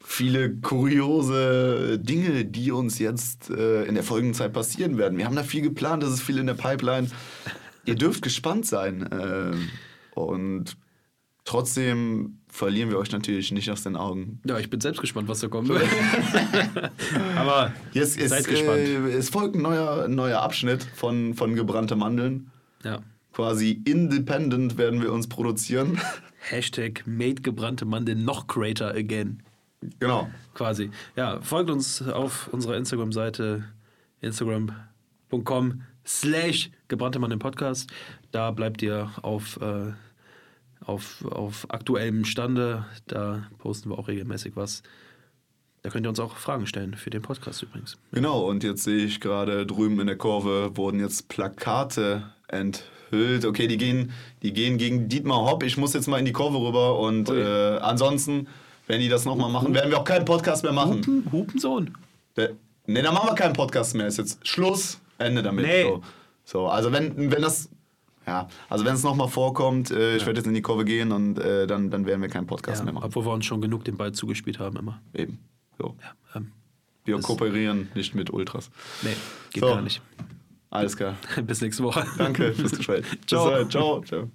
viele 0.04 0.56
kuriose 0.56 1.98
Dinge, 1.98 2.44
die 2.44 2.70
uns 2.72 2.98
jetzt 2.98 3.50
äh, 3.50 3.84
in 3.84 3.94
der 3.94 4.04
Folgenzeit 4.04 4.52
passieren 4.52 4.98
werden. 4.98 5.18
Wir 5.18 5.26
haben 5.26 5.36
da 5.36 5.42
viel 5.42 5.62
geplant, 5.62 6.02
es 6.02 6.12
ist 6.12 6.22
viel 6.22 6.38
in 6.38 6.46
der 6.46 6.54
Pipeline. 6.54 7.08
Ihr 7.84 7.94
dürft 7.94 8.22
gespannt 8.22 8.66
sein. 8.66 9.08
ähm, 9.12 9.68
und 10.14 10.76
trotzdem 11.44 12.38
verlieren 12.48 12.90
wir 12.90 12.98
euch 12.98 13.10
natürlich 13.10 13.50
nicht 13.52 13.70
aus 13.70 13.82
den 13.82 13.96
Augen. 13.96 14.40
Ja, 14.46 14.58
ich 14.58 14.68
bin 14.68 14.80
selbst 14.80 15.00
gespannt, 15.00 15.28
was 15.28 15.40
da 15.40 15.48
kommt. 15.48 15.70
Aber 17.36 17.72
Jetzt 17.92 18.18
ist, 18.18 18.30
seid 18.30 18.46
gespannt. 18.46 18.78
Äh, 18.78 19.12
es 19.12 19.30
folgt 19.30 19.56
ein 19.56 19.62
neuer, 19.62 20.06
neuer 20.08 20.42
Abschnitt 20.42 20.84
von, 20.94 21.34
von 21.34 21.54
gebrannte 21.54 21.96
Mandeln. 21.96 22.50
Ja. 22.84 23.00
Quasi 23.32 23.80
independent 23.86 24.76
werden 24.76 25.00
wir 25.00 25.12
uns 25.12 25.28
produzieren. 25.28 25.98
Hashtag 26.40 27.04
made 27.06 27.40
gebrannte 27.40 27.86
Mandeln 27.86 28.24
noch 28.24 28.46
greater 28.46 28.94
again. 28.94 29.42
Genau. 29.98 30.28
Quasi. 30.54 30.90
Ja, 31.16 31.40
folgt 31.40 31.70
uns 31.70 32.02
auf 32.02 32.48
unserer 32.48 32.76
Instagram-Seite 32.76 33.64
instagram.com 34.20 35.82
slash 36.06 36.70
gebrannte 36.88 37.18
Mandeln 37.18 37.38
Podcast. 37.38 37.90
Da 38.30 38.50
bleibt 38.50 38.82
ihr 38.82 39.10
auf, 39.22 39.60
äh, 39.60 39.92
auf, 40.84 41.24
auf 41.24 41.66
aktuellem 41.70 42.24
Stande. 42.24 42.86
Da 43.06 43.48
posten 43.58 43.90
wir 43.90 43.98
auch 43.98 44.08
regelmäßig 44.08 44.56
was. 44.56 44.82
Da 45.82 45.90
könnt 45.90 46.06
ihr 46.06 46.10
uns 46.10 46.20
auch 46.20 46.36
Fragen 46.36 46.66
stellen 46.66 46.94
für 46.94 47.10
den 47.10 47.22
Podcast 47.22 47.62
übrigens. 47.62 47.98
Genau, 48.12 48.48
und 48.48 48.62
jetzt 48.62 48.84
sehe 48.84 49.04
ich 49.04 49.20
gerade 49.20 49.66
drüben 49.66 49.98
in 49.98 50.06
der 50.06 50.16
Kurve 50.16 50.76
wurden 50.76 51.00
jetzt 51.00 51.28
Plakate 51.28 52.22
enthüllt. 52.46 53.44
Okay, 53.44 53.66
die 53.66 53.78
gehen, 53.78 54.12
die 54.42 54.52
gehen 54.52 54.78
gegen 54.78 55.08
Dietmar 55.08 55.38
Hopp. 55.44 55.64
Ich 55.64 55.76
muss 55.76 55.92
jetzt 55.92 56.06
mal 56.06 56.18
in 56.18 56.24
die 56.24 56.32
Kurve 56.32 56.58
rüber 56.58 57.00
und 57.00 57.28
Ui. 57.30 57.36
äh, 57.36 57.78
ansonsten, 57.78 58.46
wenn 58.86 59.00
die 59.00 59.08
das 59.08 59.24
nochmal 59.24 59.50
machen, 59.50 59.74
werden 59.74 59.90
wir 59.90 59.98
auch 59.98 60.04
keinen 60.04 60.24
Podcast 60.24 60.62
mehr 60.64 60.72
machen. 60.72 60.98
Hupen, 60.98 61.28
Hupensohn. 61.32 61.94
Der- 62.36 62.50
Ne, 62.84 63.00
dann 63.00 63.14
machen 63.14 63.28
wir 63.28 63.34
keinen 63.36 63.52
Podcast 63.52 63.94
mehr. 63.94 64.08
Ist 64.08 64.18
jetzt 64.18 64.44
Schluss, 64.46 64.98
Ende 65.16 65.40
damit. 65.40 65.64
Nee. 65.64 65.84
So. 65.84 66.02
so, 66.44 66.66
also 66.66 66.90
wenn, 66.90 67.30
wenn 67.30 67.40
das. 67.40 67.68
Ja, 68.26 68.48
also 68.68 68.84
wenn 68.84 68.94
es 68.94 69.04
nochmal 69.04 69.28
vorkommt, 69.28 69.92
äh, 69.92 70.16
ich 70.16 70.26
werde 70.26 70.40
jetzt 70.40 70.48
in 70.48 70.54
die 70.54 70.62
Kurve 70.62 70.84
gehen 70.84 71.12
und 71.12 71.38
äh, 71.38 71.68
dann, 71.68 71.90
dann 71.92 72.06
werden 72.06 72.20
wir 72.22 72.28
keinen 72.28 72.48
Podcast 72.48 72.80
Ja, 72.80 72.84
mehr 72.84 72.92
machen. 72.94 73.04
obwohl 73.06 73.24
wir 73.24 73.32
uns 73.32 73.46
schon 73.46 73.60
genug 73.60 73.84
den 73.84 73.96
Ball 73.96 74.10
zugespielt 74.12 74.58
haben 74.58 74.76
immer. 74.76 75.00
Eben. 75.14 75.38
So. 75.78 75.94
Ja, 76.02 76.36
ähm, 76.40 76.50
Wir 77.04 77.20
kooperieren 77.20 77.88
nicht 77.94 78.16
mit 78.16 78.30
Ultras. 78.30 78.68
nee, 79.02 79.10
geht 79.52 79.62
So. 79.62 79.68
gar 79.68 79.80
nicht. 79.80 80.02
Alles 80.70 80.96
klar. 80.96 81.14
Bis 81.46 81.60
nächste 81.60 81.84
Woche. 81.84 82.04
Danke 82.18 82.52
fürs 82.52 82.72
Gespräch. 82.76 83.04
Ciao. 83.28 83.64
Ciao. 83.66 84.02
Ciao. 84.02 84.28